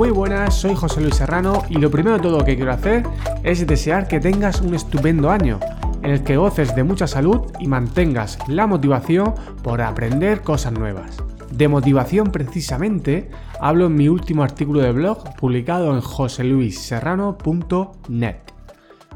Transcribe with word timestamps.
Muy 0.00 0.08
buenas, 0.08 0.54
soy 0.54 0.74
José 0.74 1.02
Luis 1.02 1.16
Serrano 1.16 1.62
y 1.68 1.74
lo 1.74 1.90
primero 1.90 2.16
de 2.16 2.22
todo 2.22 2.42
que 2.42 2.56
quiero 2.56 2.72
hacer 2.72 3.02
es 3.42 3.66
desear 3.66 4.08
que 4.08 4.18
tengas 4.18 4.62
un 4.62 4.74
estupendo 4.74 5.30
año 5.30 5.60
en 6.02 6.12
el 6.12 6.24
que 6.24 6.38
goces 6.38 6.74
de 6.74 6.84
mucha 6.84 7.06
salud 7.06 7.52
y 7.58 7.66
mantengas 7.66 8.38
la 8.48 8.66
motivación 8.66 9.34
por 9.62 9.82
aprender 9.82 10.40
cosas 10.40 10.72
nuevas. 10.72 11.18
De 11.50 11.68
motivación 11.68 12.32
precisamente 12.32 13.30
hablo 13.60 13.88
en 13.88 13.94
mi 13.94 14.08
último 14.08 14.42
artículo 14.42 14.80
de 14.80 14.92
blog 14.92 15.36
publicado 15.36 15.94
en 15.94 16.00
joseluisserrano.net. 16.00 18.36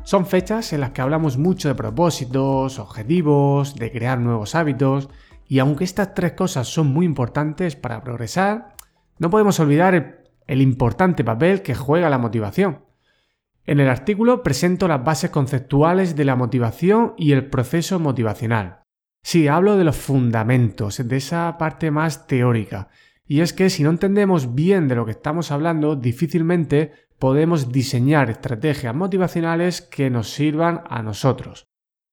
Son 0.03 0.27
fechas 0.27 0.75
en 0.75 0.83
las 0.83 0.91
que 0.91 1.01
hablamos 1.01 1.39
mucho 1.39 1.69
de 1.69 1.77
propósitos, 1.77 2.79
objetivos, 2.79 3.75
de 3.77 3.91
crear 3.91 4.21
nuevos 4.21 4.55
hábitos, 4.55 5.09
y 5.49 5.61
aunque 5.61 5.85
estas 5.85 6.13
tres 6.13 6.33
cosas 6.33 6.69
son 6.69 6.89
muy 6.89 7.07
importantes 7.07 7.75
para 7.75 8.05
progresar, 8.05 8.75
no 9.19 9.31
podemos 9.31 9.59
olvidar 9.61 9.95
el, 9.95 10.24
importante 10.49 11.25
papel 11.25 11.63
que 11.63 11.75
juega 11.75 12.11
la 12.11 12.19
motivación. 12.19 12.85
En 13.67 13.81
el 13.81 13.89
artículo 13.89 14.43
presento 14.43 14.89
las 14.89 15.03
bases 15.03 15.31
conceptuales 15.31 16.17
de 16.17 16.25
la 16.25 16.37
motivación 16.37 17.15
y 17.17 17.33
el 17.33 17.47
proceso 17.49 17.99
motivacional. 17.99 18.83
Sí, 19.23 19.49
hablo 19.49 19.79
de 19.79 19.85
los 19.85 19.97
fundamentos, 19.97 21.07
de 21.09 21.17
esa 21.17 21.57
parte 21.57 21.91
más 21.91 22.27
teórica. 22.27 22.89
Y 23.27 23.41
es 23.41 23.55
que 23.55 23.71
si 23.71 23.83
no 23.83 23.89
entendemos 23.89 24.55
bien 24.55 24.87
de 24.87 24.97
lo 24.97 25.07
que 25.07 25.13
estamos 25.13 25.51
hablando, 25.51 25.97
difícilmente 25.97 26.93
podemos 27.19 27.73
diseñar 27.73 28.29
estrategias 28.29 28.95
motivacionales 28.95 29.81
que 29.81 30.11
nos 30.11 30.29
sirvan 30.29 30.83
a 30.91 31.03
nosotros. 31.03 31.65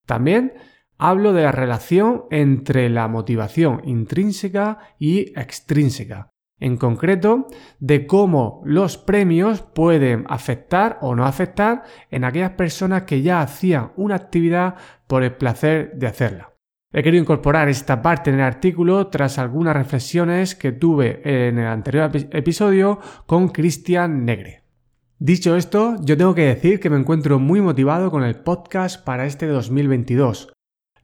También 0.05 0.53
hablo 0.97 1.33
de 1.33 1.43
la 1.43 1.51
relación 1.51 2.23
entre 2.31 2.89
la 2.89 3.09
motivación 3.09 3.81
intrínseca 3.83 4.79
y 4.97 5.37
extrínseca. 5.37 6.30
En 6.61 6.77
concreto, 6.77 7.47
de 7.79 8.05
cómo 8.05 8.61
los 8.65 8.99
premios 8.99 9.63
pueden 9.63 10.25
afectar 10.29 10.99
o 11.01 11.15
no 11.15 11.25
afectar 11.25 11.83
en 12.11 12.23
aquellas 12.23 12.51
personas 12.51 13.03
que 13.03 13.23
ya 13.23 13.41
hacían 13.41 13.91
una 13.95 14.13
actividad 14.15 14.75
por 15.07 15.23
el 15.23 15.33
placer 15.33 15.93
de 15.95 16.05
hacerla. 16.05 16.53
He 16.93 17.01
querido 17.01 17.23
incorporar 17.23 17.67
esta 17.67 18.03
parte 18.03 18.29
en 18.29 18.35
el 18.35 18.43
artículo 18.43 19.07
tras 19.07 19.39
algunas 19.39 19.75
reflexiones 19.75 20.53
que 20.53 20.71
tuve 20.71 21.21
en 21.23 21.57
el 21.57 21.65
anterior 21.65 22.11
episodio 22.13 22.99
con 23.25 23.49
Cristian 23.49 24.23
Negre. 24.23 24.61
Dicho 25.17 25.55
esto, 25.55 25.95
yo 26.03 26.15
tengo 26.15 26.35
que 26.35 26.45
decir 26.45 26.79
que 26.79 26.91
me 26.91 26.99
encuentro 26.99 27.39
muy 27.39 27.59
motivado 27.59 28.11
con 28.11 28.23
el 28.23 28.35
podcast 28.35 29.03
para 29.03 29.25
este 29.25 29.47
2022. 29.47 30.53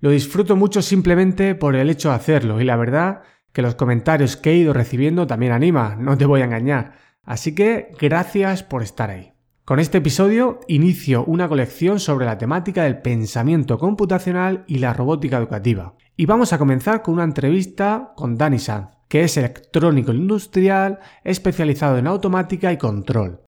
Lo 0.01 0.11
disfruto 0.11 0.55
mucho 0.55 0.83
simplemente 0.83 1.55
por 1.55 1.75
el 1.75 1.89
hecho 1.89 2.09
de 2.09 2.15
hacerlo 2.15 2.61
y 2.61 2.65
la 2.65 2.75
verdad 2.75 3.23
que 3.57 3.63
los 3.63 3.73
comentarios 3.73 4.37
que 4.37 4.51
he 4.51 4.55
ido 4.55 4.71
recibiendo 4.71 5.25
también 5.25 5.51
anima, 5.51 5.95
no 5.95 6.15
te 6.15 6.27
voy 6.27 6.41
a 6.41 6.43
engañar. 6.43 6.93
Así 7.23 7.55
que 7.55 7.91
gracias 7.99 8.61
por 8.61 8.83
estar 8.83 9.09
ahí. 9.09 9.33
Con 9.65 9.79
este 9.79 9.97
episodio 9.97 10.59
inicio 10.67 11.25
una 11.25 11.49
colección 11.49 11.99
sobre 11.99 12.27
la 12.27 12.37
temática 12.37 12.83
del 12.83 13.01
pensamiento 13.01 13.79
computacional 13.79 14.63
y 14.67 14.77
la 14.77 14.93
robótica 14.93 15.39
educativa. 15.39 15.95
Y 16.15 16.27
vamos 16.27 16.53
a 16.53 16.59
comenzar 16.59 17.01
con 17.01 17.15
una 17.15 17.23
entrevista 17.23 18.13
con 18.15 18.37
Dani 18.37 18.59
Sanz, 18.59 18.91
que 19.07 19.23
es 19.23 19.35
electrónico 19.37 20.13
industrial 20.13 20.99
especializado 21.23 21.97
en 21.97 22.05
automática 22.05 22.71
y 22.71 22.77
control. 22.77 23.41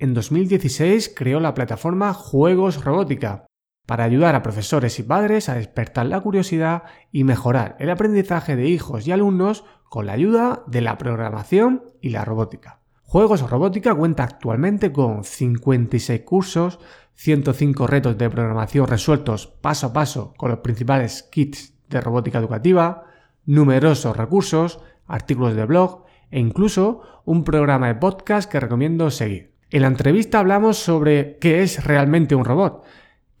En 0.00 0.12
2016 0.12 1.14
creó 1.16 1.38
la 1.38 1.54
plataforma 1.54 2.12
Juegos 2.14 2.84
Robótica, 2.84 3.46
para 3.86 4.04
ayudar 4.04 4.34
a 4.34 4.42
profesores 4.42 4.98
y 4.98 5.02
padres 5.02 5.48
a 5.48 5.54
despertar 5.54 6.06
la 6.06 6.20
curiosidad 6.20 6.84
y 7.10 7.24
mejorar 7.24 7.76
el 7.78 7.90
aprendizaje 7.90 8.56
de 8.56 8.68
hijos 8.68 9.06
y 9.06 9.12
alumnos 9.12 9.64
con 9.88 10.06
la 10.06 10.12
ayuda 10.12 10.62
de 10.66 10.80
la 10.80 10.96
programación 10.98 11.84
y 12.00 12.10
la 12.10 12.24
robótica. 12.24 12.80
Juegos 13.02 13.48
Robótica 13.50 13.94
cuenta 13.94 14.24
actualmente 14.24 14.90
con 14.90 15.22
56 15.22 16.22
cursos, 16.22 16.78
105 17.14 17.86
retos 17.86 18.16
de 18.16 18.30
programación 18.30 18.88
resueltos 18.88 19.48
paso 19.48 19.88
a 19.88 19.92
paso 19.92 20.32
con 20.38 20.50
los 20.50 20.60
principales 20.60 21.22
kits 21.24 21.74
de 21.90 22.00
robótica 22.00 22.38
educativa, 22.38 23.04
numerosos 23.44 24.16
recursos, 24.16 24.80
artículos 25.06 25.54
de 25.54 25.66
blog 25.66 26.04
e 26.30 26.40
incluso 26.40 27.02
un 27.26 27.44
programa 27.44 27.88
de 27.88 27.96
podcast 27.96 28.50
que 28.50 28.60
recomiendo 28.60 29.10
seguir. 29.10 29.52
En 29.70 29.82
la 29.82 29.88
entrevista 29.88 30.38
hablamos 30.38 30.78
sobre 30.78 31.36
qué 31.38 31.62
es 31.62 31.84
realmente 31.84 32.34
un 32.34 32.46
robot, 32.46 32.82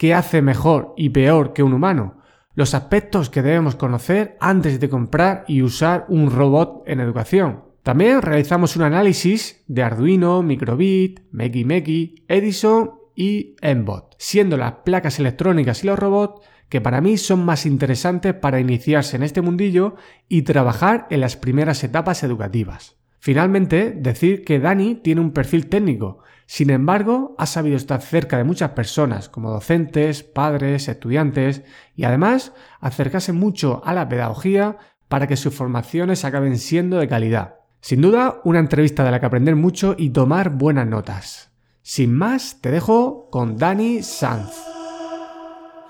qué 0.02 0.14
hace 0.14 0.42
mejor 0.42 0.94
y 0.96 1.10
peor 1.10 1.52
que 1.52 1.62
un 1.62 1.74
humano, 1.74 2.16
los 2.56 2.74
aspectos 2.74 3.30
que 3.30 3.40
debemos 3.40 3.76
conocer 3.76 4.36
antes 4.40 4.80
de 4.80 4.88
comprar 4.88 5.44
y 5.46 5.62
usar 5.62 6.06
un 6.08 6.28
robot 6.32 6.82
en 6.86 6.98
educación. 6.98 7.62
También 7.84 8.20
realizamos 8.20 8.74
un 8.74 8.82
análisis 8.82 9.62
de 9.68 9.84
Arduino, 9.84 10.42
Microbit, 10.42 11.20
Meki 11.30 12.24
Edison 12.26 12.94
y 13.14 13.54
Mbot, 13.62 14.16
siendo 14.18 14.56
las 14.56 14.72
placas 14.84 15.20
electrónicas 15.20 15.84
y 15.84 15.86
los 15.86 16.00
robots 16.00 16.44
que 16.68 16.80
para 16.80 17.00
mí 17.00 17.16
son 17.16 17.44
más 17.44 17.64
interesantes 17.64 18.34
para 18.34 18.58
iniciarse 18.58 19.14
en 19.14 19.22
este 19.22 19.40
mundillo 19.40 19.94
y 20.28 20.42
trabajar 20.42 21.06
en 21.10 21.20
las 21.20 21.36
primeras 21.36 21.84
etapas 21.84 22.24
educativas. 22.24 22.96
Finalmente, 23.20 23.92
decir 23.96 24.42
que 24.42 24.58
Dani 24.58 24.96
tiene 24.96 25.20
un 25.20 25.30
perfil 25.30 25.68
técnico, 25.68 26.24
sin 26.52 26.68
embargo, 26.68 27.34
ha 27.38 27.46
sabido 27.46 27.78
estar 27.78 28.02
cerca 28.02 28.36
de 28.36 28.44
muchas 28.44 28.72
personas, 28.72 29.30
como 29.30 29.50
docentes, 29.50 30.22
padres, 30.22 30.86
estudiantes, 30.86 31.62
y 31.96 32.04
además 32.04 32.52
acercarse 32.78 33.32
mucho 33.32 33.80
a 33.86 33.94
la 33.94 34.06
pedagogía 34.06 34.76
para 35.08 35.26
que 35.26 35.38
sus 35.38 35.54
formaciones 35.54 36.26
acaben 36.26 36.58
siendo 36.58 36.98
de 36.98 37.08
calidad. 37.08 37.54
Sin 37.80 38.02
duda, 38.02 38.42
una 38.44 38.58
entrevista 38.58 39.02
de 39.02 39.12
la 39.12 39.18
que 39.18 39.24
aprender 39.24 39.56
mucho 39.56 39.94
y 39.96 40.10
tomar 40.10 40.50
buenas 40.50 40.86
notas. 40.86 41.50
Sin 41.80 42.12
más, 42.12 42.58
te 42.60 42.70
dejo 42.70 43.30
con 43.30 43.56
Dani 43.56 44.02
Sanz. 44.02 44.52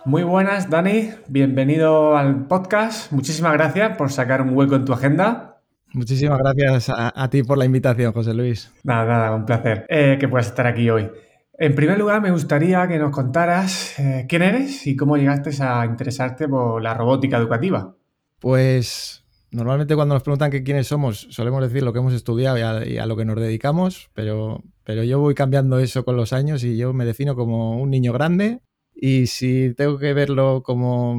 Muy 0.05 0.23
buenas, 0.23 0.71
Dani. 0.71 1.11
Bienvenido 1.27 2.17
al 2.17 2.47
podcast. 2.47 3.11
Muchísimas 3.11 3.55
gracias 3.55 3.97
por 3.97 4.13
sacar 4.13 4.41
un 4.41 4.57
hueco 4.57 4.77
en 4.77 4.85
tu 4.85 4.93
agenda 4.93 5.52
Muchísimas 5.95 6.39
gracias 6.39 6.91
a, 6.95 7.29
ti 7.31 7.43
por 7.43 7.59
la 7.59 7.65
invitación, 7.65 8.13
José 8.13 8.33
Luis. 8.33 8.73
Nada, 8.83 9.05
nada, 9.05 9.37
un 9.37 9.45
placer 9.45 9.87
eh, 9.89 10.17
que 10.19 10.29
puedas 10.29 10.47
estar 10.47 10.67
aquí 10.67 10.89
hoy. 10.89 11.11
En 11.59 11.75
primer 11.75 11.99
lugar, 11.99 12.23
me 12.23 12.31
gustaría 12.31 12.89
que 12.89 12.99
nos 12.99 13.11
contaras 13.11 13.99
eh, 13.99 14.27
quién 14.29 14.43
eres 14.43 14.87
y 14.87 14.97
cómo 14.97 15.17
llegaste 15.17 15.51
a 15.63 15.85
interesarte 15.85 16.49
por 16.49 16.83
la 16.83 16.95
robótica 16.95 17.37
educativa. 17.37 17.95
Pues 18.39 19.25
normalmente 19.51 19.95
cuando 19.95 20.15
nos 20.15 20.23
preguntan 20.23 20.51
que 20.51 20.63
quiénes 20.63 20.87
somos, 20.87 21.29
solemos 21.31 21.63
decir 21.63 21.83
lo 21.83 21.93
que 21.93 21.99
hemos 21.99 22.15
estudiado 22.15 22.59
y 22.85 22.97
a, 22.97 23.07
lo 23.07 23.17
que 23.17 23.27
nos 23.27 23.37
dedicamos, 23.37 24.11
pero, 24.15 24.65
pero 24.83 25.05
yo 25.05 25.21
voy 25.21 25.35
cambiando 25.35 25.79
eso 25.79 26.05
con 26.05 26.17
los 26.17 26.33
años 26.33 26.65
y 26.65 26.77
yo 26.79 26.95
me 26.95 27.05
defino 27.05 27.37
como 27.37 27.79
un 27.81 27.91
niño 27.91 28.13
grande 28.13 28.63
y 28.95 29.27
si 29.27 29.75
tengo 29.75 29.99
que 29.99 30.15
verlo 30.15 30.63
como 30.63 31.19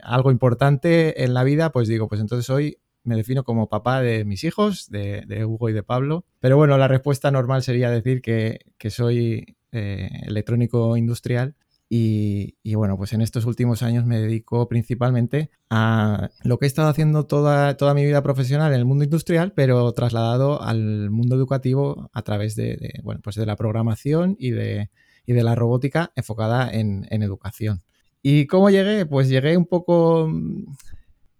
algo 0.00 0.32
importante 0.32 1.22
en 1.22 1.34
la 1.34 1.44
vida, 1.44 1.70
pues 1.70 1.86
digo, 1.86 2.08
pues 2.08 2.20
entonces 2.20 2.44
soy 2.44 2.78
me 3.04 3.16
defino 3.16 3.44
como 3.44 3.68
papá 3.68 4.00
de 4.00 4.24
mis 4.24 4.44
hijos, 4.44 4.90
de, 4.90 5.44
Hugo 5.44 5.68
y 5.68 5.72
de 5.72 5.82
Pablo. 5.82 6.24
Pero 6.40 6.56
bueno, 6.56 6.78
la 6.78 6.88
respuesta 6.88 7.30
normal 7.30 7.62
sería 7.62 7.90
decir 7.90 8.22
que, 8.22 8.60
soy 8.90 9.56
eh, 9.72 10.10
electrónico 10.26 10.96
industrial 10.96 11.54
y, 11.94 12.74
bueno, 12.74 12.96
pues 12.96 13.12
en 13.12 13.20
estos 13.20 13.44
últimos 13.44 13.82
años 13.82 14.06
me 14.06 14.18
dedico 14.18 14.66
principalmente 14.66 15.50
a 15.68 16.30
lo 16.42 16.58
que 16.58 16.64
he 16.64 16.66
estado 16.66 16.88
haciendo 16.88 17.26
toda, 17.26 17.76
toda 17.76 17.92
mi 17.92 18.02
vida 18.02 18.22
profesional 18.22 18.72
en 18.72 18.78
el 18.78 18.86
mundo 18.86 19.04
industrial, 19.04 19.52
pero 19.52 19.92
trasladado 19.92 20.62
al 20.62 21.10
mundo 21.10 21.36
educativo 21.36 22.08
a 22.14 22.22
través 22.22 22.56
de, 22.56 23.00
bueno, 23.02 23.20
pues 23.22 23.36
de 23.36 23.44
la 23.44 23.56
programación 23.56 24.36
y 24.38 24.52
de, 24.52 24.88
de 25.26 25.42
la 25.42 25.54
robótica 25.54 26.12
enfocada 26.16 26.70
en, 26.72 27.06
en 27.10 27.22
educación. 27.22 27.82
¿Y 28.22 28.46
cómo 28.46 28.70
llegué? 28.70 29.04
Pues 29.04 29.28
llegué 29.28 29.58
un 29.58 29.66
poco 29.66 30.32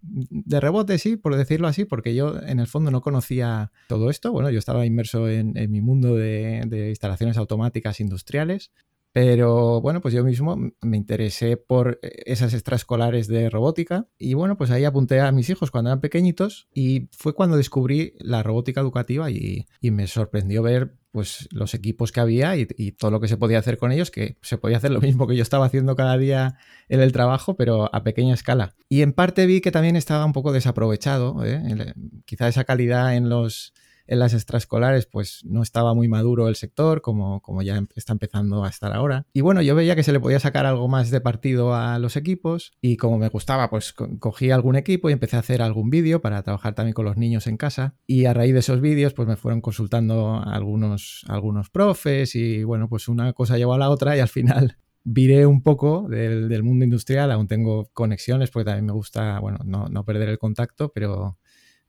de 0.03 0.59
rebote, 0.59 0.97
sí, 0.97 1.15
por 1.15 1.35
decirlo 1.35 1.67
así, 1.67 1.85
porque 1.85 2.13
yo 2.13 2.37
en 2.41 2.59
el 2.59 2.67
fondo 2.67 2.91
no 2.91 3.01
conocía 3.01 3.71
todo 3.87 4.09
esto. 4.09 4.31
Bueno, 4.31 4.49
yo 4.49 4.59
estaba 4.59 4.85
inmerso 4.85 5.29
en, 5.29 5.53
mi 5.71 5.81
mundo 5.81 6.15
de, 6.15 6.89
instalaciones 6.89 7.37
automáticas 7.37 7.99
industriales, 7.99 8.71
pero 9.13 9.79
bueno, 9.81 10.01
pues 10.01 10.13
yo 10.13 10.23
mismo 10.23 10.57
me 10.81 10.97
interesé 10.97 11.55
por 11.55 11.99
esas 12.01 12.53
extraescolares 12.53 13.27
de 13.27 13.49
robótica 13.49 14.07
y 14.17 14.33
bueno, 14.33 14.57
pues 14.57 14.71
ahí 14.71 14.85
apunté 14.85 15.21
a 15.21 15.31
mis 15.31 15.49
hijos 15.49 15.71
cuando 15.71 15.91
eran 15.91 16.01
pequeñitos 16.01 16.67
y 16.73 17.09
fue 17.11 17.33
cuando 17.33 17.55
descubrí 17.55 18.13
la 18.19 18.43
robótica 18.43 18.81
educativa 18.81 19.29
y, 19.29 19.67
y 19.79 19.91
me 19.91 20.07
sorprendió 20.07 20.63
ver 20.63 20.97
pues 21.13 21.47
los 21.51 21.75
equipos 21.75 22.11
que 22.11 22.19
había 22.19 22.57
y, 22.57 22.65
todo 22.93 23.11
lo 23.11 23.19
que 23.19 23.27
se 23.27 23.37
podía 23.37 23.59
hacer 23.59 23.77
con 23.77 23.91
ellos, 23.91 24.09
que 24.09 24.37
se 24.41 24.57
podía 24.57 24.77
hacer 24.77 24.89
lo 24.89 24.99
mismo 24.99 25.27
que 25.27 25.35
yo 25.35 25.43
estaba 25.43 25.67
haciendo 25.67 25.95
cada 25.95 26.17
día 26.17 26.57
en 26.89 27.01
el 27.01 27.11
trabajo, 27.11 27.55
pero 27.55 27.87
a 27.93 28.03
pequeña 28.03 28.33
escala. 28.33 28.73
Y 28.89 29.03
en 29.03 29.13
parte 29.13 29.45
vi 29.45 29.61
que 29.61 29.71
también 29.71 29.95
estaba 29.95 30.25
un 30.25 30.33
poco 30.33 30.51
desaprovechado, 30.51 31.45
¿eh? 31.45 31.93
quizá 32.25 32.47
esa 32.47 32.63
calidad 32.63 33.15
en 33.15 33.29
los, 33.29 33.75
en 34.07 34.19
las 34.19 34.33
extraescolares 34.33 35.05
pues 35.05 35.41
no 35.45 35.61
estaba 35.61 35.93
muy 35.93 36.07
maduro 36.07 36.47
el 36.47 36.55
sector, 36.55 37.01
como, 37.01 37.41
como 37.41 37.61
ya 37.61 37.77
em, 37.77 37.87
está 37.95 38.13
empezando 38.13 38.63
a 38.63 38.69
estar 38.69 38.93
ahora. 38.93 39.25
Y 39.33 39.41
bueno, 39.41 39.61
yo 39.61 39.75
veía 39.75 39.95
que 39.95 40.03
se 40.03 40.11
le 40.11 40.19
podía 40.19 40.39
sacar 40.39 40.65
algo 40.65 40.87
más 40.87 41.11
de 41.11 41.21
partido 41.21 41.73
a 41.75 41.99
los 41.99 42.15
equipos 42.15 42.73
y 42.81 42.97
como 42.97 43.17
me 43.17 43.29
gustaba, 43.29 43.69
pues 43.69 43.93
cogí 43.93 44.51
algún 44.51 44.75
equipo 44.75 45.09
y 45.09 45.13
empecé 45.13 45.37
a 45.37 45.39
hacer 45.39 45.61
algún 45.61 45.89
vídeo 45.89 46.21
para 46.21 46.43
trabajar 46.43 46.75
también 46.75 46.93
con 46.93 47.05
los 47.05 47.17
niños 47.17 47.47
en 47.47 47.57
casa. 47.57 47.95
Y 48.07 48.25
a 48.25 48.33
raíz 48.33 48.53
de 48.53 48.59
esos 48.59 48.81
vídeos 48.81 49.13
pues 49.13 49.27
me 49.27 49.35
fueron 49.35 49.61
consultando 49.61 50.41
algunos, 50.43 51.25
algunos 51.27 51.69
profes 51.69 52.35
y 52.35 52.63
bueno, 52.63 52.89
pues 52.89 53.07
una 53.07 53.33
cosa 53.33 53.57
llevó 53.57 53.73
a 53.73 53.77
la 53.77 53.89
otra 53.89 54.17
y 54.17 54.19
al 54.19 54.29
final 54.29 54.77
viré 55.03 55.45
un 55.45 55.61
poco 55.63 56.07
del, 56.09 56.63
mundo 56.63 56.85
industrial, 56.85 57.31
aún 57.31 57.47
tengo 57.47 57.89
conexiones 57.93 58.51
porque 58.51 58.65
también 58.65 58.85
me 58.85 58.93
gusta, 58.93 59.39
bueno, 59.39 59.59
no, 59.65 59.87
no 59.89 60.05
perder 60.05 60.29
el 60.29 60.39
contacto, 60.39 60.91
pero 60.93 61.37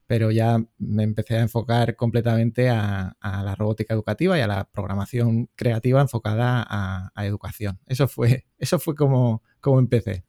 pero 0.06 0.30
ya 0.30 0.58
me 0.78 1.02
empecé 1.02 1.36
a 1.36 1.42
enfocar 1.42 1.96
completamente 1.96 2.70
a, 2.70 3.16
la 3.20 3.54
robótica 3.54 3.94
educativa 3.94 4.38
y 4.38 4.42
a 4.42 4.46
la 4.46 4.64
programación 4.64 5.48
creativa 5.56 6.00
enfocada 6.00 6.64
a, 6.68 7.26
educación. 7.26 7.78
Eso 7.86 8.08
fue, 8.08 8.46
eso 8.58 8.78
fue 8.78 8.94
como, 8.94 9.42
como 9.60 9.78
empecé. 9.78 10.24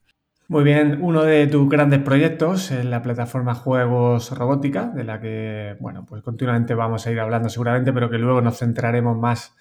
Muy 0.48 0.62
bien, 0.62 1.00
uno 1.02 1.24
de 1.24 1.48
tus 1.48 1.68
grandes 1.68 2.00
proyectos 2.00 2.70
es 2.70 2.84
la 2.84 3.02
plataforma 3.02 3.54
Juegos 3.54 4.30
Robótica, 4.30 4.88
de 4.94 5.02
la 5.02 5.20
que, 5.20 5.76
bueno, 5.80 6.06
pues 6.06 6.22
continuamente 6.22 6.74
vamos 6.74 7.04
a 7.06 7.10
ir 7.10 7.18
hablando 7.18 7.48
seguramente, 7.48 7.92
pero 7.92 8.08
que 8.08 8.18
luego 8.18 8.40
nos 8.40 8.58
centraremos 8.58 9.18
más 9.18 9.56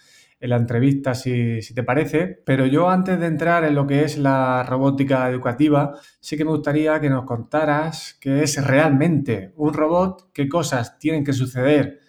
en 0.45 0.51
la 0.51 0.57
entrevista, 0.57 1.13
si, 1.15 1.59
te 1.74 1.83
parece. 1.83 2.42
Pero 2.45 2.65
yo 2.65 2.89
antes 2.89 3.19
de 3.19 3.25
entrar 3.25 3.63
en 3.63 3.75
lo 3.75 3.86
que 3.86 4.03
es 4.03 4.18
la 4.18 4.63
robótica 4.63 5.30
educativa, 5.30 5.94
sí 6.19 6.38
que 6.38 6.45
me 6.45 6.51
gustaría 6.51 7.00
que 7.01 7.09
nos 7.09 7.25
contaras 7.25 8.18
qué 8.21 8.44
es 8.44 8.63
realmente 8.65 9.53
un 9.57 9.74
robot, 9.74 10.31
qué 10.31 10.47
cosas 10.47 10.97
tienen 11.00 11.24
que 11.24 11.33
suceder 11.33 12.00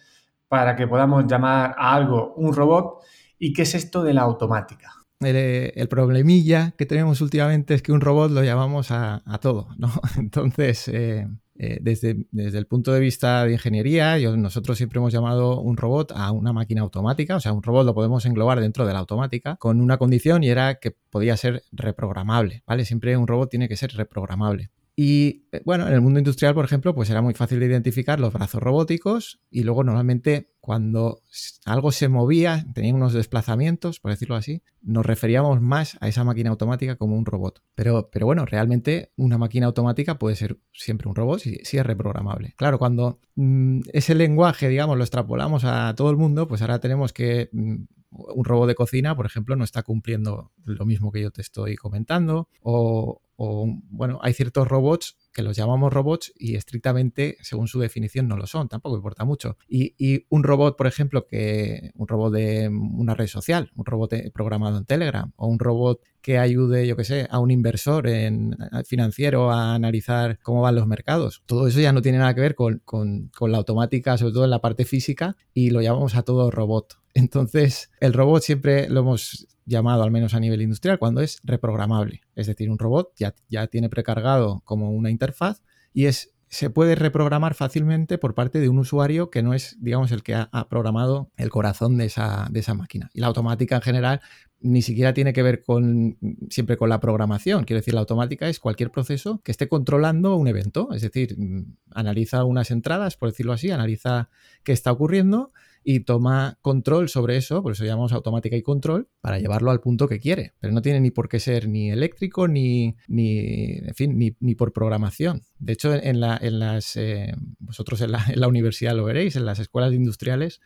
para 0.48 0.76
que 0.76 0.86
podamos 0.86 1.26
llamar 1.26 1.74
a 1.76 1.94
algo 1.94 2.34
un 2.34 2.54
robot 2.54 3.02
y 3.38 3.52
qué 3.52 3.62
es 3.62 3.74
esto 3.74 4.02
de 4.02 4.14
la 4.14 4.22
automática. 4.22 4.92
El, 5.20 5.88
problemilla 5.88 6.74
que 6.76 6.84
tenemos 6.84 7.22
últimamente 7.22 7.72
es 7.72 7.80
que 7.80 7.92
un 7.92 8.02
robot 8.02 8.30
lo 8.30 8.44
llamamos 8.44 8.90
a, 8.90 9.22
todo, 9.40 9.68
¿no? 9.78 9.90
Entonces, 10.18 10.88
eh, 10.88 11.26
eh, 11.58 11.78
desde, 11.80 12.26
desde, 12.30 12.58
el 12.58 12.66
punto 12.66 12.92
de 12.92 13.00
vista 13.00 13.44
de 13.44 13.52
ingeniería, 13.52 14.18
nosotros 14.36 14.76
siempre 14.76 14.98
hemos 14.98 15.12
llamado 15.12 15.60
un 15.60 15.76
robot 15.76 16.12
a 16.14 16.30
una 16.32 16.52
máquina 16.52 16.82
automática, 16.82 17.36
o 17.36 17.40
sea, 17.40 17.52
un 17.52 17.62
robot 17.62 17.86
lo 17.86 17.94
podemos 17.94 18.26
englobar 18.26 18.60
dentro 18.60 18.86
de 18.86 18.92
la 18.92 18.98
automática 18.98 19.56
con 19.56 19.80
una 19.80 19.98
condición 19.98 20.44
y 20.44 20.48
era 20.48 20.76
que 20.76 20.90
podía 20.90 21.36
ser 21.36 21.62
reprogramable, 21.72 22.62
¿vale? 22.66 22.84
Siempre 22.84 23.16
un 23.16 23.26
robot 23.26 23.50
tiene 23.50 23.68
que 23.68 23.76
ser 23.76 23.92
reprogramable. 23.92 24.70
Y 24.98 25.46
eh, 25.52 25.60
bueno, 25.66 25.86
en 25.86 25.92
el 25.92 26.00
mundo 26.00 26.18
industrial, 26.18 26.54
por 26.54 26.64
ejemplo, 26.64 26.94
pues 26.94 27.10
era 27.10 27.20
muy 27.20 27.34
fácil 27.34 27.60
de 27.60 27.66
identificar 27.66 28.18
los 28.18 28.32
brazos 28.32 28.62
robóticos 28.62 29.40
y 29.50 29.62
luego 29.62 29.84
normalmente 29.84 30.54
cuando 30.58 31.20
algo 31.66 31.92
se 31.92 32.08
movía, 32.08 32.66
tenía 32.74 32.94
unos 32.94 33.12
desplazamientos, 33.12 34.00
por 34.00 34.10
decirlo 34.10 34.36
así, 34.36 34.62
nos 34.80 35.04
referíamos 35.04 35.60
más 35.60 35.98
a 36.00 36.08
esa 36.08 36.24
máquina 36.24 36.48
automática 36.48 36.96
como 36.96 37.14
un 37.14 37.26
robot. 37.26 37.62
Pero, 37.74 38.08
pero 38.10 38.24
bueno, 38.24 38.46
realmente 38.46 39.12
una 39.16 39.36
máquina 39.36 39.66
automática 39.66 40.18
puede 40.18 40.34
ser 40.34 40.58
siempre 40.72 41.10
un 41.10 41.14
robot 41.14 41.40
si, 41.40 41.60
es 41.60 41.86
reprogramable. 41.86 42.54
Claro, 42.56 42.78
cuando 42.78 43.20
mm, 43.34 43.80
ese 43.92 44.14
lenguaje, 44.14 44.68
digamos, 44.70 44.96
lo 44.96 45.04
extrapolamos 45.04 45.64
a 45.64 45.94
todo 45.94 46.10
el 46.10 46.16
mundo, 46.16 46.48
pues 46.48 46.62
ahora 46.62 46.80
tenemos 46.80 47.12
que 47.12 47.50
mm, 47.52 47.74
un 48.10 48.44
robot 48.44 48.68
de 48.68 48.74
cocina, 48.74 49.14
por 49.14 49.26
ejemplo, 49.26 49.56
no 49.56 49.64
está 49.64 49.82
cumpliendo 49.82 50.52
lo 50.64 50.86
mismo 50.86 51.12
que 51.12 51.20
yo 51.20 51.30
te 51.30 51.42
estoy 51.42 51.76
comentando, 51.76 52.48
o, 52.62 53.20
o, 53.36 53.66
bueno, 53.90 54.18
hay 54.22 54.32
ciertos 54.32 54.66
robots 54.68 55.16
que 55.32 55.42
los 55.42 55.56
llamamos 55.56 55.92
robots 55.92 56.32
y 56.34 56.56
estrictamente, 56.56 57.36
según 57.42 57.68
su 57.68 57.78
definición, 57.78 58.26
no 58.26 58.36
lo 58.36 58.46
son, 58.46 58.68
tampoco 58.68 58.96
importa 58.96 59.24
mucho. 59.24 59.58
Y, 59.68 60.24
un 60.30 60.42
robot, 60.42 60.76
por 60.76 60.86
ejemplo, 60.86 61.26
que 61.26 61.90
un 61.94 62.08
robot 62.08 62.32
de 62.32 62.68
una 62.68 63.14
red 63.14 63.26
social, 63.26 63.70
un 63.74 63.84
robot 63.84 64.14
programado 64.32 64.78
en 64.78 64.86
Telegram, 64.86 65.32
o 65.36 65.46
un 65.46 65.58
robot 65.58 66.00
que 66.26 66.38
ayude, 66.38 66.88
yo 66.88 66.96
qué 66.96 67.04
sé, 67.04 67.28
a 67.30 67.38
un 67.38 67.52
inversor 67.52 68.08
en, 68.08 68.56
financiero 68.84 69.52
a 69.52 69.76
analizar 69.76 70.40
cómo 70.42 70.60
van 70.60 70.74
los 70.74 70.88
mercados. 70.88 71.44
Todo 71.46 71.68
eso 71.68 71.78
ya 71.78 71.92
no 71.92 72.02
tiene 72.02 72.18
nada 72.18 72.34
que 72.34 72.40
ver 72.40 72.56
con, 72.56 72.82
con 72.84 73.52
la 73.52 73.58
automática, 73.58 74.18
sobre 74.18 74.32
todo 74.32 74.42
en 74.42 74.50
la 74.50 74.60
parte 74.60 74.84
física, 74.84 75.36
y 75.54 75.70
lo 75.70 75.82
llamamos 75.82 76.16
a 76.16 76.24
todo 76.24 76.50
robot. 76.50 76.98
Entonces, 77.14 77.92
el 78.00 78.12
robot 78.12 78.42
siempre 78.42 78.88
lo 78.88 79.02
hemos 79.02 79.46
llamado, 79.66 80.02
al 80.02 80.10
menos 80.10 80.34
a 80.34 80.40
nivel 80.40 80.62
industrial, 80.62 80.98
cuando 80.98 81.20
es 81.20 81.38
reprogramable. 81.44 82.22
Es 82.34 82.48
decir, 82.48 82.70
un 82.70 82.80
robot 82.80 83.12
ya, 83.16 83.32
ya 83.48 83.68
tiene 83.68 83.88
precargado 83.88 84.62
como 84.64 84.90
una 84.90 85.12
interfaz 85.12 85.62
y 85.94 86.06
es 86.06 86.34
se 86.48 86.70
puede 86.70 86.94
reprogramar 86.94 87.54
fácilmente 87.54 88.18
por 88.18 88.34
parte 88.34 88.60
de 88.60 88.68
un 88.68 88.78
usuario 88.78 89.30
que 89.30 89.42
no 89.42 89.52
es, 89.52 89.76
digamos, 89.80 90.12
el 90.12 90.22
que 90.22 90.34
ha, 90.34 90.68
programado 90.68 91.30
el 91.36 91.50
corazón 91.50 91.96
de 91.96 92.06
esa, 92.06 92.46
de 92.50 92.60
esa, 92.60 92.74
máquina. 92.74 93.10
Y 93.14 93.20
la 93.20 93.26
automática 93.26 93.76
en 93.76 93.82
general 93.82 94.20
ni 94.60 94.80
siquiera 94.80 95.12
tiene 95.12 95.32
que 95.32 95.42
ver 95.42 95.62
con 95.62 96.16
siempre 96.48 96.76
con 96.76 96.88
la 96.88 97.00
programación. 97.00 97.64
Quiero 97.64 97.80
decir, 97.80 97.94
la 97.94 98.00
automática 98.00 98.48
es 98.48 98.60
cualquier 98.60 98.90
proceso 98.90 99.40
que 99.42 99.50
esté 99.50 99.68
controlando 99.68 100.36
un 100.36 100.48
evento. 100.48 100.88
Es 100.92 101.02
decir, 101.02 101.36
mm, 101.36 101.76
analiza 101.92 102.44
unas 102.44 102.70
entradas, 102.70 103.16
por 103.16 103.30
decirlo 103.30 103.52
así, 103.52 103.70
analiza 103.70 104.28
qué 104.62 104.72
está 104.72 104.92
ocurriendo 104.92 105.52
y 105.88 106.00
toma 106.00 106.58
control 106.62 107.08
sobre 107.08 107.36
eso, 107.36 107.62
por 107.62 107.70
eso 107.70 107.84
llamamos 107.84 108.12
automática 108.12 108.56
y 108.56 108.62
control, 108.62 109.08
para 109.20 109.38
llevarlo 109.38 109.70
al 109.70 109.80
punto 109.80 110.08
que 110.08 110.18
quiere. 110.18 110.52
Pero 110.58 110.72
no 110.72 110.82
tiene 110.82 110.98
ni 110.98 111.12
por 111.12 111.28
qué 111.28 111.38
ser 111.38 111.68
ni 111.68 111.92
eléctrico 111.92 112.48
ni, 112.48 112.96
ni 113.06 113.78
en 113.78 113.94
fin, 113.94 114.18
ni, 114.18 114.54
por 114.56 114.72
programación. 114.72 115.42
De 115.60 115.74
hecho, 115.74 115.94
en, 115.94 116.18
la, 116.18 116.36
en 116.42 116.58
las, 116.58 116.96
eh, 116.96 117.32
vosotros 117.60 118.00
en 118.00 118.10
la, 118.10 118.24
en 118.28 118.40
la 118.40 118.48
universidad 118.48 118.96
lo 118.96 119.04
veréis, 119.04 119.36
en 119.36 119.46
las 119.46 119.60
escuelas 119.60 119.92
industriales, 119.92 120.60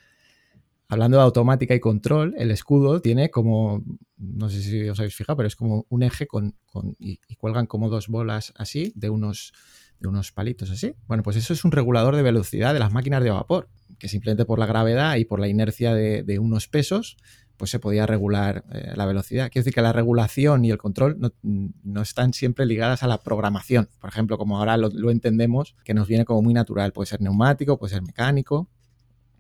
hablando 0.88 1.19
de 1.19 1.25
automática 1.25 1.75
y 1.75 1.81
control, 1.81 2.34
el 2.38 2.50
escudo 2.50 3.02
tiene 3.02 3.31
como, 3.31 3.84
no 4.17 4.49
sé 4.49 4.62
si 4.62 4.88
os 4.88 4.99
habéis 5.00 5.14
fijado, 5.14 5.37
pero 5.37 5.49
es 5.49 5.55
como 5.55 5.84
un 5.90 6.02
eje 6.02 6.26
con, 6.26 6.56
con 6.64 6.96
y, 6.99 7.19
cuelgan 7.37 7.67
como 7.67 7.90
dos 7.90 8.08
bolas 8.08 8.55
así 8.56 8.94
de 8.96 9.11
unos, 9.11 9.52
de 10.00 10.08
unos 10.08 10.32
palitos 10.32 10.70
así. 10.70 10.94
Bueno, 11.06 11.23
pues 11.23 11.37
eso 11.37 11.52
es 11.52 11.64
un 11.64 11.73
regulador 11.73 12.17
de 12.17 12.23
velocidad 12.23 12.73
de 12.73 12.81
las 12.81 12.93
máquinas 12.93 13.23
de 13.23 13.31
vapor 13.31 13.69
que 14.00 14.08
simplemente 14.08 14.44
por 14.44 14.58
la 14.58 14.67
gravedad 14.67 15.17
y 15.17 15.25
por 15.25 15.38
la 15.38 15.47
inercia 15.47 15.94
de, 15.94 16.38
unos 16.41 16.67
pesos, 16.69 17.17
pues 17.56 17.70
se 17.70 17.79
podía 17.79 18.06
regular 18.06 18.64
eh, 18.73 18.93
la 18.97 19.05
velocidad. 19.05 19.50
Quiero 19.52 19.64
decir 19.64 19.75
que 19.75 19.82
la 19.82 19.93
regulación 19.93 20.64
y 20.64 20.70
el 20.70 20.79
control 20.79 21.19
no, 21.43 22.02
están 22.02 22.32
siempre 22.32 22.64
ligadas 22.64 23.02
a 23.02 23.06
la 23.06 23.23
programación. 23.23 23.88
Por 24.00 24.08
ejemplo, 24.08 24.38
como 24.38 24.58
ahora 24.58 24.79
lo, 24.79 25.11
entendemos, 25.11 25.76
que 25.85 25.93
nos 25.93 26.08
viene 26.08 26.25
como 26.25 26.41
muy 26.41 26.55
natural. 26.55 26.93
Puede 26.93 27.06
ser 27.06 27.20
neumático, 27.20 27.79
puede 27.79 27.93
ser 27.93 28.03
mecánico. 28.03 28.69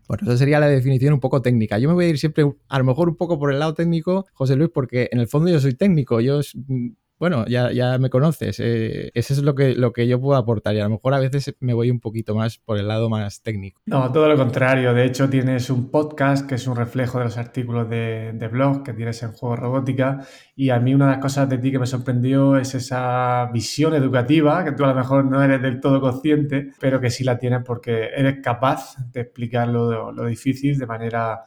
Bueno, 0.06 0.24
esa 0.24 0.36
sería 0.36 0.60
la 0.60 0.68
definición 0.68 1.14
un 1.14 1.20
poco 1.20 1.40
técnica. 1.40 1.78
Yo 1.78 1.88
me 1.88 1.94
voy 1.94 2.04
a 2.04 2.08
ir 2.08 2.18
siempre, 2.18 2.44
a 2.68 2.78
lo 2.78 2.84
mejor 2.84 3.08
un 3.08 3.16
poco 3.16 3.38
por 3.38 3.52
el 3.52 3.60
lado 3.60 3.74
técnico, 3.74 4.26
José 4.34 4.56
Luis, 4.56 4.70
porque 4.74 5.08
en 5.10 5.20
el 5.20 5.28
fondo 5.28 5.50
yo 5.50 5.60
soy 5.60 5.74
técnico. 5.74 6.20
Yo 6.20 6.40
bueno, 7.20 7.44
ya, 7.46 7.70
ya 7.70 7.98
me 7.98 8.08
conoces. 8.08 8.58
Eh, 8.60 9.10
eso 9.12 9.34
es 9.34 9.42
lo 9.42 9.54
que, 9.54 9.74
lo 9.74 9.92
que 9.92 10.08
yo 10.08 10.18
puedo 10.18 10.38
aportar 10.38 10.74
y 10.74 10.80
a 10.80 10.84
lo 10.84 10.90
mejor 10.90 11.12
a 11.12 11.18
veces 11.18 11.54
me 11.60 11.74
voy 11.74 11.90
un 11.90 12.00
poquito 12.00 12.34
más 12.34 12.56
por 12.56 12.78
el 12.78 12.88
lado 12.88 13.10
más 13.10 13.42
técnico. 13.42 13.78
No, 13.84 14.10
todo 14.10 14.26
lo 14.26 14.38
contrario. 14.38 14.94
De 14.94 15.04
hecho, 15.04 15.28
tienes 15.28 15.68
un 15.68 15.90
podcast 15.90 16.48
que 16.48 16.54
es 16.54 16.66
un 16.66 16.76
reflejo 16.76 17.18
de 17.18 17.24
los 17.24 17.36
artículos 17.36 17.90
de, 17.90 18.32
de 18.32 18.48
blog 18.48 18.82
que 18.82 18.94
tienes 18.94 19.22
en 19.22 19.32
Juego 19.32 19.54
Robótica 19.54 20.26
y 20.56 20.70
a 20.70 20.80
mí 20.80 20.94
una 20.94 21.08
de 21.08 21.12
las 21.12 21.20
cosas 21.20 21.46
de 21.50 21.58
ti 21.58 21.70
que 21.70 21.78
me 21.78 21.86
sorprendió 21.86 22.56
es 22.56 22.74
esa 22.74 23.50
visión 23.52 23.92
educativa 23.92 24.64
que 24.64 24.72
tú 24.72 24.84
a 24.84 24.88
lo 24.88 24.94
mejor 24.94 25.26
no 25.26 25.42
eres 25.42 25.60
del 25.60 25.78
todo 25.78 26.00
consciente, 26.00 26.70
pero 26.80 27.02
que 27.02 27.10
sí 27.10 27.22
la 27.22 27.36
tienes 27.36 27.62
porque 27.66 28.08
eres 28.16 28.38
capaz 28.42 28.96
de 29.12 29.20
explicar 29.20 29.68
lo, 29.68 30.10
lo 30.10 30.24
difícil 30.24 30.78
de 30.78 30.86
manera 30.86 31.44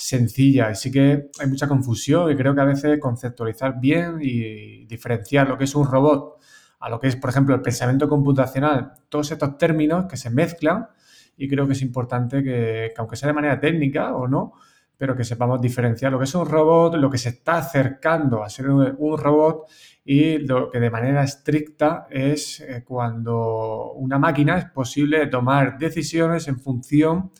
sencilla. 0.00 0.68
Así 0.68 0.90
que 0.90 1.30
hay 1.38 1.46
mucha 1.46 1.68
confusión 1.68 2.30
y 2.32 2.36
creo 2.36 2.54
que 2.54 2.60
a 2.60 2.64
veces 2.64 2.98
conceptualizar 2.98 3.78
bien 3.78 4.18
y 4.20 4.86
diferenciar 4.86 5.48
lo 5.48 5.58
que 5.58 5.64
es 5.64 5.74
un 5.74 5.86
robot 5.86 6.38
a 6.80 6.88
lo 6.88 6.98
que 6.98 7.08
es, 7.08 7.16
por 7.16 7.28
ejemplo, 7.28 7.54
el 7.54 7.60
pensamiento 7.60 8.08
computacional, 8.08 8.94
todos 9.10 9.30
estos 9.30 9.58
términos 9.58 10.06
que 10.08 10.16
se 10.16 10.30
mezclan 10.30 10.88
y 11.36 11.46
creo 11.46 11.66
que 11.66 11.74
es 11.74 11.82
importante 11.82 12.42
que, 12.42 12.94
aunque 12.96 13.16
sea 13.16 13.26
de 13.26 13.34
manera 13.34 13.60
técnica 13.60 14.14
o 14.14 14.26
no, 14.26 14.54
pero 14.96 15.14
que 15.14 15.24
sepamos 15.24 15.60
diferenciar 15.60 16.12
lo 16.12 16.18
que 16.18 16.24
es 16.24 16.34
un 16.34 16.46
robot, 16.46 16.94
lo 16.94 17.10
que 17.10 17.18
se 17.18 17.30
está 17.30 17.58
acercando 17.58 18.42
a 18.42 18.48
ser 18.48 18.70
un 18.70 19.18
robot 19.18 19.66
y 20.04 20.38
lo 20.38 20.70
que 20.70 20.80
de 20.80 20.90
manera 20.90 21.22
estricta 21.22 22.06
es 22.10 22.60
eh, 22.60 22.84
cuando 22.86 23.92
una 23.92 24.18
máquina 24.18 24.58
es 24.58 24.64
posible 24.66 25.26
tomar 25.26 25.78
decisiones 25.78 26.48
en 26.48 26.58
función 26.58 27.32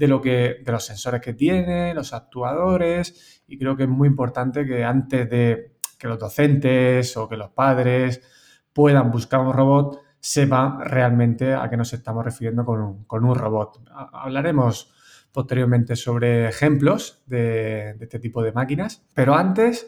de 0.00 0.08
lo 0.08 0.18
que 0.22 0.62
de 0.64 0.72
los 0.72 0.82
sensores 0.82 1.20
que 1.20 1.34
tiene, 1.34 1.92
los 1.92 2.14
actuadores 2.14 3.44
y 3.46 3.58
creo 3.58 3.76
que 3.76 3.82
es 3.82 3.88
muy 3.88 4.08
importante 4.08 4.64
que 4.64 4.82
antes 4.82 5.28
de 5.28 5.76
que 5.98 6.08
los 6.08 6.18
docentes 6.18 7.14
o 7.18 7.28
que 7.28 7.36
los 7.36 7.50
padres 7.50 8.22
puedan 8.72 9.10
buscar 9.10 9.40
un 9.40 9.52
robot 9.52 10.00
sepan 10.18 10.80
realmente 10.80 11.52
a 11.52 11.68
qué 11.68 11.76
nos 11.76 11.92
estamos 11.92 12.24
refiriendo 12.24 12.64
con 12.64 13.24
un, 13.26 13.34
robot. 13.34 13.82
Hablaremos 14.12 14.90
posteriormente 15.32 15.96
sobre 15.96 16.48
ejemplos 16.48 17.22
de, 17.26 17.94
de 17.98 18.04
este 18.04 18.18
tipo 18.20 18.42
de 18.42 18.52
máquinas, 18.52 19.04
pero 19.12 19.34
antes 19.34 19.86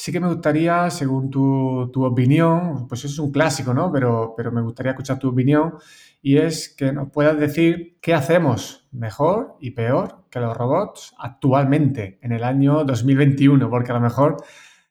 sí 0.00 0.10
que 0.10 0.20
me 0.20 0.28
gustaría, 0.28 0.88
según 0.88 1.28
tu, 1.28 1.90
tu 1.92 2.02
opinión, 2.02 2.88
pues 2.88 3.04
eso 3.04 3.12
es 3.12 3.18
un 3.18 3.30
clásico, 3.30 3.74
¿no? 3.74 3.92
Pero, 3.92 4.32
pero 4.34 4.50
me 4.50 4.62
gustaría 4.62 4.92
escuchar 4.92 5.18
tu 5.18 5.28
opinión 5.28 5.74
y 6.22 6.38
es 6.38 6.68
que 6.68 6.92
nos 6.92 7.10
puedas 7.10 7.38
decir 7.38 7.98
qué 8.00 8.14
hacemos 8.14 8.88
mejor 8.92 9.56
y 9.60 9.70
peor 9.70 10.26
que 10.30 10.40
los 10.40 10.56
robots 10.56 11.14
actualmente, 11.18 12.18
en 12.22 12.32
el 12.32 12.44
año 12.44 12.84
2021, 12.84 13.70
porque 13.70 13.92
a 13.92 13.94
lo 13.94 14.00
mejor 14.00 14.36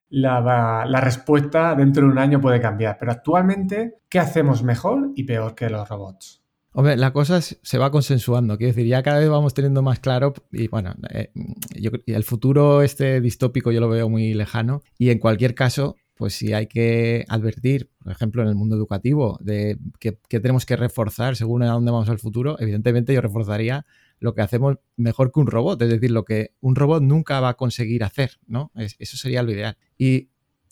la, 0.10 1.02
respuesta 1.02 1.76
dentro 1.76 2.06
de 2.06 2.12
un 2.12 2.18
año 2.18 2.42
puede 2.42 2.60
cambiar. 2.60 2.98
Pero 3.00 3.12
actualmente, 3.12 4.00
¿qué 4.10 4.20
hacemos 4.20 4.64
mejor 4.64 5.12
y 5.16 5.24
peor 5.24 5.56
que 5.56 5.70
los 5.70 5.88
robots? 5.88 6.44
Hombre, 6.72 6.98
la 6.98 7.12
cosa 7.12 7.42
se 7.42 7.78
va 7.78 7.90
consensuando, 7.90 8.58
quiero 8.58 8.74
decir, 8.74 8.88
ya 8.88 9.02
cada 9.02 9.20
vez 9.20 9.30
vamos 9.30 9.56
teniendo 9.56 9.82
más 9.82 10.00
claro 10.00 10.34
y 10.52 10.68
bueno, 10.68 10.94
eh, 11.10 11.32
el 12.06 12.24
futuro 12.24 12.84
este 12.84 13.22
distópico 13.22 13.72
yo 13.72 13.80
lo 13.80 13.90
veo 13.90 14.08
muy 14.08 14.36
lejano 14.36 14.84
y 14.98 15.10
en 15.10 15.18
cualquier 15.18 15.56
caso 15.56 15.96
pues 16.20 16.34
si 16.34 16.52
hay 16.52 16.68
que 16.68 17.24
advertir, 17.30 17.90
por 18.04 18.12
ejemplo, 18.12 18.42
en 18.42 18.50
el 18.50 18.56
mundo 18.56 18.76
educativo, 18.76 19.40
de 19.42 19.78
que, 20.02 20.12
tenemos 20.28 20.66
que 20.66 20.76
reforzar 20.76 21.38
según 21.38 21.64
a 21.64 21.72
dónde 21.72 21.92
vamos 21.92 22.10
al 22.10 22.20
futuro, 22.20 22.58
evidentemente 22.60 23.14
yo 23.14 23.22
reforzaría 23.22 23.86
lo 24.20 24.36
que 24.36 24.42
hacemos 24.42 24.80
mejor 24.98 25.32
que 25.32 25.40
un 25.40 25.48
robot, 25.48 25.82
es 25.82 25.88
decir, 25.88 26.12
lo 26.12 26.26
que 26.26 26.52
un 26.60 26.76
robot 26.76 27.02
nunca 27.04 27.40
va 27.40 27.48
a 27.48 27.54
conseguir 27.54 28.04
hacer, 28.04 28.32
¿no? 28.48 28.70
eso 28.76 29.16
sería 29.16 29.44
lo 29.44 29.54
ideal. 29.54 29.78
Y 29.98 30.28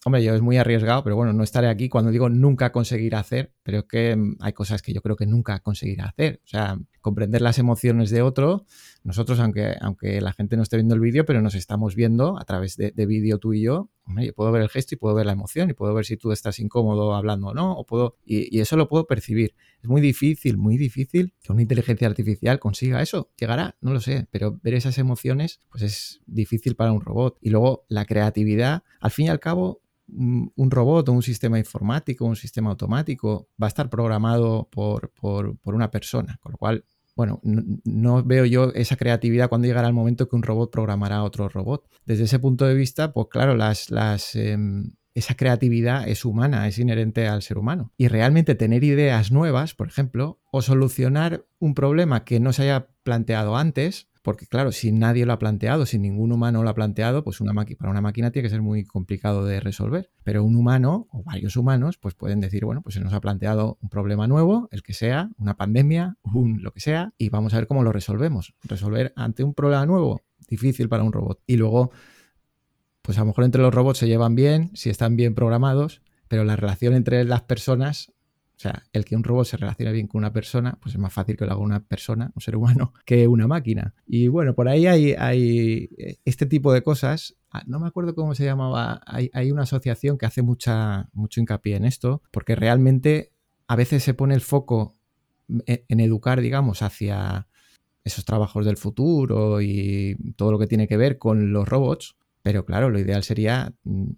Hombre, 0.08 0.24
yo 0.24 0.34
es 0.36 0.42
muy 0.42 0.56
arriesgado, 0.56 1.04
pero 1.04 1.18
bueno, 1.18 1.34
no 1.34 1.44
estaré 1.44 1.68
aquí 1.68 1.90
cuando 1.90 2.12
digo 2.12 2.30
nunca 2.30 2.72
conseguir 2.72 3.14
hacer, 3.16 3.52
pero 3.62 3.80
es 3.80 3.84
que 3.86 4.16
mm, 4.16 4.38
hay 4.40 4.54
cosas 4.54 4.82
que 4.82 4.94
yo 4.94 5.02
creo 5.02 5.18
que 5.18 5.26
nunca 5.26 5.60
conseguirá 5.60 6.06
hacer. 6.06 6.40
O 6.46 6.48
sea, 6.48 6.80
comprender 7.02 7.42
las 7.42 7.60
emociones 7.60 8.10
de 8.10 8.22
otro. 8.22 8.66
Nosotros, 9.04 9.40
aunque, 9.42 9.76
aunque 9.82 10.22
la 10.22 10.32
gente 10.32 10.56
no 10.56 10.64
esté 10.64 10.78
viendo 10.78 10.96
el 10.96 11.02
vídeo, 11.02 11.26
pero 11.26 11.42
nos 11.42 11.56
estamos 11.56 11.94
viendo 11.96 12.40
a 12.40 12.46
través 12.46 12.78
de, 12.78 13.06
vídeo 13.06 13.38
tú 13.38 13.54
y 13.54 13.64
yo. 13.64 13.90
Hombre, 14.08 14.32
puedo 14.34 14.52
ver 14.52 14.62
el 14.62 14.70
gesto 14.70 14.96
y 14.96 14.98
puedo 14.98 15.14
ver 15.14 15.26
la 15.26 15.34
emoción 15.34 15.70
y 15.70 15.74
puedo 15.74 15.94
ver 15.94 16.06
si 16.06 16.16
tú 16.18 16.32
estás 16.32 16.60
incómodo 16.60 17.14
hablando 17.14 17.48
o 17.48 17.54
no, 17.54 17.74
o 17.74 17.86
puedo, 17.86 18.16
y, 18.26 18.56
y 18.56 18.62
eso 18.62 18.78
lo 18.78 18.88
puedo 18.88 19.06
percibir. 19.06 19.54
Es 19.82 19.90
muy 19.90 20.02
difícil, 20.02 20.58
muy 20.58 20.78
difícil 20.78 21.34
que 21.42 21.52
una 21.52 21.62
inteligencia 21.62 22.08
artificial 22.08 22.60
consiga 22.60 23.02
eso. 23.02 23.30
Llegará, 23.38 23.76
no 23.82 23.94
lo 23.94 24.00
sé, 24.00 24.28
pero 24.32 24.60
ver 24.64 24.74
esas 24.74 24.98
emociones, 24.98 25.62
pues 25.70 25.84
es 25.84 26.22
difícil 26.26 26.76
para 26.76 26.94
un 26.94 27.02
robot. 27.02 27.38
Y 27.42 27.50
luego 27.50 27.86
la 27.90 28.06
creatividad, 28.06 28.84
al 29.00 29.12
fin 29.12 29.28
y 29.28 29.30
al 29.30 29.40
cabo, 29.40 29.82
un 30.08 30.72
robot 30.72 31.10
o 31.10 31.12
un 31.12 31.22
sistema 31.24 31.60
informático, 31.60 32.26
un 32.26 32.36
sistema 32.36 32.70
automático, 32.70 33.50
va 33.62 33.68
a 33.68 33.70
estar 33.70 33.90
programado 33.90 34.70
por, 34.72 35.12
una 35.64 35.92
persona, 35.92 36.40
con 36.42 36.54
lo 36.54 36.58
cual, 36.58 36.86
bueno, 37.18 37.42
no, 37.44 38.24
veo 38.24 38.46
yo 38.46 38.72
esa 38.76 38.96
creatividad 38.96 39.50
cuando 39.50 39.66
llegará 39.66 39.88
el 39.88 39.94
momento 39.96 40.30
que 40.30 40.36
un 40.36 40.44
robot 40.44 40.72
programará 40.72 41.18
a 41.18 41.24
otro 41.24 41.50
robot. 41.50 41.90
Desde 42.06 42.26
ese 42.26 42.38
punto 42.38 42.66
de 42.66 42.76
vista, 42.76 43.12
pues 43.12 43.28
claro, 43.32 43.56
las, 43.56 43.90
las, 43.90 44.36
em, 44.36 44.92
esa 45.16 45.36
creatividad 45.36 46.08
es 46.08 46.26
humana, 46.26 46.68
es 46.68 46.78
inherente 46.78 47.28
al 47.28 47.42
ser 47.42 47.58
humano. 47.58 47.92
Y 47.98 48.08
realmente 48.08 48.54
tener 48.54 48.84
ideas 48.84 49.32
nuevas, 49.32 49.74
por 49.74 49.88
ejemplo, 49.88 50.40
o 50.52 50.62
solucionar 50.62 51.44
un 51.58 51.74
problema 51.74 52.24
que 52.24 52.40
no 52.40 52.54
se 52.54 52.62
haya 52.64 52.90
planteado 53.02 53.58
antes, 53.58 54.07
porque 54.28 54.46
claro, 54.46 54.74
si 54.74 54.92
nadie 54.92 55.26
lo 55.26 55.32
ha 55.32 55.40
planteado, 55.40 55.86
si 55.86 55.98
ningún 55.98 56.34
humano 56.34 56.62
lo 56.62 56.70
ha 56.70 56.74
planteado, 56.74 57.24
pues 57.24 57.40
una 57.40 57.54
para 57.54 57.90
una 57.90 58.02
máquina 58.02 58.30
tiene 58.30 58.46
que 58.46 58.50
ser 58.50 58.62
muy 58.62 58.84
complicado 58.84 59.46
de 59.46 59.62
resolver. 59.62 60.12
Pero 60.26 60.44
un 60.44 60.58
humano 60.58 61.08
o 61.14 61.24
varios 61.24 61.56
humanos 61.56 61.98
pues 61.98 62.14
pueden 62.14 62.42
decir, 62.42 62.66
bueno, 62.66 62.82
pues 62.82 62.96
se 62.96 63.00
nos 63.00 63.14
ha 63.14 63.22
planteado 63.22 63.78
un 63.82 63.88
problema 63.88 64.28
nuevo, 64.28 64.68
el 64.74 64.84
que 64.84 64.94
sea, 64.94 65.30
una 65.38 65.56
pandemia, 65.56 66.18
un 66.24 66.62
lo 66.62 66.74
que 66.74 66.82
sea, 66.82 67.14
y 67.18 67.30
vamos 67.30 67.54
a 67.54 67.58
ver 67.60 67.68
cómo 67.68 67.84
lo 67.84 67.94
resolvemos. 67.94 68.54
Resolver 68.64 69.14
ante 69.16 69.46
un 69.46 69.54
problema 69.54 69.86
nuevo, 69.86 70.22
difícil 70.50 70.90
para 70.90 71.04
un 71.04 71.14
robot. 71.14 71.42
Y 71.48 71.56
luego, 71.56 71.92
pues 73.04 73.18
a 73.20 73.22
lo 73.22 73.28
mejor 73.28 73.46
entre 73.46 73.62
los 73.62 73.74
robots 73.74 74.00
se 74.00 74.10
llevan 74.10 74.36
bien, 74.36 74.72
si 74.74 74.90
están 74.90 75.16
bien 75.16 75.36
programados, 75.36 76.02
pero 76.28 76.44
la 76.44 76.58
relación 76.58 76.96
entre 76.96 77.24
las 77.24 77.44
personas 77.44 78.12
o 78.58 78.60
sea, 78.60 78.84
el 78.92 79.06
que 79.06 79.16
un 79.16 79.24
robot 79.24 79.46
se 79.46 79.58
relacione 79.58 79.92
bien 79.92 80.08
con 80.08 80.18
una 80.18 80.34
persona, 80.34 80.80
pues 80.82 80.96
es 80.96 81.00
más 81.00 81.14
fácil 81.14 81.38
que 81.38 81.46
lo 81.46 81.52
haga 81.52 81.62
una 81.62 81.84
persona, 81.84 82.32
un 82.34 82.42
ser 82.42 82.56
humano, 82.56 82.92
que 83.06 83.28
una 83.28 83.46
máquina. 83.48 83.94
Y 84.08 84.30
bueno, 84.30 84.56
por 84.56 84.68
ahí 84.68 84.88
hay, 84.88 85.14
hay 85.14 85.90
eh, 85.96 86.18
este 86.26 86.48
tipo 86.48 86.74
de 86.74 86.82
cosas. 86.82 87.36
Ah, 87.52 87.62
no 87.68 87.80
me 87.80 87.88
acuerdo 87.88 88.16
cómo 88.16 88.34
se 88.34 88.46
llamaba. 88.46 89.00
Hay, 89.06 89.52
una 89.52 89.62
asociación 89.62 90.18
que 90.18 90.26
hace 90.26 90.42
mucha, 90.42 91.08
mucho 91.14 91.40
hincapié 91.40 91.76
en 91.76 91.86
esto, 91.86 92.24
porque 92.32 92.56
realmente 92.56 93.32
a 93.68 93.76
veces 93.76 94.04
se 94.04 94.16
pone 94.16 94.34
el 94.34 94.42
foco 94.42 94.96
en, 95.48 95.84
en 95.88 96.00
educar, 96.00 96.42
digamos, 96.42 96.82
hacia 96.82 97.48
esos 98.04 98.26
trabajos 98.26 98.66
del 98.66 98.78
futuro 98.78 99.62
y 99.62 100.18
todo 100.36 100.52
lo 100.52 100.58
que 100.58 100.66
tiene 100.66 100.88
que 100.88 100.98
ver 100.98 101.20
con 101.20 101.54
los 101.54 101.70
robots. 101.70 102.16
Pero 102.42 102.66
claro, 102.66 102.90
lo 102.90 102.98
ideal 102.98 103.24
sería 103.24 103.72
mm, 103.84 104.10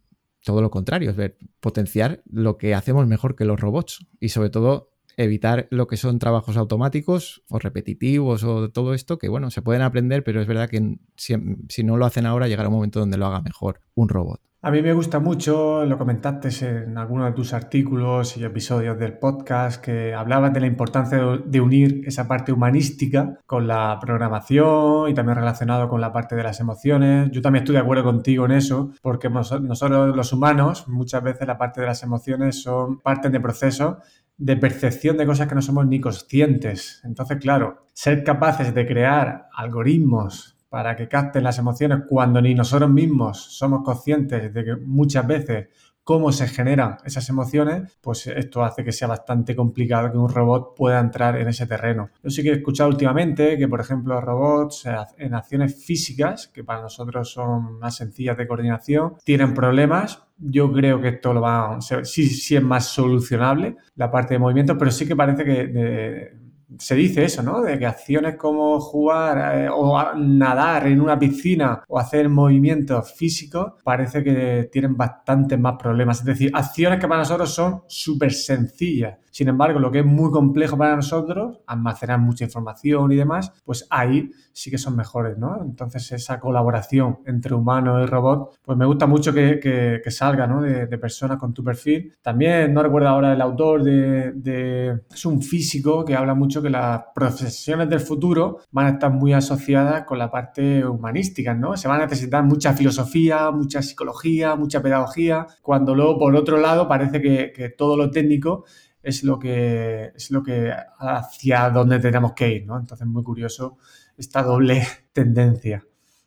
todo 0.43 0.61
lo 0.61 0.71
contrario, 0.71 1.09
es 1.09 1.15
ver, 1.15 1.37
potenciar 1.59 2.21
lo 2.25 2.57
que 2.57 2.73
hacemos 2.73 3.07
mejor 3.07 3.35
que 3.35 3.45
los 3.45 3.59
robots 3.59 4.07
y 4.19 4.29
sobre 4.29 4.49
todo 4.49 4.91
evitar 5.17 5.67
lo 5.69 5.87
que 5.87 5.97
son 5.97 6.17
trabajos 6.17 6.55
automáticos 6.55 7.43
o 7.49 7.59
repetitivos 7.59 8.43
o 8.45 8.71
todo 8.71 8.93
esto 8.93 9.17
que, 9.17 9.27
bueno, 9.27 9.51
se 9.51 9.61
pueden 9.61 9.81
aprender, 9.81 10.23
pero 10.23 10.41
es 10.41 10.47
verdad 10.47 10.69
que 10.69 10.97
si, 11.17 11.35
si 11.67 11.83
no 11.83 11.97
lo 11.97 12.05
hacen 12.05 12.25
ahora 12.25 12.47
llegará 12.47 12.69
un 12.69 12.75
momento 12.75 12.99
donde 12.99 13.17
lo 13.17 13.25
haga 13.25 13.41
mejor 13.41 13.81
un 13.95 14.07
robot. 14.07 14.41
A 14.61 14.71
mí 14.71 14.81
me 14.81 14.91
gusta 14.91 15.21
mucho, 15.21 15.85
lo 15.85 15.97
comentaste 15.97 16.49
en 16.67 16.97
alguno 16.97 17.23
de 17.23 17.31
tus 17.31 17.53
artículos 17.53 18.35
y 18.35 18.43
episodios 18.43 18.99
del 18.99 19.17
podcast, 19.17 19.81
que 19.81 20.13
hablabas 20.13 20.51
de 20.51 20.59
la 20.59 20.67
importancia 20.67 21.17
de 21.45 21.61
unir 21.61 22.01
esa 22.05 22.27
parte 22.27 22.51
humanística 22.51 23.39
con 23.45 23.67
la 23.67 23.97
programación 24.01 25.09
y 25.09 25.13
también 25.13 25.37
relacionado 25.37 25.87
con 25.87 26.01
la 26.01 26.11
parte 26.11 26.35
de 26.35 26.43
las 26.43 26.59
emociones. 26.59 27.31
Yo 27.31 27.41
también 27.41 27.63
estoy 27.63 27.75
de 27.75 27.81
acuerdo 27.83 28.03
contigo 28.03 28.43
en 28.43 28.51
eso, 28.51 28.91
porque 29.01 29.29
nosotros 29.29 30.13
los 30.13 30.33
humanos 30.33 30.89
muchas 30.89 31.23
veces 31.23 31.47
la 31.47 31.57
parte 31.57 31.79
de 31.79 31.87
las 31.87 32.03
emociones 32.03 32.61
son 32.61 32.99
parte 32.99 33.29
de 33.29 33.39
procesos 33.39 33.95
de 34.35 34.57
percepción 34.57 35.15
de 35.15 35.25
cosas 35.25 35.47
que 35.47 35.55
no 35.55 35.61
somos 35.61 35.87
ni 35.87 36.01
conscientes. 36.01 37.01
Entonces, 37.05 37.37
claro, 37.37 37.87
ser 37.93 38.25
capaces 38.25 38.73
de 38.73 38.85
crear 38.85 39.47
algoritmos 39.53 40.58
para 40.69 40.95
que 40.95 41.07
capten 41.07 41.43
las 41.43 41.57
emociones 41.57 42.03
cuando 42.07 42.41
ni 42.41 42.53
nosotros 42.53 42.89
mismos 42.89 43.57
somos 43.57 43.83
conscientes 43.83 44.53
de 44.53 44.63
que 44.63 44.75
muchas 44.75 45.25
veces 45.25 45.67
cómo 46.09 46.31
se 46.31 46.47
generan 46.47 46.97
esas 47.05 47.29
emociones, 47.29 47.99
pues 48.01 48.25
esto 48.25 48.63
hace 48.63 48.83
que 48.83 48.91
sea 48.91 49.07
bastante 49.07 49.55
complicado 49.55 50.11
que 50.11 50.17
un 50.17 50.27
robot 50.27 50.73
pueda 50.75 50.99
entrar 50.99 51.37
en 51.37 51.47
ese 51.47 51.67
terreno. 51.67 52.09
Yo 52.23 52.31
sí 52.31 52.41
que 52.41 52.49
he 52.49 52.53
escuchado 52.53 52.89
últimamente 52.89 53.59
que, 53.59 53.67
por 53.67 53.79
ejemplo, 53.79 54.19
robots 54.19 54.87
en 55.19 55.35
acciones 55.35 55.85
físicas, 55.85 56.47
que 56.47 56.63
para 56.63 56.81
nosotros 56.81 57.31
son 57.31 57.77
más 57.77 57.97
sencillas 57.97 58.35
de 58.37 58.47
coordinación, 58.47 59.17
tienen 59.23 59.53
problemas. 59.53 60.23
Yo 60.39 60.71
creo 60.73 60.99
que 60.99 61.09
esto 61.09 61.31
lo 61.31 61.41
va, 61.41 61.77
sí, 61.79 62.25
sí 62.25 62.55
es 62.55 62.63
más 62.63 62.85
solucionable, 62.85 63.75
la 63.93 64.09
parte 64.09 64.33
de 64.33 64.39
movimiento, 64.39 64.79
pero 64.79 64.89
sí 64.89 65.07
que 65.07 65.15
parece 65.15 65.45
que 65.45 66.48
se 66.77 66.95
dice 66.95 67.25
eso, 67.25 67.41
¿no? 67.41 67.61
De 67.61 67.79
que 67.79 67.85
acciones 67.85 68.35
como 68.35 68.79
jugar 68.79 69.57
eh, 69.57 69.69
o 69.71 70.13
nadar 70.15 70.87
en 70.87 71.01
una 71.01 71.17
piscina 71.17 71.83
o 71.87 71.97
hacer 71.97 72.29
movimientos 72.29 73.13
físicos 73.13 73.73
parece 73.83 74.23
que 74.23 74.69
tienen 74.71 74.95
bastantes 74.95 75.59
más 75.59 75.75
problemas. 75.77 76.19
Es 76.19 76.25
decir, 76.25 76.51
acciones 76.53 76.99
que 76.99 77.07
para 77.07 77.21
nosotros 77.21 77.53
son 77.53 77.83
súper 77.87 78.33
sencillas 78.33 79.17
sin 79.31 79.47
embargo, 79.47 79.79
lo 79.79 79.91
que 79.91 79.99
es 79.99 80.05
muy 80.05 80.31
complejo 80.31 80.77
para 80.77 80.95
nosotros, 80.95 81.59
almacenar 81.67 82.19
mucha 82.19 82.45
información 82.45 83.11
y 83.11 83.15
demás, 83.15 83.53
pues 83.63 83.87
ahí 83.89 84.31
sí 84.51 84.69
que 84.71 84.77
son 84.77 84.95
mejores, 84.95 85.37
¿no? 85.37 85.61
Entonces, 85.61 86.11
esa 86.11 86.39
colaboración 86.39 87.19
entre 87.25 87.53
humano 87.53 88.01
y 88.03 88.05
robot, 88.05 88.59
pues 88.63 88.77
me 88.77 88.85
gusta 88.85 89.07
mucho 89.07 89.33
que, 89.33 90.01
salga, 90.09 90.47
¿no? 90.47 90.61
De, 90.61 90.87
personas 90.99 91.37
con 91.37 91.53
tu 91.53 91.63
perfil. 91.63 92.13
También, 92.21 92.73
no 92.73 92.83
recuerdo 92.83 93.07
ahora 93.07 93.31
el 93.31 93.41
autor 93.41 93.83
de, 93.83 94.99
Es 95.13 95.25
un 95.25 95.41
físico 95.41 96.03
que 96.03 96.15
habla 96.15 96.33
mucho 96.33 96.58
que 96.61 96.69
las 96.69 97.03
profesiones 97.13 97.89
del 97.89 97.99
futuro 97.99 98.59
van 98.71 98.85
a 98.85 98.89
estar 98.91 99.11
muy 99.11 99.33
asociadas 99.33 100.03
con 100.03 100.17
la 100.17 100.29
parte 100.31 100.85
humanística, 100.85 101.53
¿no? 101.53 101.77
Se 101.77 101.87
va 101.87 101.95
a 101.95 101.99
necesitar 101.99 102.43
mucha 102.43 102.73
filosofía, 102.73 103.51
mucha 103.51 103.81
psicología, 103.81 104.55
mucha 104.55 104.81
pedagogía, 104.81 105.47
cuando 105.61 105.95
luego, 105.95 106.17
por 106.17 106.35
otro 106.35 106.57
lado, 106.57 106.87
parece 106.87 107.21
que, 107.21 107.73
todo 107.77 107.97
lo 107.97 108.11
técnico 108.11 108.65
es 109.01 109.23
lo 109.23 109.39
que, 109.39 110.11
es 110.15 110.31
lo 110.31 110.43
que 110.43 110.71
hacia 110.99 111.69
dónde 111.69 111.99
tenemos 111.99 112.33
que 112.33 112.51
ir, 112.51 112.65
¿no? 112.65 112.77
Entonces, 112.77 113.07
muy 113.07 113.23
curioso 113.23 113.77
esta 114.17 114.43
doble 114.43 114.85
tendencia. 115.13 115.85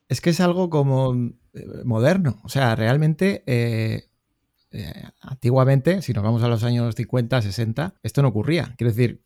Es 0.08 0.20
que 0.20 0.30
es 0.30 0.40
algo 0.40 0.70
como 0.70 1.14
eh, 1.54 1.66
moderno, 1.84 2.40
o 2.44 2.48
sea, 2.48 2.74
realmente 2.74 3.42
eh, 3.46 4.11
eh, 4.72 5.04
antiguamente, 5.20 6.02
si 6.02 6.12
nos 6.12 6.24
vamos 6.24 6.42
a 6.42 6.48
los 6.48 6.64
años 6.64 6.94
50, 6.94 7.42
60, 7.42 7.94
esto 8.02 8.22
no 8.22 8.28
ocurría. 8.28 8.74
Quiero 8.76 8.92
decir, 8.92 9.22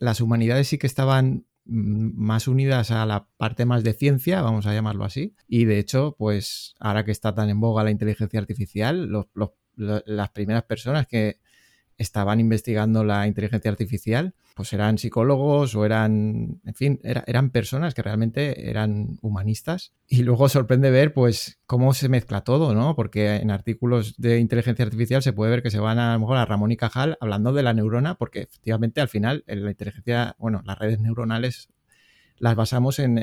las 0.00 0.20
humanidades 0.20 0.68
sí 0.68 0.78
que 0.78 0.86
estaban 0.86 1.46
mm, 1.64 2.10
más 2.16 2.48
unidas 2.48 2.90
a 2.90 3.04
la 3.06 3.28
parte 3.36 3.66
más 3.66 3.84
de 3.84 3.92
ciencia, 3.92 4.42
vamos 4.42 4.66
a 4.66 4.74
llamarlo 4.74 5.04
así, 5.04 5.34
y 5.46 5.64
de 5.64 5.78
hecho, 5.78 6.14
pues 6.18 6.74
ahora 6.78 7.04
que 7.04 7.12
está 7.12 7.34
tan 7.34 7.50
en 7.50 7.60
boga 7.60 7.84
la 7.84 7.90
inteligencia 7.90 8.40
artificial, 8.40 9.10
las 9.74 10.30
primeras 10.30 10.64
personas 10.64 11.06
que 11.06 11.40
estaban 11.98 12.40
investigando 12.40 13.04
la 13.04 13.26
inteligencia 13.26 13.70
artificial, 13.70 14.34
pues 14.54 14.72
eran 14.72 14.98
psicólogos 14.98 15.74
o 15.74 15.84
eran, 15.84 16.60
en 16.64 16.74
fin, 16.74 17.00
eran 17.02 17.50
personas 17.50 17.94
que 17.94 18.02
realmente 18.02 18.70
eran 18.70 19.18
humanistas. 19.22 19.92
Y 20.06 20.22
luego 20.22 20.48
sorprende 20.48 20.90
ver, 20.90 21.12
pues, 21.12 21.58
cómo 21.66 21.94
se 21.94 22.08
mezcla 22.08 22.42
todo, 22.42 22.74
¿no? 22.74 22.96
Porque 22.96 23.36
en 23.36 23.50
artículos 23.50 24.14
de 24.16 24.38
inteligencia 24.38 24.84
artificial 24.84 25.22
se 25.22 25.32
puede 25.32 25.50
ver 25.50 25.62
que 25.62 25.70
se 25.70 25.78
van 25.78 25.98
a, 25.98 26.12
a 26.12 26.14
lo 26.14 26.20
mejor 26.20 26.36
a 26.38 26.44
Ramón 26.44 26.72
y 26.72 26.76
Cajal 26.76 27.18
hablando 27.20 27.52
de 27.52 27.62
la 27.62 27.74
neurona, 27.74 28.16
porque 28.16 28.42
efectivamente 28.42 29.00
al 29.00 29.08
final 29.08 29.44
en 29.46 29.64
la 29.64 29.70
inteligencia, 29.70 30.36
bueno, 30.38 30.62
las 30.64 30.78
redes 30.78 31.00
neuronales 31.00 31.68
las 32.38 32.54
basamos 32.54 32.98
en 32.98 33.18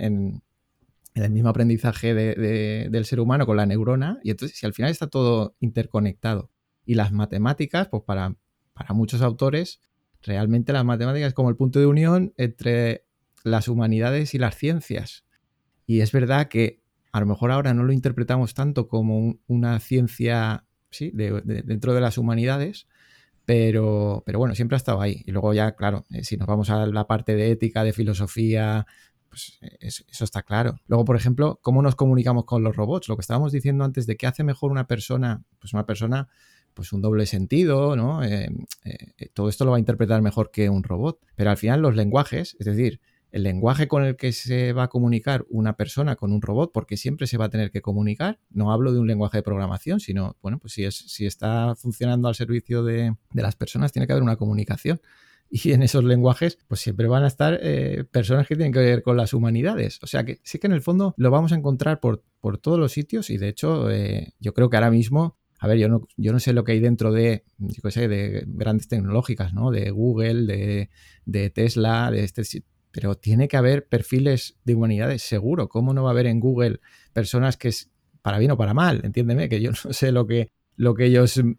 el 1.16 1.32
mismo 1.32 1.50
aprendizaje 1.50 2.14
del 2.16 3.06
ser 3.06 3.20
humano 3.20 3.46
con 3.46 3.58
la 3.58 3.66
neurona, 3.66 4.20
y 4.24 4.32
entonces 4.32 4.58
si 4.58 4.66
al 4.66 4.74
final 4.74 4.92
está 4.92 5.08
todo 5.08 5.56
interconectado. 5.60 6.50
Y 6.86 6.96
las 6.96 7.12
matemáticas, 7.12 7.88
pues 7.88 8.04
para, 8.04 8.36
para 8.74 8.94
muchos 8.94 9.22
autores, 9.22 9.80
realmente 10.22 10.74
las 10.74 10.86
matemáticas 10.86 11.30
es 11.30 11.34
como 11.34 11.50
el 11.50 11.56
punto 11.56 11.80
de 11.80 11.86
unión 11.86 12.34
entre 12.38 13.06
las 13.44 13.68
humanidades 13.68 14.34
y 14.34 14.38
las 14.38 14.56
ciencias. 14.56 15.26
Y 15.86 16.02
es 16.02 16.12
verdad 16.12 16.48
que 16.48 16.82
a 17.12 17.20
lo 17.20 17.26
mejor 17.26 17.52
ahora 17.52 17.74
no 17.74 17.84
lo 17.84 17.94
interpretamos 17.94 18.54
tanto 18.54 18.88
como 18.88 19.38
una 19.48 19.80
ciencia 19.80 20.66
¿sí? 20.90 21.12
dentro 21.14 21.94
de 21.94 22.02
las 22.02 22.18
humanidades, 22.18 22.88
pero, 23.46 24.24
pero 24.26 24.40
bueno, 24.40 24.56
siempre 24.56 24.76
ha 24.76 24.78
estado 24.78 25.02
ahí. 25.02 25.22
Y 25.26 25.32
luego 25.32 25.54
ya, 25.54 25.76
claro, 25.76 26.06
eh, 26.12 26.24
si 26.24 26.38
nos 26.38 26.48
vamos 26.48 26.70
a 26.70 26.86
la 26.88 27.08
parte 27.08 27.36
de 27.36 27.52
ética, 27.52 27.84
de 27.84 27.94
filosofía, 27.94 28.88
pues 29.30 29.58
eh, 29.62 29.78
eso, 29.82 30.24
está 30.24 30.44
claro. 30.44 30.80
Luego, 30.88 31.06
por 31.06 31.16
ejemplo, 31.16 31.60
¿cómo 31.62 31.82
nos 31.82 31.96
comunicamos 31.96 32.46
con 32.46 32.64
los 32.64 32.76
robots? 32.76 33.10
Lo 33.10 33.18
que 33.18 33.22
estábamos 33.22 33.52
diciendo 33.52 33.84
antes 33.84 34.08
de 34.08 34.16
qué 34.16 34.28
hace 34.28 34.44
mejor 34.44 34.72
una 34.72 34.88
persona, 34.88 35.44
pues 35.60 35.74
una 35.74 35.86
persona, 35.86 36.30
pues 36.74 36.94
un 36.94 37.02
doble 37.02 37.26
sentido, 37.26 37.96
¿no? 37.96 38.24
Eh, 38.24 38.50
eh, 38.84 39.30
todo 39.34 39.50
esto 39.50 39.66
lo 39.66 39.72
va 39.72 39.78
a 39.78 39.80
interpretar 39.80 40.22
mejor 40.22 40.52
que 40.52 40.70
un 40.70 40.84
robot. 40.84 41.20
Pero 41.36 41.50
al 41.50 41.58
final 41.58 41.82
los 41.82 41.96
lenguajes, 41.96 42.56
es 42.60 42.66
decir, 42.66 43.00
el 43.32 43.44
lenguaje 43.44 43.88
con 43.88 44.04
el 44.04 44.16
que 44.16 44.32
se 44.32 44.74
va 44.74 44.84
a 44.84 44.88
comunicar 44.90 45.46
una 45.50 45.76
persona 45.76 46.16
con 46.16 46.32
un 46.32 46.42
robot, 46.42 46.72
porque 46.72 46.98
siempre 46.98 47.26
se 47.26 47.38
va 47.38 47.46
a 47.46 47.50
tener 47.50 47.72
que 47.72 47.82
comunicar. 47.82 48.40
No 48.50 48.72
hablo 48.72 48.94
de 48.94 49.00
un 49.00 49.08
lenguaje 49.08 49.38
de 49.38 49.44
programación, 49.44 50.00
sino, 50.00 50.38
bueno, 50.42 50.60
pues 50.60 50.74
si, 50.74 50.86
es, 50.86 50.96
si 50.96 51.26
está 51.26 51.76
funcionando 51.76 52.28
al 52.28 52.36
servicio 52.36 52.84
de, 52.84 53.16
de 53.32 53.42
las 53.42 53.56
personas, 53.56 53.92
tiene 53.92 54.06
que 54.06 54.14
haber 54.14 54.24
una 54.24 54.36
comunicación 54.36 55.02
y 55.56 55.72
en 55.72 55.84
esos 55.84 56.04
lenguajes 56.04 56.58
pues 56.68 56.82
siempre 56.82 57.08
van 57.08 57.24
a 57.24 57.28
estar 57.28 57.60
eh, 57.62 58.06
personas 58.10 58.48
que 58.48 58.56
tienen 58.56 58.74
que 58.74 58.80
ver 58.80 59.04
con 59.04 59.16
las 59.16 59.36
humanidades. 59.36 60.00
O 60.02 60.08
sea 60.08 60.26
que 60.26 60.40
sí 60.44 60.58
que 60.58 60.66
en 60.66 60.74
el 60.74 60.82
fondo 60.82 61.14
lo 61.16 61.30
vamos 61.30 61.52
a 61.52 61.56
encontrar 61.56 62.00
por, 62.00 62.24
por 62.42 62.58
todos 62.58 62.80
los 62.80 62.92
sitios 62.92 63.30
y 63.30 63.38
de 63.38 63.50
hecho 63.50 63.88
yo 64.40 64.54
creo 64.56 64.72
que 64.72 64.78
ahora 64.78 64.90
mismo, 64.90 65.38
a 65.64 65.68
ver, 65.68 65.78
yo 65.78 65.88
no, 65.88 66.10
yo 66.18 66.34
no 66.34 66.42
sé 66.42 66.52
lo 66.52 66.66
que 66.66 66.74
hay 66.74 66.82
dentro 66.82 67.14
de, 67.14 67.46
yo 67.58 67.90
sé, 67.90 68.10
de 68.10 68.44
grandes 68.48 68.90
tecnológicas, 68.90 69.54
¿no? 69.54 69.72
De 69.72 69.92
Google, 69.92 70.46
de, 70.46 70.90
de 71.24 71.50
Tesla, 71.52 72.12
de 72.12 72.26
este 72.26 72.44
pero 72.92 73.16
tiene 73.16 73.48
que 73.48 73.56
haber 73.56 73.88
perfiles 73.88 74.58
de 74.66 74.76
humanidades, 74.76 75.24
seguro. 75.24 75.70
¿Cómo 75.70 75.94
no 75.94 76.04
va 76.04 76.10
a 76.10 76.12
haber 76.12 76.28
en 76.28 76.42
Google 76.42 76.82
personas 77.14 77.56
que, 77.56 77.72
para 78.22 78.40
bien 78.40 78.52
o 78.52 78.58
para 78.58 78.74
mal, 78.74 79.06
entiéndeme, 79.06 79.48
que 79.48 79.62
yo 79.62 79.72
no 79.86 79.94
sé 79.94 80.12
lo 80.12 80.28
que 80.28 80.52
lo 80.76 80.94
que 80.94 81.06
ellos 81.06 81.42
mm, 81.44 81.54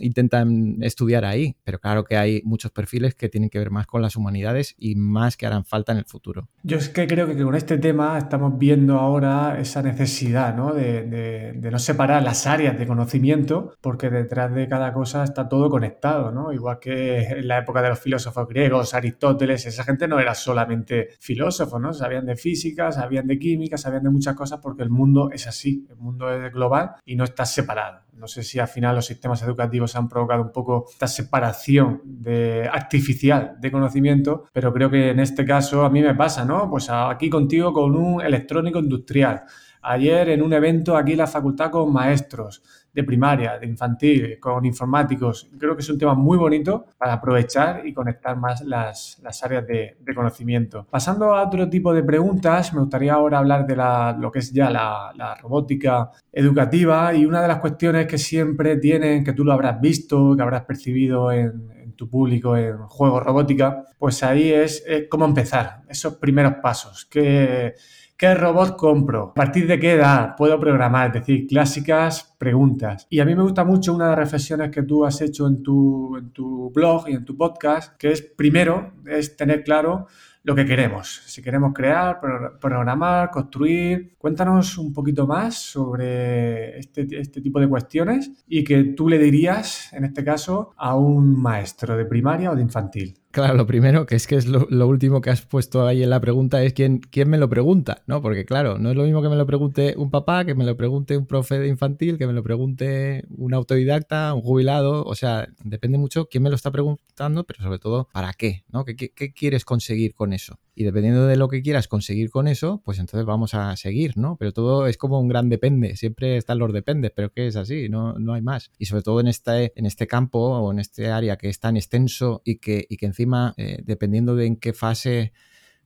intentan 0.00 0.78
estudiar 0.82 1.24
ahí. 1.24 1.56
Pero 1.64 1.78
claro 1.78 2.04
que 2.04 2.16
hay 2.16 2.42
muchos 2.44 2.70
perfiles 2.70 3.14
que 3.14 3.28
tienen 3.28 3.50
que 3.50 3.58
ver 3.58 3.70
más 3.70 3.86
con 3.86 4.02
las 4.02 4.16
humanidades 4.16 4.74
y 4.78 4.94
más 4.96 5.36
que 5.36 5.46
harán 5.46 5.64
falta 5.64 5.92
en 5.92 5.98
el 5.98 6.04
futuro. 6.04 6.48
Yo 6.62 6.78
es 6.78 6.88
que 6.88 7.06
creo 7.06 7.26
que 7.26 7.42
con 7.42 7.54
este 7.54 7.78
tema 7.78 8.18
estamos 8.18 8.58
viendo 8.58 8.98
ahora 8.98 9.58
esa 9.60 9.82
necesidad 9.82 10.08
¿no? 10.54 10.72
De, 10.72 11.68
no 11.70 11.78
separar 11.78 12.22
las 12.22 12.46
áreas 12.46 12.78
de 12.78 12.86
conocimiento, 12.86 13.74
porque 13.80 14.10
detrás 14.10 14.54
de 14.54 14.68
cada 14.68 14.92
cosa 14.92 15.24
está 15.24 15.48
todo 15.48 15.68
conectado, 15.68 16.30
¿no? 16.32 16.52
Igual 16.52 16.78
que 16.78 17.18
en 17.18 17.48
la 17.48 17.58
época 17.58 17.82
de 17.82 17.90
los 17.90 17.98
filósofos 17.98 18.48
griegos, 18.48 18.94
Aristóteles, 18.94 19.66
esa 19.66 19.84
gente 19.84 20.08
no 20.08 20.18
era 20.18 20.34
solamente 20.34 21.08
filósofos, 21.20 21.80
¿no? 21.80 21.92
Sabían 21.92 22.26
de 22.26 22.36
física, 22.36 22.90
sabían 22.92 23.26
de 23.26 23.38
química, 23.38 23.76
sabían 23.76 24.04
de 24.04 24.10
muchas 24.10 24.34
cosas 24.34 24.60
porque 24.62 24.82
el 24.82 24.90
mundo 24.90 25.30
es 25.32 25.46
así, 25.46 25.86
el 25.90 25.96
mundo 25.96 26.30
es 26.32 26.52
global 26.52 26.92
y 27.04 27.16
no 27.16 27.24
está 27.24 27.44
separado. 27.44 28.07
No 28.18 28.26
sé 28.26 28.42
si 28.42 28.58
al 28.58 28.66
final 28.66 28.96
los 28.96 29.06
sistemas 29.06 29.42
educativos 29.42 29.94
han 29.94 30.08
provocado 30.08 30.42
un 30.42 30.50
poco 30.50 30.86
esta 30.90 31.06
separación 31.06 32.02
de, 32.04 32.68
artificial 32.70 33.56
de 33.60 33.70
conocimiento, 33.70 34.44
pero 34.52 34.72
creo 34.72 34.90
que 34.90 35.10
en 35.10 35.20
este 35.20 35.44
caso 35.44 35.84
a 35.84 35.90
mí 35.90 36.02
me 36.02 36.14
pasa, 36.14 36.44
¿no? 36.44 36.68
Pues 36.68 36.90
aquí 36.90 37.30
contigo 37.30 37.72
con 37.72 37.94
un 37.94 38.20
electrónico 38.20 38.80
industrial. 38.80 39.44
Ayer 39.82 40.30
en 40.30 40.42
un 40.42 40.52
evento 40.52 40.96
aquí 40.96 41.12
en 41.12 41.18
la 41.18 41.28
facultad 41.28 41.70
con 41.70 41.92
maestros 41.92 42.62
de 42.98 43.04
primaria, 43.04 43.56
de 43.60 43.66
infantil, 43.68 44.40
con 44.40 44.64
informáticos. 44.64 45.48
Creo 45.56 45.76
que 45.76 45.82
es 45.82 45.88
un 45.88 45.98
tema 45.98 46.14
muy 46.14 46.36
bonito 46.36 46.86
para 46.98 47.12
aprovechar 47.12 47.86
y 47.86 47.92
conectar 47.92 48.36
más 48.36 48.60
las, 48.62 49.22
áreas 49.44 49.64
de, 49.68 49.96
conocimiento. 50.16 50.84
Pasando 50.90 51.32
a 51.32 51.46
otro 51.46 51.70
tipo 51.70 51.94
de 51.94 52.02
preguntas, 52.02 52.74
me 52.74 52.80
gustaría 52.80 53.14
ahora 53.14 53.38
hablar 53.38 53.68
de 53.68 53.76
lo 54.20 54.32
que 54.32 54.40
es 54.40 54.52
ya 54.52 54.68
la, 54.68 55.36
robótica 55.40 56.10
educativa 56.32 57.14
y 57.14 57.24
una 57.24 57.40
de 57.40 57.46
las 57.46 57.58
cuestiones 57.58 58.08
que 58.08 58.18
siempre 58.18 58.78
tienen, 58.78 59.22
que 59.22 59.32
tú 59.32 59.44
lo 59.44 59.52
habrás 59.52 59.80
visto, 59.80 60.34
que 60.34 60.42
habrás 60.42 60.64
percibido 60.64 61.30
en, 61.30 61.94
tu 61.94 62.08
público 62.08 62.56
en 62.56 62.78
juegos 62.78 63.22
robótica, 63.24 63.84
pues 63.98 64.22
ahí 64.22 64.52
es, 64.52 64.84
cómo 65.08 65.24
empezar, 65.24 65.82
esos 65.88 66.14
primeros 66.14 66.54
pasos, 66.62 67.04
que 67.06 67.74
¿Qué 68.18 68.34
robot 68.34 68.76
compro? 68.76 69.28
¿A 69.30 69.34
partir 69.34 69.68
de 69.68 69.78
qué 69.78 69.92
edad 69.92 70.34
puedo 70.36 70.58
programar? 70.58 71.06
Es 71.06 71.24
decir, 71.24 71.46
clásicas 71.46 72.34
preguntas. 72.36 73.06
Y 73.08 73.20
a 73.20 73.24
mí 73.24 73.36
me 73.36 73.44
gusta 73.44 73.62
mucho 73.62 73.94
una 73.94 74.06
de 74.06 74.10
las 74.10 74.18
reflexiones 74.18 74.72
que 74.72 74.82
tú 74.82 75.04
has 75.04 75.20
hecho 75.20 75.46
en 75.46 75.62
tu, 75.62 76.72
blog 76.74 77.08
y 77.08 77.12
en 77.12 77.24
tu 77.24 77.36
podcast, 77.36 77.96
que 77.96 78.10
es 78.10 78.20
primero, 78.22 78.94
es 79.06 79.36
tener 79.36 79.62
claro 79.62 80.08
lo 80.42 80.56
que 80.56 80.66
queremos. 80.66 81.22
Si 81.26 81.40
queremos 81.42 81.72
crear, 81.72 82.18
programar, 82.60 83.30
construir. 83.30 84.16
Cuéntanos 84.18 84.76
un 84.78 84.92
poquito 84.92 85.24
más 85.24 85.54
sobre 85.54 86.76
este, 86.76 87.06
este, 87.20 87.40
tipo 87.40 87.60
de 87.60 87.68
cuestiones 87.68 88.32
y 88.48 88.64
que 88.64 88.82
tú 88.96 89.08
le 89.08 89.18
dirías, 89.18 89.92
en 89.92 90.04
este 90.04 90.24
caso, 90.24 90.72
a 90.76 90.96
un 90.96 91.40
maestro 91.40 91.96
de 91.96 92.04
primaria 92.04 92.50
o 92.50 92.56
de 92.56 92.62
infantil. 92.62 93.14
Claro, 93.38 93.54
lo 93.54 93.66
primero, 93.68 94.04
que 94.04 94.16
es 94.16 94.26
que 94.26 94.34
es 94.34 94.46
lo, 94.46 94.88
último 94.88 95.20
que 95.20 95.30
has 95.30 95.42
puesto 95.42 95.86
ahí 95.86 96.02
en 96.02 96.10
la 96.10 96.20
pregunta, 96.20 96.60
es 96.64 96.72
quién, 96.72 96.98
quién 96.98 97.30
me 97.30 97.38
lo 97.38 97.48
pregunta, 97.48 98.02
¿no? 98.08 98.20
Porque 98.20 98.44
claro, 98.44 98.78
no 98.78 98.90
es 98.90 98.96
lo 98.96 99.04
mismo 99.04 99.22
que 99.22 99.28
me 99.28 99.36
lo 99.36 99.46
pregunte 99.46 99.94
un 99.96 100.10
papá, 100.10 100.44
que 100.44 100.56
me 100.56 100.64
lo 100.64 100.76
pregunte 100.76 101.16
un 101.16 101.24
profe 101.24 101.60
de 101.60 101.68
infantil, 101.68 102.18
que 102.18 102.26
me 102.26 102.32
lo 102.32 102.42
pregunte 102.42 103.24
un 103.30 103.54
autodidacta, 103.54 104.34
un 104.34 104.42
jubilado, 104.42 105.04
o 105.04 105.14
sea, 105.14 105.46
depende 105.62 105.98
mucho 105.98 106.26
quién 106.28 106.42
me 106.42 106.50
lo 106.50 106.56
está 106.56 106.72
preguntando, 106.72 107.44
pero 107.44 107.62
sobre 107.62 107.78
todo, 107.78 108.08
¿para 108.12 108.32
qué? 108.32 108.64
¿no? 108.72 108.84
¿Qué, 108.84 109.12
quieres 109.32 109.64
conseguir 109.64 110.14
con 110.14 110.32
eso? 110.32 110.58
Y 110.74 110.84
dependiendo 110.84 111.26
de 111.26 111.36
lo 111.36 111.48
que 111.48 111.62
quieras 111.62 111.86
conseguir 111.88 112.30
con 112.30 112.48
eso, 112.48 112.82
pues 112.84 112.98
entonces 112.98 113.26
vamos 113.26 113.54
a 113.54 113.76
seguir, 113.76 114.16
¿no? 114.16 114.36
Pero 114.36 114.52
todo 114.52 114.86
es 114.86 114.96
como 114.96 115.20
un 115.20 115.28
gran 115.28 115.48
depende, 115.48 115.96
siempre 115.96 116.36
están 116.36 116.58
los 116.58 116.72
dependes, 116.72 117.12
pero 117.14 117.30
que 117.32 117.46
es 117.46 117.56
así, 117.56 117.88
no, 117.88 118.18
no 118.18 118.34
hay 118.34 118.42
más. 118.42 118.70
Y 118.78 118.86
sobre 118.86 119.02
todo 119.02 119.20
en 119.20 119.28
este, 119.28 119.72
en 119.76 119.86
este 119.86 120.06
campo 120.06 120.38
o 120.38 120.72
en 120.72 120.78
este 120.78 121.10
área 121.10 121.36
que 121.36 121.48
es 121.48 121.60
tan 121.60 121.76
extenso 121.76 122.42
y 122.44 122.56
que, 122.56 122.86
y 122.88 122.96
que 122.96 123.06
encima, 123.06 123.27
eh, 123.56 123.82
dependiendo 123.84 124.36
de 124.36 124.46
en 124.46 124.56
qué 124.56 124.72
fase, 124.72 125.32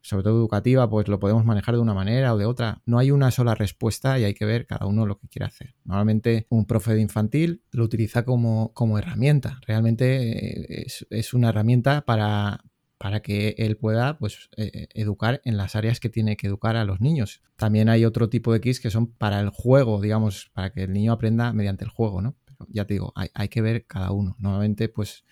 sobre 0.01 0.25
todo 0.25 0.39
educativa, 0.39 0.89
pues 0.89 1.09
lo 1.09 1.21
podemos 1.21 1.45
manejar 1.45 1.75
de 1.75 1.81
una 1.81 1.95
manera 1.95 2.35
o 2.35 2.39
de 2.39 2.47
otra. 2.47 2.83
No 2.87 2.99
hay 2.99 3.11
una 3.11 3.31
sola 3.31 3.55
respuesta 3.55 4.19
y 4.19 4.25
hay 4.25 4.35
que 4.35 4.45
ver 4.45 4.67
cada 4.67 4.87
uno 4.87 5.07
lo 5.07 5.19
que 5.19 5.29
quiere 5.29 5.47
hacer. 5.47 5.75
Normalmente 5.85 6.47
un 6.49 6.67
profe 6.67 6.95
de 6.95 7.01
infantil 7.01 7.63
lo 7.71 7.85
utiliza 7.85 8.25
como, 8.25 8.73
como 8.75 8.99
herramienta. 8.99 9.61
Realmente 9.67 10.31
eh, 10.31 10.85
es, 10.87 11.07
es 11.11 11.35
una 11.35 11.51
herramienta 11.51 12.05
para, 12.05 12.65
para 13.03 13.21
que 13.21 13.57
él 13.59 13.77
pueda 13.77 14.17
pues, 14.17 14.49
eh, 14.57 14.87
educar 14.95 15.41
en 15.45 15.57
las 15.57 15.75
áreas 15.75 15.99
que 15.99 16.09
tiene 16.09 16.37
que 16.37 16.47
educar 16.47 16.77
a 16.77 16.85
los 16.85 17.01
niños. 17.01 17.43
También 17.57 17.89
hay 17.89 18.05
otro 18.05 18.29
tipo 18.29 18.53
de 18.53 18.61
kits 18.61 18.79
que 18.79 18.91
son 18.91 19.09
para 19.09 19.41
el 19.41 19.49
juego, 19.49 20.01
digamos, 20.01 20.53
para 20.55 20.73
que 20.73 20.85
el 20.85 20.93
niño 20.93 21.11
aprenda 21.11 21.53
mediante 21.53 21.85
el 21.85 21.91
juego, 21.91 22.23
¿no? 22.23 22.37
Ya 22.69 22.87
te 22.87 22.95
digo, 22.95 23.13
hay, 23.17 23.49
que 23.49 23.61
ver 23.61 23.87
cada 23.89 24.13
uno. 24.13 24.37
Normalmente, 24.39 24.89
pues 24.89 25.25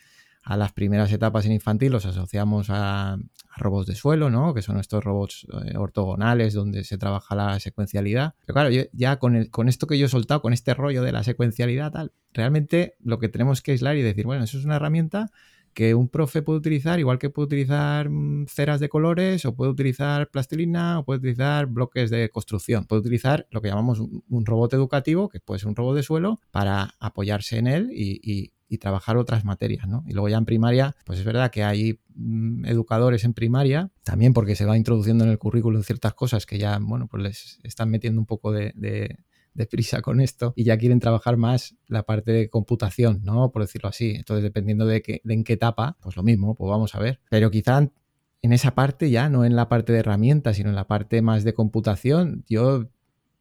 a 0.51 0.57
las 0.57 0.73
primeras 0.73 1.13
etapas 1.13 1.47
en 1.47 1.53
infantil 1.53 1.93
los 1.93 2.07
asociamos 2.07 2.71
a, 2.71 3.17
robots 3.57 3.87
de 3.87 3.95
suelo, 3.95 4.31
¿no? 4.31 4.53
Que 4.53 4.63
son 4.63 4.81
estos 4.81 5.05
robots 5.05 5.47
eh, 5.65 5.77
ortogonales 5.77 6.55
donde 6.55 6.83
se 6.83 6.99
trabaja 6.99 7.37
la 7.37 7.61
secuencialidad. 7.61 8.35
Pero 8.47 8.55
claro, 8.55 8.71
ya 8.93 9.19
con, 9.21 9.45
con 9.45 9.69
esto 9.69 9.87
que 9.87 9.97
yo 9.97 10.07
he 10.07 10.09
soltado, 10.09 10.43
con 10.43 10.53
este 10.53 10.75
rollo 10.75 11.03
de 11.03 11.13
la 11.13 11.23
secuencialidad, 11.23 11.93
tal, 11.93 12.13
realmente 12.33 12.97
lo 12.99 13.21
que 13.21 13.29
tenemos 13.29 13.63
que 13.63 13.71
aislar 13.71 13.97
y 13.97 14.03
decir, 14.03 14.27
bueno, 14.27 14.43
eso 14.43 14.59
es 14.59 14.65
una 14.65 14.77
herramienta 14.77 15.31
que 15.73 15.95
un 15.95 16.09
profe 16.09 16.43
puede 16.43 16.59
utilizar, 16.59 16.99
igual 16.99 17.19
que 17.19 17.31
puede 17.31 17.47
utilizar 17.47 18.09
mm, 18.11 18.47
ceras 18.49 18.81
de 18.81 18.89
colores, 18.89 19.45
o 19.45 19.55
puede 19.55 19.71
utilizar 19.71 20.31
plastilina, 20.31 20.99
o 20.99 21.05
puede 21.05 21.19
utilizar 21.19 21.67
bloques 21.67 22.11
de 22.11 22.29
construcción. 22.29 22.87
Puede 22.87 23.01
utilizar 23.01 23.47
lo 23.51 23.61
que 23.61 23.69
llamamos 23.69 24.01
un, 24.01 24.47
robot 24.47 24.75
educativo, 24.75 25.29
que 25.29 25.39
puede 25.41 25.61
ser 25.61 25.69
un 25.69 25.77
robot 25.77 25.97
de 25.97 26.03
suelo, 26.03 26.41
para 26.51 26.95
apoyarse 26.99 27.59
en 27.59 27.69
él 27.69 27.91
y, 27.93 28.53
trabajar 28.79 29.17
otras 29.17 29.45
materias, 29.45 29.89
¿no? 29.89 30.05
Y 30.07 30.13
luego 30.13 30.29
ya 30.29 30.39
en 30.39 30.45
primaria, 30.45 30.97
pues 31.05 31.19
es 31.19 31.25
verdad 31.25 31.51
que 31.51 31.65
hay 31.65 32.01
mm, 32.15 32.67
educadores 32.67 33.25
en 33.25 33.35
primaria, 33.35 33.91
también 34.05 34.33
porque 34.33 34.57
se 34.57 34.65
va 34.65 34.77
introduciendo 34.77 35.25
en 35.25 35.31
el 35.31 35.39
currículum 35.39 35.83
ciertas 35.83 36.15
cosas 36.15 36.47
que 36.47 36.59
ya, 36.59 36.79
bueno, 36.81 37.09
pues 37.09 37.23
les 37.23 37.59
están 37.63 37.91
metiendo 37.91 38.21
un 38.21 38.27
poco 38.27 38.53
de 38.53 38.73
deprisa 39.55 40.03
con 40.03 40.21
esto 40.21 40.53
y 40.57 40.65
ya 40.65 40.79
quieren 40.79 41.01
trabajar 41.01 41.37
más 41.37 41.77
la 41.89 42.05
parte 42.05 42.33
de 42.33 42.49
computación, 42.49 43.21
¿no? 43.25 43.51
Por 43.51 43.63
decirlo 43.63 43.89
así. 43.89 44.15
Entonces, 44.17 44.43
dependiendo 44.43 44.87
de, 44.87 45.03
que, 45.03 45.21
de 45.25 45.35
en 45.35 45.45
qué 45.45 45.55
etapa, 45.55 45.97
pues 46.01 46.17
lo 46.17 46.23
mismo, 46.23 46.55
pues 46.55 46.69
vamos 46.69 46.95
a 46.95 47.01
ver. 47.01 47.21
Pero 47.31 47.51
quizá 47.51 47.91
en 48.43 48.53
esa 48.53 48.75
parte 48.75 49.11
ya, 49.11 49.29
no 49.29 49.45
en 49.45 49.57
la 49.57 49.69
parte 49.69 49.93
de 49.93 50.01
herramientas, 50.01 50.57
sino 50.57 50.71
en 50.71 50.77
la 50.77 50.87
parte 50.87 51.23
más 51.23 51.45
de 51.45 51.55
computación, 51.55 52.45
yo 52.49 52.89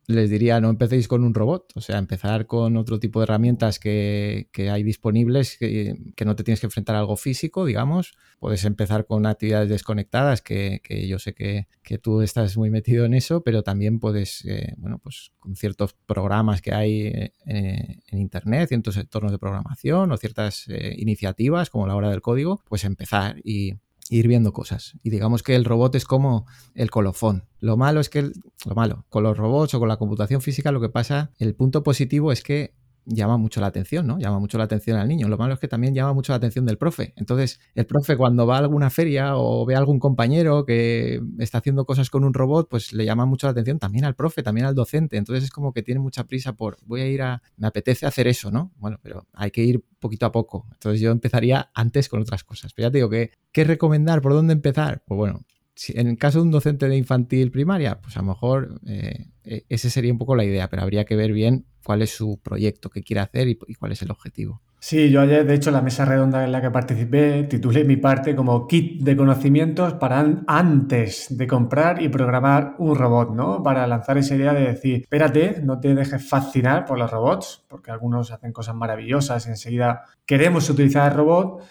les 0.10 0.32
diría 0.32 0.60
no 0.60 0.72
empecéis 0.72 1.08
con 1.08 1.24
un 1.24 1.36
robot, 1.36 1.72
o 1.76 1.82
sea, 1.82 2.00
empezar 2.00 2.48
con 2.48 2.78
otro 2.78 3.00
tipo 3.00 3.20
de 3.20 3.26
herramientas 3.26 3.78
que, 3.78 4.50
hay 4.58 4.82
disponibles, 4.82 5.58
que, 5.60 6.26
no 6.26 6.36
te 6.36 6.44
tienes 6.44 6.60
que 6.60 6.66
enfrentar 6.66 6.96
a 6.96 7.00
algo 7.00 7.16
físico, 7.16 7.64
digamos. 7.64 8.16
Puedes 8.40 8.66
empezar 8.66 9.06
con 9.06 9.28
actividades 9.28 9.70
desconectadas, 9.70 10.42
que, 10.42 10.82
yo 11.08 11.20
sé 11.20 11.36
que, 11.36 11.68
tú 12.02 12.22
estás 12.22 12.58
muy 12.58 12.72
metido 12.72 13.06
en 13.06 13.14
eso, 13.14 13.44
pero 13.44 13.62
también 13.62 14.00
puedes, 14.00 14.44
eh, 14.46 14.74
bueno, 14.78 14.98
pues 14.98 15.32
con 15.38 15.56
ciertos 15.56 15.94
programas 16.08 16.64
que 16.64 16.74
hay 16.74 17.02
eh, 17.02 17.34
en 17.46 18.18
Internet, 18.18 18.70
ciertos 18.70 18.98
entornos 18.98 19.32
de 19.32 19.38
programación 19.38 20.12
o 20.12 20.18
ciertas 20.18 20.68
eh, 20.70 20.96
iniciativas 20.98 21.70
como 21.70 21.86
la 21.86 21.96
hora 21.96 22.10
del 22.10 22.22
código, 22.22 22.64
pues 22.68 22.84
empezar 22.84 23.36
y 23.44 23.76
ir 24.10 24.28
viendo 24.28 24.54
cosas. 24.54 24.98
Y 25.04 25.10
digamos 25.10 25.44
que 25.44 25.56
el 25.56 25.66
robot 25.66 25.96
es 25.96 26.06
como 26.06 26.46
el 26.74 26.90
colofón. 26.90 27.46
Lo 27.60 27.78
malo 27.78 28.00
es 28.00 28.10
que, 28.10 28.24
lo 28.24 28.76
malo, 28.76 29.06
con 29.10 29.24
los 29.24 29.38
robots 29.38 29.74
o 29.76 29.80
con 29.80 29.88
la 29.88 29.98
computación 29.98 30.42
física 30.42 30.72
lo 30.72 30.82
que 30.82 30.90
pasa, 30.90 31.32
el 31.38 31.56
punto 31.56 31.84
positivo 31.84 32.32
es 32.32 32.42
que 32.42 32.74
llama 33.06 33.38
mucho 33.38 33.62
la 33.62 33.68
atención, 33.68 34.08
¿no? 34.08 34.20
Llama 34.20 34.40
mucho 34.40 34.58
la 34.58 34.66
atención 34.66 34.98
al 34.98 35.08
niño. 35.08 35.28
Lo 35.28 35.38
malo 35.38 35.54
es 35.54 35.60
que 35.60 35.68
también 35.68 35.94
llama 35.94 36.14
mucho 36.14 36.32
la 36.32 36.38
atención 36.38 36.66
del 36.66 36.78
profe. 36.78 37.14
Entonces, 37.16 37.60
el 37.76 37.86
profe 37.86 38.18
cuando 38.18 38.46
va 38.46 38.58
a 38.58 38.60
alguna 38.60 38.90
feria 38.90 39.36
o 39.36 39.66
ve 39.66 39.76
a 39.76 39.80
algún 39.80 40.00
compañero 40.00 40.66
que 40.66 41.22
está 41.40 41.60
haciendo 41.60 41.86
cosas 41.86 42.10
con 42.10 42.24
un 42.24 42.34
robot, 42.34 42.70
pues 42.70 42.94
le 42.94 43.06
llama 43.06 43.26
mucho 43.26 43.48
la 43.48 43.52
atención 43.52 43.80
también 43.80 44.06
al 44.06 44.16
profe, 44.16 44.44
también 44.44 44.66
al 44.68 44.76
docente. 44.76 45.18
Entonces 45.18 45.46
es 45.46 45.52
como 45.52 45.74
que 45.74 45.84
tiene 45.84 46.00
mucha 46.00 46.26
prisa 46.26 46.54
por, 46.54 46.78
voy 46.86 47.02
a 47.02 47.08
ir 47.08 47.22
a, 47.22 47.42
me 47.58 47.68
apetece 47.68 48.06
hacer 48.06 48.28
eso, 48.28 48.52
¿no? 48.52 48.72
Bueno, 48.78 49.00
pero 49.02 49.28
hay 49.34 49.52
que 49.52 49.64
ir 49.64 49.84
poquito 50.00 50.26
a 50.26 50.32
poco. 50.32 50.68
Entonces 50.74 51.02
yo 51.02 51.12
empezaría 51.12 51.72
antes 51.74 52.10
con 52.10 52.22
otras 52.22 52.44
cosas. 52.44 52.74
Pero 52.74 52.88
ya 52.88 52.92
te 52.92 52.98
digo 53.00 53.10
que, 53.10 53.32
¿qué 53.52 53.64
recomendar? 53.64 54.22
¿Por 54.22 54.34
dónde 54.34 54.54
empezar? 54.54 55.04
Pues 55.06 55.18
bueno, 55.18 55.42
en 55.88 56.08
el 56.08 56.18
caso 56.18 56.40
de 56.40 56.44
un 56.44 56.52
docente 56.52 56.88
de 56.88 56.98
infantil 56.98 57.52
primaria, 57.52 58.00
pues 58.02 58.18
a 58.18 58.22
lo 58.22 58.28
mejor 58.28 58.80
eh, 58.88 59.28
e, 59.44 59.66
ese 59.70 59.90
sería 59.90 60.12
un 60.12 60.18
poco 60.18 60.36
la 60.36 60.44
idea, 60.44 60.70
pero 60.70 60.82
habría 60.82 61.06
que 61.06 61.16
ver 61.16 61.32
bien 61.32 61.66
cuál 61.84 62.02
es 62.02 62.12
su 62.12 62.40
proyecto, 62.44 62.90
qué 62.90 63.02
quiere 63.02 63.22
hacer 63.22 63.48
y, 63.48 63.56
cuál 63.56 63.92
es 63.92 64.02
el 64.02 64.12
objetivo. 64.12 64.62
Sí, 64.82 65.10
yo 65.10 65.22
ayer, 65.22 65.46
de 65.46 65.56
hecho, 65.56 65.72
la 65.72 65.82
mesa 65.82 66.06
redonda 66.06 66.46
en 66.46 66.54
la 66.54 66.62
que 66.62 66.72
participé, 66.72 67.44
titulé 67.44 67.84
mi 67.84 67.98
parte 67.98 68.34
como 68.34 68.66
kit 68.66 69.02
de 69.02 69.18
conocimientos 69.18 69.94
para 69.96 70.26
antes 70.48 71.28
de 71.30 71.48
comprar 71.48 72.02
y 72.02 72.08
programar 72.08 72.76
un 72.78 72.96
robot, 72.96 73.32
¿no? 73.32 73.62
Para 73.62 73.86
lanzar 73.88 74.18
esa 74.18 74.36
idea 74.36 74.54
de 74.54 74.68
decir, 74.68 75.02
espérate, 75.02 75.62
no 75.64 75.80
te 75.82 75.96
dejes 75.96 76.26
fascinar 76.26 76.86
por 76.86 76.98
los 76.98 77.12
robots, 77.12 77.66
porque 77.68 77.92
algunos 77.92 78.32
hacen 78.32 78.54
cosas 78.54 78.76
maravillosas 78.76 79.48
y 79.48 79.50
enseguida 79.50 80.04
queremos 80.26 80.70
utilizar 80.70 81.12
el 81.12 81.18
robot 81.18 81.62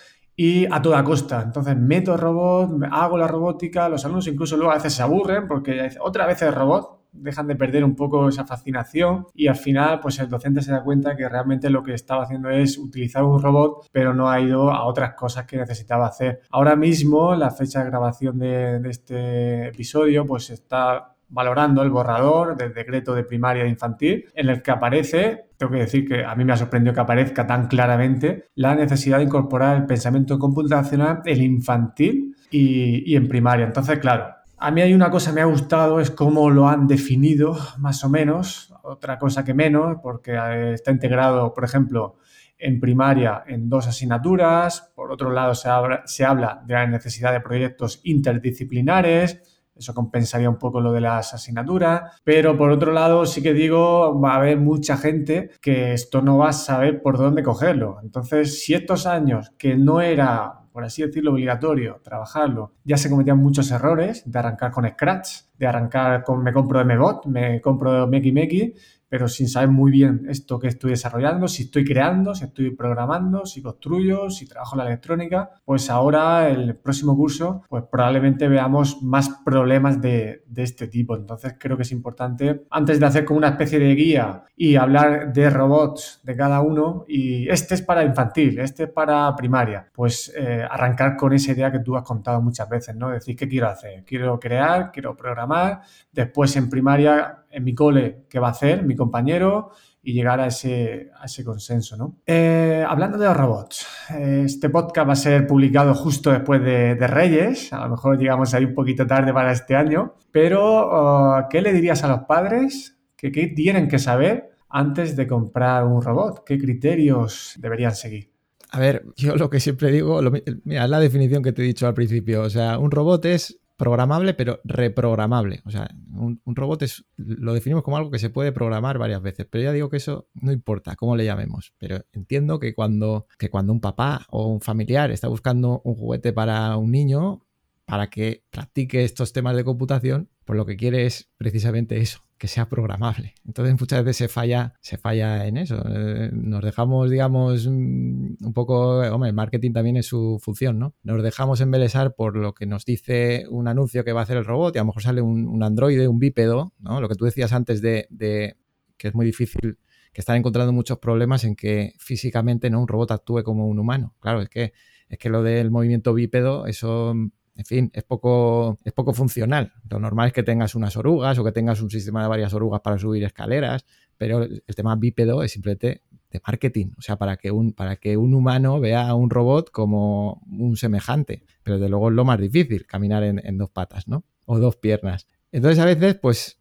y 0.41 0.73
a 0.73 0.81
toda 0.81 1.03
costa. 1.03 1.43
Entonces 1.43 1.77
meto 1.77 2.17
robot, 2.17 2.85
hago 2.93 3.19
la 3.19 3.27
robótica, 3.27 3.89
los 3.89 4.05
alumnos 4.05 4.29
incluso 4.29 4.57
luego 4.57 4.71
a 4.71 4.77
veces 4.77 4.95
se 4.95 5.03
aburren 5.03 5.49
porque 5.49 5.91
otra 6.01 6.27
vez 6.27 6.41
el 6.43 6.55
robot, 6.55 6.97
dejan 7.11 7.49
de 7.49 7.57
perder 7.57 7.83
un 7.85 7.97
poco 7.97 8.29
esa 8.29 8.45
fascinación 8.45 9.27
y 9.35 9.49
al 9.49 9.57
final 9.57 9.99
pues 9.99 10.21
el 10.21 10.29
docente 10.29 10.63
se 10.63 10.71
da 10.71 10.85
cuenta 10.85 11.17
que 11.17 11.29
realmente 11.29 11.71
lo 11.71 11.83
que 11.83 11.95
estaba 11.95 12.23
haciendo 12.23 12.51
es 12.51 12.79
utilizar 12.79 13.25
un 13.25 13.43
robot 13.43 13.89
pero 13.91 14.15
no 14.15 14.31
ha 14.31 14.41
ido 14.41 14.71
a 14.71 14.85
otras 14.85 15.15
cosas 15.15 15.45
que 15.45 15.57
necesitaba 15.57 16.07
hacer. 16.07 16.43
Ahora 16.51 16.77
mismo 16.77 17.35
la 17.35 17.51
fecha 17.51 17.83
de 17.83 17.91
grabación 17.91 18.39
de, 18.39 18.79
de 18.79 18.91
este 18.91 19.69
episodio 19.69 20.25
pues 20.25 20.51
está 20.51 21.17
valorando 21.29 21.83
el 21.83 21.91
borrador 21.91 22.57
del 22.57 22.73
decreto 22.73 23.15
de 23.15 23.25
primaria 23.25 23.65
e 23.65 23.69
infantil, 23.69 24.25
en 24.35 24.49
el 24.49 24.63
que 24.63 24.71
aparece, 24.71 25.49
tengo 25.57 25.73
que 25.73 25.79
decir 25.79 26.07
que 26.07 26.25
a 26.25 26.35
mí 26.35 26.45
me 26.45 26.53
ha 26.53 26.57
sorprendido 26.57 26.95
que 26.95 27.01
aparezca 27.01 27.47
tan 27.47 27.69
claramente, 27.69 28.49
la 28.55 28.75
necesidad 28.75 29.19
de 29.19 29.25
incorporar 29.25 29.77
el 29.77 29.87
pensamiento 29.87 30.39
computacional 30.39 31.21
en 31.25 31.43
infantil 31.43 32.35
y, 32.51 33.15
en 33.15 33.29
primaria. 33.29 33.67
Entonces, 33.67 33.99
claro, 33.99 34.27
a 34.57 34.71
mí 34.71 34.81
hay 34.81 34.95
una 34.95 35.11
cosa 35.11 35.31
que 35.31 35.37
me 35.37 35.41
ha 35.43 35.47
gustado, 35.47 36.01
es 36.01 36.11
cómo 36.11 36.51
lo 36.51 36.69
han 36.69 36.87
definido, 36.87 37.57
más 37.79 38.03
o 38.05 38.09
menos, 38.09 38.75
otra 38.83 39.19
cosa 39.19 39.45
que 39.45 39.55
menos, 39.55 39.99
porque 40.03 40.33
eh, 40.33 40.73
está 40.73 40.91
integrado, 40.91 41.53
por 41.53 41.65
ejemplo, 41.65 42.17
en 42.61 42.81
primaria 42.81 43.45
en 43.47 43.69
dos 43.69 43.87
asignaturas, 43.87 44.93
por 44.97 45.13
otro 45.13 45.31
lado 45.31 45.55
se 45.55 45.69
se 46.07 46.25
habla 46.25 46.61
de 46.67 46.75
la 46.75 46.87
necesidad 46.89 47.33
de 47.33 47.41
proyectos 47.41 48.01
interdisciplinares, 48.03 49.58
eso 49.79 49.95
compensaría 49.95 50.51
un 50.51 50.59
poco 50.59 50.81
lo 50.81 50.93
de 50.93 51.01
las 51.01 51.35
asignaturas. 51.35 52.21
Pero 52.25 52.57
por 52.57 52.71
otro 52.71 52.93
lado, 52.93 53.27
sí 53.27 53.43
que 53.43 53.55
digo, 53.55 54.21
va 54.21 54.33
a 54.33 54.37
haber 54.37 54.59
mucha 54.59 54.97
gente 54.97 55.51
que 55.61 55.93
esto 55.93 56.23
no 56.23 56.39
va 56.39 56.51
a 56.51 56.53
saber 56.53 57.03
por 57.03 57.19
dónde 57.19 57.43
cogerlo. 57.43 57.99
Entonces, 58.03 58.63
si 58.63 58.75
estos 58.75 59.07
años 59.07 59.53
que 59.59 59.77
no 59.77 60.01
era 60.01 60.59
por 60.79 60.85
así 60.85 61.03
decirlo, 61.03 61.33
obligatorio, 61.33 62.01
trabajarlo, 62.05 62.75
ya 62.85 62.97
se 62.97 63.11
cometían 63.11 63.39
muchos 63.39 63.69
errores 63.73 64.23
de 64.25 64.39
arrancar 64.39 64.71
con 64.71 64.89
Scratch, 64.89 65.29
de 65.59 65.67
arrancar 65.67 66.23
con 66.23 66.41
me 66.41 66.53
compro 66.53 66.85
MBot, 66.85 67.27
me 67.27 67.61
compro 67.61 68.07
Meki 68.07 68.31
Meki, 68.31 68.75
pero 69.09 69.29
sin 69.29 69.49
saber 69.49 69.71
muy 69.71 69.91
bien 69.91 70.27
esto 70.29 70.59
que 70.59 70.69
estoy 70.69 70.91
desarrollando, 70.91 71.49
si 71.49 71.65
estoy 71.65 71.85
creando, 71.85 72.35
si 72.35 72.45
estoy 72.45 72.71
programando, 72.71 73.47
si 73.47 73.63
construyo, 73.63 74.31
si 74.31 74.47
trabajo 74.47 74.77
la 74.77 74.87
electrónica, 74.87 75.51
pues 75.65 75.91
ahora 75.91 76.49
el 76.49 76.77
próximo 76.77 77.17
curso, 77.17 77.63
pues 77.69 77.85
probablemente 77.91 78.49
veamos 78.49 79.03
más 79.03 79.31
problemas 79.45 80.01
de, 80.01 80.45
de 80.47 80.63
este 80.63 80.89
tipo. 80.89 81.17
Entonces 81.17 81.57
creo 81.59 81.77
que 81.77 81.83
es 81.83 81.93
importante, 81.93 82.67
antes 82.71 83.01
de 83.01 83.07
hacer 83.07 83.25
como 83.25 83.39
una 83.39 83.49
especie 83.49 83.79
de 83.79 83.95
guía 83.95 84.45
y 84.57 84.77
hablar 84.77 85.33
de 85.33 85.51
robots 85.51 86.21
de 86.23 86.37
cada 86.37 86.61
uno, 86.61 87.05
y 87.09 87.49
este 87.49 87.75
es 87.75 87.83
para 87.83 88.05
infantil, 88.05 88.59
este 88.59 88.85
es 88.85 88.91
para 88.91 89.35
primaria, 89.37 89.89
pues 89.93 90.33
eh, 90.37 90.67
arrancar 90.69 91.17
con 91.17 91.33
esa 91.33 91.53
idea 91.53 91.73
que 91.73 91.81
tú 91.81 91.97
has 91.97 92.03
contado 92.03 92.41
muchas 92.43 92.69
veces, 92.69 92.95
¿no? 92.97 93.11
Decir, 93.11 93.37
¿qué 93.37 93.49
quiero 93.49 93.69
hacer? 93.69 94.05
Quiero 94.05 94.39
crear, 94.39 94.91
quiero 94.93 95.17
programar, 95.17 95.81
después 96.13 96.55
en 96.57 96.69
primaria 96.69 97.45
en 97.59 97.65
mi 97.65 97.75
cole 97.75 98.25
qué 98.31 98.39
va 98.39 98.49
a 98.49 98.53
hacer 98.53 98.85
mi 98.85 98.97
compañero 98.97 99.71
y 100.03 100.13
llegar 100.13 100.41
a 100.41 100.47
ese, 100.47 101.11
consenso. 101.45 101.97
¿no? 101.97 102.17
Eh, 102.25 102.85
hablando 102.89 103.19
de 103.19 103.27
los 103.27 103.37
robots, 103.37 103.87
este 104.09 104.71
podcast 104.71 105.09
va 105.09 105.13
a 105.13 105.17
ser 105.17 105.47
publicado 105.47 105.95
justo 105.95 106.31
después 106.31 106.63
de, 106.63 106.95
Reyes, 106.95 107.73
a 107.73 107.85
lo 107.85 107.91
mejor 107.91 108.19
llegamos 108.19 108.55
ahí 108.55 108.65
un 108.65 108.75
poquito 108.75 109.07
tarde 109.07 109.33
para 109.33 109.53
este 109.53 109.75
año, 109.75 110.15
pero 110.31 110.63
oh, 110.63 111.49
¿qué 111.51 111.61
le 111.61 111.73
dirías 111.73 112.03
a 112.05 112.09
los 112.09 112.21
padres? 112.21 112.97
¿Qué, 113.17 113.33
¿Qué 113.33 113.49
tienen 113.49 113.89
que 113.89 113.99
saber 113.99 114.51
antes 114.69 115.17
de 115.17 115.27
comprar 115.27 115.85
un 115.85 116.01
robot? 116.01 116.45
¿Qué 116.47 116.59
criterios 116.59 117.55
deberían 117.59 117.95
seguir? 117.95 118.31
A 118.71 118.79
ver, 118.79 119.05
yo 119.17 119.35
lo 119.37 119.51
que 119.51 119.61
siempre 119.61 119.91
digo, 119.91 120.21
mira, 120.65 120.85
es 120.85 120.91
la 120.91 121.01
definición 121.01 121.43
que 121.43 121.53
te 121.53 121.63
he 121.63 121.67
dicho 121.67 121.87
al 121.87 121.95
principio. 121.95 122.43
O 122.43 122.51
sea, 122.51 122.79
un 122.79 122.91
robot 122.91 123.25
es 123.25 123.61
programable, 123.79 124.35
pero 124.35 124.61
reprogramable. 124.65 125.63
O 125.65 125.71
sea, 125.71 125.89
un, 126.13 126.41
robot 126.45 126.83
es, 126.83 127.07
lo 127.17 127.55
definimos 127.55 127.85
como 127.85 127.97
algo 127.97 128.11
que 128.11 128.19
se 128.19 128.29
puede 128.29 128.51
programar 128.51 128.99
varias 128.99 129.23
veces, 129.23 129.47
pero 129.49 129.65
ya 129.65 129.73
digo 129.73 129.89
que 129.89 129.99
eso 129.99 130.29
no 130.35 130.53
importa 130.53 130.97
cómo 130.97 131.17
le 131.17 131.25
llamemos. 131.25 131.73
Pero 131.79 132.05
entiendo 132.13 132.59
que 132.59 132.75
cuando, 132.75 133.27
que 133.39 133.49
cuando 133.49 133.73
un 133.73 133.81
papá 133.81 134.27
o 134.31 134.49
un 134.49 134.61
familiar 134.61 135.13
está 135.13 135.29
buscando 135.29 135.81
un 135.85 135.95
juguete 135.95 136.33
para 136.33 136.77
un 136.77 136.91
niño, 136.91 137.47
para 137.87 138.11
que 138.11 138.45
practique 138.51 139.05
estos 139.05 139.33
temas 139.33 139.57
de 139.57 139.65
computación, 139.65 140.29
pues 140.45 140.57
lo 140.57 140.67
que 140.67 140.77
quiere 140.77 141.07
es 141.07 141.31
precisamente 141.39 141.99
eso, 141.99 142.28
que 142.39 142.47
sea 142.49 142.69
programable. 142.69 143.35
Entonces 143.45 143.79
muchas 143.79 144.05
veces 144.05 144.17
se 144.17 144.29
falla, 144.29 144.75
se 144.81 144.97
falla 144.97 145.47
en 145.47 145.57
eso. 145.57 145.83
Eh, 145.87 146.31
nos 146.33 146.63
dejamos, 146.63 147.11
digamos, 147.11 147.67
mm, 147.67 148.37
un 148.41 148.53
poco, 148.55 149.01
hombre, 149.01 149.31
el 149.31 149.35
marketing 149.35 149.73
también 149.73 149.97
es 149.97 150.07
su 150.07 150.39
función, 150.41 150.79
¿no? 150.79 150.95
Nos 151.03 151.23
dejamos 151.23 151.61
embelesar 151.61 152.15
por 152.15 152.37
lo 152.37 152.55
que 152.55 152.67
nos 152.67 152.85
dice 152.85 153.47
un 153.51 153.67
anuncio 153.67 154.05
que 154.05 154.13
va 154.13 154.21
a 154.21 154.23
hacer 154.23 154.37
el 154.37 154.45
robot 154.45 154.77
y 154.77 154.79
a 154.79 154.83
lo 154.83 154.87
mejor 154.87 155.03
sale 155.03 155.21
un, 155.21 155.63
androide, 155.63 156.07
un 156.07 156.21
bípedo, 156.21 156.73
¿no? 156.79 157.01
Lo 157.01 157.09
que 157.09 157.17
tú 157.17 157.25
decías 157.25 157.53
antes 157.53 157.83
de, 157.83 158.07
de 158.11 158.57
que 158.97 159.09
es 159.09 159.15
muy 159.15 159.27
difícil 159.27 159.79
que 160.13 160.21
están 160.21 160.37
encontrando 160.37 160.73
muchos 160.73 160.99
problemas 160.99 161.45
en 161.45 161.57
que 161.57 161.93
físicamente 161.99 162.71
no 162.71 162.81
un 162.81 162.89
robot 162.89 163.11
actúe 163.11 163.43
como 163.43 163.67
un 163.67 163.79
humano. 163.79 164.15
Claro, 164.21 164.43
es 164.43 164.49
que 164.49 164.73
es 165.09 165.19
que 165.19 165.31
lo 165.31 165.43
del 165.43 165.71
movimiento 165.71 166.13
bípedo, 166.13 166.67
eso 166.67 167.15
en 167.59 167.65
fin, 167.65 167.91
es 167.93 168.05
poco, 168.05 168.79
es 168.85 168.93
poco 168.93 169.13
funcional. 169.13 169.73
Lo 169.91 169.99
normal 169.99 170.29
es 170.29 170.33
que 170.33 170.45
tengas 170.45 170.77
unas 170.77 170.97
orugas 170.97 171.37
o 171.39 171.45
que 171.45 171.51
tengas 171.51 171.83
un 171.83 171.91
sistema 171.91 172.23
de 172.23 172.29
varias 172.29 172.55
orugas 172.55 172.81
para 172.83 172.99
subir 172.99 173.25
escaleras, 173.25 173.85
pero 174.17 174.45
el 174.45 174.75
tema 174.77 174.95
bípedo 174.95 175.43
es 175.43 175.51
simplemente 175.51 176.05
de 176.31 176.41
marketing, 176.47 176.93
o 176.97 177.03
sea, 177.03 177.17
para 177.17 177.37
que 177.37 177.51
un, 177.51 177.73
para 177.73 177.97
que 177.97 178.17
un 178.17 178.33
humano 178.35 178.79
vea 178.79 179.09
a 179.09 179.15
un 179.15 179.29
robot 179.29 179.73
como 179.73 180.41
un 180.49 180.77
semejante. 180.77 181.43
Pero 181.65 181.81
de 181.81 181.89
luego 181.89 182.11
es 182.11 182.15
lo 182.15 182.25
más 182.25 182.39
difícil, 182.39 182.87
caminar 182.87 183.25
en, 183.25 183.59
dos 183.59 183.71
patas, 183.71 184.07
¿no? 184.07 184.25
O 184.47 184.61
dos 184.61 184.77
piernas. 184.77 185.27
Entonces 185.51 185.81
a 185.81 185.85
veces, 185.85 186.15
pues, 186.15 186.61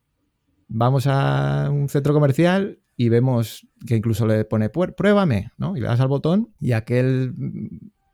vamos 0.67 1.05
a 1.05 1.69
un 1.71 1.89
centro 1.89 2.11
comercial 2.11 2.79
y 2.95 3.09
vemos 3.09 3.67
que 3.85 3.95
incluso 3.95 4.25
le 4.25 4.45
pone 4.45 4.69
pruébame, 4.69 5.51
¿no? 5.57 5.77
Y 5.77 5.81
le 5.81 5.85
das 5.85 5.99
al 5.99 6.07
botón 6.07 6.55
y 6.59 6.71
aquel 6.71 7.35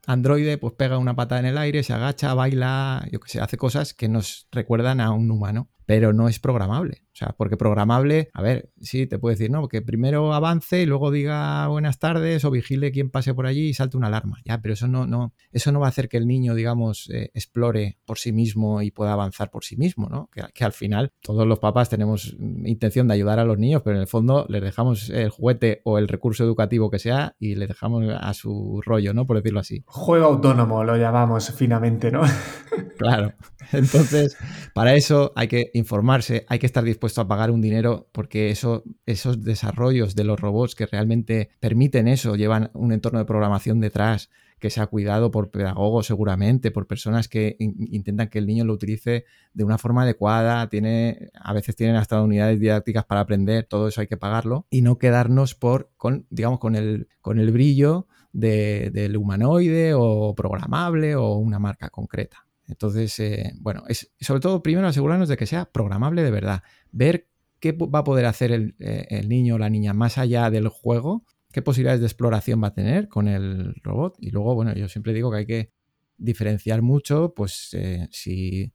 Androide 0.05 0.57
pues 0.57 0.73
pega 0.73 0.97
una 0.97 1.15
pata 1.15 1.39
en 1.39 1.45
el 1.45 1.57
aire, 1.57 1.83
se 1.83 1.93
agacha, 1.93 2.33
baila, 2.33 3.07
yo 3.11 3.19
que 3.19 3.29
sé, 3.29 3.39
hace 3.39 3.57
cosas 3.57 3.93
que 3.93 4.09
nos 4.09 4.47
recuerdan 4.51 4.99
a 4.99 5.11
un 5.11 5.31
humano. 5.31 5.69
pero 5.85 6.13
no 6.13 6.29
es 6.29 6.39
programable. 6.39 7.02
O 7.13 7.15
sea, 7.15 7.35
porque 7.37 7.57
programable, 7.57 8.29
a 8.33 8.41
ver, 8.41 8.71
sí, 8.81 9.05
te 9.05 9.19
puede 9.19 9.35
decir, 9.35 9.51
no, 9.51 9.67
que 9.67 9.83
primero 9.83 10.33
avance 10.33 10.81
y 10.81 10.87
luego 10.87 11.11
diga 11.11 11.67
buenas 11.67 11.99
tardes 11.99 12.43
o 12.43 12.49
vigile 12.49 12.91
quien 12.91 13.11
pase 13.11 13.35
por 13.35 13.45
allí 13.45 13.69
y 13.69 13.73
salte 13.75 13.97
una 13.97 14.07
alarma. 14.07 14.39
Ya, 14.45 14.61
pero 14.61 14.73
eso 14.73 14.87
no, 14.87 15.05
no, 15.05 15.33
eso 15.51 15.71
no 15.71 15.79
va 15.79 15.85
a 15.85 15.89
hacer 15.89 16.09
que 16.09 16.17
el 16.17 16.25
niño, 16.25 16.55
digamos, 16.55 17.09
eh, 17.11 17.29
explore 17.35 17.99
por 18.05 18.17
sí 18.17 18.31
mismo 18.31 18.81
y 18.81 18.89
pueda 18.89 19.13
avanzar 19.13 19.51
por 19.51 19.63
sí 19.63 19.77
mismo, 19.77 20.09
¿no? 20.09 20.29
Que, 20.33 20.41
que, 20.53 20.63
al 20.63 20.73
final 20.73 21.11
todos 21.21 21.45
los 21.45 21.59
papás 21.59 21.89
tenemos 21.89 22.35
intención 22.65 23.07
de 23.07 23.13
ayudar 23.13 23.37
a 23.37 23.45
los 23.45 23.59
niños, 23.59 23.83
pero 23.83 23.95
en 23.97 24.01
el 24.01 24.07
fondo 24.07 24.47
les 24.49 24.63
dejamos 24.63 25.09
el 25.09 25.29
juguete 25.29 25.81
o 25.83 25.99
el 25.99 26.07
recurso 26.07 26.43
educativo 26.43 26.89
que 26.89 26.97
sea 26.97 27.35
y 27.39 27.55
les 27.55 27.67
dejamos 27.67 28.05
a 28.09 28.33
su 28.33 28.81
rollo, 28.83 29.13
¿no? 29.13 29.27
Por 29.27 29.37
decirlo 29.37 29.59
así. 29.59 29.83
Juego 29.85 30.25
autónomo 30.25 30.83
lo 30.83 30.97
llamamos 30.97 31.51
finamente, 31.51 32.11
¿no? 32.11 32.21
claro. 32.97 33.33
Entonces, 33.71 34.37
para 34.73 34.95
eso 34.95 35.31
hay 35.35 35.47
que 35.47 35.71
informarse, 35.73 36.45
hay 36.49 36.59
que 36.59 36.65
estar 36.65 36.83
dispuesto 37.03 37.19
a 37.19 37.27
pagar 37.27 37.51
un 37.51 37.59
dinero 37.59 38.07
porque 38.13 38.49
eso, 38.49 38.85
esos 39.05 39.43
desarrollos 39.43 40.15
de 40.15 40.23
los 40.23 40.39
robots 40.39 40.73
que 40.73 40.85
realmente 40.85 41.49
permiten 41.59 42.07
eso, 42.07 42.37
llevan 42.37 42.71
un 42.73 42.93
entorno 42.93 43.19
de 43.19 43.25
programación 43.25 43.81
detrás 43.81 44.29
que 44.57 44.69
se 44.69 44.79
ha 44.79 44.87
cuidado 44.87 45.29
por 45.29 45.51
pedagogos 45.51 46.07
seguramente, 46.07 46.71
por 46.71 46.87
personas 46.87 47.27
que 47.27 47.57
intentan 47.59 48.29
que 48.29 48.39
el 48.39 48.47
niño 48.47 48.63
lo 48.63 48.71
utilice 48.71 49.25
de 49.53 49.65
una 49.65 49.77
forma 49.77 50.03
adecuada, 50.03 50.69
tiene, 50.69 51.29
a 51.33 51.51
veces 51.51 51.75
tienen 51.75 51.97
hasta 51.97 52.21
unidades 52.21 52.57
didácticas 52.61 53.03
para 53.03 53.19
aprender, 53.19 53.65
todo 53.65 53.89
eso 53.89 53.99
hay 53.99 54.07
que 54.07 54.15
pagarlo 54.15 54.65
y 54.69 54.81
no 54.81 54.97
quedarnos 54.97 55.55
por, 55.55 55.91
con, 55.97 56.25
digamos, 56.29 56.59
con 56.59 56.77
el, 56.77 57.09
con 57.19 57.37
el 57.37 57.51
brillo 57.51 58.07
del 58.31 59.17
humanoide 59.17 59.93
o 59.93 60.33
programable 60.35 61.17
o 61.17 61.35
una 61.35 61.59
marca 61.59 61.89
concreta. 61.89 62.47
Entonces, 62.73 63.19
eh, 63.19 63.53
bueno, 63.59 63.83
es 63.87 64.11
sobre 64.19 64.41
todo 64.41 64.63
primero 64.63 64.87
asegurarnos 64.87 65.29
de 65.29 65.37
que 65.37 65.45
sea 65.45 65.65
programable 65.65 66.23
de 66.23 66.31
verdad, 66.31 66.63
ver 66.91 67.27
qué 67.59 67.71
va 67.71 67.99
a 67.99 68.03
poder 68.03 68.25
hacer 68.25 68.51
el, 68.51 68.75
eh, 68.79 69.05
el 69.09 69.29
niño 69.29 69.55
o 69.55 69.57
la 69.59 69.69
niña 69.69 69.93
más 69.93 70.17
allá 70.17 70.49
del 70.49 70.69
juego, 70.69 71.23
qué 71.51 71.61
posibilidades 71.61 72.01
de 72.01 72.07
exploración 72.07 72.63
va 72.63 72.69
a 72.69 72.73
tener 72.73 73.09
con 73.09 73.27
el 73.27 73.75
robot. 73.83 74.15
Y 74.17 74.31
luego, 74.31 74.55
bueno, 74.55 74.73
yo 74.73 74.89
siempre 74.89 75.13
digo 75.13 75.29
que 75.29 75.37
hay 75.37 75.45
que 75.45 75.71
diferenciar 76.17 76.81
mucho, 76.81 77.35
pues 77.35 77.69
eh, 77.73 78.07
si, 78.09 78.73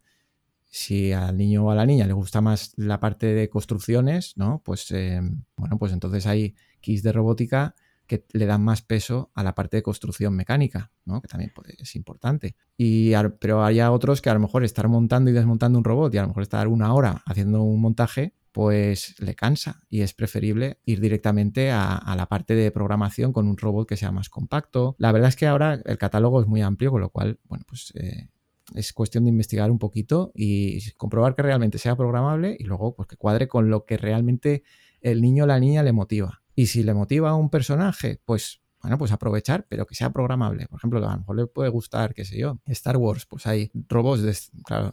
si, 0.71 1.11
al 1.13 1.37
niño 1.37 1.65
o 1.65 1.71
a 1.73 1.75
la 1.75 1.85
niña 1.85 2.07
le 2.07 2.13
gusta 2.13 2.41
más 2.41 2.75
la 2.77 3.01
parte 3.01 3.27
de 3.35 3.49
construcciones, 3.49 4.35
¿no? 4.37 4.63
Pues 4.65 4.95
bueno, 5.57 5.77
pues 5.77 5.93
entonces 5.93 6.25
hay 6.27 6.55
kits 6.81 7.03
de 7.03 7.11
robótica 7.11 7.75
que 8.09 8.25
le 8.33 8.47
dan 8.47 8.65
más 8.65 8.83
peso 8.83 9.31
a 9.35 9.45
la 9.45 9.55
parte 9.55 9.77
de 9.77 9.83
construcción 9.83 10.35
mecánica, 10.35 10.91
que 11.05 11.29
también 11.29 11.53
pues, 11.55 11.69
es 11.79 11.95
importante. 11.95 12.57
Y, 12.77 13.13
pero 13.39 13.63
hay 13.63 13.81
otros 13.81 14.21
que 14.21 14.31
a 14.31 14.35
lo 14.35 14.41
mejor 14.41 14.65
estar 14.65 14.89
montando 14.89 15.31
y 15.31 15.35
desmontando 15.35 15.79
un 15.79 15.85
robot 15.85 16.13
y 16.15 16.19
a 16.19 16.23
lo 16.23 16.29
mejor 16.29 16.43
estar 16.43 16.67
una 16.67 16.93
hora 16.95 17.23
haciendo 17.27 17.63
un 17.63 17.81
montaje, 17.81 18.35
pues 18.51 19.15
le 19.21 19.35
cansa 19.35 19.83
y 19.91 20.01
es 20.01 20.15
preferible 20.15 20.79
ir 20.85 21.01
directamente 21.01 21.71
a, 21.71 22.15
la 22.17 22.27
parte 22.27 22.55
de 22.55 22.71
programación 22.71 23.33
con 23.33 23.47
un 23.47 23.57
robot 23.57 23.87
que 23.87 23.97
sea 23.97 24.11
más 24.11 24.31
compacto. 24.31 24.97
La 24.99 25.13
verdad 25.13 25.29
es 25.29 25.37
que 25.37 25.47
ahora 25.47 25.81
el 25.85 25.99
catálogo 25.99 26.41
es 26.41 26.49
muy 26.49 26.63
amplio, 26.63 26.91
con 26.91 27.03
lo 27.03 27.11
cual, 27.11 27.39
bueno, 27.45 27.65
pues 27.69 27.93
eh, 27.95 28.31
es 28.75 28.93
cuestión 28.93 29.25
de 29.25 29.31
investigar 29.31 29.71
un 29.71 29.79
poquito 29.79 30.33
y 30.35 30.81
comprobar 30.93 31.35
que 31.35 31.43
realmente 31.43 31.79
sea 31.79 31.95
programable 31.95 32.57
y 32.59 32.65
luego 32.65 32.97
pues 32.97 33.07
que 33.07 33.17
cuadre 33.17 33.49
con 33.49 33.71
lo 33.71 33.85
que 33.85 33.99
realmente 33.99 34.63
el 35.01 35.21
niño 35.21 35.45
o 35.45 35.47
la 35.47 35.61
niña 35.61 35.83
le 35.83 35.93
motiva. 35.93 36.43
Y 36.59 36.67
si 36.67 36.83
le 36.83 36.93
motiva 36.93 37.31
a 37.31 37.37
un 37.37 37.51
personaje, 37.51 38.21
pues 38.25 38.63
bueno, 38.83 38.99
pues 38.99 39.13
aprovechar, 39.13 39.65
pero 39.69 39.87
que 39.87 39.95
sea 39.95 40.11
programable. 40.11 40.67
Por 40.67 40.79
ejemplo, 40.79 40.99
a 40.99 41.13
lo 41.13 41.19
mejor 41.19 41.37
le 41.37 41.47
puede 41.47 41.69
gustar, 41.69 42.15
qué 42.15 42.25
sé 42.25 42.37
yo, 42.37 42.59
Star 42.67 42.97
Wars, 42.97 43.27
pues 43.27 43.47
hay 43.47 43.71
robots 43.89 44.23
de, 44.23 44.37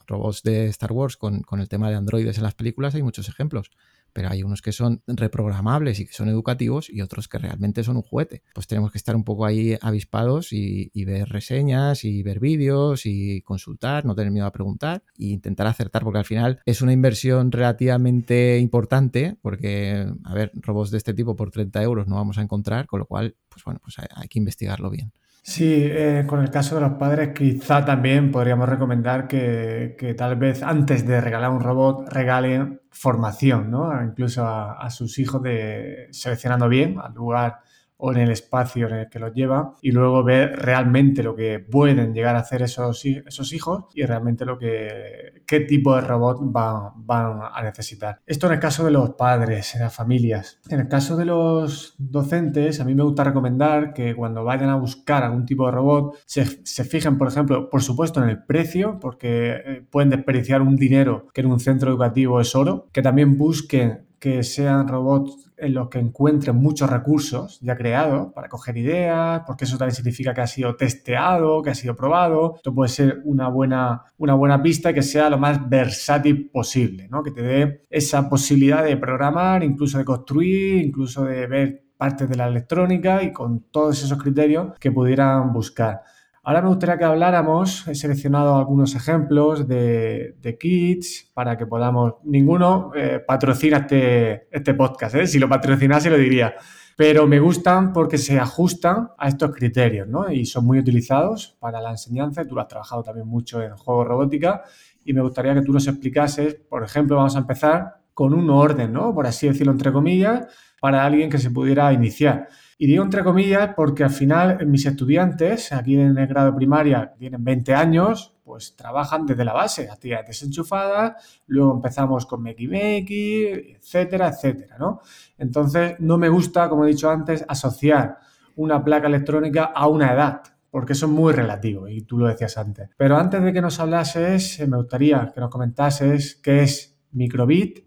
robots 0.06 0.44
de 0.44 0.68
Star 0.68 0.92
Wars 0.92 1.18
con, 1.18 1.42
con 1.42 1.60
el 1.60 1.68
tema 1.68 1.90
de 1.90 1.96
androides 1.96 2.38
en 2.38 2.44
las 2.44 2.54
películas, 2.54 2.94
hay 2.94 3.02
muchos 3.02 3.30
ejemplos 3.30 3.72
pero 4.16 4.30
hay 4.30 4.44
unos 4.44 4.62
que 4.62 4.72
son 4.72 5.04
reprogramables 5.08 6.00
y 6.00 6.06
que 6.06 6.14
son 6.14 6.30
educativos 6.30 6.90
y 6.90 7.02
otros 7.02 7.28
que 7.28 7.38
realmente 7.38 7.84
son 7.84 7.98
un 7.98 8.02
juguete. 8.02 8.44
Pues 8.54 8.66
tenemos 8.66 8.94
que 8.94 8.98
estar 8.98 9.14
un 9.14 9.26
poco 9.26 9.46
ahí 9.46 9.78
avispados 9.82 10.54
y, 10.54 10.90
ver 11.04 11.28
reseñas 11.28 12.06
y 12.06 12.24
ver 12.24 12.40
vídeos 12.40 13.06
y 13.06 13.42
consultar, 13.42 14.06
no 14.06 14.16
tener 14.16 14.32
miedo 14.32 14.46
a 14.46 14.54
preguntar 14.54 15.04
e 15.20 15.26
intentar 15.26 15.68
acertar, 15.68 16.04
porque 16.04 16.20
al 16.20 16.26
final 16.26 16.62
es 16.66 16.82
una 16.82 16.94
inversión 16.94 17.52
relativamente 17.52 18.58
importante, 18.60 19.38
porque, 19.42 20.08
a 20.24 20.34
ver, 20.34 20.52
robots 20.56 20.92
de 20.92 20.98
este 20.98 21.14
tipo 21.14 21.36
por 21.36 21.52
30 21.52 21.84
euros 21.84 22.08
no 22.08 22.16
vamos 22.16 22.38
a 22.38 22.42
encontrar, 22.42 22.86
con 22.86 23.02
lo 23.02 23.06
cual, 23.08 23.36
pues 23.50 23.66
bueno, 23.66 23.82
pues 23.84 23.98
hay 24.00 24.30
que 24.30 24.40
investigarlo 24.40 24.90
bien. 24.90 25.12
Sí, 25.48 25.64
eh, 25.92 26.24
con 26.26 26.42
el 26.42 26.50
caso 26.50 26.74
de 26.74 26.82
los 26.82 26.94
padres 26.94 27.30
quizá 27.36 27.86
también 27.86 28.32
podríamos 28.32 28.68
recomendar 28.68 29.28
que, 29.28 30.16
tal 30.18 30.38
vez 30.38 30.64
antes 30.64 31.06
de 31.06 31.22
regalar 31.22 31.52
un 31.52 31.60
robot 31.62 32.10
regalen 32.12 32.82
formación, 32.90 33.70
¿no? 33.70 33.92
Incluso 34.04 34.44
a 34.44 34.90
sus 34.90 35.20
hijos 35.20 35.44
de 35.44 36.08
seleccionando 36.12 36.68
bien 36.68 36.98
al 37.00 37.14
lugar 37.14 37.60
o 37.98 38.12
en 38.12 38.20
el 38.20 38.32
espacio 38.32 38.88
en 38.88 38.96
el 38.96 39.10
que 39.10 39.20
los 39.20 39.34
lleva 39.34 39.74
y 39.82 39.92
luego 39.92 40.24
ver 40.24 40.58
realmente 40.58 41.24
lo 41.24 41.36
que 41.36 41.60
pueden 41.60 42.14
llegar 42.14 42.36
a 42.36 42.40
hacer 42.40 42.62
esos, 42.62 43.04
esos 43.06 43.54
hijos 43.54 43.86
y 43.94 44.04
realmente 44.04 44.46
lo 44.46 44.58
que 44.58 45.44
qué 45.46 45.62
tipo 45.62 45.96
de 45.96 46.02
robot 46.02 46.40
van, 46.42 46.92
van 46.96 47.40
a 47.54 47.64
necesitar. 47.64 48.20
Esto 48.26 48.48
en 48.48 48.54
el 48.54 48.60
caso 48.60 48.84
de 48.84 48.92
los 48.92 49.12
padres, 49.12 49.76
en 49.76 49.82
las 49.82 49.96
familias. 49.96 50.60
En 50.70 50.80
el 50.80 50.88
caso 50.88 51.16
de 51.16 51.26
los 51.26 51.96
docentes, 51.98 52.80
a 52.80 52.86
mí 52.86 52.96
me 52.96 53.04
gusta 53.04 53.24
recomendar 53.24 53.94
que 53.94 54.16
cuando 54.16 54.44
vayan 54.44 54.70
a 54.70 54.76
buscar 54.76 55.24
algún 55.24 55.46
tipo 55.46 55.66
de 55.66 55.72
robot 55.72 56.18
se, 56.26 56.46
se 56.66 56.84
fijen, 56.84 57.18
por 57.18 57.28
ejemplo, 57.28 57.70
por 57.70 57.82
supuesto 57.82 58.22
en 58.22 58.30
el 58.30 58.44
precio, 58.44 59.00
porque 59.00 59.52
eh, 59.54 59.86
pueden 59.90 60.10
desperdiciar 60.10 60.62
un 60.62 60.76
dinero 60.76 61.28
que 61.34 61.42
en 61.42 61.48
un 61.48 61.60
centro 61.60 61.90
educativo 61.90 62.42
es 62.42 62.56
oro, 62.56 62.88
que 62.92 63.02
también 63.02 63.38
busquen 63.38 64.06
que 64.20 64.44
sean 64.44 64.88
robots 64.88 65.45
en 65.58 65.74
los 65.74 65.90
que 65.90 66.00
encuentren 66.00 66.56
muchos 66.56 66.90
recursos 66.90 67.60
ya 67.62 67.76
creados 67.76 68.34
para 68.34 68.50
coger 68.50 68.78
ideas, 68.78 69.44
porque 69.46 69.66
eso 69.66 69.78
también 69.78 69.96
significa 69.96 70.34
que 70.34 70.42
ha 70.42 70.48
sido 70.48 70.76
testeado, 70.76 71.62
que 71.62 71.70
ha 71.70 71.76
sido 71.76 71.96
probado. 71.96 72.54
Esto 72.58 72.74
puede 72.74 72.90
ser 72.90 73.22
una 73.26 73.48
buena, 73.48 74.04
una 74.18 74.34
buena 74.34 74.62
pista 74.62 74.94
que 74.94 75.02
sea 75.02 75.30
lo 75.30 75.38
más 75.38 75.70
versátil 75.70 76.50
posible, 76.50 77.08
¿no? 77.10 77.24
que 77.24 77.32
te 77.32 77.42
dé 77.42 77.86
esa 77.90 78.30
posibilidad 78.30 78.84
de 78.84 78.98
programar, 78.98 79.64
incluso 79.64 79.98
de 79.98 80.06
construir, 80.06 80.86
incluso 80.86 81.26
de 81.26 81.48
ver 81.48 81.86
partes 81.98 82.30
de 82.30 82.36
la 82.36 82.48
electrónica 82.48 83.24
y 83.24 83.32
con 83.32 83.62
todos 83.72 84.04
esos 84.04 84.22
criterios 84.22 84.78
que 84.80 84.92
pudieran 84.92 85.54
buscar. 85.54 86.02
Ahora 86.48 86.62
me 86.62 86.68
gustaría 86.68 87.00
que 87.00 87.06
habláramos, 87.06 87.88
he 87.88 87.96
seleccionado 87.96 88.56
algunos 88.56 88.94
ejemplos 88.94 89.68
de, 89.68 90.58
kits 90.60 91.32
para 91.34 91.58
que 91.58 91.66
podamos, 91.66 92.18
ninguno 92.24 92.92
eh, 92.96 93.20
patrocina 93.26 93.78
este, 93.78 94.48
este 94.56 94.76
podcast, 94.76 95.16
¿eh? 95.16 95.26
si 95.26 95.40
lo 95.40 95.50
patrocinase 95.50 96.12
lo 96.12 96.20
diría, 96.20 96.54
pero 96.96 97.26
me 97.26 97.40
gustan 97.40 97.92
porque 97.92 98.20
se 98.20 98.40
ajustan 98.40 99.10
a 99.18 99.28
estos 99.28 99.56
criterios 99.56 100.08
¿no? 100.08 100.32
y 100.32 100.46
son 100.46 100.68
muy 100.68 100.78
utilizados 100.78 101.58
para 101.60 101.82
la 101.82 101.90
enseñanza, 101.90 102.46
tú 102.46 102.54
lo 102.54 102.62
has 102.62 102.68
trabajado 102.68 103.02
también 103.02 103.28
mucho 103.28 103.64
en 103.64 103.76
juegos 103.76 104.08
robótica 104.08 104.62
y 105.04 105.14
me 105.14 105.22
gustaría 105.22 105.56
que 105.56 105.64
tú 105.64 105.74
nos 105.74 105.88
explicases, 105.88 106.54
por 106.70 106.84
ejemplo, 106.84 107.16
vamos 107.16 107.36
a 107.36 107.40
empezar 107.40 108.04
con 108.14 108.36
un 108.36 108.52
orden, 108.52 108.94
¿no? 108.94 109.16
por 109.16 109.26
así 109.26 109.48
decirlo 109.48 109.72
entre 109.72 109.92
comillas, 109.92 110.46
para 110.80 111.04
alguien 111.04 111.28
que 111.28 111.40
se 111.40 111.50
pudiera 111.50 111.92
iniciar. 111.92 112.50
Y 112.78 112.88
digo 112.88 113.04
entre 113.04 113.24
comillas 113.24 113.74
porque 113.74 114.04
al 114.04 114.10
final 114.10 114.66
mis 114.68 114.86
estudiantes 114.86 115.72
aquí 115.72 115.96
en 115.96 116.18
el 116.18 116.28
grado 116.28 116.54
primaria 116.54 117.14
tienen 117.18 117.42
20 117.44 117.74
años, 117.74 118.36
pues 118.44 118.76
trabajan 118.76 119.26
desde 119.26 119.46
la 119.46 119.54
base, 119.54 119.90
actividades 119.90 120.28
desenchufadas, 120.28 121.42
luego 121.48 121.74
empezamos 121.74 122.26
con 122.26 122.44
Makey 122.44 122.68
Makey, 122.68 123.78
etcétera, 123.78 124.28
etcétera, 124.28 124.78
¿no? 124.78 125.00
Entonces 125.38 125.96
no 126.00 126.18
me 126.18 126.28
gusta, 126.28 126.68
como 126.68 126.86
he 126.86 126.90
dicho 126.90 127.10
antes, 127.10 127.46
asociar 127.48 128.20
una 128.58 128.84
placa 128.84 129.08
electrónica 129.08 129.64
a 129.66 129.88
una 129.88 130.14
edad, 130.14 130.42
porque 130.70 130.94
eso 130.94 131.06
es 131.06 131.12
muy 131.14 131.32
relativo 131.32 131.88
y 131.88 132.02
tú 132.02 132.18
lo 132.18 132.28
decías 132.28 132.58
antes. 132.58 132.90
Pero 132.98 133.18
antes 133.18 133.42
de 133.42 133.54
que 133.54 133.62
nos 133.62 133.80
hablases, 133.80 134.60
me 134.68 134.76
gustaría 134.76 135.32
que 135.34 135.40
nos 135.40 135.50
comentases 135.50 136.36
qué 136.36 136.64
es 136.64 137.00
microbit, 137.14 137.86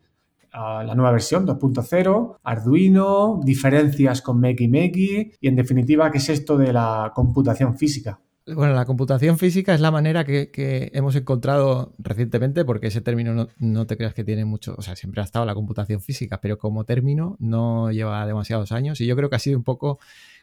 la 0.53 0.95
nueva 0.95 1.13
versión 1.13 1.47
2.0, 1.47 2.37
Arduino, 2.43 3.41
diferencias 3.45 4.23
con 4.23 4.41
Makey 4.41 5.33
y 5.41 5.49
en 5.49 5.57
definitiva, 5.57 6.11
¿qué 6.11 6.19
es 6.19 6.29
esto 6.29 6.57
de 6.57 6.73
la 6.73 7.13
computación 7.15 7.77
física? 7.77 8.21
Bueno, 8.55 8.73
la 8.73 8.87
computación 8.87 9.37
física 9.37 9.75
es 9.75 9.81
la 9.81 9.91
manera 9.91 10.25
que, 10.25 10.91
hemos 10.95 11.15
encontrado 11.17 11.95
recientemente, 11.99 12.65
porque 12.65 12.87
ese 12.87 13.03
término 13.03 13.35
no, 13.35 13.49
no, 13.59 13.87
te 13.87 13.97
creas 13.99 14.15
que 14.15 14.25
tiene 14.25 14.47
mucho, 14.47 14.75
o 14.79 14.83
sea, 14.83 14.97
siempre 14.97 15.21
ha 15.21 15.25
estado 15.25 15.45
la 15.45 15.55
computación 15.55 16.01
física, 16.01 16.41
pero 16.41 16.57
como 16.57 16.85
término 16.85 17.37
no 17.41 17.91
lleva 17.93 18.27
demasiados 18.27 18.73
años 18.73 19.01
y 19.03 19.07
yo 19.07 19.17
creo 19.17 19.29
que 19.29 19.37
ha 19.37 19.41
sido 19.41 19.59
un 19.59 19.65
poco 19.65 19.99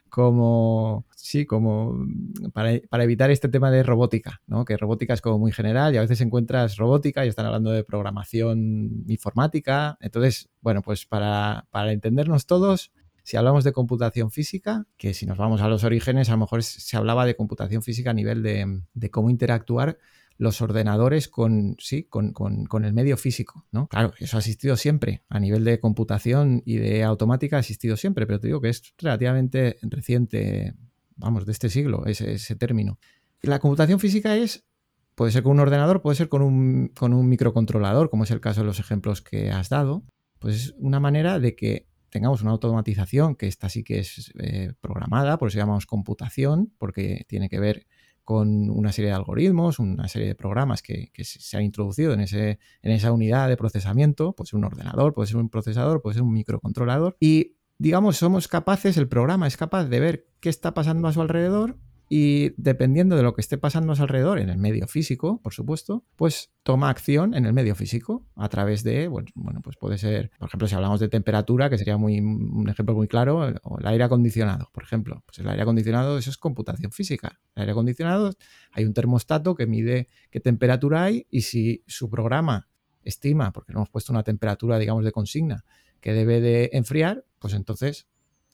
como, 0.08 1.04
sí, 1.14 1.46
como 1.46 2.06
para, 2.52 3.04
evitar 3.04 3.30
este 3.30 3.48
tema 3.48 3.70
de 3.70 3.82
robótica, 3.82 4.40
¿no? 4.46 4.64
Que 4.64 4.76
robótica 4.76 5.14
es 5.14 5.20
como 5.20 5.38
muy 5.38 5.52
general 5.52 5.94
y 5.94 5.98
a 5.98 6.00
veces 6.00 6.20
encuentras 6.20 6.76
robótica 6.76 7.24
y 7.24 7.28
están 7.28 7.46
hablando 7.46 7.70
de 7.70 7.84
programación 7.84 9.04
informática. 9.08 9.98
Entonces, 10.00 10.48
bueno, 10.60 10.82
pues 10.82 11.06
para, 11.06 11.66
para 11.70 11.92
entendernos 11.92 12.46
todos, 12.46 12.92
si 13.22 13.36
hablamos 13.36 13.64
de 13.64 13.72
computación 13.72 14.30
física, 14.30 14.86
que 14.96 15.12
si 15.12 15.26
nos 15.26 15.38
vamos 15.38 15.60
a 15.60 15.68
los 15.68 15.84
orígenes, 15.84 16.28
a 16.28 16.32
lo 16.32 16.38
mejor 16.38 16.62
se 16.62 16.96
hablaba 16.96 17.26
de 17.26 17.34
computación 17.34 17.82
física 17.82 18.10
a 18.10 18.14
nivel 18.14 18.42
de, 18.42 18.82
de 18.94 19.10
cómo 19.10 19.30
interactuar 19.30 19.98
los 20.38 20.60
ordenadores 20.60 21.28
con, 21.28 21.76
sí, 21.78 22.04
con, 22.04 22.84
el 22.84 22.92
medio 22.92 23.16
físico, 23.16 23.66
¿no? 23.72 23.88
Claro, 23.88 24.12
eso 24.18 24.36
ha 24.36 24.40
existido 24.40 24.76
siempre, 24.76 25.22
a 25.28 25.40
nivel 25.40 25.64
de 25.64 25.80
computación 25.80 26.62
y 26.64 26.76
de 26.76 27.04
automática 27.04 27.56
ha 27.56 27.60
existido 27.60 27.96
siempre, 27.96 28.26
pero 28.26 28.40
te 28.40 28.48
digo 28.48 28.60
que 28.60 28.68
es 28.68 28.94
relativamente 28.98 29.78
reciente, 29.82 30.74
vamos, 31.16 31.46
de 31.46 31.52
este 31.52 31.70
siglo, 31.70 32.04
ese, 32.06 32.34
ese 32.34 32.56
término. 32.56 32.98
La 33.42 33.58
computación 33.58 33.98
física 33.98 34.36
es, 34.36 34.66
puede 35.14 35.32
ser 35.32 35.42
con 35.42 35.52
un 35.52 35.60
ordenador, 35.60 36.02
puede 36.02 36.16
ser 36.16 36.28
con 36.28 36.42
un, 36.42 36.88
con 36.88 37.14
un 37.14 37.28
microcontrolador, 37.28 38.10
como 38.10 38.24
es 38.24 38.30
el 38.30 38.40
caso 38.40 38.60
de 38.60 38.66
los 38.66 38.78
ejemplos 38.78 39.22
que 39.22 39.50
has 39.50 39.68
dado, 39.70 40.04
pues 40.38 40.56
es 40.56 40.74
una 40.78 41.00
manera 41.00 41.38
de 41.38 41.56
que 41.56 41.88
tengamos 42.10 42.42
una 42.42 42.52
automatización, 42.52 43.36
que 43.36 43.46
esta 43.46 43.68
sí 43.68 43.82
que 43.82 43.98
es 43.98 44.32
eh, 44.38 44.72
programada, 44.80 45.38
por 45.38 45.48
eso 45.48 45.58
llamamos 45.58 45.86
computación, 45.86 46.72
porque 46.78 47.24
tiene 47.28 47.48
que 47.48 47.60
ver 47.60 47.86
con 48.26 48.68
una 48.70 48.90
serie 48.90 49.10
de 49.10 49.16
algoritmos, 49.16 49.78
una 49.78 50.08
serie 50.08 50.26
de 50.26 50.34
programas 50.34 50.82
que, 50.82 51.12
se 51.22 51.56
han 51.56 51.62
introducido 51.62 52.12
en, 52.12 52.20
ese, 52.20 52.58
en 52.82 52.90
esa 52.90 53.12
unidad 53.12 53.48
de 53.48 53.56
procesamiento, 53.56 54.32
puede 54.32 54.48
ser 54.48 54.58
un 54.58 54.64
ordenador, 54.64 55.14
puede 55.14 55.28
ser 55.28 55.36
un 55.36 55.48
procesador, 55.48 56.02
puede 56.02 56.14
ser 56.14 56.24
un 56.24 56.32
microcontrolador, 56.32 57.16
y 57.20 57.54
digamos, 57.78 58.16
somos 58.16 58.48
capaces, 58.48 58.96
el 58.96 59.06
programa 59.06 59.46
es 59.46 59.56
capaz 59.56 59.84
de 59.84 60.00
ver 60.00 60.26
qué 60.40 60.48
está 60.48 60.74
pasando 60.74 61.06
a 61.06 61.12
su 61.12 61.22
alrededor 61.22 61.78
y 62.08 62.50
dependiendo 62.56 63.16
de 63.16 63.22
lo 63.22 63.34
que 63.34 63.40
esté 63.40 63.58
pasando 63.58 63.92
a 63.92 63.96
su 63.96 64.02
alrededor, 64.02 64.38
en 64.38 64.48
el 64.48 64.58
medio 64.58 64.86
físico, 64.86 65.40
por 65.42 65.52
supuesto, 65.52 66.04
pues 66.14 66.52
toma 66.62 66.88
acción 66.88 67.34
en 67.34 67.46
el 67.46 67.52
medio 67.52 67.74
físico 67.74 68.24
a 68.36 68.48
través 68.48 68.84
de, 68.84 69.08
bueno, 69.08 69.60
pues 69.62 69.76
puede 69.76 69.98
ser, 69.98 70.30
por 70.38 70.48
ejemplo, 70.48 70.68
si 70.68 70.76
hablamos 70.76 71.00
de 71.00 71.08
temperatura, 71.08 71.68
que 71.68 71.78
sería 71.78 71.96
muy, 71.96 72.20
un 72.20 72.68
ejemplo 72.68 72.94
muy 72.94 73.08
claro, 73.08 73.52
o 73.62 73.78
el 73.78 73.86
aire 73.86 74.04
acondicionado, 74.04 74.70
por 74.72 74.84
ejemplo. 74.84 75.24
Pues 75.26 75.38
el 75.40 75.48
aire 75.48 75.62
acondicionado, 75.62 76.16
eso 76.16 76.30
es 76.30 76.36
computación 76.36 76.92
física. 76.92 77.40
El 77.56 77.62
aire 77.62 77.72
acondicionado, 77.72 78.34
hay 78.70 78.84
un 78.84 78.94
termostato 78.94 79.56
que 79.56 79.66
mide 79.66 80.08
qué 80.30 80.38
temperatura 80.38 81.04
hay 81.04 81.26
y 81.28 81.40
si 81.40 81.82
su 81.88 82.08
programa 82.08 82.68
estima, 83.02 83.52
porque 83.52 83.72
le 83.72 83.78
hemos 83.78 83.90
puesto 83.90 84.12
una 84.12 84.22
temperatura, 84.22 84.78
digamos, 84.78 85.04
de 85.04 85.10
consigna, 85.10 85.64
que 86.00 86.12
debe 86.12 86.40
de 86.40 86.70
enfriar, 86.72 87.24
pues 87.40 87.54
entonces 87.54 88.06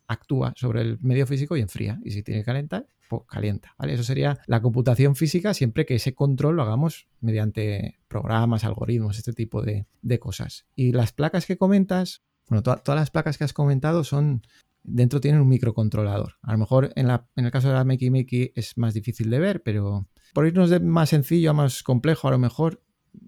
actúa 0.07 0.53
sobre 0.57 0.83
el 0.83 0.99
medio 1.01 1.27
físico 1.27 1.57
y 1.57 1.61
enfría. 1.61 2.01
Y 2.05 2.13
si 2.13 2.23
tiene 2.23 2.41
que 2.41 2.47
calentar, 2.47 2.87
pues 3.19 3.29
calienta. 3.29 3.75
¿vale? 3.79 3.95
Eso 3.95 4.03
sería 4.03 4.39
la 4.47 4.63
computación 4.63 5.17
física 5.17 5.55
siempre 5.55 5.87
que 5.87 5.97
ese 5.97 6.15
control 6.15 6.57
lo 6.57 6.63
hagamos 6.63 7.09
mediante 7.21 8.01
programas, 8.09 8.65
algoritmos, 8.65 9.19
este 9.19 9.33
tipo 9.33 9.63
de, 9.63 9.87
cosas. 10.19 10.67
Y 10.75 10.93
las 10.93 11.13
placas 11.13 11.47
que 11.47 11.57
comentas, 11.57 12.23
bueno, 12.49 12.63
todas 12.63 12.99
las 12.99 13.11
placas 13.11 13.39
que 13.39 13.45
has 13.45 13.53
comentado 13.53 14.05
son, 14.05 14.43
dentro 14.83 15.21
tienen 15.21 15.41
un 15.41 15.49
microcontrolador. 15.49 16.35
A 16.43 16.53
lo 16.53 16.59
mejor 16.59 16.93
en, 16.97 17.11
el 17.37 17.51
caso 17.51 17.69
de 17.69 17.75
la 17.75 17.85
Makey 17.85 18.11
Makey 18.11 18.53
es 18.55 18.77
más 18.79 18.95
difícil 18.95 19.31
de 19.31 19.39
ver, 19.39 19.63
pero 19.63 20.09
por 20.35 20.47
irnos 20.47 20.71
de 20.71 20.81
más 20.81 21.11
sencillo 21.11 21.51
a 21.51 21.55
más 21.55 21.83
complejo, 21.83 22.29
a 22.29 22.33
lo 22.33 22.39
mejor 22.39 22.83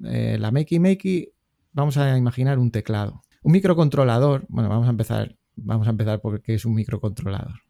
eh, 0.05 0.37
la 0.39 0.51
Makey 0.51 0.79
Makey, 0.79 1.33
vamos 1.73 1.97
a 1.97 2.17
imaginar 2.17 2.59
un 2.59 2.71
teclado. 2.71 3.23
Un 3.43 3.53
microcontrolador, 3.53 4.47
bueno, 4.49 4.69
vamos 4.71 4.87
a 4.87 4.91
empezar 4.91 5.37
Vamos 5.57 5.87
a 5.87 5.91
empezar 5.91 6.21
porque 6.21 6.55
es 6.55 6.65
un 6.65 6.75
microcontrolador. 6.75 7.61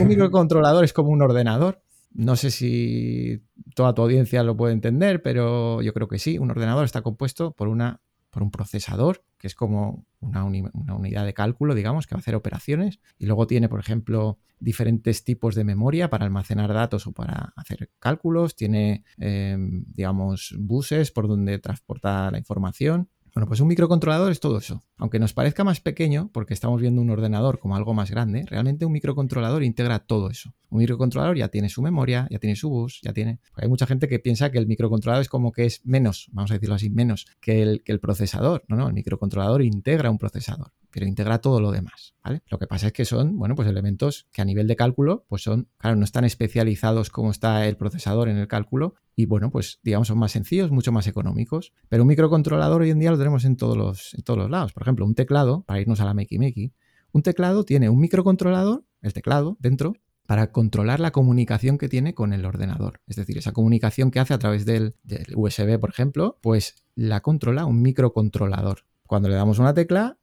Un, 0.00 0.08
microcontrolador 0.08 0.84
es 0.84 0.92
como 0.92 1.10
un 1.10 1.22
ordenador. 1.22 1.82
No 2.12 2.36
sé 2.36 2.50
si 2.50 3.42
toda 3.74 3.94
tu 3.94 4.02
audiencia 4.02 4.42
lo 4.42 4.56
puede 4.56 4.74
entender, 4.74 5.22
pero 5.22 5.80
yo 5.80 5.94
creo 5.94 6.08
que 6.08 6.18
sí. 6.18 6.38
Un 6.38 6.50
ordenador 6.50 6.84
está 6.84 7.02
compuesto 7.02 7.52
por, 7.52 7.68
una, 7.68 8.02
por 8.30 8.42
un 8.42 8.50
procesador, 8.50 9.24
que 9.38 9.46
es 9.46 9.54
como 9.54 10.04
una, 10.20 10.44
unidad 10.44 11.24
de 11.24 11.32
cálculo, 11.32 11.74
digamos, 11.74 12.06
que 12.06 12.14
va 12.14 12.18
a 12.18 12.20
hacer 12.20 12.34
operaciones. 12.34 13.00
Y 13.18 13.26
luego 13.26 13.46
tiene, 13.46 13.68
por 13.70 13.80
ejemplo, 13.80 14.38
diferentes 14.58 15.24
tipos 15.24 15.54
de 15.54 15.64
memoria 15.64 16.10
para 16.10 16.26
almacenar 16.26 16.72
datos 16.74 17.06
o 17.06 17.12
para 17.12 17.54
hacer 17.56 17.90
cálculos. 17.98 18.54
Tiene, 18.54 19.04
eh, 19.18 19.56
digamos, 19.58 20.54
buses 20.58 21.12
por 21.12 21.28
donde 21.28 21.58
transporta 21.58 22.30
la 22.30 22.38
información. 22.38 23.08
Bueno, 23.34 23.46
pues 23.46 23.60
un 23.60 23.68
microcontrolador 23.68 24.30
es 24.30 24.40
todo 24.40 24.58
eso. 24.58 24.82
Aunque 24.98 25.18
nos 25.18 25.32
parezca 25.32 25.64
más 25.64 25.80
pequeño, 25.80 26.28
porque 26.32 26.52
estamos 26.52 26.80
viendo 26.80 27.00
un 27.00 27.08
ordenador 27.08 27.58
como 27.58 27.76
algo 27.76 27.94
más 27.94 28.10
grande, 28.10 28.44
realmente 28.46 28.84
un 28.84 28.92
microcontrolador 28.92 29.62
integra 29.62 30.00
todo 30.00 30.28
eso. 30.28 30.52
Un 30.68 30.80
microcontrolador 30.80 31.38
ya 31.38 31.48
tiene 31.48 31.70
su 31.70 31.80
memoria, 31.80 32.28
ya 32.30 32.38
tiene 32.38 32.56
su 32.56 32.68
bus, 32.68 33.00
ya 33.02 33.14
tiene... 33.14 33.40
Hay 33.54 33.68
mucha 33.68 33.86
gente 33.86 34.06
que 34.06 34.18
piensa 34.18 34.50
que 34.50 34.58
el 34.58 34.66
microcontrolador 34.66 35.22
es 35.22 35.30
como 35.30 35.50
que 35.50 35.64
es 35.64 35.80
menos, 35.84 36.28
vamos 36.32 36.50
a 36.50 36.54
decirlo 36.54 36.74
así, 36.74 36.90
menos 36.90 37.26
que 37.40 37.62
el, 37.62 37.82
que 37.82 37.92
el 37.92 38.00
procesador. 38.00 38.64
No, 38.68 38.76
no, 38.76 38.88
el 38.88 38.94
microcontrolador 38.94 39.62
integra 39.62 40.10
un 40.10 40.18
procesador 40.18 40.72
pero 40.92 41.06
integra 41.06 41.38
todo 41.38 41.60
lo 41.60 41.72
demás. 41.72 42.14
Lo 42.48 42.58
que 42.58 42.66
pasa 42.66 42.88
es 42.88 42.92
que 42.92 43.04
son, 43.04 43.36
bueno, 43.36 43.56
pues 43.56 43.66
elementos 43.66 44.28
que 44.32 44.42
a 44.42 44.44
nivel 44.44 44.68
de 44.68 44.76
cálculo, 44.76 45.24
pues 45.28 45.42
son, 45.42 45.68
claro, 45.78 45.96
no 45.96 46.04
están 46.04 46.24
especializados 46.24 47.10
como 47.10 47.30
está 47.30 47.66
el 47.66 47.76
procesador 47.76 48.28
en 48.28 48.36
el 48.36 48.46
cálculo 48.46 48.94
y, 49.16 49.26
bueno, 49.26 49.50
pues 49.50 49.80
digamos 49.82 50.08
son 50.08 50.18
más 50.18 50.32
sencillos, 50.32 50.70
mucho 50.70 50.92
más 50.92 51.06
económicos, 51.06 51.72
pero 51.88 52.02
un 52.02 52.08
microcontrolador 52.08 52.82
hoy 52.82 52.90
en 52.90 52.98
día 52.98 53.10
lo 53.10 53.18
tenemos 53.18 53.44
en 53.44 53.56
todos 53.56 53.76
los, 53.76 54.14
en 54.14 54.22
todos 54.22 54.38
los 54.38 54.50
lados. 54.50 54.72
Por 54.72 54.82
ejemplo, 54.82 55.04
un 55.04 55.14
teclado, 55.14 55.64
para 55.64 55.80
irnos 55.80 56.00
a 56.00 56.04
la 56.04 56.14
Makey 56.14 56.38
Makey, 56.38 56.72
un 57.12 57.22
teclado 57.22 57.64
tiene 57.64 57.88
un 57.88 58.00
microcontrolador, 58.00 58.84
el 59.00 59.12
teclado, 59.12 59.56
dentro, 59.58 59.94
para 60.26 60.52
controlar 60.52 61.00
la 61.00 61.10
comunicación 61.10 61.78
que 61.78 61.88
tiene 61.88 62.14
con 62.14 62.32
el 62.32 62.44
ordenador. 62.44 63.00
Es 63.06 63.16
decir, 63.16 63.36
esa 63.38 63.52
comunicación 63.52 64.10
que 64.10 64.20
hace 64.20 64.34
a 64.34 64.38
través 64.38 64.64
del, 64.64 64.94
del 65.02 65.26
USB, 65.34 65.78
por 65.78 65.90
ejemplo, 65.90 66.38
pues 66.40 66.76
la 66.94 67.20
controla 67.20 67.66
un 67.66 67.82
microcontrolador. 67.82 68.86
Cuando 69.06 69.28
le 69.28 69.34
damos 69.34 69.58
una 69.58 69.74
tecla, 69.74 70.18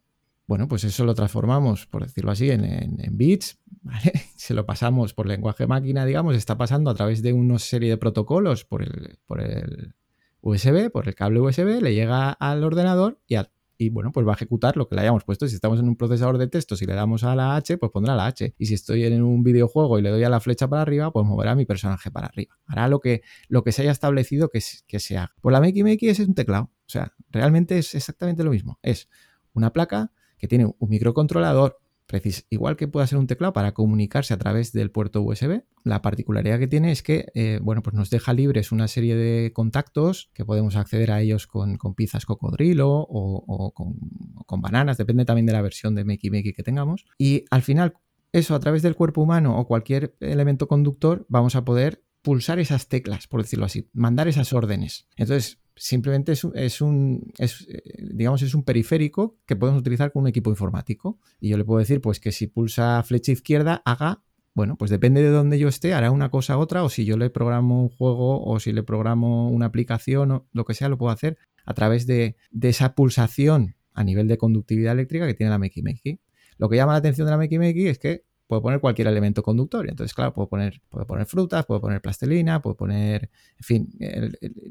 bueno, 0.49 0.67
pues 0.67 0.83
eso 0.83 1.05
lo 1.05 1.13
transformamos, 1.13 1.85
por 1.85 2.01
decirlo 2.01 2.31
así, 2.31 2.49
en, 2.49 2.97
bits, 3.11 3.59
se 4.35 4.55
lo 4.55 4.65
pasamos 4.65 5.13
por 5.13 5.27
lenguaje 5.27 5.67
máquina, 5.67 6.07
digamos, 6.07 6.35
está 6.35 6.57
pasando 6.57 6.89
a 6.89 6.95
través 6.95 7.21
de 7.21 7.33
una 7.33 7.59
serie 7.59 7.87
de 7.87 7.97
protocolos 7.97 8.65
por 8.65 8.81
el, 8.81 9.19
USB, 10.41 10.89
por 10.89 11.07
el 11.07 11.13
cable 11.13 11.39
USB, 11.39 11.83
le 11.83 11.93
llega 11.93 12.31
al 12.31 12.63
ordenador 12.63 13.21
y, 13.77 13.89
bueno, 13.91 14.11
pues 14.11 14.25
va 14.25 14.31
a 14.31 14.33
ejecutar 14.33 14.75
lo 14.75 14.89
que 14.89 14.95
le 14.95 15.01
hayamos 15.01 15.23
puesto. 15.23 15.47
Si 15.47 15.53
estamos 15.53 15.79
en 15.79 15.87
un 15.87 15.95
procesador 15.95 16.39
de 16.39 16.47
texto, 16.47 16.75
si 16.75 16.87
le 16.87 16.95
damos 16.95 17.23
a 17.23 17.35
la 17.35 17.55
H, 17.55 17.77
pues 17.77 17.91
pondrá 17.91 18.15
la 18.15 18.25
H. 18.25 18.55
Y 18.57 18.65
si 18.65 18.73
estoy 18.73 19.05
en 19.05 19.21
un 19.21 19.43
videojuego 19.43 19.99
y 19.99 20.01
le 20.01 20.09
doy 20.09 20.23
a 20.23 20.29
la 20.29 20.39
flecha 20.39 20.67
para 20.67 20.81
arriba, 20.81 21.11
pues 21.11 21.27
moverá 21.27 21.53
mi 21.53 21.65
personaje 21.65 22.09
para 22.09 22.25
arriba. 22.25 22.57
Hará 22.65 22.87
lo 22.87 22.99
que, 23.01 23.21
lo 23.49 23.63
que 23.63 23.71
se 23.71 23.83
haya 23.83 23.91
establecido 23.91 24.49
que, 24.49 24.63
que 24.87 24.99
se 24.99 25.15
haga. 25.19 25.35
Pues 25.41 25.53
la 25.53 25.61
Makey 25.61 25.83
Makey 25.83 26.09
es 26.09 26.19
un 26.19 26.33
teclado. 26.33 26.63
O 26.63 26.89
sea, 26.89 27.13
realmente 27.29 27.77
es 27.77 27.93
exactamente 27.93 28.43
lo 28.43 28.49
mismo. 28.49 28.79
Es 28.81 29.09
una 29.53 29.71
placa 29.71 30.11
que 30.39 30.47
tiene 30.47 30.65
un 30.65 30.89
microcontrolador, 30.89 31.77
igual 32.49 32.75
que 32.75 32.87
pueda 32.87 33.05
ser 33.05 33.17
un 33.17 33.27
teclado 33.27 33.53
para 33.53 33.73
comunicarse 33.73 34.33
a 34.33 34.37
través 34.37 34.71
del 34.71 34.91
puerto 34.91 35.21
USB. 35.21 35.61
La 35.83 36.01
particularidad 36.01 36.59
que 36.59 36.67
tiene 36.67 36.91
es 36.91 37.03
que 37.03 37.27
eh, 37.35 37.59
bueno, 37.61 37.83
pues 37.83 37.95
nos 37.95 38.09
deja 38.09 38.33
libres 38.33 38.71
una 38.71 38.87
serie 38.87 39.15
de 39.15 39.53
contactos 39.53 40.31
que 40.33 40.45
podemos 40.45 40.75
acceder 40.75 41.11
a 41.11 41.21
ellos 41.21 41.47
con, 41.47 41.77
con 41.77 41.93
pizzas 41.93 42.25
cocodrilo 42.25 42.89
o, 42.89 43.73
con, 44.45 44.61
bananas, 44.61 44.97
depende 44.97 45.25
también 45.25 45.45
de 45.45 45.53
la 45.53 45.61
versión 45.61 45.95
de 45.95 46.03
Makey 46.03 46.31
Makey 46.31 46.53
que 46.53 46.63
tengamos. 46.63 47.05
Y 47.17 47.45
al 47.51 47.61
final, 47.61 47.93
eso 48.31 48.55
a 48.55 48.59
través 48.59 48.81
del 48.81 48.95
cuerpo 48.95 49.21
humano 49.21 49.57
o 49.57 49.67
cualquier 49.67 50.15
elemento 50.19 50.67
conductor, 50.67 51.25
vamos 51.29 51.55
a 51.55 51.63
poder 51.63 52.03
pulsar 52.21 52.59
esas 52.59 52.87
teclas, 52.87 53.27
por 53.27 53.41
decirlo 53.41 53.65
así, 53.65 53.89
mandar 53.93 54.27
esas 54.27 54.51
órdenes. 54.51 55.07
Entonces, 55.15 55.59
simplemente 55.79 56.33
es, 56.33 56.45
es 56.53 56.81
un, 56.81 57.31
es, 57.37 57.67
eh, 57.69 57.81
digamos, 57.97 58.41
es 58.41 58.53
un 58.53 58.63
periférico 58.63 59.37
que 59.45 59.55
podemos 59.55 59.81
utilizar 59.81 60.11
con 60.11 60.23
un 60.23 60.27
equipo 60.27 60.49
informático. 60.49 61.19
Y 61.39 61.49
yo 61.49 61.57
le 61.57 61.65
puedo 61.65 61.79
decir, 61.79 62.01
pues, 62.01 62.19
que 62.19 62.31
si 62.31 62.47
pulsa 62.47 63.01
flecha 63.03 63.31
izquierda, 63.31 63.81
haga, 63.85 64.23
bueno, 64.53 64.75
pues 64.77 64.91
depende 64.91 65.21
de 65.21 65.29
dónde 65.29 65.57
yo 65.57 65.67
esté, 65.67 65.93
hará 65.93 66.11
una 66.11 66.29
cosa 66.29 66.57
u 66.57 66.61
otra, 66.61 66.83
o 66.83 66.89
si 66.89 67.05
yo 67.05 67.17
le 67.17 67.29
programo 67.29 67.81
un 67.81 67.89
juego, 67.89 68.43
o 68.43 68.59
si 68.59 68.73
le 68.73 68.83
programo 68.83 69.49
una 69.49 69.67
aplicación, 69.67 70.31
o 70.31 70.47
lo 70.51 70.65
que 70.65 70.73
sea, 70.73 70.89
lo 70.89 70.97
puedo 70.97 71.11
hacer 71.11 71.37
a 71.65 71.73
través 71.73 72.05
de, 72.05 72.35
de 72.51 72.69
esa 72.69 72.93
pulsación 72.93 73.75
a 73.93 74.03
nivel 74.03 74.27
de 74.27 74.37
conductividad 74.37 74.93
eléctrica 74.93 75.25
que 75.27 75.33
tiene 75.33 75.49
la 75.49 75.59
Makey 75.59 75.83
Makey. 75.83 76.19
Lo 76.57 76.67
que 76.67 76.75
llama 76.75 76.91
la 76.91 76.99
atención 76.99 77.25
de 77.25 77.31
la 77.31 77.37
Makey 77.37 77.57
Makey 77.57 77.87
es 77.87 77.99
que 77.99 78.25
puedo 78.49 78.63
poner 78.63 78.79
cualquier 78.79 79.07
elemento 79.07 79.43
conductor. 79.43 79.87
Entonces, 79.87 80.15
claro, 80.15 80.33
puedo 80.33 80.49
poner, 80.49 80.81
puedo 80.89 81.05
poner 81.05 81.27
frutas, 81.27 81.67
puedo 81.67 81.79
poner 81.79 82.01
plastelina, 82.01 82.63
puedo 82.63 82.75
poner, 82.75 83.29
en 83.57 83.63
fin, 83.63 83.89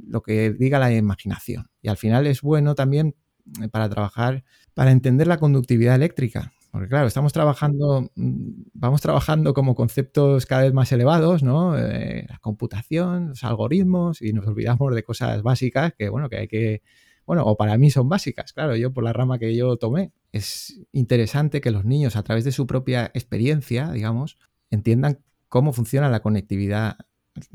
lo 0.09 0.21
que 0.21 0.51
diga 0.51 0.81
la 0.81 0.93
imaginación. 0.93 1.71
Y 1.81 1.87
al 1.87 1.97
final 1.97 2.27
es 2.27 2.43
bueno 2.43 2.75
también 2.75 3.15
eh, 3.63 3.69
para 3.69 3.89
trabajar, 3.89 4.43
para 4.75 4.91
entender 4.91 5.29
la 5.29 5.39
conductividad 5.39 5.95
eléctrica. 5.95 6.53
Porque 6.73 6.89
claro, 6.89 7.07
estamos 7.07 7.33
trabajando, 7.33 8.11
mm, 8.17 8.63
vamos 8.75 9.01
trabajando 9.01 9.55
como 9.55 9.77
conceptos 9.77 10.45
cada 10.45 10.63
vez 10.65 10.73
más 10.73 10.91
elevados, 10.91 11.45
¿no? 11.45 11.79
Eh, 11.79 12.27
la 12.29 12.39
computación, 12.41 13.29
los 13.29 13.45
algoritmos, 13.45 14.21
y 14.23 14.33
nos 14.33 14.45
olvidamos 14.49 14.93
de 14.93 15.05
cosas 15.05 15.41
básicas 15.45 15.95
que, 15.97 16.09
bueno, 16.09 16.29
que 16.29 16.39
hay 16.39 16.49
que 16.49 16.83
bueno, 17.29 17.45
o 17.45 17.59
para 17.59 17.77
mí 17.77 17.91
son 17.91 18.09
básicas, 18.09 18.55
claro, 18.55 18.75
yo 18.75 18.91
por 18.91 19.05
la 19.05 19.13
rama 19.13 19.39
que 19.39 19.55
yo 19.55 19.77
tomé. 19.77 20.13
Es 20.33 20.81
interesante 20.93 21.61
que 21.61 21.71
los 21.71 21.85
niños, 21.85 22.17
a 22.17 22.23
través 22.23 22.43
de 22.43 22.53
su 22.53 22.67
propia 22.67 23.11
experiencia, 23.13 23.93
digamos, 23.93 24.39
entiendan 24.71 25.19
cómo 25.51 25.75
funciona 25.75 26.09
la 26.09 26.21
conectividad, 26.21 26.97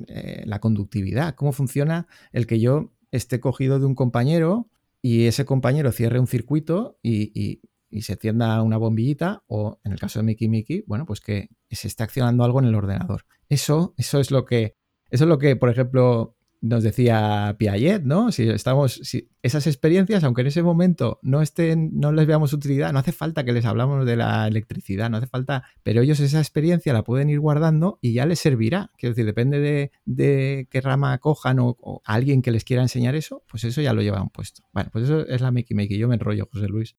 eh, 0.06 0.44
la 0.46 0.60
conductividad, 0.60 1.34
cómo 1.34 1.54
funciona 1.54 2.06
el 2.34 2.46
que 2.46 2.60
yo 2.60 2.94
esté 3.10 3.40
cogido 3.40 3.80
de 3.80 3.88
un 3.88 3.96
compañero 3.96 4.70
y 5.02 5.26
ese 5.26 5.44
compañero 5.44 5.92
cierre 5.92 6.20
un 6.20 6.28
circuito 6.28 7.00
y, 7.02 7.60
se 8.00 8.14
encienda 8.14 8.62
una 8.62 8.78
bombillita, 8.78 9.42
o 9.48 9.80
en 9.84 9.94
el 9.94 10.00
caso 10.00 10.20
de 10.20 10.24
Mickey 10.24 10.50
Mickey, 10.50 10.84
bueno, 10.86 11.08
pues 11.08 11.20
que 11.20 11.50
se 11.72 11.88
esté 11.88 12.04
accionando 12.04 12.44
algo 12.44 12.60
en 12.60 12.66
el 12.66 12.76
ordenador. 12.76 13.26
Eso, 13.50 13.96
eso 13.98 14.20
es 14.20 14.30
lo 14.30 14.46
que, 14.46 14.76
eso 15.10 15.24
es 15.24 15.28
lo 15.28 15.40
que, 15.40 15.56
por 15.56 15.72
ejemplo, 15.72 16.36
nos 16.64 16.82
decía 16.82 17.56
Piaget, 17.60 18.04
¿no? 18.04 18.32
Si 18.32 18.48
estamos, 18.48 18.94
si 19.04 19.30
esas 19.42 19.68
experiencias, 19.68 20.24
aunque 20.24 20.42
en 20.42 20.48
ese 20.48 20.64
momento 20.64 21.20
no 21.22 21.42
estén, 21.42 21.92
no 21.94 22.14
les 22.14 22.26
veamos 22.26 22.54
utilidad, 22.54 22.94
no 22.94 23.00
hace 23.00 23.12
falta 23.12 23.44
que 23.44 23.52
les 23.52 23.66
hablamos 23.66 24.06
de 24.06 24.16
la 24.16 24.48
electricidad, 24.48 25.10
no 25.10 25.18
hace 25.18 25.28
falta, 25.28 25.66
pero 25.84 26.02
ellos 26.02 26.22
esa 26.22 26.40
experiencia 26.40 26.94
la 26.94 27.04
pueden 27.04 27.30
ir 27.30 27.42
guardando 27.42 28.00
y 28.02 28.14
ya 28.14 28.26
les 28.26 28.40
servirá. 28.40 28.92
Quiero 28.98 29.14
decir, 29.14 29.26
depende 29.26 29.92
de, 30.06 30.68
qué 30.72 30.82
rama 30.82 31.18
cojan 31.18 31.58
o, 31.60 32.02
alguien 32.06 32.42
que 32.42 32.52
les 32.52 32.64
quiera 32.64 32.82
enseñar 32.82 33.16
eso, 33.16 33.44
pues 33.50 33.66
eso 33.66 33.82
ya 33.82 33.92
lo 33.92 34.02
llevan 34.02 34.30
puesto. 34.30 34.64
Bueno, 34.72 34.90
pues 34.94 35.04
eso 35.04 35.28
es 35.28 35.42
la 35.42 35.52
Makey 35.52 35.76
Makey. 35.76 35.98
Yo 35.98 36.08
me 36.08 36.16
enrollo, 36.16 36.48
José 36.50 36.70
Luis. 36.70 36.96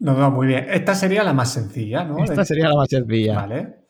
No, 0.00 0.18
no, 0.18 0.30
muy 0.30 0.48
bien. 0.48 0.66
Esta 0.68 0.94
sería 0.94 1.24
la 1.24 1.32
más 1.32 1.50
sencilla, 1.50 2.04
¿no? 2.04 2.22
Esta 2.22 2.44
sería 2.44 2.68
la 2.68 2.76
más 2.76 2.88
sencilla. 2.90 3.36
Vale 3.36 3.87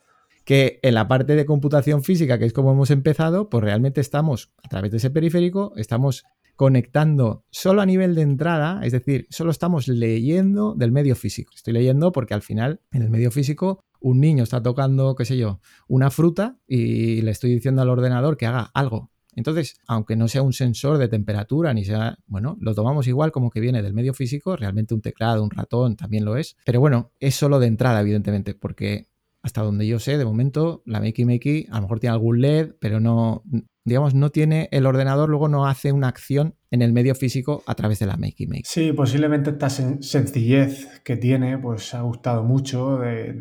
que 0.49 0.79
en 0.81 0.95
la 0.95 1.07
parte 1.07 1.35
de 1.35 1.45
computación 1.45 2.01
física, 2.01 2.39
que 2.39 2.45
es 2.45 2.53
como 2.53 2.71
hemos 2.71 2.89
empezado, 2.89 3.51
pues 3.51 3.63
realmente 3.63 4.01
estamos, 4.01 4.51
a 4.63 4.67
través 4.67 4.89
de 4.89 4.97
ese 4.97 5.11
periférico, 5.11 5.73
estamos 5.75 6.23
conectando 6.55 7.45
solo 7.51 7.83
a 7.83 7.85
nivel 7.85 8.15
de 8.15 8.23
entrada, 8.23 8.81
es 8.83 8.91
decir, 8.91 9.27
solo 9.29 9.51
estamos 9.51 9.87
leyendo 9.87 10.73
del 10.73 10.91
medio 10.91 11.15
físico. 11.15 11.53
Estoy 11.55 11.73
leyendo 11.73 12.11
porque 12.11 12.33
al 12.33 12.41
final, 12.41 12.81
en 12.91 13.03
el 13.03 13.11
medio 13.11 13.29
físico, 13.29 13.83
un 13.99 14.21
niño 14.21 14.41
está 14.41 14.59
tocando, 14.63 15.13
qué 15.13 15.23
sé 15.23 15.37
yo, 15.37 15.59
una 15.87 16.09
fruta 16.09 16.57
y 16.65 17.21
le 17.21 17.29
estoy 17.29 17.53
diciendo 17.53 17.83
al 17.83 17.89
ordenador 17.89 18.35
que 18.35 18.47
haga 18.47 18.71
algo. 18.73 19.11
Entonces, 19.35 19.79
aunque 19.87 20.15
no 20.15 20.27
sea 20.27 20.41
un 20.41 20.53
sensor 20.53 20.97
de 20.97 21.07
temperatura, 21.09 21.75
ni 21.75 21.85
sea, 21.85 22.17
bueno, 22.25 22.57
lo 22.59 22.73
tomamos 22.73 23.07
igual 23.07 23.31
como 23.31 23.51
que 23.51 23.59
viene 23.59 23.83
del 23.83 23.93
medio 23.93 24.15
físico, 24.15 24.55
realmente 24.55 24.95
un 24.95 25.01
teclado, 25.01 25.43
un 25.43 25.51
ratón 25.51 25.95
también 25.95 26.25
lo 26.25 26.37
es, 26.37 26.57
pero 26.65 26.79
bueno, 26.79 27.11
es 27.19 27.35
solo 27.35 27.59
de 27.59 27.67
entrada, 27.67 28.01
evidentemente, 28.01 28.55
porque 28.55 29.08
hasta 29.41 29.61
donde 29.61 29.87
yo 29.87 29.99
sé, 29.99 30.17
de 30.17 30.25
momento, 30.25 30.83
la 30.85 30.99
Makey 30.99 31.25
Makey 31.25 31.67
a 31.71 31.75
lo 31.75 31.83
mejor 31.83 31.99
tiene 31.99 32.13
algún 32.13 32.41
LED, 32.41 32.75
pero 32.79 32.99
no, 32.99 33.43
digamos, 33.85 34.13
no 34.13 34.29
tiene, 34.31 34.67
el 34.71 34.85
ordenador 34.85 35.29
luego 35.29 35.47
no 35.47 35.65
hace 35.67 35.91
una 35.91 36.09
acción 36.09 36.55
en 36.71 36.81
el 36.81 36.93
medio 36.93 37.15
físico 37.15 37.63
a 37.65 37.75
través 37.75 37.99
de 37.99 38.05
la 38.05 38.17
Makey 38.17 38.47
Makey. 38.47 38.63
Sí, 38.65 38.93
posiblemente 38.93 39.51
esta 39.51 39.69
sencillez 39.69 41.01
que 41.03 41.17
tiene, 41.17 41.57
pues 41.57 41.93
ha 41.93 42.01
gustado 42.01 42.43
mucho, 42.43 42.99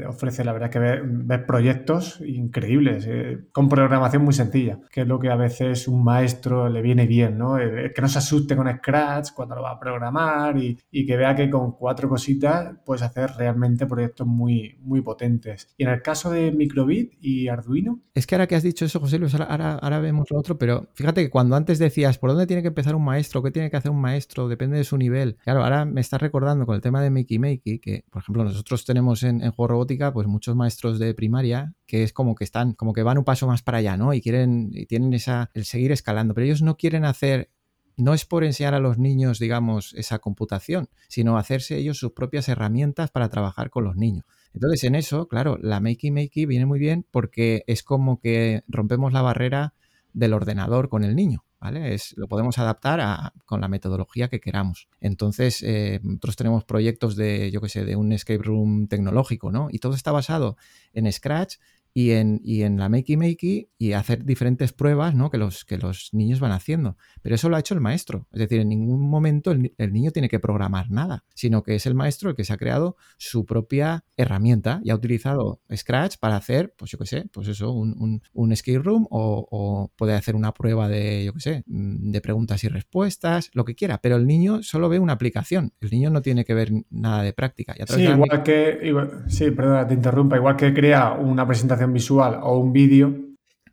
ofrece 0.09 0.45
la 0.45 0.53
verdad 0.53 0.71
que 0.71 0.79
ver, 0.79 1.47
proyectos 1.47 2.21
increíbles, 2.27 3.07
eh, 3.07 3.39
con 3.53 3.69
programación 3.69 4.25
muy 4.25 4.35
sencilla, 4.35 4.81
que 4.91 5.03
es 5.03 5.07
lo 5.07 5.19
que 5.19 5.31
a 5.31 5.37
veces 5.37 5.89
un 5.89 6.05
maestro 6.05 6.69
le 6.69 6.83
viene 6.83 7.07
bien, 7.07 7.39
¿no? 7.39 7.57
que 7.57 8.01
no 8.01 8.09
se 8.09 8.19
asuste 8.19 8.57
con 8.57 8.69
Scratch 8.69 9.33
cuando 9.35 9.55
lo 9.55 9.63
va 9.63 9.73
a 9.73 9.81
programar 9.81 10.57
y, 10.59 10.79
que 11.09 11.17
vea 11.17 11.35
que 11.35 11.49
con 11.49 11.73
cuatro 11.73 12.09
cositas 12.09 12.77
puedes 12.85 13.03
hacer 13.03 13.31
realmente 13.37 13.87
proyectos 13.87 14.27
muy, 14.27 14.77
muy 14.81 15.01
potentes. 15.01 15.69
Y 15.79 15.85
en 15.85 15.91
el 15.91 16.03
caso 16.03 16.31
de 16.31 16.53
Microbit 16.53 17.15
y 17.21 17.49
Arduino... 17.49 18.01
Es 18.15 18.27
que 18.27 18.35
ahora 18.35 18.47
que 18.47 18.57
has 18.57 18.63
dicho 18.63 18.85
eso, 18.85 19.01
José 19.01 19.19
Luis, 19.19 19.35
ahora, 19.35 19.75
ahora 19.75 20.01
vemos 20.01 20.27
lo 20.31 20.39
otro, 20.39 20.59
pero 20.59 20.89
fíjate 20.95 21.23
que 21.23 21.31
cuando 21.31 21.57
antes 21.57 21.79
decías, 21.79 22.19
¿por 22.19 22.31
dónde 22.31 22.47
tiene 22.47 22.63
que 22.63 22.69
empezar 22.69 22.95
un 22.95 23.05
maestro? 23.05 23.18
Maestro, 23.19 23.43
qué 23.43 23.51
tiene 23.51 23.69
que 23.69 23.77
hacer 23.77 23.91
un 23.91 24.01
maestro, 24.01 24.47
depende 24.47 24.77
de 24.77 24.85
su 24.85 24.97
nivel. 24.97 25.37
Claro, 25.43 25.65
ahora 25.65 25.85
me 25.85 26.01
estás 26.01 26.21
recordando 26.21 26.67
con 26.67 26.77
el 26.77 26.81
tema 26.81 27.03
de 27.03 27.11
Makey 27.11 27.39
Makey, 27.39 27.81
que 27.81 28.05
por 28.11 28.23
ejemplo 28.23 28.45
nosotros 28.45 28.85
tenemos 28.85 29.25
en, 29.25 29.41
juego 29.51 29.67
robótica 29.67 30.13
pues 30.13 30.29
muchos 30.29 30.55
maestros 30.55 31.01
de 31.01 31.15
primaria 31.15 31.75
que 31.87 32.05
es 32.05 32.13
como 32.13 32.37
que 32.37 32.45
están, 32.45 32.75
como 32.75 32.93
que 32.93 33.03
van 33.03 33.19
un 33.19 33.25
paso 33.25 33.49
más 33.49 33.63
para 33.63 33.79
allá, 33.79 33.97
¿no? 33.97 34.15
Y 34.15 34.21
quieren, 34.21 34.71
y 34.73 34.87
tienen 34.87 35.15
esa, 35.15 35.51
el 35.55 35.65
seguir 35.65 35.91
escalando, 35.91 36.33
pero 36.33 36.45
ellos 36.45 36.63
no 36.63 36.77
quieren 36.77 37.05
hacer 37.05 37.51
no 37.97 38.15
es 38.15 38.25
por 38.25 38.45
enseñar 38.45 38.75
a 38.75 38.79
los 38.79 38.97
niños, 38.97 39.41
digamos, 39.41 39.93
esa 39.95 40.21
computación, 40.21 40.89
sino 41.09 41.37
hacerse 41.37 41.77
ellos 41.79 41.99
sus 41.99 42.13
propias 42.13 42.49
herramientas 42.49 43.11
para 43.11 43.29
trabajar 43.29 43.71
con 43.71 43.83
los 43.83 43.97
niños. 43.97 44.25
Entonces, 44.55 44.85
en 44.85 44.95
eso, 44.95 45.27
claro, 45.27 45.59
la 45.61 45.81
Makey 45.81 46.13
Makey 46.13 46.47
viene 46.47 46.65
muy 46.65 46.79
bien 46.79 47.05
porque 47.11 47.65
es 47.67 47.83
como 47.83 48.21
que 48.21 48.63
rompemos 48.69 49.13
la 49.13 49.23
barrera 49.23 49.75
del 50.13 50.33
ordenador 50.33 50.89
con 50.89 51.03
el 51.03 51.17
niño. 51.17 51.45
¿Vale? 51.61 51.97
Lo 52.17 52.29
podemos 52.29 52.59
adaptar 52.59 53.01
a, 53.01 53.33
con 53.45 53.61
la 53.61 53.69
metodología 53.69 54.29
que 54.29 54.41
queramos. 54.41 54.89
Entonces, 55.01 55.63
eh, 55.63 56.01
nosotros 56.03 56.37
tenemos 56.37 56.65
proyectos 56.65 57.17
de, 57.17 57.51
yo 57.51 57.61
qué 57.61 57.69
sé, 57.69 57.85
de 57.85 57.97
un 57.97 58.13
escape 58.13 58.43
room 58.43 58.87
tecnológico, 58.89 59.51
¿no? 59.51 59.69
Y 59.71 59.79
todo 59.79 59.95
está 59.95 60.13
basado 60.13 60.57
en 60.93 61.11
Scratch 61.13 61.57
y 61.95 62.13
en, 62.13 62.41
y 62.45 62.63
en 62.63 62.79
la 62.79 62.89
Makey 62.89 63.17
Makey 63.17 63.71
y 63.77 63.93
hacer 63.93 64.25
diferentes 64.25 64.73
pruebas 64.73 65.15
¿no? 65.15 65.31
que, 65.31 65.39
los, 65.39 65.65
que 65.65 65.79
los 65.79 66.11
niños 66.13 66.41
van 66.41 66.53
haciendo. 66.53 66.97
Pero 67.23 67.35
eso 67.35 67.49
lo 67.49 67.57
ha 67.57 67.61
hecho 67.61 67.75
el 67.75 67.81
maestro. 67.81 68.27
Es 68.33 68.41
decir, 68.41 68.61
en 68.61 68.69
ningún 68.69 69.09
momento 69.09 69.51
el, 69.51 69.93
niño 69.93 70.11
tiene 70.11 70.29
que 70.29 70.41
programar 70.41 70.91
nada, 70.91 71.25
sino 71.35 71.63
que 71.63 71.75
es 71.75 71.87
el 71.87 71.95
maestro 71.95 72.31
el 72.31 72.37
que 72.37 72.45
se 72.45 72.53
ha 72.53 72.57
creado 72.57 72.97
su 73.17 73.47
propia 73.47 74.05
herramienta 74.17 74.81
y 74.85 74.91
ha 74.91 74.95
utilizado 74.95 75.61
Scratch 75.75 76.19
para 76.19 76.37
hacer, 76.37 76.75
pues 76.77 76.91
yo 76.91 76.99
qué 76.99 77.07
sé, 77.07 77.29
pues 77.33 77.49
eso, 77.49 77.73
un, 77.73 77.95
un, 77.99 78.23
un 78.33 78.53
escape 78.53 78.79
room 78.79 79.07
o, 79.11 79.47
o, 79.51 79.93
puede 79.97 80.15
hacer 80.15 80.37
una 80.37 80.53
prueba 80.53 80.89
de, 80.89 81.25
yo 81.25 81.33
qué 81.33 81.41
sé, 81.41 81.65
mm, 81.67 82.11
de 82.11 82.21
preguntas 82.21 82.63
y 82.65 82.69
respuestas, 82.69 83.51
lo 83.55 83.65
que 83.65 83.75
quiera. 83.75 83.99
Pero 83.99 84.17
el 84.17 84.27
niño 84.27 84.63
solo 84.63 84.89
ve 84.89 84.99
una 84.99 85.15
aplicación. 85.15 85.73
El 85.81 85.91
niño 85.91 86.11
no 86.11 86.23
tiene 86.23 86.45
que 86.45 86.55
ver 86.55 86.71
nada 86.91 87.23
de 87.23 87.33
práctica. 87.33 87.75
sí, 87.87 88.03
igual 88.03 88.43
que, 88.43 88.95
sí, 89.29 89.51
perdona, 89.51 89.87
te 89.87 89.95
interrumpa, 89.95 90.37
igual 90.37 90.57
que 90.57 90.73
crea 90.73 91.13
una 91.13 91.47
presentación 91.47 91.78
visual 91.87 92.41
o 92.43 92.59
un 92.59 92.73
vídeo, 92.73 93.29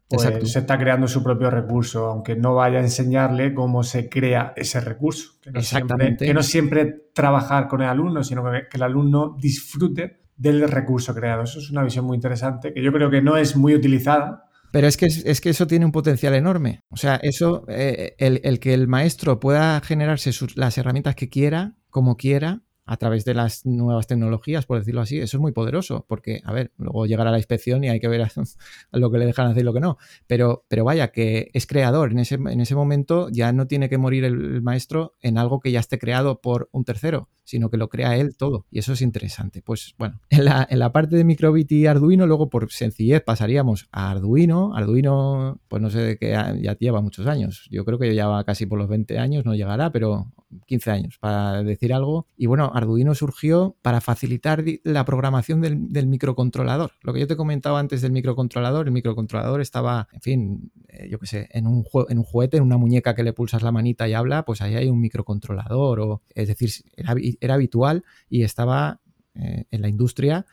pues 0.08 0.52
se 0.52 0.60
está 0.60 0.78
creando 0.78 1.08
su 1.08 1.24
propio 1.24 1.50
recurso, 1.50 2.06
aunque 2.06 2.36
no 2.36 2.56
vaya 2.56 2.80
a 2.80 2.82
enseñarle 2.82 3.54
cómo 3.54 3.84
se 3.84 4.08
crea 4.08 4.54
ese 4.56 4.80
recurso. 4.80 5.34
Que 5.42 5.52
no 5.52 5.60
Exactamente. 5.60 6.06
Siempre, 6.06 6.28
que 6.28 6.34
no 6.34 6.44
siempre 6.44 6.96
trabajar 7.14 7.68
con 7.68 7.82
el 7.82 7.90
alumno, 7.90 8.24
sino 8.24 8.44
que, 8.44 8.68
el 8.72 8.84
alumno 8.84 9.36
disfrute 9.40 10.20
del 10.36 10.70
recurso 10.70 11.16
creado. 11.16 11.44
Eso 11.44 11.60
es 11.60 11.72
una 11.72 11.84
visión 11.84 12.06
muy 12.06 12.16
interesante 12.16 12.74
que 12.74 12.84
yo 12.84 12.92
creo 12.92 13.10
que 13.10 13.22
no 13.22 13.38
es 13.38 13.56
muy 13.56 13.74
utilizada. 13.74 14.44
Pero 14.72 14.88
es 14.88 14.98
que, 14.98 15.06
es 15.06 15.42
que 15.42 15.50
eso 15.50 15.68
tiene 15.68 15.86
un 15.86 15.92
potencial 15.92 16.36
enorme. 16.36 16.82
O 16.90 16.98
sea, 16.98 17.16
eso, 17.24 17.66
eh, 17.70 18.16
el, 18.20 18.60
que 18.60 18.74
el 18.74 18.88
maestro 18.88 19.40
pueda 19.40 19.80
generarse 19.82 20.32
las 20.56 20.78
herramientas 20.78 21.16
que 21.16 21.30
quiera, 21.30 21.78
como 21.90 22.18
quiera, 22.18 22.62
a 22.86 22.98
través 22.98 23.26
de 23.26 23.34
las 23.34 23.66
nuevas 23.66 24.08
tecnologías, 24.08 24.66
por 24.66 24.78
decirlo 24.78 25.02
así, 25.02 25.20
eso 25.20 25.38
es 25.38 25.42
muy 25.42 25.52
poderoso, 25.52 26.06
porque, 26.08 26.42
a 26.44 26.54
ver, 26.54 26.72
luego 26.78 27.06
llegará 27.06 27.32
la 27.32 27.38
inspección 27.38 27.84
y 27.84 27.90
hay 27.90 28.00
que 28.00 28.08
ver 28.08 28.26
lo 28.92 29.12
que 29.12 29.18
le 29.18 29.26
dejan 29.26 29.48
hacer 29.48 29.64
y 29.64 29.66
lo 29.66 29.74
que 29.74 29.80
no. 29.80 29.98
Pero, 30.28 30.66
pero 30.68 30.84
vaya, 30.84 31.12
que 31.12 31.50
es 31.54 31.66
creador. 31.66 32.12
En 32.12 32.20
ese, 32.20 32.36
en 32.36 32.62
ese 32.62 32.76
momento 32.76 33.30
ya 33.32 33.52
no 33.54 33.68
tiene 33.68 33.90
que 33.90 33.98
morir 33.98 34.24
el, 34.24 34.62
maestro 34.62 35.16
en 35.22 35.38
algo 35.38 35.60
que 35.60 35.72
ya 35.72 35.80
esté 35.80 36.00
creado 36.00 36.42
por 36.42 36.70
un 36.72 36.86
tercero, 36.86 37.30
sino 37.46 37.70
que 37.70 37.78
lo 37.78 37.88
crea 37.88 38.18
él 38.18 38.36
todo. 38.36 38.66
Y 38.72 38.80
eso 38.80 38.94
es 38.94 39.02
interesante. 39.02 39.62
Pues 39.62 39.96
bueno, 39.98 40.20
en 40.30 40.46
la, 40.46 40.68
en 40.70 40.80
la 40.80 40.92
parte 40.92 41.16
de 41.16 41.24
Microbit 41.24 41.72
y 41.72 41.86
Arduino, 41.88 42.28
luego 42.28 42.50
por 42.50 42.72
sencillez 42.72 43.22
pasaríamos 43.24 43.88
a 43.92 44.12
Arduino. 44.12 44.76
Arduino, 44.76 45.62
pues 45.68 45.82
no 45.82 45.90
sé 45.90 46.00
de 46.00 46.18
qué 46.18 46.32
ya 46.32 46.78
lleva 46.78 47.02
muchos 47.02 47.28
años. 47.28 47.68
Yo 47.72 47.86
creo 47.86 47.98
que 47.98 48.14
ya 48.14 48.28
va 48.28 48.44
casi 48.44 48.66
por 48.66 48.78
los 48.78 48.90
20 48.90 49.18
años, 49.20 49.46
no 49.46 49.56
llegará, 49.56 49.92
pero 49.92 50.34
15 50.66 50.92
años, 50.92 51.18
para 51.20 51.64
decir 51.64 51.94
algo. 51.94 52.28
Y 52.38 52.46
bueno, 52.46 52.72
Arduino 52.74 53.16
surgió 53.16 53.76
para 53.82 54.02
facilitar 54.02 54.64
la 54.84 55.06
programación 55.06 55.62
del, 55.62 56.08
microcontrolador. 56.08 56.92
Lo 57.02 57.14
que 57.14 57.20
yo 57.20 57.28
te 57.28 57.36
comentaba 57.36 57.80
antes 57.80 58.02
del 58.02 58.12
microcontrolador, 58.12 58.88
el 58.88 58.94
microcontrolador 58.94 59.62
estaba, 59.62 60.08
en 60.14 60.22
fin, 60.22 60.72
eh, 60.88 61.08
yo 61.10 61.20
qué 61.20 61.28
sé, 61.28 61.50
en 61.52 61.68
un, 61.68 61.86
en 62.10 62.18
un 62.18 62.24
juguete, 62.24 62.58
en 62.58 62.64
una 62.64 62.78
muñeca 62.78 63.16
que 63.16 63.24
le 63.24 63.34
pulsas 63.34 63.64
la 63.64 63.72
manita 63.72 64.08
y 64.08 64.14
habla, 64.14 64.46
pues 64.46 64.62
ahí 64.62 64.76
hay 64.76 64.90
un 64.90 65.00
microcontrolador. 65.02 66.00
O, 66.00 66.22
es 66.34 66.48
decir, 66.48 66.70
era, 66.96 67.16
habitual 67.42 68.04
y 68.30 68.44
estaba 68.44 69.02
eh, 69.36 69.66
en 69.72 69.82
la 69.82 69.90
industria 69.90 70.46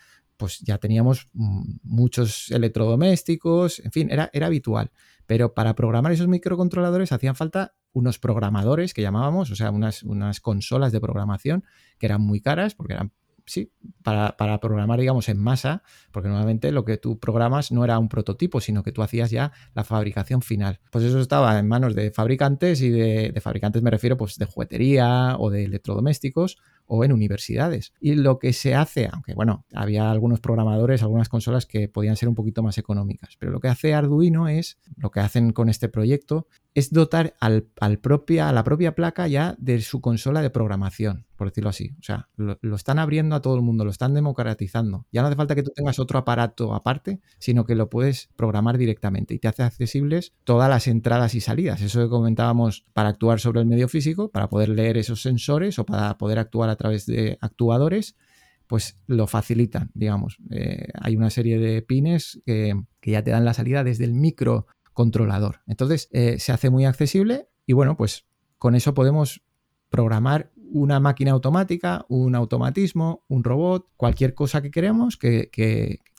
pues 0.43 0.59
ya 0.59 0.79
teníamos 0.79 1.29
muchos 1.35 2.51
electrodomésticos, 2.51 3.79
en 3.79 3.93
fin, 3.93 4.11
era, 4.11 4.29
era 4.33 4.47
habitual. 4.47 4.91
Pero 5.25 5.55
para 5.55 5.77
programar 5.77 6.11
esos 6.11 6.27
microcontroladores 6.27 7.13
hacían 7.13 7.37
falta 7.37 7.77
unos 7.93 8.19
programadores 8.19 8.93
que 8.93 9.03
llamábamos, 9.03 9.53
o 9.53 9.55
sea, 9.55 9.71
unas, 9.71 10.03
unas 10.03 10.41
consolas 10.41 10.91
de 10.91 11.01
programación 11.01 11.63
que 12.01 12.07
eran 12.07 12.23
muy 12.23 12.41
caras 12.41 12.75
porque 12.75 12.95
eran 12.95 13.13
sí, 13.47 13.73
para, 14.03 14.37
para, 14.37 14.59
programar, 14.59 14.99
digamos, 14.99 15.29
en 15.29 15.39
masa, 15.39 15.85
porque 16.11 16.29
normalmente 16.29 16.73
lo 16.73 16.85
que 16.85 16.97
tú 16.97 17.21
programas 17.21 17.71
no 17.71 17.85
era 17.85 18.01
un 18.01 18.09
prototipo, 18.09 18.61
sino 18.61 18.83
que 18.83 18.91
tú 18.91 19.03
hacías 19.03 19.31
ya 19.31 19.53
la 19.75 19.85
fabricación 19.85 20.43
final. 20.43 20.81
Pues 20.91 21.05
eso 21.05 21.21
estaba 21.21 21.57
en 21.57 21.69
manos 21.69 21.95
de 21.95 22.11
fabricantes 22.11 22.83
y 22.83 22.91
de, 22.91 23.31
de 23.31 23.41
fabricantes 23.41 23.81
me 23.81 23.91
refiero 23.91 24.17
pues 24.17 24.39
de 24.39 24.47
juguetería 24.47 25.37
o 25.39 25.51
de 25.51 25.67
electrodomésticos 25.67 26.59
o 26.95 27.05
en 27.05 27.13
universidades. 27.13 27.95
Y 28.01 28.17
lo 28.17 28.39
que 28.39 28.53
se 28.53 28.75
hace, 28.75 29.09
aunque 29.11 29.33
bueno, 29.33 29.65
había 29.73 30.11
algunos 30.11 30.41
programadores, 30.41 31.03
algunas 31.03 31.31
consolas 31.31 31.65
que 31.65 31.89
podían 31.89 32.17
ser 32.17 32.29
un 32.29 32.35
poquito 32.35 32.63
más 32.63 32.77
económicas, 32.77 33.37
pero 33.39 33.51
lo 33.51 33.61
que 33.61 33.69
hace 33.69 33.95
Arduino 33.95 34.47
es, 34.47 34.77
lo 34.99 35.11
que 35.11 35.21
hacen 35.21 35.53
con 35.55 35.71
este 35.71 35.89
proyecto, 35.89 36.49
es 36.75 36.93
dotar 36.93 37.35
al, 37.41 37.65
propia, 38.03 38.51
a 38.51 38.53
la 38.53 38.63
propia 38.63 38.95
placa 38.95 39.27
ya 39.27 39.55
de 39.59 39.81
su 39.81 40.03
consola 40.03 40.43
de 40.43 40.51
programación, 40.51 41.25
por 41.37 41.49
decirlo 41.49 41.71
así. 41.71 41.91
O 41.99 42.03
sea, 42.03 42.29
lo, 42.37 42.77
están 42.77 42.99
abriendo 42.99 43.37
a 43.37 43.43
todo 43.43 43.57
el 43.57 43.63
mundo, 43.63 43.85
lo 43.85 43.91
están 43.91 44.15
democratizando. 44.15 45.07
Ya 45.13 45.23
no 45.23 45.29
hace 45.29 45.37
falta 45.37 45.55
que 45.55 45.63
tú 45.63 45.71
tengas 45.75 45.99
otro 45.99 46.19
aparato 46.19 46.75
aparte, 46.75 47.21
sino 47.39 47.65
que 47.65 47.75
lo 47.75 47.91
puedes 47.91 48.29
programar 48.37 48.79
directamente 48.79 49.35
y 49.35 49.39
te 49.39 49.49
hace 49.49 49.63
accesibles 49.63 50.33
todas 50.45 50.69
las 50.69 50.87
entradas 50.89 51.35
y 51.35 51.41
salidas. 51.41 51.81
Eso 51.81 52.01
que 52.01 52.09
comentábamos 52.09 52.85
para 52.93 53.09
actuar 53.09 53.41
sobre 53.41 53.61
el 53.61 53.67
medio 53.67 53.89
físico, 53.89 54.31
para 54.31 54.49
poder 54.49 54.69
leer 54.69 54.97
esos 54.97 55.23
sensores 55.23 55.79
o 55.79 55.87
para 55.87 56.19
poder 56.19 56.39
actuar 56.39 56.69
a 56.71 56.77
través 56.77 57.07
de 57.07 57.39
actuadores, 57.41 58.17
pues 58.67 58.99
lo 59.07 59.27
facilitan, 59.27 59.91
digamos. 59.95 60.39
Eh, 60.51 60.89
hay 61.01 61.17
una 61.17 61.31
serie 61.31 61.59
de 61.59 61.83
pines 61.83 62.41
que, 62.47 62.75
ya 63.03 63.23
te 63.23 63.31
dan 63.31 63.45
la 63.45 63.55
salida 63.55 63.85
desde 63.85 64.05
el 64.05 64.15
micro 64.15 64.67
microcontrolador. 64.93 65.61
Entonces 65.67 66.09
eh, 66.13 66.39
se 66.39 66.53
hace 66.53 66.71
muy 66.71 66.85
accesible 66.85 67.49
y 67.67 67.73
bueno, 67.73 67.97
pues 67.97 68.27
con 68.59 68.75
eso 68.75 68.95
podemos 68.95 69.43
programar 69.89 70.53
una 70.73 71.01
máquina 71.01 71.33
automática, 71.33 72.07
un 72.09 72.35
automatismo, 72.35 73.25
un 73.29 73.45
robot, 73.45 73.89
cualquier 73.97 74.35
cosa 74.35 74.63
que 74.63 74.71
queremos 74.71 75.17
que, 75.17 75.51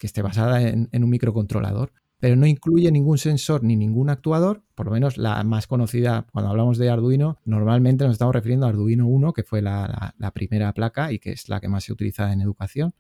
esté 0.02 0.22
basada 0.22 0.62
en, 0.62 0.90
un 0.94 1.10
microcontrolador. 1.10 1.92
Pero 2.20 2.38
no 2.38 2.46
incluye 2.46 2.90
ningún 2.92 3.18
sensor 3.18 3.64
ni 3.64 3.76
ningún 3.76 4.10
actuador, 4.10 4.64
por 4.76 4.86
lo 4.86 4.94
menos 4.94 5.18
la 5.18 5.44
más 5.44 5.68
conocida 5.68 6.26
cuando 6.32 6.52
hablamos 6.52 6.78
de 6.78 6.90
Arduino, 6.90 7.40
normalmente 7.44 8.06
nos 8.06 8.14
estamos 8.14 8.34
refiriendo 8.34 8.66
a 8.66 8.70
Arduino 8.70 9.08
1, 9.08 9.34
que 9.34 9.44
fue 9.44 9.62
la, 9.62 10.14
primera 10.34 10.72
placa 10.74 11.12
y 11.12 11.20
que 11.20 11.32
es 11.32 11.50
la 11.50 11.60
que 11.60 11.68
más 11.68 11.84
se 11.84 11.92
utiliza 11.92 12.32
en 12.32 12.40
educación. 12.40 12.94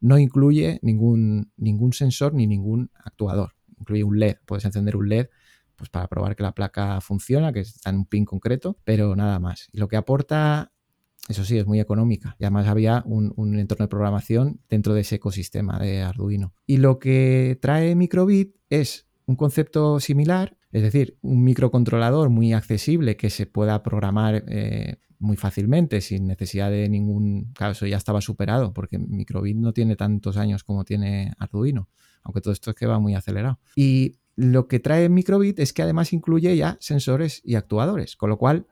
No 0.00 0.18
incluye 0.18 0.78
ningún, 0.82 1.52
ningún 1.56 1.94
sensor 1.94 2.34
ni 2.34 2.46
ningún 2.46 2.90
actuador. 3.02 3.54
Incluye 3.78 4.04
un 4.04 4.18
LED, 4.18 4.36
puedes 4.44 4.64
encender 4.64 4.96
un 4.96 5.08
LED 5.08 5.28
pues 5.76 5.88
para 5.88 6.08
probar 6.08 6.36
que 6.36 6.42
la 6.42 6.52
placa 6.52 7.00
funciona, 7.00 7.54
que 7.54 7.60
está 7.60 7.88
en 7.88 7.96
un 7.96 8.04
pin 8.04 8.26
concreto, 8.26 8.76
pero 8.84 9.16
nada 9.16 9.38
más. 9.38 9.70
Y 9.72 9.78
lo 9.78 9.88
que 9.88 9.96
aporta 9.96 10.72
eso 11.30 11.44
sí, 11.44 11.58
es 11.58 11.66
muy 11.66 11.78
económica. 11.78 12.36
Y 12.38 12.44
además 12.44 12.66
había 12.66 13.04
un, 13.06 13.32
entorno 13.58 13.84
de 13.84 13.88
programación 13.88 14.60
dentro 14.68 14.94
de 14.94 15.02
ese 15.02 15.16
ecosistema 15.16 15.78
de 15.78 16.02
Arduino. 16.02 16.54
Y 16.66 16.78
lo 16.78 16.98
que 16.98 17.56
trae 17.62 17.94
Microbit 17.94 18.56
es 18.68 19.06
un 19.26 19.36
concepto 19.36 20.00
similar, 20.00 20.56
es 20.72 20.82
decir, 20.82 21.16
un 21.22 21.44
microcontrolador 21.44 22.30
muy 22.30 22.52
accesible 22.52 23.16
que 23.16 23.30
se 23.30 23.46
pueda 23.46 23.82
programar 23.84 24.44
eh, 24.48 24.96
muy 25.20 25.36
fácilmente 25.36 26.00
sin 26.00 26.26
necesidad 26.26 26.70
de 26.70 26.88
ningún... 26.88 27.52
Claro, 27.54 27.72
eso 27.72 27.86
ya 27.86 27.96
estaba 27.96 28.20
superado 28.20 28.72
porque 28.72 28.98
Microbit 28.98 29.56
no 29.56 29.72
tiene 29.72 29.94
tantos 29.94 30.36
años 30.36 30.64
como 30.64 30.84
tiene 30.84 31.32
Arduino, 31.38 31.88
aunque 32.24 32.40
todo 32.40 32.52
esto 32.52 32.70
es 32.70 32.76
que 32.76 32.86
va 32.86 32.98
muy 32.98 33.14
acelerado. 33.14 33.60
Y 33.76 34.16
lo 34.34 34.66
que 34.66 34.80
trae 34.80 35.08
Microbit 35.08 35.60
es 35.60 35.72
que 35.72 35.82
además 35.82 36.12
incluye 36.12 36.56
ya 36.56 36.76
sensores 36.80 37.40
y 37.44 37.54
actuadores, 37.54 38.16
con 38.16 38.30
lo 38.30 38.36
cual 38.36 38.66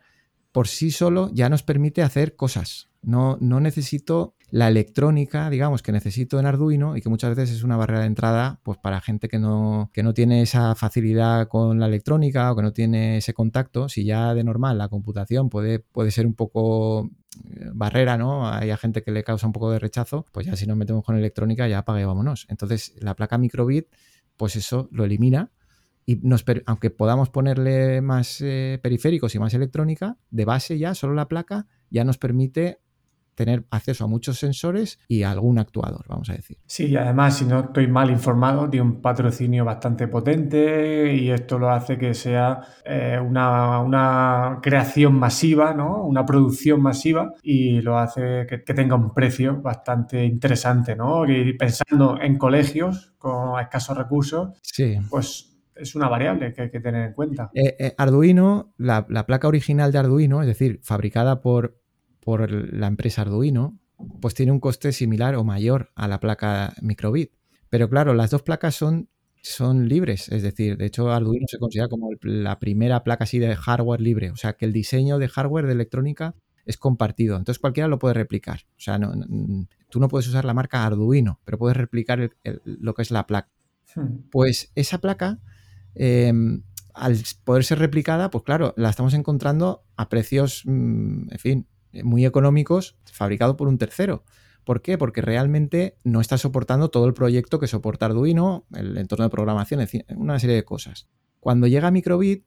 por 0.58 0.66
sí 0.66 0.90
solo 0.90 1.30
ya 1.32 1.48
nos 1.48 1.62
permite 1.62 2.02
hacer 2.02 2.34
cosas. 2.34 2.88
No, 3.00 3.38
no 3.40 3.60
necesito 3.60 4.34
la 4.50 4.66
electrónica, 4.66 5.50
digamos, 5.50 5.82
que 5.82 5.92
necesito 5.92 6.40
en 6.40 6.46
Arduino 6.46 6.96
y 6.96 7.00
que 7.00 7.08
muchas 7.08 7.36
veces 7.36 7.54
es 7.54 7.62
una 7.62 7.76
barrera 7.76 8.00
de 8.00 8.06
entrada 8.06 8.58
pues 8.64 8.76
para 8.76 9.00
gente 9.00 9.28
que 9.28 9.38
no, 9.38 9.88
que 9.94 10.02
no 10.02 10.14
tiene 10.14 10.42
esa 10.42 10.74
facilidad 10.74 11.46
con 11.46 11.78
la 11.78 11.86
electrónica 11.86 12.50
o 12.50 12.56
que 12.56 12.62
no 12.62 12.72
tiene 12.72 13.18
ese 13.18 13.34
contacto. 13.34 13.88
Si 13.88 14.04
ya 14.04 14.34
de 14.34 14.42
normal 14.42 14.78
la 14.78 14.88
computación 14.88 15.48
puede, 15.48 15.78
puede 15.78 16.10
ser 16.10 16.26
un 16.26 16.34
poco 16.34 17.04
eh, 17.04 17.70
barrera, 17.72 18.18
¿no? 18.18 18.50
Hay 18.50 18.76
gente 18.78 19.04
que 19.04 19.12
le 19.12 19.22
causa 19.22 19.46
un 19.46 19.52
poco 19.52 19.70
de 19.70 19.78
rechazo, 19.78 20.26
pues 20.32 20.44
ya 20.44 20.56
si 20.56 20.66
nos 20.66 20.76
metemos 20.76 21.04
con 21.04 21.16
electrónica 21.16 21.68
ya 21.68 21.78
apague 21.78 22.04
vámonos. 22.04 22.46
Entonces 22.48 22.96
la 22.98 23.14
placa 23.14 23.38
microbit, 23.38 23.86
pues 24.36 24.56
eso 24.56 24.88
lo 24.90 25.04
elimina 25.04 25.52
y 26.08 26.18
aunque 26.64 26.88
podamos 26.88 27.28
ponerle 27.28 28.00
más 28.00 28.40
eh, 28.40 28.80
periféricos 28.82 29.34
y 29.34 29.38
más 29.38 29.52
electrónica, 29.52 30.16
de 30.30 30.46
base 30.46 30.78
ya 30.78 30.94
solo 30.94 31.12
la 31.12 31.28
placa 31.28 31.66
ya 31.90 32.02
nos 32.02 32.16
permite 32.16 32.80
tener 33.34 33.66
acceso 33.70 34.04
a 34.04 34.06
muchos 34.06 34.38
sensores 34.38 34.98
y 35.06 35.22
algún 35.22 35.58
actuador, 35.58 36.06
vamos 36.08 36.30
a 36.30 36.32
decir. 36.32 36.56
Sí, 36.64 36.86
y 36.86 36.96
además, 36.96 37.36
si 37.36 37.44
no 37.44 37.60
estoy 37.60 37.88
mal 37.88 38.10
informado, 38.10 38.70
tiene 38.70 38.86
un 38.86 39.02
patrocinio 39.02 39.66
bastante 39.66 40.08
potente 40.08 41.14
y 41.14 41.30
esto 41.30 41.58
lo 41.58 41.68
hace 41.70 41.98
que 41.98 42.14
sea 42.14 42.62
eh, 42.86 43.20
una, 43.22 44.58
creación 44.62 45.14
masiva, 45.14 45.74
¿no? 45.74 46.04
una 46.04 46.24
producción 46.24 46.80
masiva 46.80 47.34
y 47.42 47.82
lo 47.82 47.98
hace 47.98 48.46
que, 48.48 48.64
que, 48.64 48.72
tenga 48.72 48.96
un 48.96 49.12
precio 49.12 49.60
bastante 49.60 50.24
interesante. 50.24 50.96
¿no? 50.96 51.30
Y 51.30 51.52
pensando 51.52 52.18
en 52.18 52.38
colegios 52.38 53.12
con 53.18 53.60
escasos 53.60 53.98
recursos, 53.98 54.58
sí. 54.62 54.96
pues 55.10 55.57
es 55.78 55.94
una 55.94 56.08
variable 56.08 56.52
que 56.52 56.62
hay 56.62 56.70
que 56.70 56.80
tener 56.80 57.08
en 57.08 57.12
cuenta. 57.12 57.50
Eh, 57.54 57.76
eh, 57.78 57.94
Arduino, 57.96 58.74
la, 58.76 59.06
placa 59.06 59.48
original 59.48 59.92
de 59.92 59.98
Arduino, 59.98 60.40
es 60.42 60.46
decir, 60.46 60.80
fabricada 60.82 61.40
por, 61.40 61.80
por 62.20 62.50
la 62.50 62.86
empresa 62.86 63.22
Arduino, 63.22 63.78
pues 64.20 64.34
tiene 64.34 64.52
un 64.52 64.60
coste 64.60 64.92
similar 64.92 65.34
o 65.36 65.44
mayor 65.44 65.90
a 65.94 66.08
la 66.08 66.20
placa 66.20 66.74
Microbit. 66.82 67.32
Pero 67.70 67.88
claro, 67.88 68.14
las 68.14 68.30
dos 68.30 68.42
placas 68.42 68.74
son, 68.74 69.08
son 69.42 69.88
libres, 69.88 70.28
es 70.30 70.42
decir, 70.42 70.76
de 70.76 70.86
hecho 70.86 71.10
Arduino 71.12 71.46
se 71.48 71.58
considera 71.58 71.88
como 71.88 72.10
la 72.22 72.58
primera 72.58 73.04
placa 73.04 73.24
así 73.24 73.38
de 73.38 73.54
hardware 73.54 74.00
libre, 74.00 74.30
o 74.30 74.36
sea 74.36 74.54
que 74.54 74.64
el 74.64 74.72
diseño 74.72 75.18
de 75.18 75.28
hardware 75.28 75.66
de 75.66 75.72
electrónica 75.72 76.34
es 76.64 76.76
compartido, 76.76 77.36
entonces 77.36 77.58
cualquiera 77.58 77.88
lo 77.88 77.98
puede 77.98 78.14
replicar. 78.14 78.60
O 78.76 78.80
sea, 78.80 78.98
no, 78.98 79.12
tú 79.90 80.00
no 80.00 80.08
puedes 80.08 80.28
usar 80.28 80.44
la 80.44 80.54
marca 80.54 80.84
Arduino, 80.84 81.40
pero 81.44 81.58
puedes 81.58 81.76
replicar 81.76 82.30
lo 82.64 82.94
que 82.94 83.02
es 83.02 83.10
la 83.10 83.26
placa. 83.26 83.50
Hmm. 83.94 84.28
Pues 84.30 84.70
esa 84.74 84.98
placa 84.98 85.40
Em, 85.98 86.62
al 86.94 87.16
poder 87.44 87.64
ser 87.64 87.78
replicada, 87.78 88.30
pues 88.30 88.44
claro, 88.44 88.74
la 88.76 88.90
estamos 88.90 89.14
encontrando 89.14 89.84
a 89.96 90.08
precios, 90.08 90.62
mm, 90.64 91.32
en 91.32 91.38
fin, 91.38 91.66
muy 92.02 92.24
económicos, 92.24 92.96
fabricado 93.12 93.56
por 93.56 93.68
un 93.68 93.78
tercero. 93.78 94.24
¿Por 94.64 94.82
qué? 94.82 94.98
Porque 94.98 95.22
realmente 95.22 95.96
no 96.04 96.20
está 96.20 96.36
soportando 96.36 96.90
todo 96.90 97.06
el 97.06 97.14
proyecto 97.14 97.58
que 97.58 97.66
soporta 97.66 98.06
Arduino, 98.06 98.66
el 98.74 98.98
entorno 98.98 99.24
de 99.24 99.30
programación, 99.30 99.86
una 100.16 100.38
serie 100.38 100.56
de 100.56 100.64
cosas. 100.64 101.08
Cuando 101.40 101.66
llega 101.66 101.90
Microbit, 101.90 102.44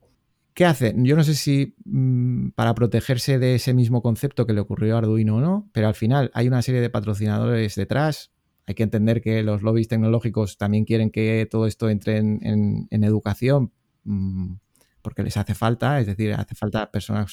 ¿qué 0.54 0.66
hace? 0.66 0.94
Yo 0.98 1.16
no 1.16 1.24
sé 1.24 1.34
si 1.34 1.76
mm, 1.86 2.50
para 2.50 2.76
protegerse 2.76 3.40
de 3.40 3.56
ese 3.56 3.74
mismo 3.74 4.02
concepto 4.02 4.46
que 4.46 4.54
le 4.54 4.62
ocurrió 4.62 4.96
a 4.96 5.00
Arduino 5.00 5.38
o 5.38 5.42
no, 5.42 5.70
pero 5.74 5.88
al 5.88 5.96
final 5.96 6.30
hay 6.34 6.48
una 6.48 6.62
serie 6.62 6.82
de 6.82 6.90
patrocinadores 6.90 7.76
detrás, 7.76 8.32
hay 8.66 8.76
que 8.76 8.84
entender 8.84 9.22
que 9.22 9.44
los 9.44 9.62
lobbies 9.62 9.88
tecnológicos 9.88 10.58
también 10.58 10.86
quieren 10.86 11.12
que 11.12 11.48
todo 11.50 11.66
esto 11.66 11.90
entre 11.90 12.18
en, 12.18 12.88
educación 12.92 13.72
mm, 14.04 14.54
porque 15.02 15.24
les 15.24 15.38
hace 15.38 15.56
falta, 15.56 16.00
es 16.00 16.08
decir, 16.08 16.34
hace 16.34 16.56
falta 16.56 16.92
personal, 16.92 17.28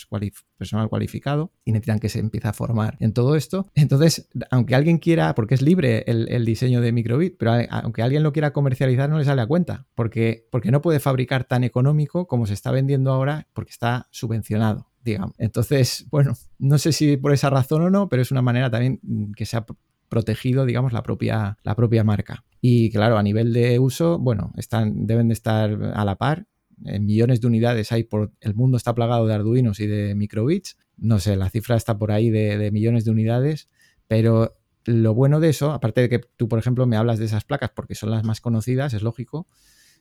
cualificado 0.88 1.52
y 1.64 1.72
necesitan 1.72 1.98
que 1.98 2.08
se 2.08 2.18
empiece 2.18 2.48
a 2.48 2.52
formar 2.52 2.96
en 3.00 3.12
todo 3.12 3.36
esto. 3.36 3.70
Entonces, 3.74 4.28
aunque 4.50 4.74
alguien 4.74 4.98
quiera, 4.98 5.34
porque 5.34 5.54
es 5.54 5.62
libre 5.62 6.04
el, 6.06 6.44
diseño 6.44 6.80
de 6.80 6.92
microbit, 6.92 7.36
pero 7.38 7.52
aunque 7.70 8.02
alguien 8.02 8.22
lo 8.22 8.32
quiera 8.32 8.52
comercializar, 8.52 9.10
no 9.10 9.18
le 9.18 9.24
sale 9.24 9.42
a 9.42 9.46
cuenta, 9.46 9.86
porque, 9.94 10.46
porque 10.50 10.70
no 10.70 10.80
puede 10.80 11.00
fabricar 11.00 11.44
tan 11.44 11.64
económico 11.64 12.26
como 12.26 12.46
se 12.46 12.54
está 12.54 12.70
vendiendo 12.70 13.12
ahora, 13.12 13.48
porque 13.52 13.70
está 13.70 14.08
subvencionado. 14.10 14.88
Digamos. 15.04 15.34
Entonces, 15.38 16.06
bueno, 16.10 16.34
no 16.58 16.76
sé 16.76 16.92
si 16.92 17.16
por 17.16 17.32
esa 17.32 17.48
razón 17.48 17.82
o 17.82 17.88
no, 17.88 18.08
pero 18.08 18.20
es 18.20 18.30
una 18.30 18.42
manera 18.42 18.70
también 18.70 19.00
que 19.34 19.46
se 19.46 19.56
ha 19.56 19.64
protegido, 20.08 20.64
digamos, 20.64 20.92
la 20.92 21.02
propia, 21.02 21.58
la 21.62 21.74
propia 21.74 22.04
marca. 22.04 22.44
Y 22.60 22.90
claro, 22.90 23.18
a 23.18 23.22
nivel 23.22 23.52
de 23.52 23.78
uso, 23.78 24.18
bueno, 24.18 24.52
están, 24.56 25.06
deben 25.06 25.28
de 25.28 25.34
estar 25.34 25.70
a 25.94 26.04
la 26.04 26.16
par. 26.16 26.46
En 26.84 27.06
millones 27.06 27.40
de 27.40 27.46
unidades 27.46 27.92
hay 27.92 28.04
por 28.04 28.32
el 28.40 28.54
mundo 28.54 28.76
está 28.76 28.94
plagado 28.94 29.26
de 29.26 29.34
Arduinos 29.34 29.80
y 29.80 29.86
de 29.86 30.14
microbits. 30.14 30.76
No 30.96 31.18
sé, 31.18 31.36
la 31.36 31.50
cifra 31.50 31.76
está 31.76 31.98
por 31.98 32.10
ahí 32.10 32.30
de, 32.30 32.70
millones 32.72 33.04
de 33.04 33.10
unidades, 33.10 33.68
pero 34.06 34.56
lo 34.84 35.14
bueno 35.14 35.38
de 35.40 35.50
eso, 35.50 35.72
aparte 35.72 36.00
de 36.00 36.08
que 36.08 36.18
tú, 36.18 36.48
por 36.48 36.58
ejemplo, 36.58 36.86
me 36.86 36.96
hablas 36.96 37.18
de 37.18 37.26
esas 37.26 37.44
placas 37.44 37.70
porque 37.74 37.94
son 37.94 38.10
las 38.10 38.24
más 38.24 38.40
conocidas, 38.40 38.94
es 38.94 39.02
lógico, 39.02 39.46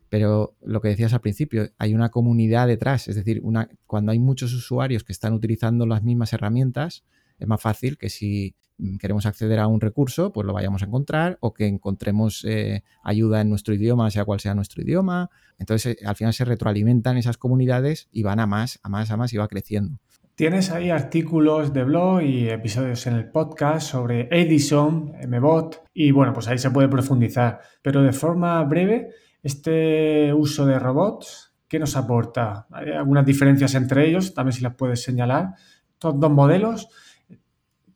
pero 0.09 0.55
lo 0.61 0.81
que 0.81 0.87
decías 0.87 1.13
al 1.13 1.21
principio, 1.21 1.69
hay 1.77 1.93
una 1.93 2.09
comunidad 2.09 2.67
detrás, 2.67 3.07
es 3.07 3.15
decir, 3.15 3.41
una, 3.43 3.69
cuando 3.85 4.11
hay 4.11 4.19
muchos 4.19 4.53
usuarios 4.53 5.03
que 5.03 5.11
están 5.11 5.33
utilizando 5.33 5.85
las 5.85 6.03
mismas 6.03 6.31
herramientas, 6.33 7.03
es 7.37 7.47
más 7.47 7.61
fácil 7.61 7.97
que 7.97 8.09
si 8.09 8.55
Mm, 8.79 8.97
queremos 8.97 9.25
acceder 9.25 9.59
a 9.59 9.67
un 9.67 9.81
recurso, 9.81 10.31
pues 10.31 10.45
lo 10.45 10.53
vayamos 10.53 10.83
a 10.83 10.85
encontrar 10.85 11.37
o 11.41 11.53
que 11.53 11.65
encontremos 11.65 12.45
eh, 12.45 12.83
ayuda 13.03 13.41
en 13.41 13.49
nuestro 13.49 13.73
idioma, 13.73 14.11
sea 14.11 14.25
cual 14.25 14.39
sea 14.39 14.53
nuestro 14.53 14.83
idioma. 14.83 15.29
Entonces, 15.57 15.97
eh, 16.01 16.05
al 16.05 16.15
final 16.15 16.33
se 16.33 16.45
retroalimentan 16.45 17.17
esas 17.17 17.37
comunidades 17.37 18.07
y 18.11 18.23
van 18.23 18.39
a 18.39 18.45
más, 18.45 18.79
a 18.83 18.89
más, 18.89 19.09
a 19.09 19.17
más 19.17 19.33
y 19.33 19.37
va 19.37 19.47
creciendo. 19.47 19.99
Tienes 20.35 20.69
ahí 20.69 20.91
artículos 20.91 21.73
de 21.73 21.83
blog 21.83 22.21
y 22.21 22.49
episodios 22.49 23.07
en 23.07 23.15
el 23.15 23.31
podcast 23.31 23.87
sobre 23.87 24.27
Edison, 24.29 25.13
MBot, 25.27 25.85
y 25.95 26.11
bueno, 26.11 26.31
pues 26.31 26.47
ahí 26.47 26.59
se 26.59 26.69
puede 26.69 26.87
profundizar. 26.87 27.59
Pero 27.81 28.03
de 28.03 28.13
forma 28.13 28.63
breve, 28.63 29.09
este 29.41 30.31
uso 30.35 30.67
de 30.67 30.77
robots, 30.77 31.55
¿qué 31.67 31.79
nos 31.79 31.95
aporta? 31.95 32.67
¿Hay 32.71 32.91
algunas 32.91 33.25
diferencias 33.25 33.73
entre 33.73 34.07
ellos? 34.07 34.35
También 34.35 34.53
si 34.53 34.61
las 34.61 34.75
puedes 34.75 35.01
señalar. 35.01 35.55
Estos 35.93 36.19
dos 36.19 36.31
modelos 36.31 36.89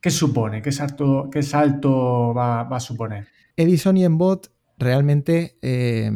¿Qué 0.02 0.10
supone? 0.10 0.62
¿Qué 0.62 0.72
salto, 0.72 1.30
qué 1.30 1.44
salto 1.44 2.34
va, 2.34 2.62
a 2.62 2.80
suponer? 2.80 3.28
Edison 3.56 3.96
y 3.96 4.04
Embot 4.04 4.52
realmente, 4.76 5.58
eh, 5.62 6.10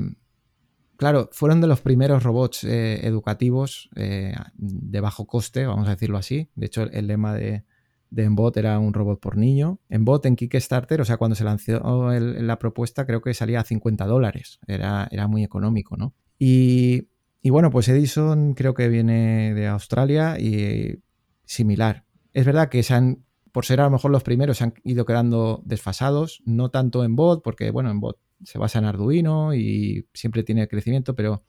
claro, 0.97 1.29
fueron 1.31 1.61
de 1.61 1.69
los 1.69 1.81
primeros 1.83 2.25
robots 2.25 2.65
eh, 2.65 3.07
educativos 3.07 3.89
eh, 3.95 4.35
de 4.57 5.01
bajo 5.01 5.29
coste, 5.29 5.67
vamos 5.67 5.87
a 5.87 5.93
decirlo 5.93 6.19
así. 6.19 6.51
De 6.57 6.67
hecho, 6.67 6.83
el 6.83 7.07
lema 7.07 7.33
de, 7.33 7.63
de 8.11 8.25
Embot 8.25 8.57
era 8.57 8.77
un 8.81 8.93
robot 8.93 9.21
por 9.21 9.37
niño. 9.37 9.79
Embot 9.89 10.27
en 10.27 10.35
Kickstarter, 10.35 11.01
o 11.01 11.05
sea, 11.05 11.17
cuando 11.17 11.37
se 11.37 11.45
lanzó 11.45 12.11
la 12.11 12.59
propuesta, 12.59 13.07
creo 13.07 13.23
que 13.23 13.35
salía 13.35 13.61
a 13.61 13.65
50 13.65 14.05
dólares. 14.07 14.59
Era, 14.67 15.07
era 15.13 15.29
muy 15.29 15.45
económico, 15.45 15.97
¿no? 15.97 16.13
Y, 16.41 17.07
y 17.41 17.51
bueno, 17.51 17.71
pues 17.71 17.87
Edison 17.87 18.55
creo 18.55 18.75
que 18.75 18.89
viene 18.89 19.55
de 19.55 19.69
Australia 19.69 20.41
y 20.41 21.05
similar. 21.45 22.05
Es 22.33 22.45
verdad 22.45 22.69
que 22.69 22.83
se 22.83 22.93
han 22.93 23.26
por 23.57 23.65
ser 23.65 23.81
a 23.81 23.85
lo 23.85 23.91
mejor 23.91 24.11
los 24.11 24.23
primeros, 24.23 24.59
se 24.59 24.65
han 24.65 24.75
ido 24.85 25.07
quedando 25.07 25.63
desfasados, 25.65 26.43
no 26.45 26.71
tanto 26.71 27.05
en 27.05 27.17
bot, 27.17 27.43
porque 27.43 27.71
bueno, 27.71 27.91
en 27.91 28.01
bot 28.01 28.19
se 28.45 28.59
basa 28.59 28.81
en 28.81 28.85
Arduino 28.85 29.55
y 29.55 30.07
siempre 30.13 30.43
tiene 30.43 30.69
crecimiento, 30.69 31.15
pero 31.15 31.43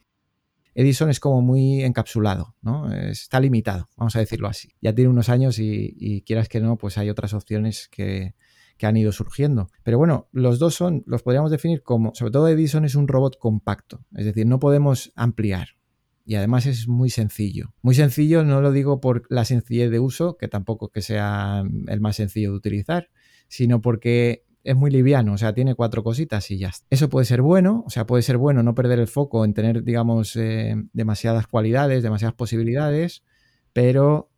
Edison 0.73 1.09
es 1.09 1.19
como 1.19 1.41
muy 1.41 1.83
encapsulado, 1.83 2.55
¿no? 2.61 2.89
Está 2.93 3.41
limitado, 3.41 3.89
vamos 3.97 4.15
a 4.15 4.19
decirlo 4.19 4.47
así. 4.47 4.69
Ya 4.79 4.95
tiene 4.95 5.09
unos 5.09 5.27
años 5.27 5.59
y, 5.59 6.23
quieras 6.25 6.47
que 6.47 6.61
no, 6.61 6.77
pues 6.77 6.97
hay 6.97 7.09
otras 7.09 7.33
opciones 7.33 7.89
que, 7.89 8.35
que 8.77 8.85
han 8.85 8.95
ido 8.95 9.11
surgiendo. 9.11 9.69
Pero 9.83 9.97
bueno, 9.97 10.29
los 10.31 10.59
dos 10.59 10.75
son, 10.75 11.03
los 11.07 11.23
podríamos 11.23 11.51
definir 11.51 11.83
como, 11.83 12.15
sobre 12.15 12.31
todo 12.31 12.47
Edison 12.47 12.85
es 12.85 12.95
un 12.95 13.09
robot 13.09 13.37
compacto, 13.37 14.05
es 14.15 14.23
decir, 14.23 14.47
no 14.47 14.59
podemos 14.59 15.11
ampliar. 15.17 15.76
Y 16.28 16.36
además 16.36 16.65
es 16.65 16.89
muy 16.89 17.09
sencillo. 17.09 17.73
Muy 17.82 17.95
sencillo 17.95 18.43
no 18.43 18.59
lo 18.59 18.73
digo 18.73 18.99
por 18.99 19.23
la 19.30 19.45
sencillez 19.45 19.89
de 19.89 20.01
uso, 20.01 20.36
que 20.36 20.49
tampoco 20.49 20.89
que 20.89 21.01
sea 21.01 21.63
el 21.88 22.01
más 22.01 22.17
sencillo 22.17 22.51
de 22.51 22.57
utilizar, 22.57 23.09
sino 23.47 23.80
porque 23.80 24.43
es 24.65 24.75
muy 24.75 24.91
liviano, 24.91 25.32
o 25.32 25.38
sea, 25.38 25.53
tiene 25.53 25.73
cuatro 25.73 26.03
cositas 26.03 26.51
y 26.51 26.57
ya 26.57 26.67
está. 26.67 26.86
Eso 26.89 27.07
puede 27.07 27.25
ser 27.25 27.41
bueno, 27.41 27.86
o 27.88 27.89
sea, 27.89 28.05
puede 28.05 28.23
ser 28.23 28.36
bueno 28.36 28.61
no 28.61 28.75
perder 28.75 28.99
el 28.99 29.07
foco 29.07 29.45
en 29.45 29.53
tener, 29.53 29.86
digamos, 29.86 30.36
eh, 30.36 30.75
demasiadas 30.91 31.47
cualidades, 31.47 32.03
demasiadas 32.03 32.36
posibilidades, 32.36 33.23
pero 33.71 34.30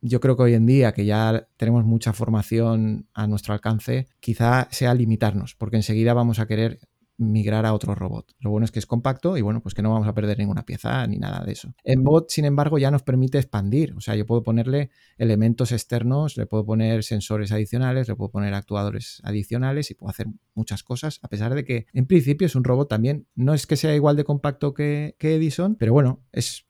yo 0.00 0.20
creo 0.20 0.38
que 0.38 0.44
hoy 0.44 0.54
en 0.54 0.64
día, 0.64 0.92
que 0.92 1.04
ya 1.04 1.48
tenemos 1.58 1.84
mucha 1.84 2.14
formación 2.14 3.10
a 3.12 3.26
nuestro 3.26 3.52
alcance, 3.52 4.08
quizá 4.20 4.68
sea 4.70 4.94
limitarnos, 4.94 5.54
porque 5.54 5.76
enseguida 5.76 6.14
vamos 6.14 6.38
a 6.38 6.46
querer 6.46 6.78
migrar 7.18 7.66
a 7.66 7.72
otro 7.72 7.94
robot. 7.94 8.34
Lo 8.40 8.50
bueno 8.50 8.64
es 8.64 8.70
que 8.70 8.78
es 8.78 8.86
compacto 8.86 9.36
y 9.36 9.42
bueno, 9.42 9.62
pues 9.62 9.74
que 9.74 9.82
no 9.82 9.90
vamos 9.90 10.06
a 10.06 10.14
perder 10.14 10.38
ninguna 10.38 10.64
pieza 10.64 11.06
ni 11.06 11.18
nada 11.18 11.44
de 11.44 11.52
eso. 11.52 11.74
En 11.84 12.02
bot, 12.04 12.30
sin 12.30 12.44
embargo, 12.44 12.78
ya 12.78 12.90
nos 12.90 13.02
permite 13.02 13.38
expandir. 13.38 13.94
O 13.96 14.00
sea, 14.00 14.14
yo 14.16 14.26
puedo 14.26 14.42
ponerle 14.42 14.90
elementos 15.18 15.72
externos, 15.72 16.36
le 16.36 16.46
puedo 16.46 16.64
poner 16.64 17.04
sensores 17.04 17.52
adicionales, 17.52 18.08
le 18.08 18.16
puedo 18.16 18.30
poner 18.30 18.54
actuadores 18.54 19.20
adicionales 19.24 19.90
y 19.90 19.94
puedo 19.94 20.10
hacer 20.10 20.26
muchas 20.54 20.82
cosas, 20.82 21.20
a 21.22 21.28
pesar 21.28 21.54
de 21.54 21.64
que 21.64 21.86
en 21.92 22.06
principio 22.06 22.46
es 22.46 22.54
un 22.54 22.64
robot 22.64 22.88
también, 22.88 23.26
no 23.34 23.54
es 23.54 23.66
que 23.66 23.76
sea 23.76 23.94
igual 23.94 24.16
de 24.16 24.24
compacto 24.24 24.74
que, 24.74 25.14
Edison, 25.20 25.76
pero 25.76 25.92
bueno, 25.92 26.22
es 26.32 26.66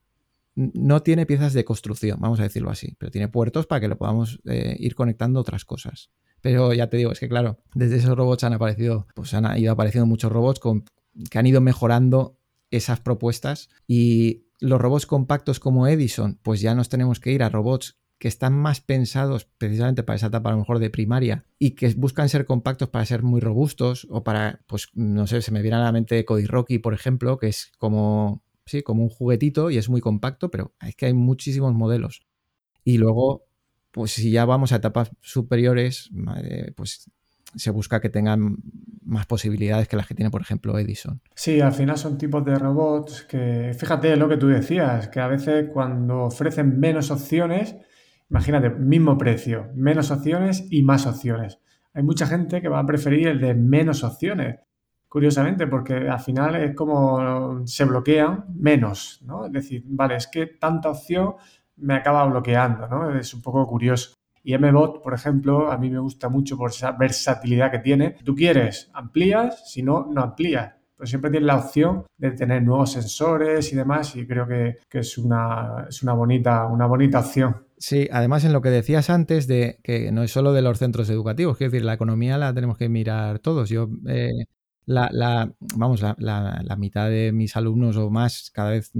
no 0.54 1.02
tiene 1.02 1.26
piezas 1.26 1.52
de 1.52 1.66
construcción, 1.66 2.18
vamos 2.18 2.40
a 2.40 2.44
decirlo 2.44 2.70
así, 2.70 2.96
pero 2.98 3.10
tiene 3.10 3.28
puertos 3.28 3.66
para 3.66 3.78
que 3.78 3.88
lo 3.88 3.98
podamos 3.98 4.40
eh, 4.46 4.74
ir 4.78 4.94
conectando 4.94 5.38
otras 5.38 5.66
cosas. 5.66 6.10
Pero 6.46 6.72
ya 6.72 6.88
te 6.88 6.96
digo, 6.96 7.10
es 7.10 7.18
que 7.18 7.28
claro, 7.28 7.58
desde 7.74 7.96
esos 7.96 8.16
robots 8.16 8.44
han 8.44 8.52
aparecido, 8.52 9.08
pues 9.16 9.34
han 9.34 9.58
ido 9.58 9.72
apareciendo 9.72 10.06
muchos 10.06 10.30
robots 10.30 10.60
que 11.28 11.38
han 11.40 11.46
ido 11.48 11.60
mejorando 11.60 12.38
esas 12.70 13.00
propuestas 13.00 13.68
y 13.88 14.44
los 14.60 14.80
robots 14.80 15.06
compactos 15.06 15.58
como 15.58 15.88
Edison, 15.88 16.38
pues 16.44 16.60
ya 16.60 16.76
nos 16.76 16.88
tenemos 16.88 17.18
que 17.18 17.32
ir 17.32 17.42
a 17.42 17.48
robots 17.48 17.98
que 18.18 18.28
están 18.28 18.52
más 18.52 18.80
pensados 18.80 19.48
precisamente 19.58 20.04
para 20.04 20.18
esa 20.18 20.28
etapa 20.28 20.50
a 20.50 20.52
lo 20.52 20.58
mejor 20.58 20.78
de 20.78 20.88
primaria 20.88 21.44
y 21.58 21.72
que 21.72 21.92
buscan 21.94 22.28
ser 22.28 22.46
compactos 22.46 22.90
para 22.90 23.04
ser 23.06 23.24
muy 23.24 23.40
robustos 23.40 24.06
o 24.08 24.22
para, 24.22 24.60
pues 24.68 24.90
no 24.94 25.26
sé, 25.26 25.42
se 25.42 25.50
me 25.50 25.62
viene 25.62 25.78
a 25.78 25.80
la 25.80 25.90
mente 25.90 26.24
Cody 26.24 26.46
Rocky, 26.46 26.78
por 26.78 26.94
ejemplo, 26.94 27.38
que 27.38 27.48
es 27.48 27.72
como, 27.76 28.44
sí, 28.66 28.84
como 28.84 29.02
un 29.02 29.08
juguetito 29.08 29.72
y 29.72 29.78
es 29.78 29.88
muy 29.88 30.00
compacto, 30.00 30.48
pero 30.48 30.74
es 30.80 30.94
que 30.94 31.06
hay 31.06 31.12
muchísimos 31.12 31.74
modelos. 31.74 32.24
Y 32.84 32.98
luego 32.98 33.45
pues 33.96 34.10
si 34.10 34.30
ya 34.30 34.44
vamos 34.44 34.72
a 34.72 34.76
etapas 34.76 35.10
superiores, 35.22 36.10
pues 36.76 37.10
se 37.54 37.70
busca 37.70 37.98
que 37.98 38.10
tengan 38.10 38.58
más 39.02 39.24
posibilidades 39.24 39.88
que 39.88 39.96
las 39.96 40.06
que 40.06 40.14
tiene, 40.14 40.30
por 40.30 40.42
ejemplo, 40.42 40.78
Edison. 40.78 41.22
Sí, 41.34 41.62
al 41.62 41.72
final 41.72 41.96
son 41.96 42.18
tipos 42.18 42.44
de 42.44 42.58
robots 42.58 43.22
que, 43.22 43.74
fíjate 43.74 44.14
lo 44.16 44.28
que 44.28 44.36
tú 44.36 44.48
decías, 44.48 45.08
que 45.08 45.20
a 45.20 45.28
veces 45.28 45.70
cuando 45.72 46.24
ofrecen 46.24 46.78
menos 46.78 47.10
opciones, 47.10 47.74
imagínate, 48.28 48.68
mismo 48.68 49.16
precio, 49.16 49.70
menos 49.74 50.10
opciones 50.10 50.66
y 50.68 50.82
más 50.82 51.06
opciones. 51.06 51.58
Hay 51.94 52.02
mucha 52.02 52.26
gente 52.26 52.60
que 52.60 52.68
va 52.68 52.80
a 52.80 52.86
preferir 52.86 53.28
el 53.28 53.40
de 53.40 53.54
menos 53.54 54.04
opciones, 54.04 54.56
curiosamente, 55.08 55.66
porque 55.66 55.94
al 55.94 56.20
final 56.20 56.54
es 56.56 56.74
como 56.74 57.66
se 57.66 57.86
bloquean 57.86 58.44
menos, 58.54 59.22
¿no? 59.24 59.46
Es 59.46 59.52
decir, 59.52 59.82
vale, 59.86 60.16
es 60.16 60.26
que 60.26 60.46
tanta 60.46 60.90
opción 60.90 61.36
me 61.76 61.94
acaba 61.94 62.24
bloqueando, 62.26 62.88
¿no? 62.88 63.18
Es 63.18 63.34
un 63.34 63.42
poco 63.42 63.66
curioso. 63.66 64.14
Y 64.42 64.56
MBot, 64.56 65.02
por 65.02 65.12
ejemplo, 65.12 65.72
a 65.72 65.76
mí 65.76 65.90
me 65.90 65.98
gusta 65.98 66.28
mucho 66.28 66.56
por 66.56 66.70
esa 66.70 66.92
versatilidad 66.92 67.70
que 67.70 67.80
tiene. 67.80 68.16
Tú 68.24 68.34
quieres, 68.34 68.90
amplías, 68.94 69.70
si 69.70 69.82
no, 69.82 70.06
no 70.12 70.22
amplías. 70.22 70.72
Pues 70.96 71.10
siempre 71.10 71.30
tienes 71.30 71.48
la 71.48 71.56
opción 71.56 72.06
de 72.16 72.30
tener 72.30 72.62
nuevos 72.62 72.92
sensores 72.92 73.72
y 73.72 73.76
demás 73.76 74.16
y 74.16 74.26
creo 74.26 74.46
que, 74.46 74.78
es, 74.92 75.18
una, 75.18 75.86
es 75.88 76.02
una, 76.02 76.14
bonita, 76.14 76.64
una 76.66 76.86
bonita 76.86 77.18
opción. 77.18 77.66
Sí, 77.76 78.08
además 78.10 78.44
en 78.44 78.52
lo 78.52 78.62
que 78.62 78.70
decías 78.70 79.10
antes 79.10 79.46
de 79.46 79.80
que 79.82 80.10
no 80.12 80.22
es 80.22 80.30
solo 80.30 80.52
de 80.52 80.62
los 80.62 80.78
centros 80.78 81.10
educativos, 81.10 81.58
quiero 81.58 81.72
decir, 81.72 81.84
la 81.84 81.94
economía 81.94 82.38
la 82.38 82.54
tenemos 82.54 82.78
que 82.78 82.88
mirar 82.88 83.40
todos. 83.40 83.68
Yo, 83.68 83.88
eh, 84.08 84.30
la, 84.86 85.10
la, 85.12 85.52
vamos, 85.76 86.00
la, 86.00 86.14
la, 86.18 86.76
mitad 86.76 87.10
de 87.10 87.32
mis 87.32 87.56
alumnos 87.56 87.96
o 87.96 88.08
más 88.08 88.50
cada 88.54 88.70
vez 88.70 88.92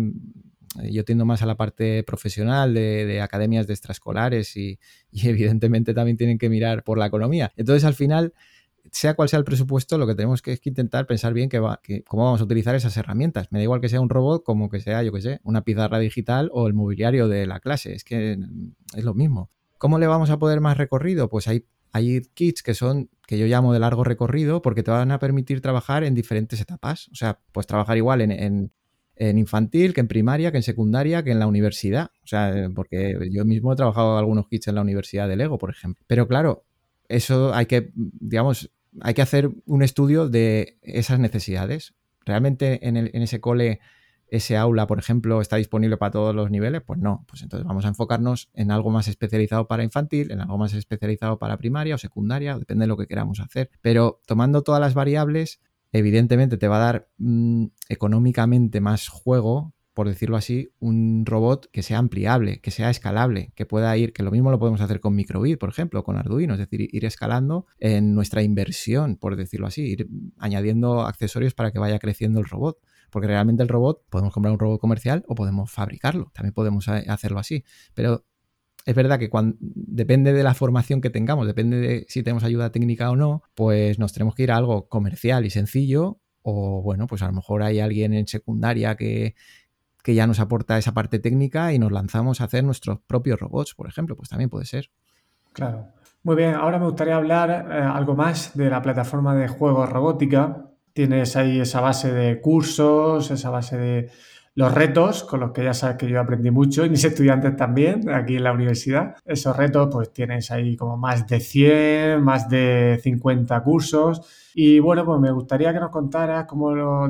yo 0.91 1.05
tiendo 1.05 1.24
más 1.24 1.43
a 1.43 1.47
la 1.47 1.57
parte 1.57 2.03
profesional 2.03 2.74
de, 2.74 3.20
academias 3.20 3.66
de 3.66 3.74
extraescolares 3.74 4.57
y, 4.57 4.79
evidentemente 5.12 5.95
también 5.95 6.16
tienen 6.16 6.39
que 6.39 6.49
mirar 6.49 6.85
por 6.85 6.99
la 6.99 7.07
economía. 7.07 7.53
Entonces 7.57 7.85
al 7.85 7.95
final, 7.95 8.35
sea 8.91 9.14
cual 9.14 9.29
sea 9.29 9.39
el 9.39 9.45
presupuesto, 9.45 9.99
lo 9.99 10.07
que 10.07 10.14
tenemos 10.14 10.43
que 10.43 10.53
es 10.53 10.61
que 10.61 10.68
intentar 10.68 11.07
pensar 11.07 11.33
bien 11.33 11.49
que 11.49 11.59
va, 11.59 11.81
que 11.83 12.03
cómo 12.05 12.24
vamos 12.24 12.41
a 12.41 12.45
utilizar 12.45 12.74
esas 12.74 12.97
herramientas. 12.97 13.49
Me 13.51 13.59
da 13.59 13.64
igual 13.64 13.81
que 13.81 13.89
sea 13.89 14.01
un 14.01 14.09
robot 14.09 14.45
como 14.45 14.68
que 14.68 14.81
sea, 14.81 15.03
yo 15.03 15.12
qué 15.12 15.20
sé, 15.20 15.41
una 15.43 15.62
pizarra 15.62 15.99
digital 15.99 16.51
o 16.53 16.66
el 16.66 16.74
mobiliario 16.74 17.29
de 17.29 17.47
la 17.47 17.61
clase. 17.61 17.95
Es 17.95 18.05
que 18.05 18.39
es 18.95 19.05
lo 19.05 19.14
mismo. 19.14 19.51
¿Cómo 19.79 19.99
le 19.99 20.07
vamos 20.07 20.31
a 20.31 20.39
poder 20.39 20.61
más 20.61 20.77
recorrido? 20.77 21.29
Pues 21.29 21.49
hay 21.49 21.66
hay 21.93 22.20
kits 22.35 22.62
que 22.62 22.74
son, 22.74 23.09
que 23.27 23.39
yo 23.39 23.47
llamo 23.47 23.72
de 23.72 23.79
largo 23.79 24.05
recorrido, 24.05 24.61
porque 24.61 24.83
te 24.83 24.91
van 24.91 25.12
a 25.12 25.18
permitir 25.18 25.62
trabajar 25.62 26.05
en 26.05 26.14
diferentes 26.14 26.61
etapas. 26.61 27.09
O 27.09 27.14
sea, 27.14 27.41
pues 27.53 27.66
trabajar 27.66 27.97
igual 27.97 28.20
en 28.20 28.70
infantil, 29.19 29.95
que 29.95 30.01
en 30.01 30.09
primaria, 30.09 30.51
que 30.51 30.59
en 30.59 30.62
secundaria, 30.62 31.23
que 31.23 31.31
en 31.31 31.39
la 31.39 31.47
universidad. 31.47 32.11
O 32.23 32.27
sea, 32.27 32.57
eh, 32.57 32.71
porque 32.71 33.19
yo 33.31 33.45
mismo 33.45 33.73
he 33.73 33.77
trabajado 33.77 34.19
algunos 34.19 34.49
kits 34.49 34.69
en 34.69 34.75
la 34.75 34.83
Universidad 34.83 35.29
de 35.29 35.37
Lego, 35.37 35.59
por 35.59 35.71
ejemplo. 35.71 36.05
Pero 36.07 36.29
claro, 36.29 36.64
eso 37.09 37.55
hay 37.55 37.67
que, 37.67 37.93
digamos, 37.95 38.71
hay 39.01 39.14
que 39.14 39.23
hacer 39.23 39.51
un 39.64 39.83
estudio 39.83 40.29
de 40.29 40.79
esas 40.83 41.19
necesidades. 41.19 41.95
¿Realmente 42.25 42.87
en, 42.87 42.97
en 42.97 43.23
ese 43.23 43.41
cole, 43.41 43.81
ese 44.29 44.57
aula, 44.57 44.87
por 44.87 44.99
ejemplo, 44.99 45.41
está 45.41 45.57
disponible 45.57 45.97
para 45.97 46.11
todos 46.11 46.35
los 46.35 46.51
niveles? 46.51 46.83
Pues 46.83 46.99
no. 46.99 47.25
Pues 47.29 47.43
entonces 47.43 47.67
vamos 47.67 47.85
a 47.85 47.89
enfocarnos 47.89 48.51
en 48.53 48.71
algo 48.71 48.91
más 48.91 49.09
especializado 49.09 49.67
para 49.69 49.85
infantil, 49.85 50.33
en 50.33 50.41
algo 50.41 50.59
más 50.59 50.75
especializado 50.75 51.39
para 51.39 51.57
primaria 51.57 51.95
o 51.95 51.99
secundaria, 51.99 52.59
depende 52.59 52.83
de 52.83 52.89
lo 52.89 52.97
que 52.97 53.07
queramos 53.07 53.41
hacer. 53.41 53.71
Pero 53.81 54.21
tomando 54.27 54.62
todas 54.62 54.81
las 54.81 54.95
variables, 54.95 55.61
evidentemente 55.97 56.57
te 56.57 56.68
va 56.68 56.76
a 56.76 56.92
dar 56.92 57.09
mm, 57.18 57.66
económicamente 57.88 58.80
más 58.80 59.09
juego, 59.09 59.74
por 59.94 60.09
decirlo 60.09 60.36
así, 60.36 60.70
un 60.78 61.24
robot 61.24 61.70
que 61.72 61.82
sea 61.82 61.99
ampliable, 61.99 62.61
que 62.61 62.70
sea 62.70 62.90
escalable, 62.90 63.53
que 63.55 63.64
pueda 63.64 63.97
ir, 63.97 64.12
que 64.12 64.22
lo 64.22 64.30
mismo 64.30 64.51
lo 64.51 64.59
podemos 64.59 64.80
hacer 64.80 65.01
con 65.01 65.14
Microbit, 65.14 65.59
por 65.59 65.70
ejemplo, 65.70 66.05
con 66.05 66.18
Arduino, 66.18 66.53
es 66.53 66.59
decir, 66.59 66.86
ir 66.92 67.05
escalando 67.07 67.66
en 67.78 68.14
nuestra 68.14 68.42
inversión, 68.42 69.16
por 69.16 69.36
decirlo 69.36 69.66
así, 69.66 69.82
ir 69.82 70.09
añadiendo 70.38 71.03
accesorios 71.03 71.55
para 71.55 71.72
que 71.72 71.78
vaya 71.78 71.99
creciendo 71.99 72.40
el 72.40 72.47
robot. 72.47 72.78
Porque 73.11 73.28
realmente 73.28 73.62
el 73.62 73.68
robot, 73.68 74.03
podemos 74.11 74.34
comprar 74.34 74.53
un 74.53 74.59
robot 74.59 74.80
comercial 74.80 75.24
o 75.28 75.34
podemos 75.34 75.70
fabricarlo, 75.70 76.30
también 76.34 76.53
podemos 76.53 76.88
hacerlo 76.88 77.38
así. 77.38 77.64
Pero 77.94 78.26
es 78.87 78.95
verdad 78.95 79.18
que 79.18 79.28
depende 79.61 80.32
de 80.32 80.43
la 80.45 80.55
formación 80.55 81.01
que 81.01 81.11
tengamos, 81.11 81.47
depende 81.47 81.78
de 81.78 82.07
si 82.09 82.22
tenemos 82.22 82.45
ayuda 82.45 82.70
técnica 82.70 83.11
o 83.11 83.16
no, 83.16 83.43
pues 83.57 83.99
nos 83.99 84.12
tenemos 84.12 84.37
que 84.37 84.45
ir 84.45 84.53
a 84.53 84.57
algo 84.57 84.89
comercial 84.89 85.45
y 85.45 85.51
sencillo, 85.51 86.20
o 86.43 86.82
bueno, 86.82 87.09
pues 87.09 87.22
a 87.22 87.26
lo 87.26 87.32
mejor 87.32 87.64
hay 87.64 87.80
alguien 87.80 88.14
en 88.14 88.28
secundaria 88.28 88.95
que, 88.95 89.34
que 90.05 90.14
ya 90.14 90.28
nos 90.28 90.39
aporta 90.39 90.78
esa 90.78 90.95
parte 90.95 91.18
técnica 91.18 91.72
y 91.72 91.80
nos 91.80 91.91
lanzamos 91.91 92.41
a 92.41 92.45
hacer 92.45 92.62
nuestros 92.62 93.01
propios 93.01 93.41
robots, 93.41 93.74
por 93.74 93.89
ejemplo, 93.89 94.16
pues 94.16 94.28
también 94.28 94.49
puede 94.49 94.66
ser. 94.66 94.91
Claro. 95.53 95.89
Muy 96.22 96.37
bien, 96.37 96.55
ahora 96.55 96.78
me 96.78 96.87
gustaría 96.87 97.16
hablar 97.16 97.51
eh, 97.51 97.74
algo 97.74 98.14
más 98.14 98.57
de 98.57 98.70
la 98.70 98.82
plataforma 98.82 99.34
de 99.34 99.49
juegos 99.49 99.89
robótica. 99.89 100.70
Tienes 100.93 101.34
ahí 101.34 101.59
esa 101.59 101.80
base 101.80 102.12
de 102.12 102.41
cursos, 102.41 103.32
esa 103.32 103.51
base 103.51 103.76
de 103.76 104.11
los 104.57 104.73
retos, 104.73 105.23
con 105.23 105.41
los 105.41 105.53
que 105.53 105.63
ya 105.63 105.75
sabes 105.75 105.99
que 105.99 106.09
yo 106.09 106.19
aprendí 106.19 106.51
mucho 106.51 106.85
y 106.85 106.89
mis 106.89 107.05
estudiantes 107.05 107.55
también 107.57 108.09
aquí 108.09 108.37
en 108.37 108.45
la 108.45 108.53
universidad. 108.53 109.15
Esos 109.27 109.55
retos 109.55 109.89
pues 109.93 110.11
tienes 110.15 110.51
ahí 110.51 110.77
como 110.77 110.97
más 110.97 111.27
de 111.29 111.41
100, 111.41 112.23
más 112.23 112.49
de 112.49 112.99
50 113.03 113.63
cursos. 113.63 114.23
Y 114.55 114.79
bueno, 114.79 115.05
pues 115.05 115.21
me 115.21 115.31
gustaría 115.31 115.75
que 115.75 115.81
nos 115.81 115.91
contaras 115.91 116.47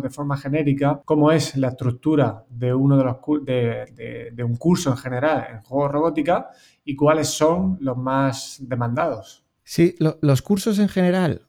de 0.03 0.11
forma 0.11 0.37
genérica 0.37 1.01
cómo 1.05 1.31
es 1.31 1.57
la 1.57 1.69
estructura 1.69 2.45
de 2.51 2.75
uno 2.75 2.99
de 2.99 3.05
los 3.05 3.17
de, 3.45 4.33
de 4.35 4.45
un 4.45 4.57
curso 4.57 4.91
en 4.91 4.97
general 4.97 5.47
en 5.49 5.63
juegos 5.63 5.93
robótica 5.93 6.49
y 6.85 6.97
cuáles 6.97 7.29
son 7.29 7.79
los 7.81 7.97
más 7.97 8.57
demandados. 8.61 9.45
Sí, 9.63 9.95
los 9.99 10.43
cursos 10.43 10.81
en 10.81 10.89
general 10.89 11.43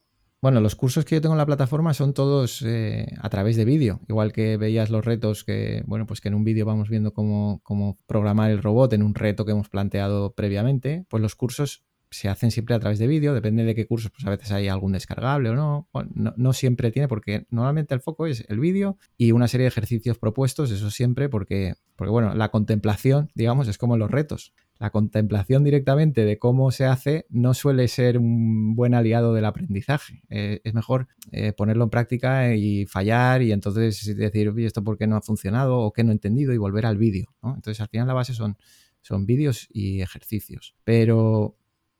bueno, 0.47 0.61
los 0.61 0.77
cursos 0.77 1.03
que 1.03 1.15
yo 1.15 1.19
tengo 1.19 1.35
en 1.35 1.39
la 1.39 1.45
plataforma 1.45 1.93
son 1.93 2.13
todos 2.13 2.61
eh, 2.65 3.05
a 3.19 3.27
través 3.27 3.57
de 3.57 3.65
vídeo, 3.65 3.99
igual 4.07 4.31
que 4.31 4.55
veías 4.55 4.89
los 4.89 5.03
retos 5.03 5.43
que, 5.43 5.83
bueno, 5.85 6.05
pues 6.07 6.21
que 6.21 6.29
en 6.29 6.35
un 6.35 6.45
vídeo 6.45 6.65
vamos 6.65 6.87
viendo 6.87 7.11
cómo, 7.11 7.99
programar 8.05 8.49
el 8.51 8.63
robot 8.63 8.93
en 8.93 9.03
un 9.03 9.13
reto 9.13 9.43
que 9.43 9.51
hemos 9.51 9.67
planteado 9.67 10.35
previamente, 10.35 11.05
pues 11.09 11.21
los 11.21 11.35
cursos 11.35 11.83
se 12.11 12.29
hacen 12.29 12.51
siempre 12.51 12.75
a 12.75 12.79
través 12.79 12.97
de 12.97 13.07
vídeo, 13.07 13.33
depende 13.33 13.65
de 13.65 13.75
qué 13.75 13.85
cursos, 13.87 14.09
pues 14.09 14.25
a 14.25 14.29
veces 14.29 14.49
hay 14.53 14.69
algún 14.69 14.93
descargable 14.93 15.49
o 15.49 15.55
no. 15.55 15.89
no, 16.13 16.33
no, 16.37 16.53
siempre 16.53 16.91
tiene, 16.91 17.09
porque 17.09 17.45
normalmente 17.49 17.93
el 17.93 17.99
foco 17.99 18.25
es 18.25 18.45
el 18.47 18.61
vídeo 18.61 18.95
y 19.17 19.33
una 19.33 19.49
serie 19.49 19.65
de 19.65 19.67
ejercicios 19.67 20.17
propuestos, 20.17 20.71
eso 20.71 20.89
siempre, 20.91 21.27
porque, 21.27 21.73
porque 21.97 22.11
bueno, 22.11 22.33
la 22.35 22.51
contemplación, 22.51 23.31
digamos, 23.35 23.67
es 23.67 23.77
como 23.77 23.97
los 23.97 24.09
retos. 24.09 24.53
La 24.79 24.89
contemplación 24.91 25.63
directamente 25.63 26.25
de 26.25 26.37
cómo 26.37 26.71
se 26.71 26.85
hace 26.85 27.25
no 27.29 27.53
suele 27.53 27.87
ser 27.87 28.17
un 28.17 28.75
buen 28.75 28.93
aliado 28.93 29.33
del 29.33 29.45
aprendizaje. 29.45 30.23
Eh, 30.29 30.61
es 30.63 30.73
mejor 30.73 31.07
eh, 31.31 31.53
ponerlo 31.53 31.85
en 31.85 31.89
práctica 31.89 32.53
y 32.55 32.85
fallar 32.85 33.41
y 33.41 33.51
entonces 33.51 34.15
decir, 34.15 34.49
oye, 34.49 34.65
esto 34.65 34.83
por 34.83 34.97
qué 34.97 35.07
no 35.07 35.15
ha 35.15 35.21
funcionado 35.21 35.79
o 35.79 35.93
qué 35.93 36.03
no 36.03 36.11
he 36.11 36.13
entendido 36.13 36.53
y 36.53 36.57
volver 36.57 36.85
al 36.85 36.97
vídeo. 36.97 37.35
Entonces, 37.43 37.81
al 37.81 37.87
final 37.87 38.07
la 38.07 38.13
base 38.13 38.33
son, 38.33 38.57
son 39.01 39.25
vídeos 39.25 39.67
y 39.71 40.01
ejercicios. 40.01 40.75
Pero 40.83 41.57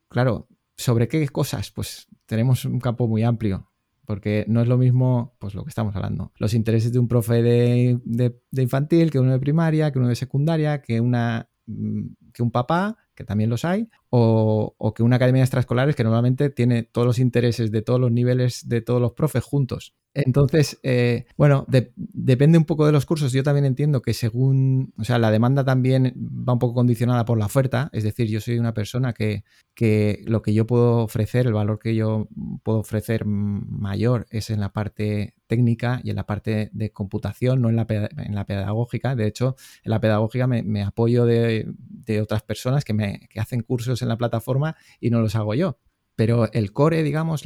Claro, 0.10 0.48
¿sobre 0.78 1.08
qué 1.08 1.28
cosas? 1.30 1.72
Pues 1.72 2.08
tenemos 2.26 2.66
un 2.66 2.80
campo 2.80 3.08
muy 3.08 3.24
amplio, 3.24 3.70
porque 4.06 4.46
no 4.48 4.62
es 4.62 4.68
lo 4.68 4.78
mismo, 4.78 5.36
pues 5.40 5.54
lo 5.54 5.64
que 5.64 5.70
estamos 5.70 5.96
hablando, 5.96 6.32
los 6.38 6.54
intereses 6.54 6.94
de 6.94 7.00
un 7.00 7.08
profe 7.08 7.42
de, 7.42 8.00
de 8.04 8.62
infantil, 8.62 9.12
que 9.12 9.20
uno 9.20 9.34
de 9.34 9.40
primaria, 9.40 9.92
que 9.92 10.00
uno 10.00 10.08
de 10.08 10.16
secundaria, 10.16 10.82
que, 10.82 11.02
una, 11.02 11.50
mm, 11.66 12.06
que 12.38 12.44
un 12.44 12.52
papá, 12.52 12.96
que 13.16 13.24
también 13.24 13.50
los 13.50 13.66
hay, 13.66 13.90
o, 14.10 14.94
que 14.96 15.04
una 15.04 15.18
academia 15.18 15.44
extraescolar 15.44 15.94
que 15.94 16.04
normalmente 16.04 16.50
tiene 16.50 16.84
todos 16.84 17.08
los 17.08 17.20
intereses 17.20 17.72
de 17.72 17.82
todos 17.82 18.00
los 18.00 18.12
niveles 18.12 18.68
de 18.68 18.82
todos 18.82 19.02
los 19.02 19.14
profes 19.14 19.44
juntos. 19.44 19.96
Entonces, 20.14 20.80
eh, 20.82 21.26
bueno, 21.38 21.68
depende 21.96 22.58
un 22.58 22.66
poco 22.66 22.88
de 22.88 22.92
los 22.92 23.06
cursos. 23.06 23.32
Yo 23.34 23.44
también 23.44 23.66
entiendo 23.66 24.02
que 24.02 24.16
según, 24.16 24.92
o 24.98 25.04
sea, 25.04 25.20
la 25.20 25.30
demanda 25.30 25.64
también 25.64 26.16
va 26.18 26.54
un 26.54 26.60
poco 26.60 26.74
condicionada 26.74 27.24
por 27.24 27.38
la 27.38 27.46
oferta. 27.46 27.90
Es 27.94 28.04
decir, 28.04 28.28
yo 28.28 28.42
soy 28.42 28.58
una 28.58 28.74
persona 28.74 29.14
que, 29.14 29.44
que 29.76 30.24
lo 30.26 30.42
que 30.42 30.56
yo 30.56 30.66
puedo 30.66 31.04
ofrecer, 31.04 31.46
el 31.46 31.54
valor 31.54 31.78
que 31.78 31.94
yo 31.94 32.30
puedo 32.64 32.80
ofrecer 32.80 33.26
mayor 33.26 34.26
es 34.32 34.50
en 34.50 34.60
la 34.60 34.74
parte 34.74 35.36
técnica 35.46 36.02
y 36.04 36.10
en 36.10 36.16
la 36.16 36.26
parte 36.26 36.72
de 36.74 36.92
computación, 36.92 37.62
no 37.62 37.70
en 37.70 37.76
la, 37.76 37.86
en 37.90 38.34
la 38.34 38.46
pedagógica. 38.46 39.16
De 39.16 39.28
hecho, 39.28 39.56
en 39.84 39.92
la 39.92 40.02
pedagógica 40.02 40.48
me, 40.48 40.84
apoyo 40.84 41.26
de, 41.26 41.68
de, 41.78 42.22
otras 42.22 42.42
personas 42.42 42.84
que, 42.84 42.94
me, 42.94 43.28
que 43.30 43.40
hacen 43.40 43.62
cursos 43.62 43.97
en 44.02 44.10
la 44.10 44.18
plataforma 44.18 44.76
y 45.00 45.10
no 45.10 45.22
los 45.22 45.36
hago 45.36 45.54
yo. 45.54 45.80
Pero 46.16 46.52
el 46.52 46.74
core, 46.74 47.04
digamos, 47.04 47.44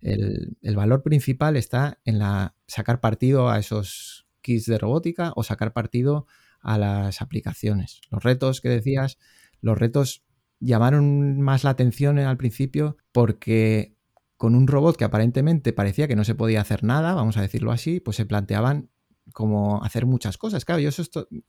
el, 0.00 0.76
valor 0.76 1.02
principal 1.02 1.56
está 1.56 2.00
en 2.04 2.18
la, 2.18 2.54
sacar 2.66 3.00
partido 3.00 3.50
a 3.50 3.58
esos 3.58 4.26
kits 4.40 4.64
de 4.64 4.78
robótica 4.78 5.32
o 5.36 5.42
sacar 5.42 5.74
partido 5.74 6.26
a 6.60 6.78
las 6.78 7.20
aplicaciones. 7.20 8.00
Los 8.10 8.22
retos 8.22 8.60
que 8.60 8.70
decías, 8.70 9.18
los 9.60 9.78
retos 9.78 10.24
llamaron 10.58 11.40
más 11.40 11.64
la 11.64 11.70
atención 11.70 12.18
al 12.18 12.36
principio 12.38 12.96
porque 13.12 13.94
con 14.38 14.54
un 14.54 14.66
robot 14.66 14.96
que 14.96 15.04
aparentemente 15.04 15.72
parecía 15.72 16.08
que 16.08 16.16
no 16.16 16.24
se 16.24 16.34
podía 16.34 16.60
hacer 16.60 16.84
nada, 16.84 17.14
vamos 17.14 17.36
a 17.36 17.42
decirlo 17.42 17.72
así, 17.72 18.00
pues 18.00 18.16
se 18.16 18.24
planteaban 18.24 18.88
como 19.32 19.82
hacer 19.84 20.06
muchas 20.06 20.38
cosas. 20.38 20.64
Claro, 20.64 20.80
yo 20.80 20.90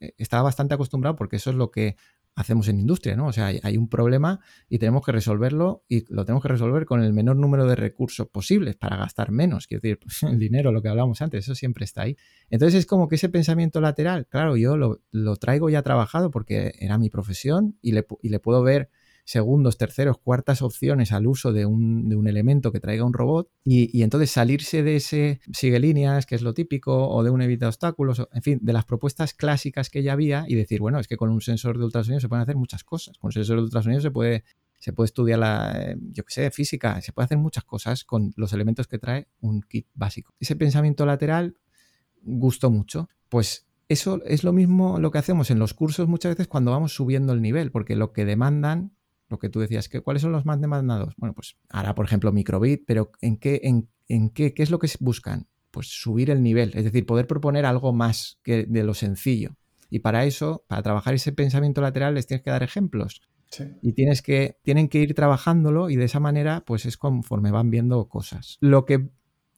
eh, 0.00 0.14
estaba 0.18 0.42
bastante 0.42 0.74
acostumbrado 0.74 1.16
porque 1.16 1.36
eso 1.36 1.50
es 1.50 1.56
lo 1.56 1.70
que 1.70 1.96
hacemos 2.40 2.68
en 2.68 2.80
industria, 2.80 3.16
¿no? 3.16 3.26
O 3.26 3.32
sea, 3.32 3.46
hay, 3.46 3.76
un 3.76 3.88
problema 3.88 4.40
y 4.68 4.78
tenemos 4.78 5.04
que 5.04 5.12
resolverlo 5.12 5.84
y 5.88 6.04
lo 6.12 6.24
tenemos 6.24 6.42
que 6.42 6.48
resolver 6.48 6.86
con 6.86 7.02
el 7.02 7.12
menor 7.12 7.36
número 7.36 7.66
de 7.66 7.76
recursos 7.76 8.28
posibles 8.28 8.76
para 8.76 8.96
gastar 8.96 9.30
menos. 9.30 9.66
Quiero 9.66 9.82
decir, 9.82 10.00
el 10.30 10.38
dinero, 10.38 10.72
lo 10.72 10.80
que 10.82 10.88
hablábamos 10.88 11.20
antes, 11.20 11.44
eso 11.44 11.54
siempre 11.54 11.84
está 11.84 12.02
ahí. 12.02 12.16
Entonces 12.48 12.80
es 12.80 12.86
como 12.86 13.08
que 13.08 13.16
ese 13.16 13.28
pensamiento 13.28 13.80
lateral, 13.80 14.26
claro, 14.26 14.56
yo 14.56 14.76
lo, 14.76 15.36
traigo 15.36 15.68
ya 15.68 15.82
trabajado 15.82 16.30
porque 16.30 16.72
era 16.78 16.98
mi 16.98 17.10
profesión 17.10 17.78
y 17.82 17.92
le, 17.92 18.06
y 18.22 18.30
le 18.30 18.40
puedo 18.40 18.62
ver 18.62 18.90
segundos, 19.30 19.78
terceros, 19.78 20.18
cuartas 20.18 20.60
opciones 20.60 21.12
al 21.12 21.28
uso 21.28 21.52
de 21.52 21.64
un, 21.64 22.26
elemento 22.26 22.72
que 22.72 22.80
traiga 22.80 23.04
un 23.04 23.12
robot 23.12 23.48
y, 23.64 24.02
entonces 24.02 24.30
salirse 24.30 24.82
de 24.82 24.96
ese 24.96 25.40
sigue 25.52 25.78
líneas, 25.78 26.26
que 26.26 26.34
es 26.34 26.42
lo 26.42 26.52
típico, 26.52 27.08
o 27.08 27.22
de 27.22 27.30
un 27.30 27.40
evita 27.40 27.68
obstáculos, 27.68 28.26
en 28.32 28.42
fin, 28.42 28.58
de 28.60 28.72
las 28.72 28.84
propuestas 28.84 29.32
clásicas 29.32 29.88
que 29.88 30.02
ya 30.02 30.14
había 30.14 30.44
y 30.48 30.56
decir, 30.56 30.80
bueno, 30.80 30.98
es 30.98 31.06
que 31.06 31.16
con 31.16 31.30
un 31.30 31.40
sensor 31.40 31.78
de 31.78 31.84
ultrasonido 31.84 32.20
se 32.20 32.28
pueden 32.28 32.42
hacer 32.42 32.56
muchas 32.56 32.82
cosas. 32.82 33.18
Con 33.18 33.28
un 33.28 33.32
sensor 33.32 33.56
de 33.58 33.62
ultrasonido 33.62 34.00
se 34.00 34.10
puede 34.10 34.44
se 34.80 34.94
puede 34.94 35.06
estudiar 35.06 35.38
la, 35.38 35.72
eh, 35.76 35.96
yo 36.12 36.24
qué 36.24 36.32
sé, 36.32 36.50
física, 36.50 37.00
se 37.02 37.12
puede 37.12 37.26
hacer 37.26 37.36
muchas 37.38 37.64
cosas 37.64 38.02
con 38.02 38.32
los 38.36 38.52
elementos 38.54 38.88
que 38.88 38.98
trae 38.98 39.28
un 39.40 39.60
kit 39.60 39.86
básico. 39.92 40.34
Ese 40.40 40.56
pensamiento 40.56 41.04
lateral 41.04 41.54
gustó 42.22 42.70
mucho. 42.70 43.08
Pues 43.28 43.66
eso 43.88 44.22
es 44.24 44.42
lo 44.42 44.52
mismo 44.52 44.98
lo 44.98 45.10
que 45.10 45.18
hacemos 45.18 45.50
en 45.50 45.58
los 45.58 45.74
cursos 45.74 46.08
muchas 46.08 46.32
veces 46.32 46.48
cuando 46.48 46.70
vamos 46.70 46.94
subiendo 46.94 47.32
el 47.32 47.42
nivel, 47.42 47.70
porque 47.70 47.94
lo 47.94 48.12
que 48.12 48.24
demandan 48.24 48.92
lo 49.30 49.38
que 49.38 49.48
tú 49.48 49.60
decías, 49.60 49.88
que, 49.88 50.00
¿cuáles 50.00 50.22
son 50.22 50.32
los 50.32 50.44
más 50.44 50.60
demandados? 50.60 51.14
Bueno, 51.16 51.34
pues 51.34 51.56
ahora, 51.70 51.94
por 51.94 52.04
ejemplo, 52.04 52.32
microbit, 52.32 52.82
pero 52.86 53.12
¿en 53.20 53.38
qué, 53.38 53.60
en, 53.62 54.30
qué, 54.30 54.52
qué 54.52 54.62
es 54.62 54.70
lo 54.70 54.78
que 54.78 54.90
buscan? 54.98 55.46
Pues 55.70 55.86
subir 55.88 56.30
el 56.30 56.42
nivel, 56.42 56.72
es 56.74 56.84
decir, 56.84 57.06
poder 57.06 57.26
proponer 57.26 57.64
algo 57.64 57.92
más 57.92 58.38
que 58.42 58.66
de 58.66 58.82
lo 58.82 58.92
sencillo. 58.92 59.56
Y 59.88 60.00
para 60.00 60.24
eso, 60.24 60.64
para 60.66 60.82
trabajar 60.82 61.14
ese 61.14 61.32
pensamiento 61.32 61.80
lateral, 61.80 62.14
les 62.14 62.26
tienes 62.26 62.42
que 62.42 62.50
dar 62.50 62.62
ejemplos. 62.62 63.22
Y 63.82 63.94
tienes 63.94 64.22
que, 64.22 64.58
tienen 64.62 64.88
que 64.88 64.98
ir 64.98 65.14
trabajándolo 65.14 65.90
y 65.90 65.96
de 65.96 66.04
esa 66.04 66.20
manera, 66.20 66.62
pues 66.64 66.86
es 66.86 66.96
conforme 66.96 67.50
van 67.50 67.70
viendo 67.70 68.08
cosas. 68.08 68.58
Lo 68.60 68.84
que 68.84 69.10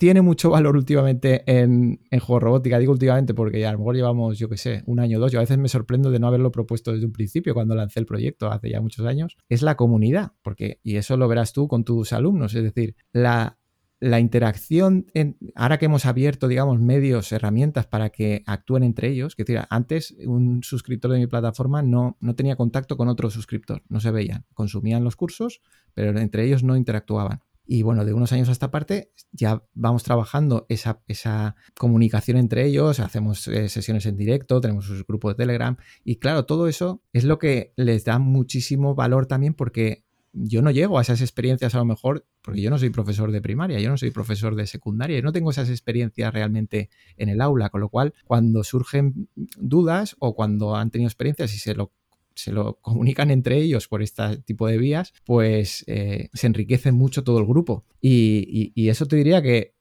tiene 0.03 0.21
mucho 0.21 0.51
valor 0.51 0.77
últimamente 0.77 1.45
en, 1.47 2.01
en 2.11 2.19
juego 2.19 2.41
robótica. 2.41 2.77
Digo 2.81 2.91
últimamente 2.91 3.35
porque 3.35 3.65
a 3.65 3.71
lo 3.71 3.79
mejor 3.79 3.95
llevamos, 3.95 4.37
yo 4.37 4.49
qué 4.49 4.57
sé, 4.57 4.83
un 4.87 4.99
año 4.99 5.19
o 5.19 5.21
dos. 5.21 5.31
Yo 5.31 5.39
a 5.39 5.43
veces 5.43 5.59
me 5.59 5.69
sorprendo 5.69 6.11
de 6.11 6.19
no 6.19 6.27
haberlo 6.27 6.51
propuesto 6.51 6.93
desde 6.93 7.07
un 7.07 7.13
principio 7.13 7.55
cuando 7.55 7.77
lancé 7.77 8.01
el 8.01 8.07
proyecto 8.07 8.51
hace 8.51 8.69
ya 8.69 8.81
muchos 8.81 9.07
años. 9.07 9.37
Es 9.49 9.63
la 9.63 9.77
comunidad, 9.77 10.33
porque, 10.43 10.81
y 10.83 10.97
eso 10.97 11.17
lo 11.17 11.29
verás 11.29 11.53
tú 11.53 11.69
con 11.69 11.85
tus 11.85 12.13
alumnos, 12.13 12.53
es 12.57 12.65
decir, 12.65 12.97
la, 13.13 13.61
la 14.01 14.19
interacción, 14.19 15.07
ahora 15.55 15.79
que 15.79 15.85
hemos 15.85 16.05
abierto, 16.05 16.49
digamos, 16.49 16.81
medios, 16.81 17.31
herramientas 17.31 17.87
para 17.87 18.11
que 18.11 18.43
actúen 18.45 18.83
entre 18.83 19.09
ellos, 19.09 19.37
que 19.37 19.45
decir, 19.45 19.63
antes 19.71 20.17
un 20.27 20.65
suscriptor 20.65 21.13
de 21.13 21.21
mi 21.21 21.29
plataforma 21.29 21.81
no, 21.81 22.17
no 22.19 22.35
tenía 22.35 22.57
contacto 22.57 22.97
con 22.97 23.07
otro 23.07 23.31
suscriptor, 23.31 23.85
no 23.89 24.01
se 24.01 24.11
veían, 24.11 24.47
consumían 24.53 25.05
los 25.05 25.15
cursos, 25.15 25.61
pero 25.95 26.19
entre 26.19 26.45
ellos 26.45 26.65
no 26.65 26.77
interactuaban. 26.77 27.39
Y 27.65 27.83
bueno, 27.83 28.05
de 28.05 28.13
unos 28.13 28.33
años 28.33 28.49
a 28.49 28.53
esta 28.53 28.71
parte 28.71 29.13
ya 29.31 29.63
vamos 29.75 30.03
trabajando 30.03 30.67
esa, 30.69 31.03
esa 31.07 31.55
comunicación 31.79 32.37
entre 32.37 32.67
ellos, 32.67 33.01
hacemos 33.01 33.47
eh, 33.49 33.69
sesiones 33.69 34.07
en 34.07 34.17
directo, 34.17 34.61
tenemos 34.61 34.91
un 34.91 35.05
grupo 35.07 35.29
de 35.29 35.37
Telegram 35.37 35.77
y 36.05 36.17
claro, 36.17 36.45
todo 36.45 36.67
eso 36.69 37.03
es 37.13 37.25
lo 37.25 37.39
que 37.39 37.73
les 37.77 38.05
da 38.05 38.19
muchísimo 38.19 38.95
valor 38.95 39.27
también 39.27 39.55
porque 39.55 40.05
yo 40.33 40.63
no 40.63 40.71
llego 40.71 40.99
a 40.99 41.03
esas 41.03 41.21
experiencias 41.21 41.75
a 41.75 41.79
lo 41.79 41.85
mejor, 41.85 42.27
porque 42.41 42.63
yo 42.63 42.71
no 42.71 42.79
soy 42.79 42.91
profesor 42.91 43.33
de 43.33 43.43
primaria, 43.43 43.79
yo 43.81 43.91
no 43.91 43.99
soy 43.99 44.11
profesor 44.11 44.57
de 44.57 44.67
secundaria, 44.67 45.19
yo 45.19 45.23
no 45.23 45.33
tengo 45.33 45.51
esas 45.51 45.69
experiencias 45.69 46.33
realmente 46.33 46.89
en 47.17 47.29
el 47.29 47.41
aula, 47.41 47.69
con 47.69 47.83
lo 47.83 47.91
cual 47.91 48.15
cuando 48.25 48.65
surgen 48.65 49.29
dudas 49.35 50.17
o 50.19 50.35
cuando 50.35 50.75
han 50.77 50.91
tenido 50.91 51.09
experiencias 51.09 51.55
y 51.55 51.59
se 51.59 51.75
lo 51.75 51.93
se 52.35 52.53
lo 52.53 52.75
comunican 52.83 53.31
entre 53.31 53.59
ellos 53.59 53.89
por 53.89 54.03
este 54.03 54.39
tipo 54.39 54.67
de 54.67 54.79
vías, 54.79 55.13
pues 55.25 55.85
eh, 55.87 56.29
se 56.33 56.47
enriquece 56.47 56.93
mucho 56.93 57.25
todo 57.25 57.39
el 57.39 57.47
grupo. 57.47 57.85
Y, 58.01 58.73
eso 58.89 59.07
te 59.07 59.17
diría 59.17 59.41
que 59.43 59.75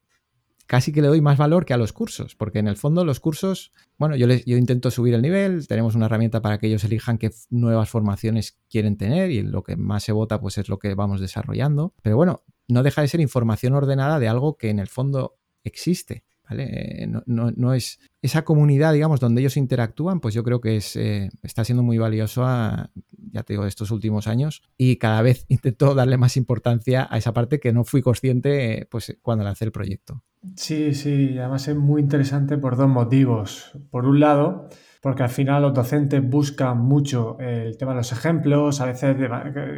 casi 0.68 0.94
que 0.94 1.02
le 1.02 1.10
doy 1.10 1.20
más 1.20 1.38
valor 1.38 1.66
que 1.66 1.74
a 1.74 1.78
los 1.78 1.92
cursos, 1.92 2.36
porque 2.36 2.60
en 2.60 2.68
el 2.68 2.78
fondo 2.78 3.04
los 3.04 3.20
cursos, 3.20 3.74
bueno, 3.98 4.16
yo, 4.16 4.26
les, 4.26 4.46
yo 4.46 4.56
intento 4.56 4.90
subir 4.90 5.14
el 5.14 5.22
nivel, 5.22 5.68
tenemos 5.68 5.96
una 5.96 6.06
herramienta 6.06 6.42
para 6.42 6.60
que 6.60 6.68
ellos 6.68 6.84
elijan 6.86 7.18
qué 7.18 7.32
nuevas 7.50 7.90
formaciones 7.90 8.58
quieren 8.70 8.96
tener 8.96 9.32
y 9.32 9.42
lo 9.42 9.64
que 9.64 9.76
más 9.76 10.04
se 10.04 10.14
vota 10.14 10.40
pues 10.40 10.58
es 10.58 10.70
lo 10.70 10.80
que 10.80 10.96
vamos 10.96 11.20
desarrollando. 11.20 11.94
Pero 12.02 12.16
bueno, 12.16 12.44
no 12.70 12.84
deja 12.84 13.02
de 13.02 13.10
ser 13.10 13.20
información 13.20 13.74
ordenada 13.74 14.18
de 14.20 14.30
algo 14.30 14.56
que 14.56 14.70
en 14.70 14.80
el 14.80 14.88
fondo 14.88 15.36
existe. 15.64 16.24
Eh, 16.58 17.08
no, 17.26 17.74
es 17.74 18.00
esa 18.22 18.44
comunidad, 18.44 18.94
digamos, 18.94 19.20
donde 19.20 19.42
ellos 19.42 19.58
interactúan, 19.58 20.20
pues 20.20 20.34
yo 20.34 20.44
creo 20.44 20.62
que 20.62 20.78
es, 20.78 20.96
eh, 20.96 21.30
está 21.44 21.64
siendo 21.64 21.84
muy 21.84 21.98
valioso, 21.98 22.44
ya 22.44 23.44
te 23.44 23.54
digo, 23.54 23.66
estos 23.66 23.92
últimos 23.92 24.28
años 24.28 24.62
y 24.78 24.98
cada 24.98 25.22
vez 25.22 25.46
intento 25.50 25.96
darle 25.96 26.18
más 26.18 26.38
importancia 26.38 27.08
a 27.10 27.18
esa 27.18 27.34
parte 27.34 27.60
que 27.60 27.74
no 27.74 27.84
fui 27.84 28.02
consciente 28.02 28.88
pues, 28.90 29.18
cuando 29.22 29.44
lancé 29.44 29.66
el 29.66 29.72
proyecto. 29.72 30.24
Sí, 30.56 30.94
sí, 30.94 31.38
además 31.38 31.68
es 31.68 31.76
muy 31.76 32.02
interesante 32.02 32.58
por 32.58 32.76
dos 32.76 32.90
motivos. 32.90 33.72
Por 33.92 34.06
un 34.06 34.20
lado, 34.20 34.70
porque 35.02 35.24
al 35.24 35.30
final 35.30 35.64
los 35.64 35.74
docentes 35.74 36.24
buscan 36.24 36.78
mucho 36.80 37.38
el 37.40 37.76
tema 37.76 37.92
de 37.92 37.98
los 37.98 38.12
ejemplos, 38.12 38.80
a 38.82 38.86
veces 38.86 39.18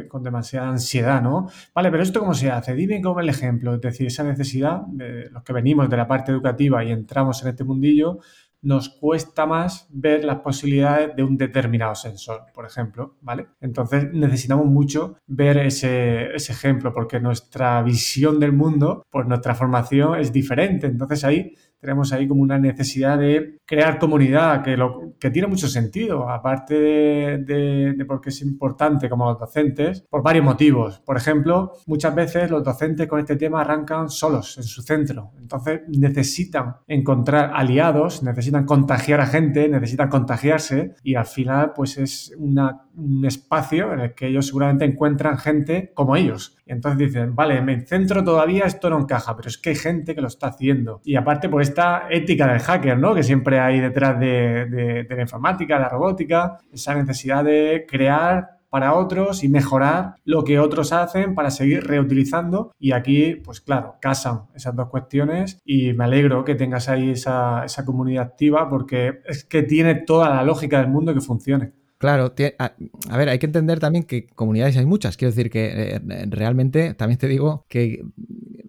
con 0.08 0.22
demasiada 0.22 0.68
ansiedad, 0.68 1.22
¿no? 1.22 1.48
Vale, 1.74 1.90
pero 1.90 2.02
esto 2.02 2.20
cómo 2.20 2.34
se 2.34 2.50
hace? 2.50 2.74
Dime 2.74 3.00
cómo 3.00 3.20
el 3.20 3.28
ejemplo, 3.30 3.74
es 3.74 3.80
decir, 3.80 4.06
esa 4.06 4.22
necesidad 4.22 4.82
de 4.86 5.30
los 5.30 5.42
que 5.42 5.54
venimos 5.54 5.88
de 5.88 5.96
la 5.96 6.06
parte 6.06 6.30
educativa 6.30 6.84
y 6.84 6.92
entramos 6.92 7.42
en 7.42 7.48
este 7.48 7.64
mundillo, 7.64 8.18
nos 8.64 8.88
cuesta 8.88 9.44
más 9.46 9.86
ver 9.90 10.24
las 10.24 10.40
posibilidades 10.40 11.14
de 11.14 11.22
un 11.22 11.36
determinado 11.36 11.94
sensor, 11.94 12.46
por 12.54 12.64
ejemplo, 12.64 13.16
¿vale? 13.20 13.46
Entonces 13.60 14.10
necesitamos 14.12 14.66
mucho 14.66 15.18
ver 15.26 15.58
ese, 15.58 16.34
ese, 16.34 16.52
ejemplo 16.52 16.92
porque 16.92 17.20
nuestra 17.20 17.82
visión 17.82 18.40
del 18.40 18.52
mundo, 18.52 19.04
pues 19.10 19.26
nuestra 19.26 19.54
formación 19.54 20.18
es 20.18 20.32
diferente. 20.32 20.86
Entonces 20.86 21.24
ahí 21.24 21.54
tenemos 21.84 22.12
ahí 22.12 22.26
como 22.26 22.42
una 22.42 22.58
necesidad 22.58 23.18
de 23.18 23.58
crear 23.66 23.98
comunidad, 23.98 24.62
que, 24.62 25.30
tiene 25.30 25.48
mucho 25.48 25.68
sentido, 25.68 26.28
aparte 26.28 26.74
de, 26.74 28.04
porque 28.06 28.30
es 28.30 28.40
importante 28.42 29.08
como 29.08 29.26
los 29.26 29.38
docentes, 29.38 30.02
por 30.08 30.22
varios 30.22 30.44
motivos. 30.44 31.00
Por 31.00 31.16
ejemplo, 31.16 31.72
muchas 31.86 32.14
veces 32.14 32.50
los 32.50 32.64
docentes 32.64 33.06
con 33.06 33.20
este 33.20 33.36
tema 33.36 33.60
arrancan 33.60 34.08
solos 34.08 34.56
en 34.56 34.64
su 34.64 34.82
centro, 34.82 35.32
entonces 35.38 35.82
necesitan 35.88 36.76
encontrar 36.86 37.52
aliados, 37.54 38.22
necesitan 38.22 38.64
contagiar 38.64 39.20
a 39.20 39.26
gente, 39.26 39.68
necesitan 39.68 40.08
contagiarse 40.08 40.94
y 41.02 41.14
al 41.14 41.26
final 41.26 41.72
pues 41.74 41.98
es 41.98 42.34
un 42.38 43.24
espacio 43.24 43.92
en 43.92 44.00
el 44.00 44.14
que 44.14 44.28
ellos 44.28 44.46
seguramente 44.46 44.84
encuentran 44.84 45.36
gente 45.38 45.92
como 45.94 46.16
ellos. 46.16 46.56
Y 46.66 46.72
entonces 46.72 46.98
dicen, 46.98 47.34
vale, 47.34 47.60
mi 47.60 47.80
centro 47.82 48.24
todavía 48.24 48.64
esto 48.64 48.88
no 48.90 48.98
encaja, 48.98 49.36
pero 49.36 49.48
es 49.48 49.58
que 49.58 49.70
hay 49.70 49.76
gente 49.76 50.14
que 50.14 50.20
lo 50.20 50.28
está 50.28 50.48
haciendo. 50.48 51.00
Y 51.04 51.16
aparte, 51.16 51.48
por 51.48 51.62
esta 51.62 52.06
ética 52.10 52.46
del 52.46 52.60
hacker, 52.60 52.98
¿no? 52.98 53.14
Que 53.14 53.22
siempre 53.22 53.60
hay 53.60 53.80
detrás 53.80 54.18
de, 54.18 55.06
la 55.08 55.20
informática, 55.20 55.78
la 55.78 55.88
robótica, 55.88 56.58
esa 56.72 56.94
necesidad 56.94 57.44
de 57.44 57.84
crear 57.88 58.54
para 58.70 58.94
otros 58.94 59.44
y 59.44 59.48
mejorar 59.48 60.16
lo 60.24 60.42
que 60.42 60.58
otros 60.58 60.92
hacen 60.92 61.36
para 61.36 61.50
seguir 61.50 61.86
reutilizando. 61.86 62.72
Y 62.78 62.90
aquí, 62.90 63.36
pues 63.36 63.60
claro, 63.60 63.98
casan 64.00 64.46
esas 64.52 64.74
dos 64.74 64.88
cuestiones 64.88 65.60
y 65.64 65.92
me 65.92 66.04
alegro 66.04 66.44
que 66.44 66.56
tengas 66.56 66.88
ahí 66.88 67.10
esa, 67.10 67.64
esa 67.64 67.84
comunidad 67.84 68.24
activa 68.24 68.68
porque 68.68 69.20
es 69.26 69.44
que 69.44 69.62
tiene 69.62 69.94
toda 69.94 70.28
la 70.28 70.42
lógica 70.42 70.78
del 70.78 70.88
mundo 70.88 71.14
que 71.14 71.20
funcione. 71.20 71.72
Claro, 72.04 72.34
a, 72.58 73.16
ver, 73.16 73.30
hay 73.30 73.38
que 73.38 73.46
entender 73.46 73.80
también 73.80 74.04
que 74.04 74.26
comunidades 74.26 74.76
hay 74.76 74.84
muchas. 74.84 75.16
Quiero 75.16 75.32
decir 75.32 75.50
que 75.50 75.94
eh, 75.94 76.00
realmente 76.28 76.92
también 76.92 77.16
te 77.16 77.28
digo 77.28 77.64
que 77.66 78.04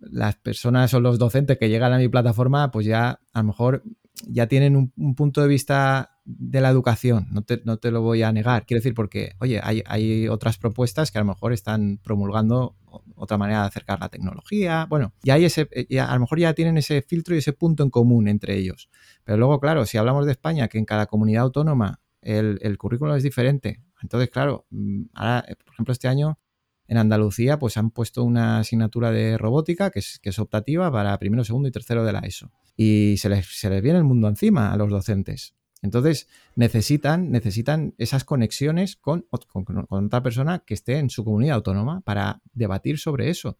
las 0.10 0.38
personas 0.38 0.94
o 0.94 1.02
los 1.02 1.20
docentes 1.20 1.58
que 1.58 1.68
llegan 1.68 1.92
a 1.92 1.98
mi 1.98 2.08
plataforma, 2.08 2.72
pues 2.72 2.86
ya 2.86 3.20
a 3.34 3.40
lo 3.40 3.48
mejor 3.48 3.84
ya 4.26 4.48
tienen 4.48 4.78
un, 4.78 5.16
punto 5.16 5.42
de 5.42 5.50
vista 5.50 6.18
de 6.24 6.62
la 6.62 6.70
educación, 6.70 7.28
no 7.30 7.44
te, 7.44 7.92
lo 7.92 8.02
voy 8.02 8.24
a 8.24 8.32
negar. 8.32 8.66
Quiero 8.66 8.80
decir, 8.80 8.94
porque, 8.94 9.34
oye, 9.42 9.60
hay, 9.62 10.30
otras 10.30 10.58
propuestas 10.58 11.12
que 11.12 11.18
a 11.18 11.22
lo 11.22 11.28
mejor 11.28 11.52
están 11.52 12.00
promulgando 12.02 12.78
otra 13.16 13.38
manera 13.38 13.64
de 13.64 13.68
acercar 13.68 14.00
la 14.00 14.08
tecnología. 14.08 14.88
Bueno, 14.90 15.12
ya 15.24 15.34
hay 15.34 15.44
ese, 15.44 15.68
a 16.00 16.14
lo 16.14 16.22
mejor 16.22 16.40
ya 16.40 16.54
tienen 16.54 16.78
ese 16.78 17.02
filtro 17.02 17.36
y 17.36 17.40
ese 17.40 17.52
punto 17.52 17.84
en 17.84 17.90
común 17.90 18.30
entre 18.30 18.56
ellos. 18.56 18.90
Pero 19.26 19.38
luego, 19.38 19.60
claro, 19.60 19.86
si 19.86 19.98
hablamos 19.98 20.26
de 20.26 20.32
España, 20.32 20.70
que 20.70 20.78
en 20.78 20.86
cada 20.86 21.08
comunidad 21.08 21.44
autónoma 21.44 22.00
el, 22.26 22.78
currículo 22.78 23.16
es 23.16 23.24
diferente. 23.24 23.82
Entonces, 24.02 24.30
claro, 24.30 24.66
mm, 24.72 25.04
ahora, 25.14 25.46
eh, 25.48 25.56
por 25.56 25.74
ejemplo, 25.74 25.92
este 25.92 26.08
año 26.08 26.40
en 26.88 26.98
Andalucía, 26.98 27.58
pues 27.58 27.78
han 27.78 27.92
puesto 27.92 28.24
una 28.24 28.60
asignatura 28.60 29.12
de 29.12 29.38
robótica 29.38 29.90
que 29.90 30.00
es, 30.00 30.20
que 30.20 30.30
es 30.30 30.40
optativa 30.40 30.92
para 30.92 31.18
primero, 31.18 31.44
segundo 31.44 31.68
y 31.68 31.72
tercero 31.72 32.04
de 32.04 32.14
la 32.14 32.20
ESO. 32.20 32.52
Y 32.76 33.16
se 33.18 33.30
les, 33.30 33.48
se 33.48 33.70
les 33.70 33.82
viene 33.82 34.00
el 34.00 34.04
mundo 34.04 34.28
encima 34.28 34.74
a 34.74 34.78
los 34.78 34.90
docentes. 34.90 35.56
Entonces, 35.82 36.28
necesitan, 36.56 37.32
necesitan 37.32 37.94
esas 37.98 38.24
conexiones 38.24 38.96
con, 38.96 39.28
con, 39.54 39.86
otra 39.90 40.24
persona 40.24 40.64
que 40.66 40.74
esté 40.74 40.98
en 40.98 41.10
su 41.10 41.24
comunidad 41.24 41.58
autónoma 41.58 42.02
para 42.02 42.42
debatir 42.54 42.98
sobre 42.98 43.30
eso. 43.30 43.60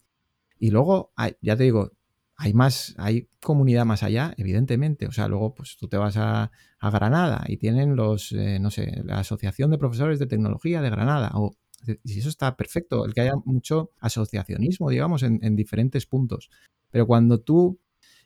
Y 0.58 0.70
luego, 0.70 1.12
ya 1.40 1.56
te 1.56 1.64
digo, 1.64 1.92
hay 2.36 2.52
más, 2.52 2.94
hay 2.98 3.28
comunidad 3.42 3.86
más 3.86 4.02
allá, 4.02 4.34
evidentemente. 4.36 5.06
O 5.06 5.12
sea, 5.12 5.28
luego 5.28 5.54
pues 5.54 5.76
tú 5.78 5.88
te 5.88 5.96
vas 5.96 6.16
a, 6.16 6.50
Granada 6.80 7.44
y 7.48 7.56
tienen 7.56 7.96
los, 7.96 8.30
eh, 8.30 8.60
no 8.60 8.70
sé, 8.70 9.02
la 9.04 9.18
Asociación 9.18 9.72
de 9.72 9.78
Profesores 9.78 10.20
de 10.20 10.26
Tecnología 10.26 10.80
de 10.80 10.90
Granada. 10.90 11.32
O, 11.34 11.56
y 12.04 12.18
eso 12.20 12.28
está 12.28 12.56
perfecto, 12.56 13.04
el 13.04 13.12
que 13.12 13.22
haya 13.22 13.34
mucho 13.44 13.90
asociacionismo, 13.98 14.90
digamos, 14.90 15.24
en, 15.24 15.56
diferentes 15.56 16.06
puntos. 16.06 16.48
Pero 16.92 17.08
cuando 17.08 17.40
tú 17.40 17.80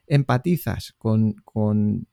empatizas 0.06 0.94
con, 0.98 1.36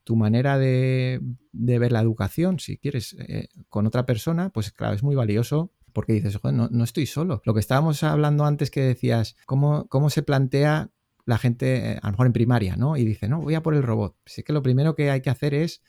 tu 0.04 0.16
manera 0.16 0.56
de, 0.56 1.20
ver 1.52 1.92
la 1.92 2.00
educación, 2.00 2.60
si 2.60 2.78
quieres, 2.78 3.14
eh, 3.18 3.48
con 3.68 3.86
otra 3.86 4.06
persona, 4.06 4.48
pues 4.48 4.72
claro, 4.72 4.94
es 4.94 5.02
muy 5.02 5.16
valioso 5.16 5.72
porque 5.92 6.14
dices, 6.14 6.38
no, 6.44 6.68
no, 6.70 6.84
estoy 6.84 7.04
solo. 7.04 7.42
Lo 7.44 7.52
que 7.52 7.60
estábamos 7.60 8.02
hablando 8.04 8.46
antes 8.46 8.70
que 8.70 8.80
decías, 8.80 9.36
¿cómo, 9.44 9.86
cómo 9.88 10.08
se 10.08 10.22
plantea 10.22 10.92
la 11.28 11.36
gente, 11.36 11.92
eh, 11.92 11.98
a 12.00 12.06
lo 12.06 12.12
mejor 12.12 12.26
en 12.26 12.32
primaria, 12.32 12.76
¿no? 12.76 12.96
Y 12.96 13.04
dice, 13.04 13.28
no, 13.28 13.42
voy 13.42 13.54
a 13.54 13.62
por 13.62 13.74
el 13.74 13.82
robot. 13.82 14.16
Así 14.24 14.42
que 14.42 14.54
lo 14.54 14.62
primero 14.62 14.94
que 14.94 15.10
hay 15.10 15.20
que 15.20 15.28
hacer 15.28 15.52
es 15.52 15.82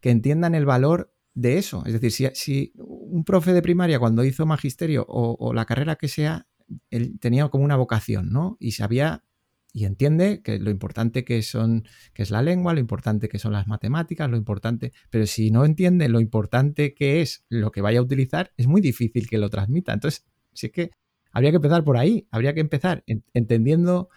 que 0.00 0.08
entiendan 0.08 0.54
el 0.54 0.64
valor 0.64 1.12
de 1.34 1.58
eso. 1.58 1.82
Es 1.84 2.00
decir, 2.00 2.32
si, 2.34 2.72
un 2.78 3.22
profe 3.22 3.52
de 3.52 3.60
primaria 3.60 3.98
cuando 3.98 4.24
hizo 4.24 4.46
magisterio 4.46 5.04
o, 5.06 5.52
la 5.52 5.66
carrera 5.66 5.96
que 5.96 6.08
sea, 6.08 6.46
él 6.90 7.18
tenía 7.20 7.46
como 7.48 7.64
una 7.64 7.76
vocación, 7.76 8.30
¿no? 8.32 8.56
Y 8.60 8.72
sabía 8.72 9.24
y 9.74 9.84
entiende 9.84 10.40
que 10.42 10.58
lo 10.58 10.70
importante 10.70 11.22
que 11.22 11.42
son 11.42 11.84
que 12.14 12.22
es 12.22 12.30
la 12.30 12.40
lengua, 12.40 12.72
lo 12.72 12.80
importante 12.80 13.28
que 13.28 13.38
son 13.38 13.52
las 13.52 13.68
matemáticas, 13.68 14.30
lo 14.30 14.38
importante, 14.38 14.92
pero 15.10 15.26
si 15.26 15.50
no 15.50 15.66
entiende 15.66 16.08
lo 16.08 16.20
importante 16.20 16.94
que 16.94 17.20
es 17.20 17.44
lo 17.50 17.70
que 17.72 17.82
vaya 17.82 17.98
a 17.98 18.02
utilizar, 18.02 18.52
es 18.56 18.66
muy 18.66 18.80
difícil 18.80 19.28
que 19.28 19.36
lo 19.36 19.50
transmita. 19.50 19.92
Entonces, 19.92 20.24
sí 20.54 20.70
que 20.70 20.92
habría 21.30 21.50
que 21.50 21.56
empezar 21.56 21.84
por 21.84 21.98
ahí, 21.98 22.26
habría 22.30 22.54
que 22.54 22.60
empezar 22.60 23.04
entendiendo 23.34 24.08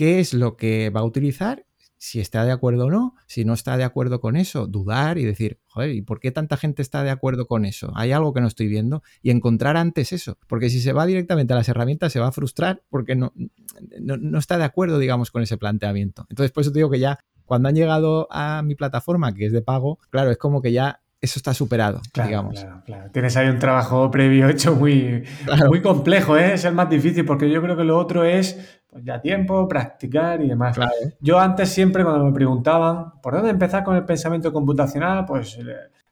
qué 0.00 0.18
es 0.18 0.32
lo 0.32 0.56
que 0.56 0.88
va 0.88 1.00
a 1.00 1.04
utilizar, 1.04 1.66
si 1.98 2.20
está 2.20 2.46
de 2.46 2.52
acuerdo 2.52 2.86
o 2.86 2.90
no, 2.90 3.16
si 3.26 3.44
no 3.44 3.52
está 3.52 3.76
de 3.76 3.84
acuerdo 3.84 4.18
con 4.18 4.36
eso, 4.36 4.66
dudar 4.66 5.18
y 5.18 5.26
decir, 5.26 5.60
joder, 5.66 5.90
¿y 5.90 6.00
por 6.00 6.20
qué 6.20 6.30
tanta 6.30 6.56
gente 6.56 6.80
está 6.80 7.04
de 7.04 7.10
acuerdo 7.10 7.46
con 7.46 7.66
eso? 7.66 7.92
Hay 7.94 8.10
algo 8.10 8.32
que 8.32 8.40
no 8.40 8.46
estoy 8.46 8.66
viendo 8.66 9.02
y 9.20 9.30
encontrar 9.30 9.76
antes 9.76 10.14
eso, 10.14 10.38
porque 10.46 10.70
si 10.70 10.80
se 10.80 10.94
va 10.94 11.04
directamente 11.04 11.52
a 11.52 11.56
las 11.56 11.68
herramientas 11.68 12.14
se 12.14 12.18
va 12.18 12.28
a 12.28 12.32
frustrar 12.32 12.82
porque 12.88 13.14
no, 13.14 13.34
no, 14.00 14.38
está 14.38 14.56
de 14.56 14.64
acuerdo, 14.64 14.98
digamos, 14.98 15.30
con 15.30 15.42
ese 15.42 15.58
planteamiento. 15.58 16.24
Entonces, 16.30 16.50
por 16.50 16.62
eso 16.62 16.72
te 16.72 16.78
digo 16.78 16.88
que 16.88 16.98
ya 16.98 17.18
cuando 17.44 17.68
han 17.68 17.74
llegado 17.74 18.26
a 18.30 18.62
mi 18.62 18.76
plataforma, 18.76 19.34
que 19.34 19.44
es 19.44 19.52
de 19.52 19.60
pago, 19.60 19.98
claro, 20.08 20.30
es 20.30 20.38
como 20.38 20.62
que 20.62 20.72
ya 20.72 21.02
eso 21.20 21.38
está 21.38 21.52
superado, 21.52 22.00
digamos. 22.14 22.60
Claro, 22.60 22.82
claro. 22.84 23.10
Tienes 23.12 23.36
ahí 23.36 23.48
un 23.48 23.58
trabajo 23.58 24.10
previo 24.10 24.48
hecho 24.48 24.74
muy, 24.74 25.24
muy 25.68 25.82
complejo, 25.82 26.36
¿eh? 26.36 26.54
es 26.54 26.64
el 26.64 26.74
más 26.74 26.88
difícil, 26.88 27.24
porque 27.24 27.50
yo 27.50 27.60
creo 27.62 27.76
que 27.76 27.84
lo 27.84 27.98
otro 27.98 28.24
es 28.24 28.80
pues 28.90 29.04
ya 29.04 29.20
tiempo, 29.20 29.68
practicar 29.68 30.40
y 30.40 30.48
demás. 30.48 30.76
Yo 31.20 31.38
antes 31.38 31.68
siempre 31.68 32.02
cuando 32.02 32.24
me 32.24 32.32
preguntaban 32.32 33.20
por 33.22 33.34
dónde 33.34 33.50
empezar 33.50 33.84
con 33.84 33.96
el 33.96 34.04
pensamiento 34.04 34.52
computacional, 34.52 35.26
pues 35.26 35.58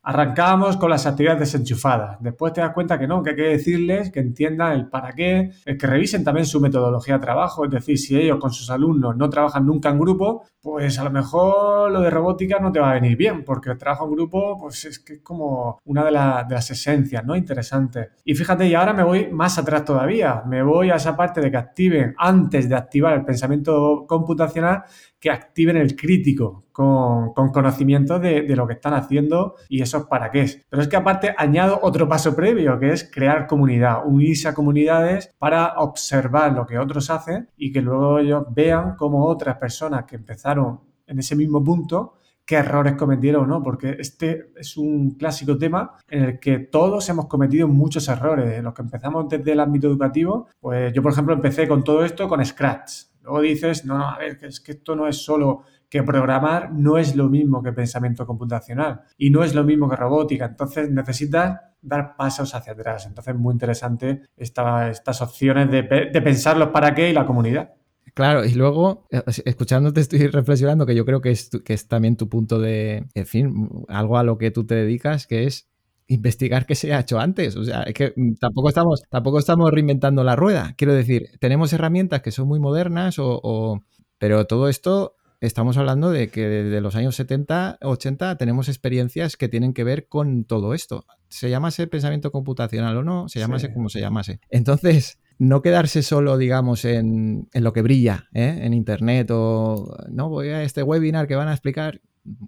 Arrancábamos 0.03 0.76
con 0.76 0.90
las 0.90 1.07
actividades 1.07 1.40
desenchufadas. 1.40 2.16
Después 2.20 2.53
te 2.53 2.61
das 2.61 2.72
cuenta 2.72 2.99
que 2.99 3.07
no, 3.07 3.22
que 3.22 3.30
hay 3.30 3.36
que 3.36 3.42
decirles 3.42 4.11
que 4.11 4.20
entiendan 4.20 4.72
el 4.72 4.88
para 4.88 5.12
qué, 5.12 5.51
que 5.64 5.86
revisen 5.86 6.24
también 6.24 6.46
su 6.46 6.61
metodología 6.61 7.14
de 7.14 7.20
trabajo. 7.20 7.64
Es 7.64 7.70
decir, 7.70 7.99
si 7.99 8.16
ellos 8.16 8.38
con 8.38 8.53
sus 8.53 8.70
alumnos 8.70 9.16
no 9.16 9.28
trabajan 9.28 9.66
nunca 9.66 9.90
en 9.90 9.99
grupo, 9.99 10.44
pues 10.61 10.99
a 10.99 11.05
lo 11.05 11.11
mejor 11.11 11.90
lo 11.90 12.01
de 12.01 12.11
robótica 12.11 12.59
no 12.59 12.72
te 12.72 12.80
va 12.80 12.90
a 12.90 12.94
venir 12.94 13.16
bien, 13.16 13.44
porque 13.44 13.70
el 13.70 13.78
trabajo 13.78 14.07
en 14.07 14.12
grupo, 14.12 14.57
pues 14.59 14.84
es 14.84 14.99
que 14.99 15.14
es 15.14 15.20
como 15.20 15.80
una 15.84 16.05
de, 16.05 16.11
de 16.11 16.55
las 16.55 16.70
esencias, 16.70 17.24
¿no? 17.24 17.36
Interesante. 17.36 18.11
Y 18.24 18.34
fíjate, 18.34 18.66
y 18.66 18.74
ahora 18.74 18.92
me 18.92 19.03
voy 19.03 19.28
más 19.30 19.59
atrás 19.59 19.84
todavía. 19.84 20.42
Me 20.46 20.62
voy 20.62 20.90
a 20.90 20.96
esa 20.96 21.16
parte 21.16 21.40
de 21.40 21.51
que 21.51 21.57
activen, 21.57 22.14
antes 22.18 22.68
de 22.68 22.74
activar 22.74 23.14
el 23.14 23.24
pensamiento 23.24 24.05
computacional, 24.07 24.84
que 25.20 25.30
activen 25.30 25.76
el 25.76 25.96
crítico 25.96 26.64
con, 26.72 27.32
conocimiento 27.32 28.18
de, 28.18 28.44
lo 28.54 28.66
que 28.66 28.74
están 28.74 28.94
haciendo 28.94 29.56
y 29.68 29.82
esos 29.82 30.06
para 30.06 30.30
qué 30.30 30.42
es. 30.42 30.64
Pero 30.68 30.82
es 30.82 30.88
que 30.88 30.96
aparte 30.96 31.34
añado 31.36 31.80
otro 31.82 32.08
paso 32.08 32.36
previo, 32.36 32.78
que 32.78 32.92
es 32.92 33.10
crear 33.12 33.46
comunidad, 33.46 34.06
unirse 34.06 34.48
a 34.48 34.54
comunidades 34.54 35.34
para 35.38 35.74
observar 35.78 36.52
lo 36.52 36.66
que 36.66 36.78
otros 36.78 37.10
hacen 37.10 37.48
y 37.56 37.72
que 37.72 37.82
luego 37.82 38.18
ellos 38.20 38.44
vean 38.50 38.94
cómo 38.96 39.26
otras 39.26 39.56
personas 39.56 40.04
que 40.04 40.16
empezaron 40.16 40.80
en 41.06 41.18
ese 41.18 41.34
mismo 41.34 41.62
punto 41.64 42.14
qué 42.48 42.56
errores 42.56 42.94
cometieron 42.94 43.44
o 43.44 43.46
no, 43.46 43.62
porque 43.62 43.96
este 43.98 44.52
es 44.56 44.78
un 44.78 45.10
clásico 45.10 45.58
tema 45.58 45.92
en 46.08 46.22
el 46.24 46.40
que 46.40 46.60
todos 46.60 47.06
hemos 47.10 47.26
cometido 47.26 47.68
muchos 47.68 48.08
errores. 48.08 48.62
Los 48.62 48.72
que 48.72 48.80
empezamos 48.80 49.28
desde 49.28 49.52
el 49.52 49.60
ámbito 49.60 49.86
educativo, 49.86 50.48
pues 50.58 50.90
yo 50.94 51.02
por 51.02 51.12
ejemplo 51.12 51.34
empecé 51.34 51.68
con 51.68 51.84
todo 51.84 52.02
esto 52.02 52.26
con 52.26 52.42
Scratch 52.42 53.08
Luego 53.28 53.42
dices, 53.42 53.84
no, 53.84 54.08
a 54.08 54.18
ver, 54.18 54.38
es 54.42 54.60
que 54.60 54.72
esto 54.72 54.96
no 54.96 55.06
es 55.06 55.22
solo 55.22 55.62
que 55.88 56.02
programar 56.02 56.72
no 56.72 56.98
es 56.98 57.16
lo 57.16 57.28
mismo 57.28 57.62
que 57.62 57.72
pensamiento 57.72 58.26
computacional 58.26 59.00
y 59.16 59.30
no 59.30 59.42
es 59.42 59.54
lo 59.54 59.64
mismo 59.64 59.88
que 59.88 59.96
robótica. 59.96 60.46
Entonces 60.46 60.90
necesitas 60.90 61.60
dar 61.80 62.16
pasos 62.16 62.54
hacia 62.54 62.72
atrás. 62.72 63.06
Entonces 63.06 63.34
muy 63.34 63.52
interesante 63.52 64.22
estas 64.36 65.22
opciones 65.22 65.70
de, 65.70 65.82
de 66.12 66.22
pensar 66.22 66.56
los 66.56 66.68
para 66.68 66.94
qué 66.94 67.10
y 67.10 67.12
la 67.12 67.26
comunidad. 67.26 67.74
Claro, 68.14 68.44
y 68.44 68.54
luego, 68.54 69.06
eh, 69.10 69.22
escuchándote, 69.44 70.00
estoy 70.00 70.26
reflexionando 70.26 70.86
que 70.86 70.94
yo 70.94 71.04
creo 71.04 71.20
que 71.20 71.30
es, 71.30 71.50
que 71.64 71.74
es 71.74 71.86
también 71.86 72.16
tu 72.16 72.28
punto 72.28 72.58
de, 72.58 73.06
en 73.14 73.26
fin, 73.26 73.70
algo 73.86 74.18
a 74.18 74.24
lo 74.24 74.38
que 74.38 74.50
tú 74.50 74.66
te 74.66 74.74
dedicas, 74.74 75.26
que 75.26 75.44
es 75.44 75.68
investigar 76.09 76.66
qué 76.66 76.74
se 76.74 76.92
ha 76.92 77.00
hecho 77.00 77.20
antes. 77.20 77.54
O 77.56 77.64
sea, 77.64 77.82
es 77.82 77.94
que 77.94 78.12
mm, 78.16 78.34
tampoco 78.40 78.68
estamos, 78.68 79.02
tampoco 79.09 79.38
estamos 79.38 79.70
reinventando 79.70 80.24
la 80.24 80.34
rueda. 80.34 80.74
Quiero 80.76 80.94
decir, 80.94 81.30
tenemos 81.38 81.72
herramientas 81.72 82.22
que 82.22 82.32
son 82.32 82.48
muy 82.48 82.59
modernas, 82.59 83.16
o, 83.18 83.82
pero 84.18 84.46
todo 84.46 84.68
esto 84.68 85.14
estamos 85.40 85.76
hablando 85.76 86.11
de 86.11 86.28
que 86.28 86.48
desde 86.48 86.80
los 86.80 86.96
años 86.96 87.14
70, 87.14 87.78
80 87.82 88.36
tenemos 88.36 88.68
experiencias 88.68 89.36
que 89.36 89.48
tienen 89.48 89.72
que 89.72 89.84
ver 89.84 90.09
con 90.09 90.44
todo 90.44 90.74
esto. 90.74 91.04
Se 91.28 91.50
llamase 91.50 91.86
pensamiento 91.86 92.32
computacional 92.32 92.96
o 92.96 93.04
no, 93.04 93.28
se 93.28 93.38
llamase 93.38 93.72
como 93.72 93.88
se 93.88 94.00
llamase. 94.00 94.40
Entonces, 94.50 95.20
no 95.38 95.62
quedarse 95.62 96.02
solo, 96.02 96.36
digamos, 96.36 96.84
en, 96.84 97.48
lo 97.52 97.72
que 97.72 97.82
brilla 97.82 98.28
¿eh? 98.32 98.59
en 98.62 98.74
Internet 98.74 99.30
o 99.30 99.96
no 100.11 100.28
voy 100.28 100.48
a 100.48 100.62
este 100.62 100.82
webinar 100.82 101.28
que 101.28 101.36
van 101.36 101.48
a 101.48 101.52
explicar, 101.52 102.00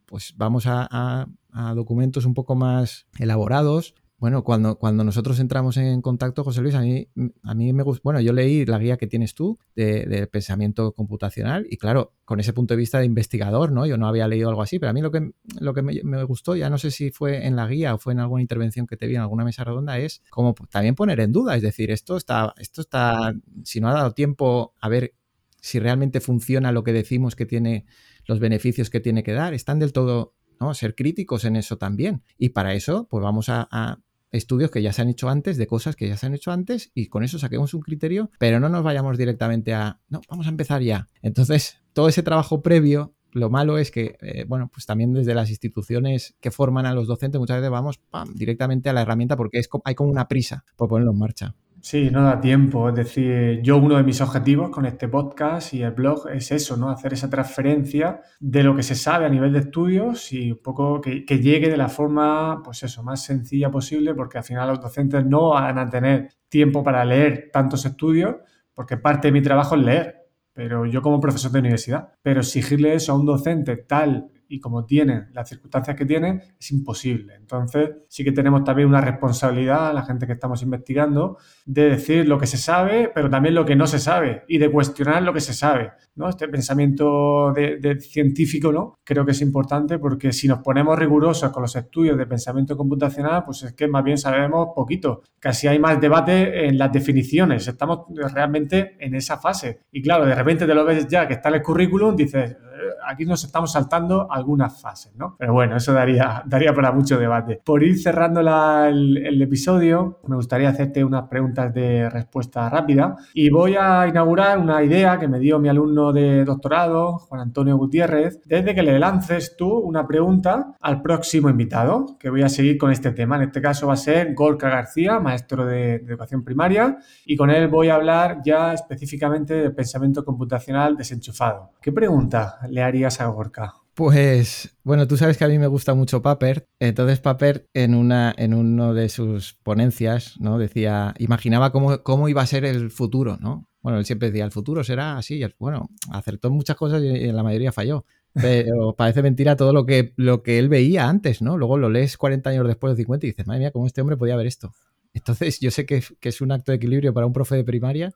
pues 0.06 0.34
vamos 0.36 0.64
a 0.66 1.26
documentos 1.74 2.24
un 2.24 2.34
poco 2.34 2.54
más 2.54 3.06
elaborados 3.18 3.94
bueno, 4.20 4.44
cuando, 4.44 4.76
cuando 4.78 5.02
nosotros 5.02 5.40
entramos 5.40 5.78
en 5.78 6.02
contacto, 6.02 6.44
José 6.44 6.60
Luis, 6.60 6.74
a 6.74 6.82
mí, 6.82 7.08
a 7.42 7.54
mí 7.54 7.72
me 7.72 7.82
gusta, 7.82 8.02
bueno, 8.04 8.20
yo 8.20 8.34
leí 8.34 8.66
la 8.66 8.78
guía 8.78 8.98
que 8.98 9.06
tienes 9.06 9.34
tú 9.34 9.58
de, 9.74 10.28
pensamiento 10.30 10.92
computacional 10.92 11.66
y 11.70 11.78
claro, 11.78 12.12
con 12.26 12.38
ese 12.38 12.52
punto 12.52 12.74
de 12.74 12.78
vista 12.78 12.98
de 12.98 13.06
investigador, 13.06 13.72
¿no? 13.72 13.86
Yo 13.86 13.96
no 13.96 14.06
había 14.06 14.28
leído 14.28 14.50
algo 14.50 14.60
así, 14.60 14.78
pero 14.78 14.90
a 14.90 14.92
mí 14.92 15.00
lo 15.00 15.10
que, 15.10 15.32
lo 15.58 15.72
que 15.72 15.80
me, 15.80 16.22
gustó, 16.24 16.54
ya 16.54 16.68
no 16.68 16.76
sé 16.76 16.90
si 16.90 17.10
fue 17.10 17.46
en 17.46 17.56
la 17.56 17.66
guía 17.66 17.94
o 17.94 17.98
fue 17.98 18.12
en 18.12 18.20
alguna 18.20 18.42
intervención 18.42 18.86
que 18.86 18.98
te 18.98 19.06
vi 19.06 19.14
en 19.14 19.22
alguna 19.22 19.42
mesa 19.42 19.64
redonda, 19.64 19.98
es 19.98 20.22
como 20.28 20.54
también 20.70 20.94
poner 20.94 21.18
en 21.20 21.32
duda, 21.32 21.56
es 21.56 21.62
decir, 21.62 21.90
esto 21.90 22.18
está, 22.18 22.52
esto 22.58 22.82
está, 22.82 23.32
si 23.64 23.80
no 23.80 23.88
ha 23.88 23.94
dado 23.94 24.12
tiempo 24.12 24.74
a 24.82 24.90
ver 24.90 25.14
si 25.62 25.78
realmente 25.78 26.20
funciona 26.20 26.72
lo 26.72 26.84
que 26.84 26.92
decimos 26.92 27.36
que 27.36 27.46
tiene, 27.46 27.86
los 28.30 28.38
beneficios 28.38 28.88
que 28.88 29.00
tiene 29.00 29.24
que 29.24 29.32
dar, 29.32 29.52
están 29.52 29.80
del 29.80 29.92
todo 29.92 30.34
¿no? 30.60 30.74
Ser 30.74 30.94
críticos 30.94 31.44
en 31.44 31.56
eso 31.56 31.78
también. 31.78 32.22
Y 32.38 32.50
para 32.50 32.74
eso, 32.74 33.08
pues 33.10 33.22
vamos 33.22 33.48
a, 33.48 33.98
estudios 34.30 34.70
que 34.70 34.80
ya 34.80 34.92
se 34.92 35.02
han 35.02 35.08
hecho 35.08 35.28
antes, 35.28 35.56
de 35.56 35.66
cosas 35.66 35.96
que 35.96 36.06
ya 36.06 36.16
se 36.16 36.24
han 36.24 36.34
hecho 36.34 36.52
antes, 36.52 36.92
y 36.94 37.08
con 37.08 37.24
eso 37.24 37.40
saquemos 37.40 37.74
un 37.74 37.80
criterio, 37.80 38.30
pero 38.38 38.60
no 38.60 38.68
nos 38.68 38.84
vayamos 38.84 39.18
directamente 39.18 39.74
a, 39.74 39.98
no, 40.08 40.20
vamos 40.28 40.46
a 40.46 40.50
empezar 40.50 40.82
ya. 40.82 41.08
Entonces, 41.20 41.78
todo 41.94 42.08
ese 42.08 42.22
trabajo 42.22 42.62
previo 42.62 43.12
lo 43.32 43.50
malo 43.50 43.76
es 43.76 43.90
que, 43.90 44.16
eh, 44.20 44.44
bueno, 44.46 44.70
pues 44.72 44.86
también 44.86 45.14
desde 45.14 45.34
las 45.34 45.50
instituciones 45.50 46.36
que 46.40 46.52
forman 46.52 46.86
a 46.86 46.94
los 46.94 47.08
docentes 47.08 47.40
muchas 47.40 47.56
veces 47.56 47.70
vamos 47.70 48.00
directamente 48.34 48.88
a 48.88 48.92
la 48.92 49.02
herramienta 49.02 49.36
porque 49.36 49.58
es, 49.58 49.68
hay 49.84 49.94
como 49.96 50.10
una 50.10 50.28
prisa 50.28 50.64
por 50.76 50.88
ponerlo 50.88 51.12
en 51.12 51.18
marcha. 51.18 51.56
Sí, 51.82 52.10
no 52.10 52.22
da 52.24 52.40
tiempo. 52.40 52.90
Es 52.90 52.94
decir, 52.94 53.62
yo 53.62 53.78
uno 53.78 53.96
de 53.96 54.02
mis 54.02 54.20
objetivos 54.20 54.68
con 54.70 54.84
este 54.84 55.08
podcast 55.08 55.72
y 55.72 55.82
el 55.82 55.92
blog 55.92 56.28
es 56.28 56.50
eso, 56.52 56.76
¿no? 56.76 56.90
Hacer 56.90 57.14
esa 57.14 57.30
transferencia 57.30 58.20
de 58.38 58.62
lo 58.62 58.76
que 58.76 58.82
se 58.82 58.94
sabe 58.94 59.24
a 59.24 59.30
nivel 59.30 59.52
de 59.54 59.60
estudios 59.60 60.30
y 60.32 60.52
un 60.52 60.58
poco 60.62 61.00
que, 61.00 61.24
llegue 61.24 61.70
de 61.70 61.78
la 61.78 61.88
forma, 61.88 62.62
pues 62.62 62.82
eso, 62.82 63.02
más 63.02 63.24
sencilla 63.24 63.70
posible, 63.70 64.14
porque 64.14 64.38
al 64.38 64.44
final 64.44 64.68
los 64.68 64.80
docentes 64.80 65.24
no 65.24 65.50
van 65.50 65.78
a 65.78 65.88
tener 65.88 66.28
tiempo 66.50 66.84
para 66.84 67.04
leer 67.04 67.48
tantos 67.50 67.86
estudios, 67.86 68.36
porque 68.74 68.98
parte 68.98 69.28
de 69.28 69.32
mi 69.32 69.42
trabajo 69.42 69.74
es 69.74 69.82
leer. 69.82 70.16
Pero 70.52 70.84
yo 70.84 71.00
como 71.00 71.20
profesor 71.20 71.50
de 71.50 71.60
universidad, 71.60 72.12
pero 72.20 72.40
exigirle 72.40 72.94
eso 72.94 73.12
a 73.12 73.16
un 73.16 73.24
docente 73.24 73.76
tal 73.76 74.30
y 74.50 74.58
como 74.58 74.84
tienen 74.84 75.28
las 75.32 75.48
circunstancias 75.48 75.96
que 75.96 76.04
tienen, 76.04 76.42
es 76.58 76.70
imposible. 76.72 77.36
Entonces, 77.36 77.90
sí 78.08 78.24
que 78.24 78.32
tenemos 78.32 78.64
también 78.64 78.88
una 78.88 79.00
responsabilidad, 79.00 79.94
la 79.94 80.02
gente 80.02 80.26
que 80.26 80.32
estamos 80.32 80.60
investigando, 80.62 81.38
de 81.64 81.90
decir 81.90 82.28
lo 82.28 82.36
que 82.36 82.48
se 82.48 82.56
sabe, 82.56 83.10
pero 83.14 83.30
también 83.30 83.54
lo 83.54 83.64
que 83.64 83.76
no 83.76 83.86
se 83.86 84.00
sabe 84.00 84.42
y 84.48 84.58
de 84.58 84.70
cuestionar 84.70 85.22
lo 85.22 85.32
que 85.32 85.40
se 85.40 85.54
sabe. 85.54 85.92
¿no? 86.16 86.28
Este 86.28 86.48
pensamiento 86.48 87.52
de, 87.52 88.00
científico, 88.00 88.72
¿no? 88.72 88.98
Creo 89.04 89.24
que 89.24 89.30
es 89.30 89.40
importante 89.40 89.98
porque 89.98 90.32
si 90.32 90.48
nos 90.48 90.58
ponemos 90.58 90.98
rigurosos 90.98 91.50
con 91.52 91.62
los 91.62 91.76
estudios 91.76 92.18
de 92.18 92.26
pensamiento 92.26 92.76
computacional, 92.76 93.44
pues 93.44 93.62
es 93.62 93.72
que 93.74 93.86
más 93.86 94.02
bien 94.02 94.18
sabemos 94.18 94.70
poquito. 94.74 95.22
Casi 95.38 95.68
hay 95.68 95.78
más 95.78 96.00
debate 96.00 96.66
en 96.66 96.76
las 96.76 96.92
definiciones. 96.92 97.68
Estamos 97.68 98.00
realmente 98.34 98.96
en 98.98 99.14
esa 99.14 99.38
fase. 99.38 99.82
Y 99.92 100.02
claro, 100.02 100.26
de 100.26 100.34
repente 100.34 100.66
te 100.66 100.74
lo 100.74 100.84
ves 100.84 101.06
ya 101.06 101.28
que 101.28 101.34
está 101.34 101.50
en 101.50 101.54
el 101.56 101.62
currículum, 101.62 102.16
dices, 102.16 102.56
aquí 103.06 103.24
nos 103.24 103.44
estamos 103.44 103.72
saltando 103.72 104.30
algunas 104.30 104.80
fases, 104.80 105.14
¿no? 105.16 105.36
Pero 105.38 105.52
bueno, 105.52 105.76
eso 105.76 105.92
daría, 105.92 106.42
daría 106.46 106.74
para 106.74 106.92
mucho 106.92 107.18
debate. 107.18 107.60
Por 107.64 107.82
ir 107.82 107.98
cerrando 107.98 108.40
el, 108.40 109.40
episodio, 109.40 110.20
me 110.26 110.36
gustaría 110.36 110.68
hacerte 110.68 111.02
unas 111.02 111.28
preguntas 111.28 111.72
de 111.72 112.08
respuesta 112.10 112.68
rápida 112.68 113.16
y 113.34 113.50
voy 113.50 113.74
a 113.78 114.06
inaugurar 114.06 114.58
una 114.58 114.82
idea 114.82 115.18
que 115.18 115.28
me 115.28 115.38
dio 115.38 115.58
mi 115.58 115.68
alumno 115.68 116.12
de 116.12 116.44
doctorado, 116.44 117.18
Juan 117.18 117.40
Antonio 117.40 117.76
Gutiérrez, 117.76 118.40
desde 118.44 118.74
que 118.74 118.82
le 118.82 118.98
lances 118.98 119.56
tú 119.56 119.78
una 119.78 120.06
pregunta 120.06 120.76
al 120.80 121.02
próximo 121.02 121.48
invitado, 121.48 122.16
que 122.18 122.30
voy 122.30 122.42
a 122.42 122.48
seguir 122.48 122.78
con 122.78 122.90
este 122.90 123.12
tema. 123.12 123.36
En 123.36 123.42
este 123.42 123.60
caso 123.60 123.86
va 123.86 123.94
a 123.94 123.96
ser 123.96 124.34
Gorka 124.34 124.68
García, 124.68 125.18
maestro 125.20 125.66
de, 125.66 126.00
de 126.00 126.12
educación 126.12 126.44
primaria, 126.44 126.98
y 127.24 127.36
con 127.36 127.50
él 127.50 127.68
voy 127.68 127.88
a 127.88 127.96
hablar 127.96 128.40
ya 128.44 128.72
específicamente 128.72 129.54
del 129.54 129.74
pensamiento 129.74 130.24
computacional 130.24 130.96
desenchufado. 130.96 131.72
¿Qué 131.80 131.92
pregunta 131.92 132.58
le 132.70 132.82
harías 132.82 133.20
a 133.20 133.26
Gorka? 133.26 133.74
Pues 133.94 134.76
bueno, 134.82 135.06
tú 135.06 135.16
sabes 135.16 135.36
que 135.36 135.44
a 135.44 135.48
mí 135.48 135.58
me 135.58 135.66
gusta 135.66 135.94
mucho 135.94 136.22
Papert. 136.22 136.66
Entonces 136.78 137.20
Papert 137.20 137.66
en 137.74 137.94
una 137.94 138.34
en 138.38 138.54
uno 138.54 138.94
de 138.94 139.08
sus 139.08 139.54
ponencias, 139.62 140.40
¿no? 140.40 140.58
Decía, 140.58 141.14
imaginaba 141.18 141.70
cómo, 141.72 142.02
cómo 142.02 142.28
iba 142.28 142.40
a 142.40 142.46
ser 142.46 142.64
el 142.64 142.90
futuro, 142.90 143.36
¿no? 143.40 143.68
Bueno, 143.82 143.98
él 143.98 144.04
siempre 144.04 144.30
decía, 144.30 144.44
el 144.44 144.52
futuro 144.52 144.84
será 144.84 145.18
así. 145.18 145.42
Bueno, 145.58 145.90
acertó 146.10 146.50
muchas 146.50 146.76
cosas 146.76 147.02
y 147.02 147.08
en 147.08 147.36
la 147.36 147.42
mayoría 147.42 147.72
falló. 147.72 148.04
Pero 148.32 148.94
parece 148.96 149.22
mentira 149.22 149.56
todo 149.56 149.72
lo 149.72 149.86
que, 149.86 150.12
lo 150.16 150.42
que 150.42 150.58
él 150.58 150.68
veía 150.68 151.08
antes, 151.08 151.42
¿no? 151.42 151.56
Luego 151.56 151.78
lo 151.78 151.90
lees 151.90 152.16
40 152.16 152.50
años 152.50 152.66
después 152.66 152.92
de 152.92 153.02
50 153.02 153.26
y 153.26 153.30
dices, 153.30 153.46
madre 153.46 153.60
mía, 153.60 153.70
¿cómo 153.70 153.86
este 153.86 154.00
hombre 154.00 154.16
podía 154.16 154.36
ver 154.36 154.46
esto? 154.46 154.72
Entonces, 155.12 155.60
yo 155.60 155.70
sé 155.70 155.86
que, 155.86 156.02
es 156.20 156.40
un 156.40 156.52
acto 156.52 156.72
de 156.72 156.76
equilibrio 156.76 157.12
para 157.12 157.26
un 157.26 157.32
profe 157.32 157.56
de 157.56 157.64
primaria, 157.64 158.12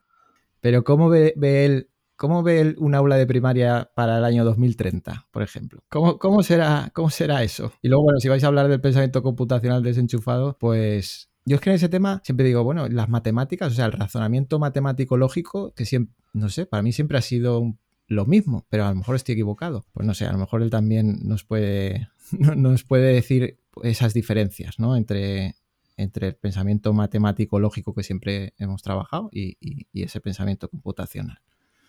pero 0.60 0.84
¿cómo 0.84 1.08
ve, 1.08 1.34
ve 1.36 1.64
él 1.66 1.88
¿Cómo 2.16 2.42
ve 2.42 2.76
un 2.78 2.94
aula 2.94 3.16
de 3.16 3.26
primaria 3.26 3.90
para 3.94 4.18
el 4.18 4.24
año 4.24 4.44
2030, 4.44 5.26
por 5.32 5.42
ejemplo? 5.42 5.82
¿Cómo, 5.88 6.18
cómo, 6.18 6.42
será, 6.42 6.90
¿Cómo 6.94 7.10
será 7.10 7.42
eso? 7.42 7.72
Y 7.82 7.88
luego, 7.88 8.04
bueno, 8.04 8.20
si 8.20 8.28
vais 8.28 8.44
a 8.44 8.46
hablar 8.46 8.68
del 8.68 8.80
pensamiento 8.80 9.22
computacional 9.22 9.82
desenchufado, 9.82 10.56
pues 10.58 11.28
yo 11.44 11.56
es 11.56 11.60
que 11.60 11.70
en 11.70 11.76
ese 11.76 11.88
tema 11.88 12.22
siempre 12.24 12.46
digo, 12.46 12.62
bueno, 12.62 12.88
las 12.88 13.08
matemáticas, 13.08 13.72
o 13.72 13.74
sea, 13.74 13.86
el 13.86 13.92
razonamiento 13.92 14.58
matemático 14.58 15.16
lógico, 15.16 15.72
que 15.74 15.84
siempre, 15.84 16.14
no 16.32 16.48
sé, 16.48 16.66
para 16.66 16.82
mí 16.82 16.92
siempre 16.92 17.18
ha 17.18 17.22
sido 17.22 17.76
lo 18.06 18.26
mismo, 18.26 18.64
pero 18.68 18.84
a 18.84 18.90
lo 18.90 18.96
mejor 18.96 19.16
estoy 19.16 19.32
equivocado. 19.32 19.84
Pues 19.92 20.06
no 20.06 20.14
sé, 20.14 20.26
a 20.26 20.32
lo 20.32 20.38
mejor 20.38 20.62
él 20.62 20.70
también 20.70 21.20
nos 21.24 21.42
puede, 21.42 22.08
nos 22.32 22.84
puede 22.84 23.12
decir 23.12 23.58
esas 23.82 24.14
diferencias, 24.14 24.78
¿no? 24.78 24.96
Entre, 24.96 25.56
entre 25.96 26.28
el 26.28 26.36
pensamiento 26.36 26.92
matemático 26.92 27.58
lógico 27.58 27.92
que 27.92 28.04
siempre 28.04 28.54
hemos 28.58 28.82
trabajado 28.82 29.30
y 29.32 29.56
ese 29.92 30.20
pensamiento 30.20 30.68
computacional. 30.68 31.38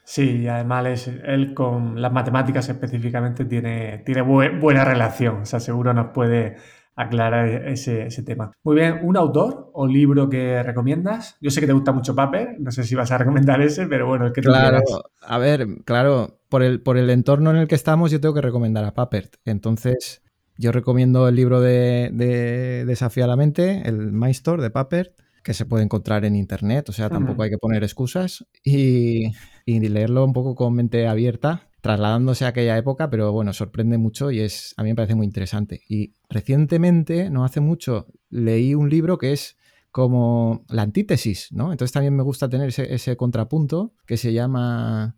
Sí, 0.05 0.41
y 0.43 0.47
además 0.47 1.07
él 1.07 1.55
con 1.55 1.99
las 1.99 2.11
matemáticas 2.11 2.69
específicamente 2.69 3.43
tiene, 3.45 4.03
tiene 4.05 4.21
buena 4.21 4.85
relación, 4.85 5.41
o 5.41 5.45
sea, 5.45 5.59
seguro 5.59 5.93
nos 5.93 6.11
puede 6.13 6.57
aclarar 6.95 7.47
ese, 7.67 8.07
tema. 8.23 8.51
Muy 8.63 8.75
bien, 8.75 8.99
¿un 9.01 9.17
autor 9.17 9.71
o 9.73 9.87
libro 9.87 10.29
que 10.29 10.61
recomiendas? 10.61 11.37
Yo 11.41 11.49
sé 11.49 11.59
que 11.59 11.65
te 11.67 11.73
gusta 11.73 11.91
mucho 11.91 12.15
Paper, 12.15 12.55
no 12.59 12.71
sé 12.71 12.83
si 12.83 12.93
vas 12.93 13.11
a 13.11 13.17
recomendar 13.17 13.59
ese, 13.61 13.87
pero 13.87 14.05
bueno, 14.05 14.27
el 14.27 14.31
que 14.31 14.41
tú 14.41 14.49
Claro, 14.49 14.81
a 15.21 15.37
ver, 15.39 15.67
claro, 15.83 16.39
por 16.49 16.61
el, 16.61 16.81
por 16.81 16.97
el 16.97 17.09
entorno 17.09 17.49
en 17.49 17.57
el 17.57 17.67
que 17.67 17.75
estamos 17.75 18.11
yo 18.11 18.21
tengo 18.21 18.35
que 18.35 18.41
recomendar 18.41 18.85
a 18.85 18.93
Papert. 18.93 19.37
Entonces, 19.43 20.21
yo 20.55 20.71
recomiendo 20.71 21.27
el 21.27 21.35
libro 21.35 21.61
de, 21.61 22.11
de 22.13 22.85
Desafío 22.85 23.23
a 23.23 23.27
la 23.27 23.35
Mente, 23.35 23.81
el 23.85 24.11
Maestor 24.11 24.61
de 24.61 24.69
Papert 24.69 25.24
que 25.45 25.53
se 25.53 25.67
puede 25.67 25.83
encontrar 25.83 26.25
en 26.25 26.35
internet, 26.35 26.89
o 26.89 26.91
sea, 26.91 27.07
tampoco 27.07 27.43
hay 27.43 27.51
que 27.51 27.59
poner 27.59 27.83
excusas 27.83 28.47
y, 28.63 29.31
leerlo 29.67 30.25
un 30.25 30.33
poco 30.33 30.55
con 30.55 30.73
mente 30.73 31.07
abierta, 31.07 31.69
trasladándose 31.81 32.45
a 32.45 32.47
aquella 32.47 32.75
época, 32.79 33.11
pero 33.11 33.31
bueno, 33.31 33.53
sorprende 33.53 33.99
mucho 33.99 34.31
y 34.31 34.39
es 34.39 34.73
a 34.75 34.81
mí 34.81 34.89
me 34.89 34.95
parece 34.95 35.13
muy 35.13 35.27
interesante. 35.27 35.83
Y 35.87 36.15
recientemente, 36.29 37.29
no 37.29 37.45
hace 37.45 37.59
mucho, 37.59 38.07
leí 38.31 38.73
un 38.73 38.89
libro 38.89 39.19
que 39.19 39.33
es 39.33 39.55
como 39.91 40.65
la 40.67 40.81
antítesis, 40.81 41.51
¿no? 41.51 41.71
Entonces 41.71 41.91
también 41.91 42.15
me 42.15 42.23
gusta 42.23 42.49
tener 42.49 42.69
ese, 42.69 43.15
contrapunto 43.15 43.93
que 44.07 44.17
se 44.17 44.33
llama 44.33 45.15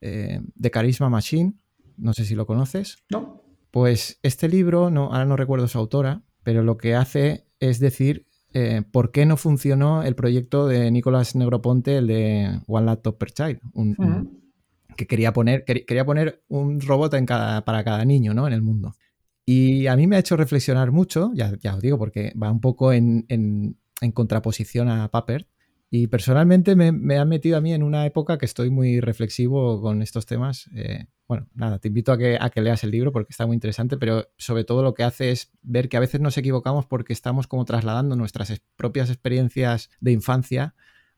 eh, 0.00 0.40
The 0.56 0.70
Charisma 0.70 1.10
Machine, 1.10 1.54
no 1.96 2.12
sé 2.12 2.24
si 2.24 2.36
lo 2.36 2.46
conoces. 2.46 2.98
No. 3.10 3.42
Pues 3.72 4.20
este 4.22 4.48
libro, 4.48 4.88
no, 4.88 5.06
ahora 5.06 5.24
no 5.24 5.36
recuerdo 5.36 5.66
su 5.66 5.78
autora, 5.78 6.22
pero 6.44 6.62
lo 6.62 6.78
que 6.78 6.94
hace 6.94 7.48
es 7.58 7.80
decir 7.80 8.27
eh, 8.58 8.82
por 8.82 9.12
qué 9.12 9.24
no 9.24 9.36
funcionó 9.36 10.02
el 10.02 10.16
proyecto 10.16 10.66
de 10.66 10.90
Nicolás 10.90 11.36
Negroponte, 11.36 11.98
el 11.98 12.08
de 12.08 12.60
One 12.66 12.86
Laptop 12.86 13.16
per 13.16 13.30
Child, 13.30 13.60
que 14.96 15.06
quería 15.06 15.32
poner, 15.32 15.64
quería 15.64 16.04
poner 16.04 16.42
un 16.48 16.80
robot 16.80 17.14
en 17.14 17.24
cada, 17.24 17.64
para 17.64 17.84
cada 17.84 18.04
niño 18.04 18.34
¿no? 18.34 18.48
en 18.48 18.52
el 18.52 18.62
mundo. 18.62 18.96
Y 19.46 19.86
a 19.86 19.94
mí 19.94 20.08
me 20.08 20.16
ha 20.16 20.18
hecho 20.18 20.36
reflexionar 20.36 20.90
mucho, 20.90 21.30
ya, 21.34 21.56
ya 21.60 21.76
os 21.76 21.80
digo, 21.80 21.98
porque 21.98 22.32
va 22.34 22.50
un 22.50 22.60
poco 22.60 22.92
en, 22.92 23.26
en, 23.28 23.78
en 24.00 24.10
contraposición 24.10 24.88
a 24.88 25.08
Papert, 25.08 25.46
y 25.90 26.06
personalmente 26.08 26.76
me, 26.76 27.18
ha 27.18 27.24
metido 27.24 27.56
a 27.56 27.60
mí 27.60 27.72
en 27.72 27.82
una 27.82 28.04
época 28.04 28.36
que 28.36 28.44
estoy 28.44 28.68
muy 28.68 29.00
reflexivo 29.00 29.80
con 29.80 30.02
estos 30.02 30.26
temas. 30.26 30.68
Eh, 30.74 31.06
bueno, 31.26 31.48
nada, 31.54 31.78
te 31.78 31.88
invito 31.88 32.12
a 32.12 32.18
que, 32.18 32.36
a 32.38 32.50
que 32.50 32.60
leas 32.60 32.84
el 32.84 32.90
libro 32.90 33.10
porque 33.10 33.32
está 33.32 33.46
muy 33.46 33.54
interesante, 33.54 33.96
pero 33.96 34.28
sobre 34.36 34.64
todo 34.64 34.82
lo 34.82 34.92
que 34.92 35.04
hace 35.04 35.30
es 35.30 35.50
ver 35.62 35.88
que 35.88 35.96
a 35.96 36.00
veces 36.00 36.20
nos 36.20 36.36
equivocamos 36.36 36.84
porque 36.86 37.14
estamos 37.14 37.46
como 37.46 37.64
trasladando 37.64 38.16
nuestras 38.16 38.60
propias 38.76 39.08
experiencias 39.08 39.90
de 40.00 40.12
infancia 40.12 40.74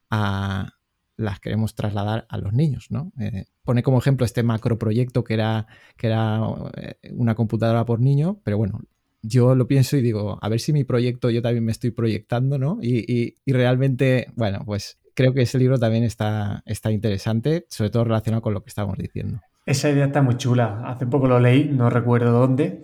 a 0.09 0.73
las 1.17 1.39
queremos 1.39 1.75
trasladar 1.75 2.25
a 2.29 2.37
los 2.37 2.53
niños, 2.53 2.87
¿no? 2.89 3.11
Eh, 3.19 3.45
pone 3.63 3.83
como 3.83 3.99
ejemplo 3.99 4.25
este 4.25 4.43
macroproyecto 4.43 5.23
que 5.23 5.33
era, 5.35 5.67
que 5.97 6.07
era 6.07 6.39
eh, 6.77 6.95
una 7.11 7.35
computadora 7.35 7.85
por 7.85 7.99
niño, 7.99 8.39
pero 8.43 8.57
bueno, 8.57 8.81
yo 9.21 9.55
lo 9.55 9.67
pienso 9.67 9.97
y 9.97 10.01
digo, 10.01 10.37
a 10.41 10.49
ver 10.49 10.59
si 10.59 10.73
mi 10.73 10.83
proyecto 10.83 11.29
yo 11.29 11.41
también 11.41 11.65
me 11.65 11.71
estoy 11.71 11.91
proyectando, 11.91 12.57
¿no? 12.57 12.79
Y, 12.81 13.35
realmente, 13.45 14.27
bueno, 14.35 14.63
pues 14.65 14.99
creo 15.13 15.33
que 15.33 15.43
ese 15.43 15.57
libro 15.57 15.77
también 15.77 16.03
está, 16.03 16.63
está 16.65 16.91
interesante, 16.91 17.65
sobre 17.69 17.89
todo 17.89 18.05
relacionado 18.05 18.41
con 18.41 18.53
lo 18.53 18.63
que 18.63 18.69
estábamos 18.69 18.97
diciendo. 18.97 19.41
Esa 19.65 19.89
idea 19.89 20.05
está 20.05 20.21
muy 20.21 20.37
chula. 20.37 20.81
Hace 20.85 21.05
poco 21.05 21.27
lo 21.27 21.39
leí, 21.39 21.65
no 21.65 21.89
recuerdo 21.89 22.31
dónde, 22.31 22.83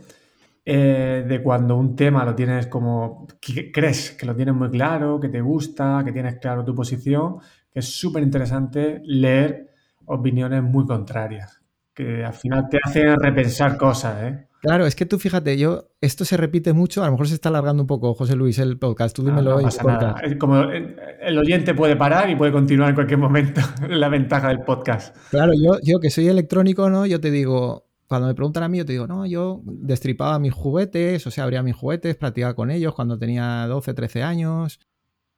eh, 0.64 1.26
de 1.28 1.42
cuando 1.42 1.78
un 1.78 1.96
tema 1.96 2.26
lo 2.26 2.36
tienes 2.36 2.68
como, 2.68 3.26
crees 3.74 4.12
que 4.12 4.26
lo 4.26 4.36
tienes 4.36 4.54
muy 4.54 4.70
claro, 4.70 5.20
que 5.20 5.30
te 5.30 5.42
gusta, 5.42 6.04
que 6.06 6.12
tienes 6.12 6.40
claro 6.40 6.64
tu 6.66 6.76
posición, 6.76 7.38
que 7.72 7.80
es 7.80 7.86
súper 7.86 8.22
interesante 8.22 9.02
leer 9.06 9.72
opiniones 10.06 10.62
muy 10.64 10.86
contrarias, 10.86 11.62
que 11.98 12.24
al 12.24 12.34
final 12.34 12.70
te 12.70 12.78
hacen 12.84 13.20
repensar 13.20 13.76
cosas, 13.76 14.24
¿eh? 14.24 14.48
Claro, 14.62 14.86
es 14.86 14.96
que 14.96 15.06
tú 15.06 15.18
fíjate, 15.18 15.58
yo, 15.58 15.90
esto 16.00 16.26
se 16.26 16.38
repite 16.38 16.74
mucho, 16.74 17.02
a 17.02 17.08
lo 17.08 17.14
mejor 17.14 17.28
se 17.28 17.34
está 17.34 17.50
alargando 17.50 17.84
un 17.84 17.88
poco, 17.88 18.14
José 18.14 18.36
Luis, 18.36 18.60
el 18.60 18.78
podcast, 18.78 19.16
tú 19.16 19.24
dímelo. 19.24 19.60
No, 19.60 19.68
no 19.68 20.38
Como 20.40 20.62
el 20.62 21.38
oyente 21.38 21.74
puede 21.74 21.96
parar 21.96 22.30
y 22.30 22.36
puede 22.36 22.52
continuar 22.52 22.90
en 22.90 22.96
cualquier 22.96 23.20
momento, 23.20 23.62
la 23.90 24.10
ventaja 24.10 24.50
del 24.50 24.62
podcast. 24.62 25.16
Claro, 25.32 25.54
yo, 25.54 25.80
yo 25.84 26.00
que 26.00 26.12
soy 26.12 26.28
electrónico, 26.28 26.90
¿no? 26.90 27.06
Yo 27.06 27.20
te 27.20 27.32
digo, 27.32 27.88
cuando 28.08 28.28
me 28.28 28.36
preguntan 28.36 28.64
a 28.64 28.68
mí, 28.68 28.78
yo 28.78 28.86
te 28.86 28.94
digo, 28.94 29.08
no, 29.08 29.26
yo 29.26 29.62
destripaba 29.66 30.38
mis 30.38 30.54
juguetes, 30.54 31.26
o 31.26 31.32
sea, 31.32 31.46
abría 31.46 31.64
mis 31.64 31.76
juguetes, 31.76 32.16
practicaba 32.16 32.54
con 32.54 32.70
ellos 32.70 32.94
cuando 32.94 33.18
tenía 33.18 33.66
12, 33.68 33.94
13 33.94 34.24
años. 34.24 34.80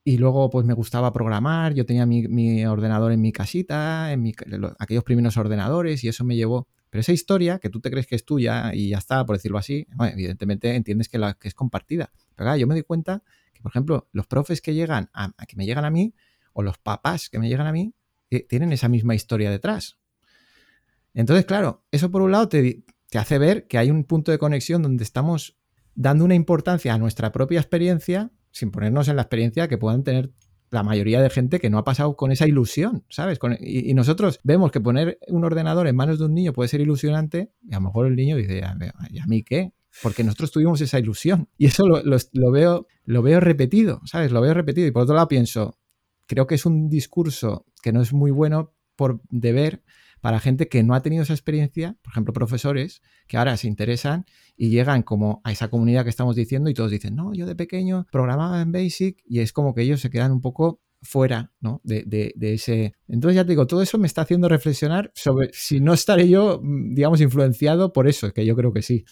Y 0.03 0.17
luego, 0.17 0.49
pues 0.49 0.65
me 0.65 0.73
gustaba 0.73 1.11
programar. 1.13 1.73
Yo 1.73 1.85
tenía 1.85 2.05
mi, 2.05 2.65
ordenador 2.65 3.11
en 3.11 3.21
mi 3.21 3.31
casita, 3.31 4.11
en 4.11 4.31
aquellos 4.79 5.03
primeros 5.03 5.37
ordenadores, 5.37 6.03
y 6.03 6.07
eso 6.07 6.23
me 6.23 6.35
llevó. 6.35 6.67
Pero 6.89 7.01
esa 7.01 7.11
historia, 7.11 7.59
que 7.59 7.69
tú 7.69 7.79
te 7.79 7.91
crees 7.91 8.07
que 8.07 8.15
es 8.15 8.25
tuya 8.25 8.73
y 8.73 8.89
ya 8.89 8.97
está, 8.97 9.25
por 9.25 9.35
decirlo 9.35 9.57
así, 9.59 9.85
evidentemente 10.11 10.73
entiendes 10.75 11.07
que, 11.09 11.19
la, 11.19 11.35
que 11.35 11.47
es 11.47 11.53
compartida. 11.53 12.11
Pero 12.35 12.45
claro, 12.45 12.57
yo 12.57 12.65
me 12.65 12.73
doy 12.73 12.83
cuenta 12.83 13.23
que, 13.53 13.61
por 13.61 13.71
ejemplo, 13.71 14.07
los 14.11 14.25
profes 14.25 14.61
que 14.61 14.73
llegan 14.73 15.09
a, 15.13 15.33
que 15.47 15.55
me 15.55 15.65
llegan 15.65 15.85
a 15.85 15.91
mí, 15.91 16.15
o 16.53 16.63
los 16.63 16.77
papás 16.79 17.29
que 17.29 17.37
me 17.37 17.47
llegan 17.47 17.67
a 17.67 17.71
mí, 17.71 17.93
eh, 18.31 18.45
tienen 18.47 18.73
esa 18.73 18.87
misma 18.87 19.13
historia 19.13 19.51
detrás. 19.51 19.99
Entonces, 21.13 21.45
claro, 21.45 21.83
eso 21.91 22.11
por 22.11 22.21
un 22.21 22.31
lado 22.31 22.49
te, 22.49 22.83
hace 23.13 23.37
ver 23.37 23.67
que 23.67 23.77
hay 23.77 23.91
un 23.91 24.03
punto 24.03 24.31
de 24.31 24.37
conexión 24.37 24.81
donde 24.81 25.03
estamos 25.03 25.57
dando 25.95 26.25
una 26.25 26.35
importancia 26.35 26.93
a 26.93 26.97
nuestra 26.97 27.31
propia 27.31 27.59
experiencia 27.59 28.31
sin 28.51 28.71
ponernos 28.71 29.07
en 29.07 29.15
la 29.15 29.23
experiencia 29.23 29.67
que 29.67 29.77
puedan 29.77 30.03
tener 30.03 30.31
la 30.71 30.83
mayoría 30.83 31.21
de 31.21 31.29
gente 31.29 31.59
que 31.59 31.69
no 31.69 31.79
ha 31.79 31.83
pasado 31.83 32.15
con 32.15 32.31
esa 32.31 32.47
ilusión, 32.47 33.03
¿sabes? 33.09 33.39
y, 33.59 33.93
nosotros 33.93 34.39
vemos 34.43 34.71
que 34.71 34.79
poner 34.79 35.17
un 35.27 35.43
ordenador 35.43 35.87
en 35.87 35.95
manos 35.95 36.19
de 36.19 36.25
un 36.25 36.33
niño 36.33 36.53
puede 36.53 36.69
ser 36.69 36.81
ilusionante 36.81 37.51
y 37.63 37.73
a 37.73 37.77
lo 37.77 37.85
mejor 37.85 38.07
el 38.07 38.15
niño 38.15 38.37
dice, 38.37 38.61
¿y 39.09 39.19
a 39.19 39.25
mí 39.25 39.43
qué? 39.43 39.73
Porque 40.03 40.23
nosotros 40.23 40.51
tuvimos 40.51 40.79
esa 40.81 40.99
ilusión. 40.99 41.49
Y 41.57 41.65
eso 41.65 41.87
lo, 41.87 42.51
veo, 42.51 42.87
lo 43.05 43.21
veo 43.21 43.39
repetido, 43.39 44.01
¿sabes? 44.05 44.31
Lo 44.31 44.39
veo 44.39 44.53
repetido. 44.53 44.87
Y 44.87 44.91
por 44.91 45.03
otro 45.03 45.15
lado 45.15 45.27
pienso, 45.27 45.79
creo 46.27 46.45
que 46.45 46.55
es 46.55 46.65
un 46.65 46.89
discurso 46.89 47.65
que 47.81 47.91
no 47.91 48.01
es 48.01 48.13
muy 48.13 48.29
bueno 48.29 48.71
por 48.95 49.21
deber 49.29 49.81
para 50.21 50.39
gente 50.39 50.67
que 50.67 50.83
no 50.83 50.93
ha 50.93 51.01
tenido 51.01 51.23
esa 51.23 51.33
experiencia, 51.33 51.97
por 52.01 52.11
ejemplo, 52.11 52.33
profesores 52.33 53.01
que 53.27 53.37
ahora 53.37 53.57
se 53.57 53.67
interesan 53.67 54.25
y 54.55 54.69
llegan 54.69 55.03
como 55.03 55.41
a 55.43 55.51
esa 55.51 55.69
comunidad 55.69 56.03
que 56.03 56.09
estamos 56.09 56.35
diciendo 56.35 56.69
y 56.69 56.73
todos 56.73 56.91
dicen, 56.91 57.15
no, 57.15 57.33
yo 57.33 57.45
de 57.45 57.55
pequeño 57.55 58.07
programaba 58.11 58.61
en 58.61 58.71
Basic 58.71 59.21
y 59.25 59.39
es 59.39 59.53
como 59.53 59.73
que 59.73 59.81
ellos 59.81 60.01
se 60.01 60.09
quedan 60.09 60.31
un 60.31 60.41
poco 60.41 60.81
fuera 61.01 61.51
¿no? 61.61 61.81
de, 61.83 62.03
de, 62.35 62.53
ese... 62.53 62.93
Entonces 63.07 63.35
ya 63.35 63.43
te 63.43 63.51
digo, 63.51 63.67
todo 63.67 63.81
eso 63.81 63.97
me 63.97 64.07
está 64.07 64.21
haciendo 64.23 64.49
reflexionar 64.49 65.11
sobre 65.15 65.49
si 65.53 65.79
no 65.79 65.93
estaré 65.93 66.27
yo, 66.27 66.59
mm, 66.61 66.93
digamos, 66.93 67.21
influenciado 67.21 67.93
por 67.93 68.07
eso, 68.07 68.33
que 68.33 68.45
yo 68.45 68.55
creo 68.55 68.73
que 68.73 68.81
sí. 68.81 69.05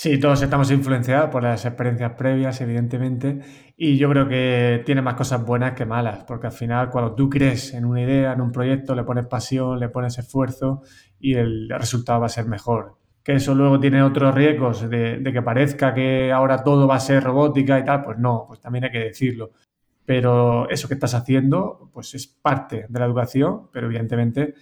Sí, 0.00 0.16
todos 0.20 0.40
estamos 0.40 0.70
influenciados 0.70 1.28
por 1.28 1.42
las 1.42 1.64
experiencias 1.64 2.12
previas, 2.12 2.60
evidentemente, 2.60 3.40
y 3.76 3.96
yo 3.98 4.08
creo 4.08 4.28
que 4.28 4.80
tiene 4.86 5.02
más 5.02 5.14
cosas 5.14 5.44
buenas 5.44 5.72
que 5.72 5.86
malas, 5.86 6.22
porque 6.22 6.46
al 6.46 6.52
final 6.52 6.88
cuando 6.88 7.16
tú 7.16 7.28
crees 7.28 7.74
en 7.74 7.84
una 7.84 8.02
idea, 8.02 8.32
en 8.32 8.40
un 8.40 8.52
proyecto, 8.52 8.94
le 8.94 9.02
pones 9.02 9.26
pasión, 9.26 9.80
le 9.80 9.88
pones 9.88 10.16
esfuerzo 10.16 10.82
y 11.18 11.34
el 11.34 11.68
resultado 11.68 12.20
va 12.20 12.26
a 12.26 12.28
ser 12.28 12.46
mejor. 12.46 12.96
Que 13.24 13.32
eso 13.32 13.56
luego 13.56 13.80
tiene 13.80 14.00
otros 14.04 14.32
riesgos 14.36 14.88
de, 14.88 15.20
que 15.32 15.42
parezca 15.42 15.92
que 15.92 16.30
ahora 16.30 16.62
todo 16.62 16.86
va 16.86 16.94
a 16.94 17.00
ser 17.00 17.24
robótica 17.24 17.76
y 17.80 17.84
tal, 17.84 18.04
pues 18.04 18.18
no, 18.18 18.44
pues 18.46 18.60
también 18.60 18.84
hay 18.84 18.92
que 18.92 19.00
decirlo. 19.00 19.50
Pero 20.04 20.70
eso 20.70 20.86
que 20.86 20.94
estás 20.94 21.14
haciendo, 21.14 21.90
pues 21.92 22.14
es 22.14 22.28
parte 22.28 22.86
de 22.88 23.00
la 23.00 23.06
educación, 23.06 23.68
pero 23.72 23.86
evidentemente 23.86 24.54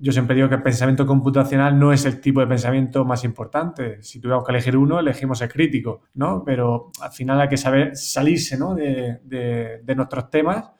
yo 0.00 0.12
siempre 0.12 0.36
digo 0.36 0.48
que 0.48 0.54
el 0.54 0.62
pensamiento 0.62 1.04
computacional 1.04 1.76
no 1.76 1.92
es 1.92 2.04
el 2.04 2.20
tipo 2.20 2.40
de 2.40 2.46
pensamiento 2.46 3.04
más 3.04 3.24
importante. 3.24 4.00
Si 4.00 4.20
tuviéramos 4.20 4.46
que 4.46 4.52
elegir 4.52 4.76
uno, 4.76 5.00
elegimos 5.00 5.40
el 5.42 5.48
crítico, 5.48 6.02
¿no? 6.14 6.44
Pero 6.44 6.92
al 7.00 7.10
final 7.10 7.40
hay 7.40 7.48
que 7.48 7.56
saber 7.56 7.96
salirse 7.96 8.56
¿no? 8.56 8.76
de, 8.76 9.18
de, 9.24 9.94
nuestros 9.96 10.30
temas 10.30 10.70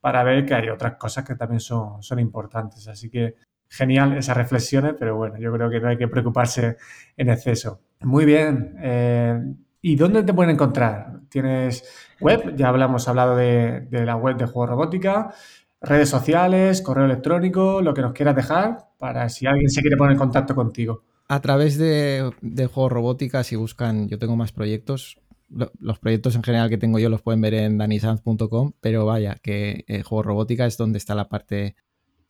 para 0.00 0.22
ver 0.22 0.46
que 0.46 0.54
hay 0.54 0.68
otras 0.68 0.94
cosas 0.94 1.24
que 1.24 1.34
también 1.34 1.58
son, 1.58 2.00
son 2.04 2.20
importantes. 2.20 2.86
Así 2.86 3.10
que 3.10 3.34
genial 3.68 4.16
esas 4.16 4.36
reflexiones, 4.36 4.94
pero 4.96 5.16
bueno, 5.16 5.38
yo 5.38 5.52
creo 5.52 5.68
que 5.68 5.80
no 5.80 5.88
hay 5.88 5.98
que 5.98 6.06
preocuparse 6.06 6.76
en 7.16 7.30
exceso. 7.30 7.80
Muy 8.02 8.24
bien. 8.24 8.76
Eh, 8.80 9.40
¿Y 9.82 9.96
dónde 9.96 10.22
te 10.22 10.32
pueden 10.32 10.54
encontrar? 10.54 11.20
¿Tienes 11.28 12.14
web? 12.20 12.54
Ya 12.54 12.68
hablamos 12.68 13.08
hablado 13.08 13.34
de, 13.34 13.80
de 13.90 14.06
la 14.06 14.14
web 14.14 14.36
de 14.36 14.46
Juego 14.46 14.66
Robótica 14.66 15.34
redes 15.80 16.08
sociales, 16.08 16.82
correo 16.82 17.04
electrónico, 17.04 17.82
lo 17.82 17.94
que 17.94 18.02
nos 18.02 18.12
quieras 18.12 18.36
dejar 18.36 18.88
para 18.98 19.28
si 19.28 19.46
alguien 19.46 19.70
se 19.70 19.80
quiere 19.80 19.96
poner 19.96 20.12
en 20.12 20.18
contacto 20.18 20.54
contigo. 20.54 21.04
A 21.28 21.40
través 21.40 21.78
de, 21.78 22.30
de 22.40 22.66
Juegos 22.66 22.92
Robótica, 22.92 23.44
si 23.44 23.56
buscan, 23.56 24.08
yo 24.08 24.18
tengo 24.18 24.36
más 24.36 24.52
proyectos. 24.52 25.20
Los 25.48 25.98
proyectos 25.98 26.34
en 26.34 26.42
general 26.42 26.68
que 26.68 26.78
tengo 26.78 26.98
yo 26.98 27.08
los 27.08 27.22
pueden 27.22 27.40
ver 27.40 27.54
en 27.54 27.78
danisanz.com, 27.78 28.72
pero 28.80 29.06
vaya, 29.06 29.36
que 29.42 29.84
eh, 29.88 30.02
Juegos 30.02 30.26
Robótica 30.26 30.66
es 30.66 30.76
donde 30.76 30.98
está 30.98 31.14
la 31.14 31.28
parte, 31.28 31.76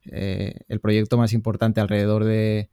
eh, 0.05 0.61
el 0.68 0.80
proyecto 0.80 1.16
más 1.16 1.32
importante 1.32 1.80
alrededor 1.80 2.24
de, 2.24 2.70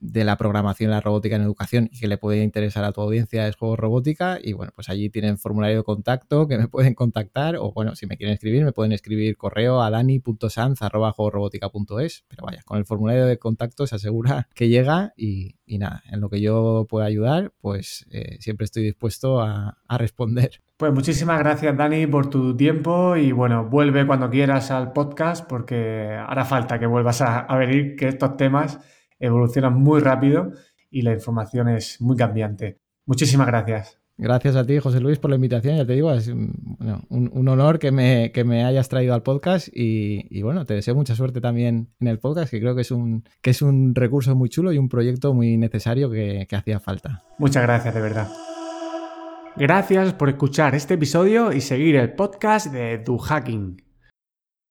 de 0.00 0.24
la 0.24 0.36
programación 0.36 0.90
y 0.90 0.92
la 0.92 1.00
robótica 1.00 1.36
en 1.36 1.42
educación 1.42 1.88
y 1.92 2.00
que 2.00 2.08
le 2.08 2.18
puede 2.18 2.42
interesar 2.42 2.82
a 2.84 2.90
tu 2.92 3.00
audiencia 3.00 3.46
es 3.48 3.56
Juegos 3.56 3.78
Robótica 3.78 4.38
y 4.42 4.52
bueno, 4.52 4.72
pues 4.74 4.88
allí 4.88 5.08
tienen 5.10 5.38
formulario 5.38 5.76
de 5.78 5.84
contacto 5.84 6.48
que 6.48 6.58
me 6.58 6.68
pueden 6.68 6.94
contactar 6.94 7.56
o 7.56 7.72
bueno, 7.72 7.96
si 7.96 8.06
me 8.06 8.16
quieren 8.16 8.34
escribir 8.34 8.64
me 8.64 8.72
pueden 8.72 8.92
escribir 8.92 9.36
correo 9.36 9.82
a 9.82 9.90
dani.sanz.juegosrobótica.es 9.90 12.24
pero 12.28 12.44
vaya, 12.44 12.62
con 12.64 12.78
el 12.78 12.84
formulario 12.84 13.26
de 13.26 13.38
contacto 13.38 13.86
se 13.86 13.94
asegura 13.96 14.48
que 14.54 14.68
llega 14.68 15.12
y, 15.16 15.56
nada, 15.78 16.02
en 16.10 16.20
lo 16.20 16.30
que 16.30 16.40
yo 16.40 16.86
pueda 16.88 17.06
ayudar 17.06 17.52
pues 17.60 18.06
eh, 18.10 18.36
siempre 18.40 18.64
estoy 18.64 18.84
dispuesto 18.84 19.40
a, 19.40 19.76
responder. 19.98 20.60
Pues 20.76 20.92
muchísimas 20.92 21.40
gracias 21.40 21.76
Dani 21.76 22.06
por 22.06 22.30
tu 22.30 22.56
tiempo 22.56 23.16
y 23.16 23.32
bueno, 23.32 23.68
vuelve 23.68 24.06
cuando 24.06 24.30
quieras 24.30 24.70
al 24.70 24.92
podcast 24.92 25.44
porque 25.48 26.14
hará 26.14 26.44
falta 26.44 26.78
que 26.78 26.86
vuelvas 26.86 27.20
a, 27.20 27.40
a 27.40 27.56
venir, 27.56 27.96
que 27.96 28.06
estos 28.06 28.36
temas 28.36 28.78
evoluciona 29.18 29.70
muy 29.70 30.00
rápido 30.00 30.52
y 30.90 31.02
la 31.02 31.12
información 31.12 31.68
es 31.68 32.00
muy 32.00 32.16
cambiante. 32.16 32.80
Muchísimas 33.06 33.46
gracias. 33.46 33.98
Gracias 34.20 34.56
a 34.56 34.66
ti, 34.66 34.78
José 34.80 35.00
Luis, 35.00 35.20
por 35.20 35.30
la 35.30 35.36
invitación. 35.36 35.76
Ya 35.76 35.86
te 35.86 35.92
digo, 35.92 36.12
es 36.12 36.26
un, 36.26 37.48
honor 37.48 37.78
que 37.78 37.92
me, 37.92 38.32
que 38.32 38.42
me, 38.42 38.64
hayas 38.64 38.88
traído 38.88 39.14
al 39.14 39.22
podcast 39.22 39.68
y, 39.72 40.42
bueno, 40.42 40.66
te 40.66 40.74
deseo 40.74 40.96
mucha 40.96 41.14
suerte 41.14 41.40
también 41.40 41.94
en 42.00 42.08
el 42.08 42.18
podcast, 42.18 42.50
que 42.50 42.58
creo 42.58 42.74
que 42.74 42.80
es 42.80 42.90
un, 42.90 43.22
que 43.40 43.50
es 43.50 43.62
un 43.62 43.94
recurso 43.94 44.34
muy 44.34 44.48
chulo 44.48 44.72
y 44.72 44.78
un 44.78 44.88
proyecto 44.88 45.34
muy 45.34 45.56
necesario 45.56 46.10
que, 46.10 46.46
que 46.48 46.56
hacía 46.56 46.80
falta. 46.80 47.22
Muchas 47.38 47.62
gracias, 47.62 47.94
de 47.94 48.00
verdad. 48.00 48.28
Gracias 49.56 50.12
por 50.14 50.28
escuchar 50.28 50.74
este 50.74 50.94
episodio 50.94 51.52
y 51.52 51.60
seguir 51.60 51.94
el 51.94 52.12
podcast 52.12 52.72
de 52.72 52.98
Du 52.98 53.18
Hacking. 53.18 53.87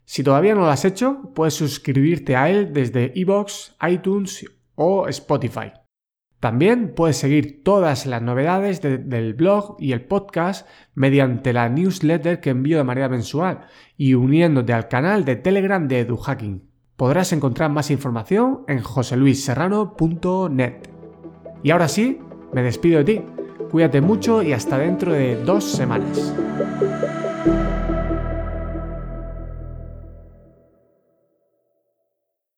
Si 0.08 0.24
todavía 0.24 0.56
no 0.56 0.62
lo 0.62 0.70
has 0.70 0.86
hecho, 0.86 1.34
puedes 1.36 1.56
suscribirte 1.56 2.38
a 2.38 2.50
él 2.50 2.72
desde 2.72 3.12
iBox, 3.14 3.76
iTunes 3.90 4.46
o 4.76 5.10
Spotify. 5.10 5.74
También 6.40 6.94
puedes 6.96 7.18
seguir 7.18 7.62
todas 7.62 8.06
las 8.06 8.22
novedades 8.22 8.82
del 8.82 9.34
blog 9.34 9.76
y 9.80 9.92
el 9.92 10.06
podcast 10.06 10.66
mediante 10.96 11.52
la 11.52 11.68
newsletter 11.68 12.40
que 12.40 12.52
envío 12.52 12.78
de 12.78 12.86
manera 12.86 13.10
mensual 13.10 13.66
y 13.98 14.14
uniéndote 14.14 14.72
al 14.72 14.88
canal 14.88 15.26
de 15.26 15.36
Telegram 15.36 15.86
de 15.90 16.00
EduHacking. 16.00 16.70
Podrás 16.96 17.34
encontrar 17.34 17.70
más 17.70 17.92
información 17.92 18.64
en 18.70 18.80
joseluisserrano.net. 18.80 20.76
Y 21.64 21.72
ahora 21.72 21.90
sí, 21.90 22.20
me 22.54 22.64
despido 22.64 23.04
de 23.04 23.04
ti. 23.04 23.22
Cuídate 23.70 24.00
mucho 24.00 24.42
y 24.42 24.54
hasta 24.54 24.78
dentro 24.78 25.12
de 25.12 25.36
dos 25.44 25.66
semanas. 25.66 26.34